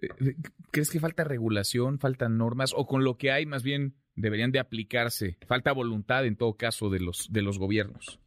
Eh, 0.00 0.08
eh, 0.20 0.36
¿Crees 0.70 0.90
que 0.90 1.00
falta 1.00 1.24
regulación, 1.24 1.98
faltan 1.98 2.36
normas 2.36 2.72
o 2.76 2.86
con 2.86 3.04
lo 3.04 3.16
que 3.16 3.30
hay 3.30 3.46
más 3.46 3.62
bien 3.62 3.94
deberían 4.16 4.50
de 4.50 4.58
aplicarse? 4.58 5.36
Falta 5.46 5.72
voluntad 5.72 6.26
en 6.26 6.36
todo 6.36 6.56
caso 6.56 6.90
de 6.90 7.00
los 7.00 7.32
de 7.32 7.42
los 7.42 7.58
gobiernos. 7.58 8.20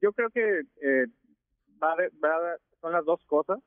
Yo 0.00 0.12
creo 0.12 0.30
que 0.30 0.60
eh, 0.82 1.06
son 2.80 2.92
las 2.92 3.04
dos 3.04 3.20
cosas. 3.26 3.58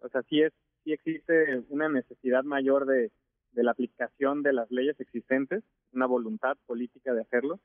O 0.00 0.08
sea, 0.08 0.22
sí 0.28 0.42
es 0.42 0.52
sí 0.84 0.92
existe 0.92 1.64
una 1.68 1.88
necesidad 1.88 2.44
mayor 2.44 2.86
de, 2.86 3.10
de 3.52 3.62
la 3.64 3.72
aplicación 3.72 4.42
de 4.42 4.52
las 4.52 4.70
leyes 4.70 4.98
existentes, 5.00 5.64
una 5.92 6.06
voluntad 6.06 6.56
política 6.66 7.12
de 7.12 7.22
hacerlo, 7.22 7.58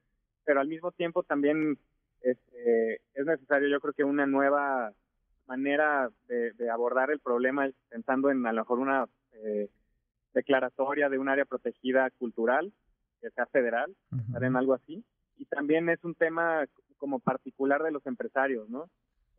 pero 0.45 0.59
al 0.59 0.67
mismo 0.67 0.91
tiempo 0.91 1.23
también 1.23 1.77
este, 2.21 2.95
es 3.13 3.25
necesario 3.25 3.67
yo 3.69 3.79
creo 3.79 3.93
que 3.93 4.03
una 4.03 4.25
nueva 4.25 4.93
manera 5.47 6.09
de, 6.27 6.69
abordar 6.69 7.11
el 7.11 7.19
problema 7.19 7.69
pensando 7.89 8.29
en 8.29 8.45
a 8.45 8.53
lo 8.53 8.61
mejor 8.61 8.79
una 8.79 9.05
eh, 9.33 9.69
declaratoria 10.33 11.09
de 11.09 11.17
un 11.17 11.29
área 11.29 11.45
protegida 11.45 12.09
cultural 12.11 12.71
que 13.19 13.29
sea 13.31 13.45
federal, 13.47 13.93
pensar 14.09 14.43
en 14.43 14.55
algo 14.55 14.73
así. 14.73 15.03
Y 15.37 15.45
también 15.45 15.89
es 15.89 16.03
un 16.03 16.15
tema 16.15 16.65
como 16.97 17.19
particular 17.19 17.83
de 17.83 17.91
los 17.91 18.05
empresarios, 18.05 18.69
¿no? 18.69 18.89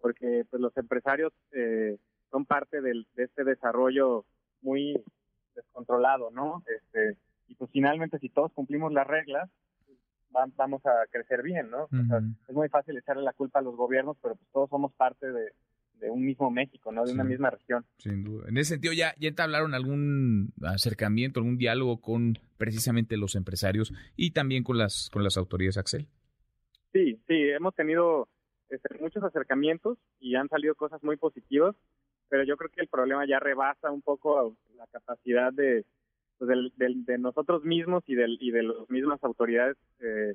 Porque 0.00 0.44
pues 0.50 0.60
los 0.60 0.76
empresarios 0.76 1.32
eh, 1.52 1.96
son 2.30 2.44
parte 2.44 2.80
del, 2.80 3.06
de 3.14 3.24
este 3.24 3.44
desarrollo 3.44 4.24
muy 4.60 5.02
descontrolado, 5.54 6.30
¿no? 6.30 6.62
Este, 6.66 7.16
y 7.48 7.54
pues 7.54 7.70
finalmente 7.70 8.18
si 8.18 8.28
todos 8.28 8.52
cumplimos 8.52 8.92
las 8.92 9.06
reglas, 9.06 9.48
vamos 10.32 10.84
a 10.86 11.06
crecer 11.10 11.42
bien, 11.42 11.70
¿no? 11.70 11.88
es 12.48 12.54
muy 12.54 12.68
fácil 12.68 12.96
echarle 12.96 13.22
la 13.22 13.32
culpa 13.32 13.59
a 13.59 13.62
los 13.62 13.76
gobiernos, 13.76 14.16
pero 14.20 14.34
pues 14.36 14.48
todos 14.52 14.70
somos 14.70 14.92
parte 14.92 15.30
de, 15.30 15.52
un 16.10 16.24
mismo 16.24 16.50
México, 16.50 16.90
¿no? 16.90 17.04
De 17.04 17.12
una 17.12 17.22
misma 17.22 17.50
región. 17.50 17.84
Sin 17.98 18.24
duda. 18.24 18.48
En 18.48 18.59
ese 18.59 18.70
sentido, 18.70 18.92
¿ya, 18.92 19.14
¿ya 19.20 19.28
entablaron 19.28 19.72
algún 19.72 20.52
acercamiento, 20.60 21.38
algún 21.38 21.59
diálogo 21.59 22.00
con 22.00 22.38
precisamente 22.59 23.16
los 23.16 23.36
empresarios 23.36 23.92
y 24.16 24.32
también 24.32 24.64
con 24.64 24.78
las, 24.78 25.10
con 25.12 25.22
las 25.22 25.36
autoridades, 25.36 25.78
Axel? 25.78 26.09
Sí, 26.92 27.20
sí, 27.28 27.34
hemos 27.50 27.74
tenido 27.76 28.26
este, 28.68 28.98
muchos 29.00 29.22
acercamientos 29.22 29.96
y 30.18 30.34
han 30.34 30.48
salido 30.48 30.74
cosas 30.74 31.02
muy 31.04 31.16
positivas, 31.16 31.76
pero 32.28 32.42
yo 32.42 32.56
creo 32.56 32.70
que 32.70 32.80
el 32.80 32.88
problema 32.88 33.24
ya 33.24 33.38
rebasa 33.38 33.92
un 33.92 34.02
poco 34.02 34.56
la 34.76 34.86
capacidad 34.88 35.52
de, 35.52 35.84
pues, 36.43 37.06
de 37.06 37.19
nosotros 37.19 37.62
mismos 37.62 38.02
y, 38.09 38.16
del, 38.16 38.36
y 38.40 38.51
de 38.51 38.64
las 38.64 38.90
mismas 38.90 39.23
autoridades 39.23 39.77
eh, 40.01 40.35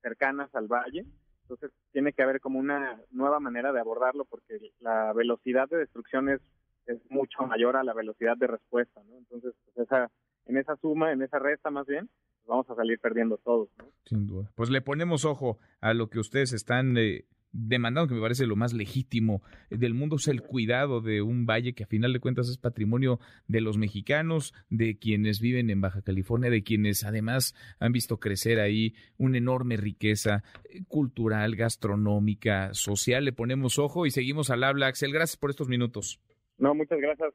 cercanas 0.00 0.54
al 0.54 0.68
valle. 0.68 1.04
Entonces 1.42 1.72
tiene 1.90 2.12
que 2.12 2.22
haber 2.22 2.40
como 2.40 2.60
una 2.60 3.00
nueva 3.10 3.40
manera 3.40 3.72
de 3.72 3.80
abordarlo 3.80 4.24
porque 4.26 4.60
la 4.78 5.12
velocidad 5.12 5.68
de 5.68 5.78
destrucción 5.78 6.28
es, 6.28 6.40
es 6.86 6.98
mucho 7.10 7.42
mayor 7.48 7.76
a 7.76 7.82
la 7.82 7.94
velocidad 7.94 8.36
de 8.36 8.46
respuesta, 8.46 9.02
¿no? 9.08 9.18
Entonces, 9.18 9.52
pues 9.64 9.88
esa, 9.88 10.08
en 10.46 10.56
esa 10.56 10.76
suma, 10.76 11.10
en 11.10 11.22
esa 11.22 11.40
resta 11.40 11.68
más 11.70 11.88
bien, 11.88 12.06
pues, 12.06 12.46
vamos 12.46 12.70
a 12.70 12.76
salir 12.76 13.00
perdiendo 13.00 13.36
todos. 13.38 13.68
Sin 14.04 14.28
duda. 14.28 14.52
Pues 14.54 14.70
le 14.70 14.82
ponemos 14.82 15.24
ojo 15.24 15.58
a 15.80 15.94
lo 15.94 16.10
que 16.10 16.20
ustedes 16.20 16.52
están 16.52 16.96
eh, 16.96 17.24
demandando, 17.52 18.08
que 18.08 18.14
me 18.14 18.20
parece 18.20 18.46
lo 18.46 18.56
más 18.56 18.72
legítimo 18.72 19.42
del 19.70 19.94
mundo, 19.94 20.16
es 20.16 20.28
el 20.28 20.42
cuidado 20.42 21.00
de 21.00 21.22
un 21.22 21.46
valle 21.46 21.72
que 21.72 21.84
a 21.84 21.86
final 21.86 22.12
de 22.12 22.20
cuentas 22.20 22.48
es 22.48 22.58
patrimonio 22.58 23.20
de 23.48 23.60
los 23.60 23.76
mexicanos, 23.76 24.54
de 24.68 24.98
quienes 24.98 25.40
viven 25.40 25.70
en 25.70 25.80
Baja 25.80 26.02
California, 26.02 26.50
de 26.50 26.62
quienes 26.62 27.04
además 27.04 27.54
han 27.78 27.92
visto 27.92 28.18
crecer 28.18 28.60
ahí 28.60 28.94
una 29.18 29.38
enorme 29.38 29.76
riqueza 29.76 30.44
cultural, 30.88 31.56
gastronómica, 31.56 32.72
social. 32.74 33.24
Le 33.24 33.32
ponemos 33.32 33.78
ojo 33.78 34.06
y 34.06 34.10
seguimos 34.10 34.50
al 34.50 34.64
habla. 34.64 34.86
Axel, 34.86 35.12
gracias 35.12 35.36
por 35.36 35.50
estos 35.50 35.68
minutos. 35.68 36.20
No, 36.58 36.74
muchas 36.74 36.98
gracias. 37.00 37.32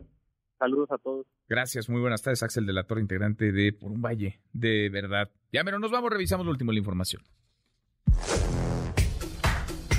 Saludos 0.57 0.89
a 0.91 0.97
todos. 0.97 1.27
Gracias, 1.49 1.89
muy 1.89 1.99
buenas 1.99 2.21
tardes, 2.21 2.41
Axel 2.41 2.65
de 2.65 2.73
la 2.73 2.83
Torre, 2.83 3.01
integrante 3.01 3.51
de 3.51 3.73
Por 3.73 3.91
un 3.91 4.01
Valle, 4.01 4.39
de 4.53 4.89
verdad. 4.89 5.29
Ya, 5.51 5.63
pero 5.63 5.79
nos 5.79 5.91
vamos, 5.91 6.09
revisamos 6.11 6.45
lo 6.45 6.51
último 6.51 6.71
de 6.71 6.75
la 6.75 6.79
información 6.79 7.21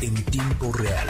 en 0.02 0.14
tiempo 0.26 0.72
real. 0.72 1.08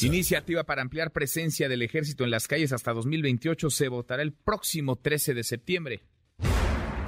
Iniciativa 0.00 0.64
para 0.64 0.82
ampliar 0.82 1.12
presencia 1.12 1.68
del 1.68 1.82
ejército 1.82 2.24
en 2.24 2.30
las 2.30 2.48
calles 2.48 2.72
hasta 2.72 2.92
2028 2.92 3.70
se 3.70 3.88
votará 3.88 4.22
el 4.22 4.32
próximo 4.32 4.96
13 4.96 5.34
de 5.34 5.44
septiembre. 5.44 6.02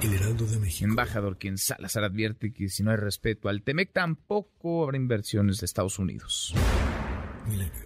El 0.01 0.13
Heraldo 0.13 0.45
de 0.45 0.59
México. 0.59 0.85
Embajador 0.85 1.37
quien 1.37 1.57
Salazar 1.57 2.03
advierte 2.03 2.53
que 2.53 2.69
si 2.69 2.83
no 2.83 2.91
hay 2.91 2.97
respeto 2.97 3.49
al 3.49 3.63
TEMEC 3.63 3.91
tampoco 3.91 4.83
habrá 4.83 4.97
inversiones 4.97 5.59
de 5.59 5.65
Estados 5.65 5.99
Unidos. 5.99 6.53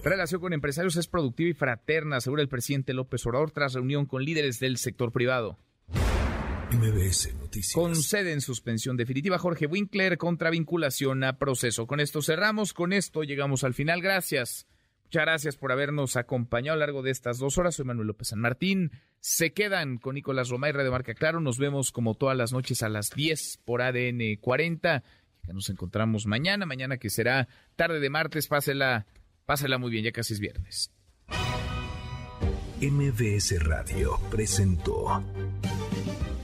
Relación 0.03 0.41
con 0.41 0.53
empresarios 0.53 0.95
es 0.97 1.07
productiva 1.07 1.49
y 1.49 1.53
fraterna, 1.53 2.17
asegura 2.17 2.41
el 2.41 2.49
presidente 2.49 2.93
López 2.93 3.25
Obrador 3.25 3.51
tras 3.51 3.73
reunión 3.73 4.05
con 4.05 4.23
líderes 4.23 4.59
del 4.59 4.77
sector 4.77 5.11
privado. 5.11 5.57
MBS 6.71 7.33
Noticias. 7.35 7.73
Concede 7.73 8.31
en 8.31 8.41
suspensión 8.41 8.95
definitiva 8.95 9.39
Jorge 9.39 9.65
Winkler 9.65 10.17
contra 10.17 10.51
vinculación 10.51 11.23
a 11.23 11.37
proceso. 11.37 11.87
Con 11.87 11.99
esto 11.99 12.21
cerramos, 12.21 12.73
con 12.73 12.93
esto 12.93 13.23
llegamos 13.23 13.63
al 13.63 13.73
final. 13.73 14.01
Gracias. 14.01 14.67
Muchas 15.05 15.23
gracias 15.23 15.57
por 15.57 15.71
habernos 15.71 16.15
acompañado 16.15 16.73
a 16.73 16.77
lo 16.77 16.81
largo 16.81 17.01
de 17.01 17.09
estas 17.09 17.39
dos 17.39 17.57
horas. 17.57 17.73
Soy 17.73 17.85
Manuel 17.85 18.07
López 18.07 18.27
San 18.27 18.39
Martín. 18.39 18.91
Se 19.19 19.51
quedan 19.53 19.97
con 19.97 20.13
Nicolás 20.13 20.49
Roma 20.49 20.69
y 20.69 20.71
Radio 20.71 20.91
Marca 20.91 21.15
Claro. 21.15 21.39
Nos 21.39 21.57
vemos 21.57 21.91
como 21.91 22.13
todas 22.13 22.37
las 22.37 22.53
noches 22.53 22.83
a 22.83 22.89
las 22.89 23.09
10 23.09 23.61
por 23.65 23.81
ADN 23.81 24.35
40. 24.39 25.03
Ya 25.47 25.53
nos 25.53 25.69
encontramos 25.71 26.27
mañana, 26.27 26.67
mañana 26.67 26.97
que 26.97 27.09
será 27.09 27.47
tarde 27.75 27.99
de 27.99 28.11
martes. 28.11 28.47
Pásela, 28.47 29.07
pásela 29.47 29.79
muy 29.79 29.89
bien, 29.89 30.03
ya 30.03 30.11
casi 30.11 30.33
es 30.33 30.39
viernes. 30.39 30.91
MBS 32.81 33.61
Radio 33.63 34.19
presentó 34.29 35.23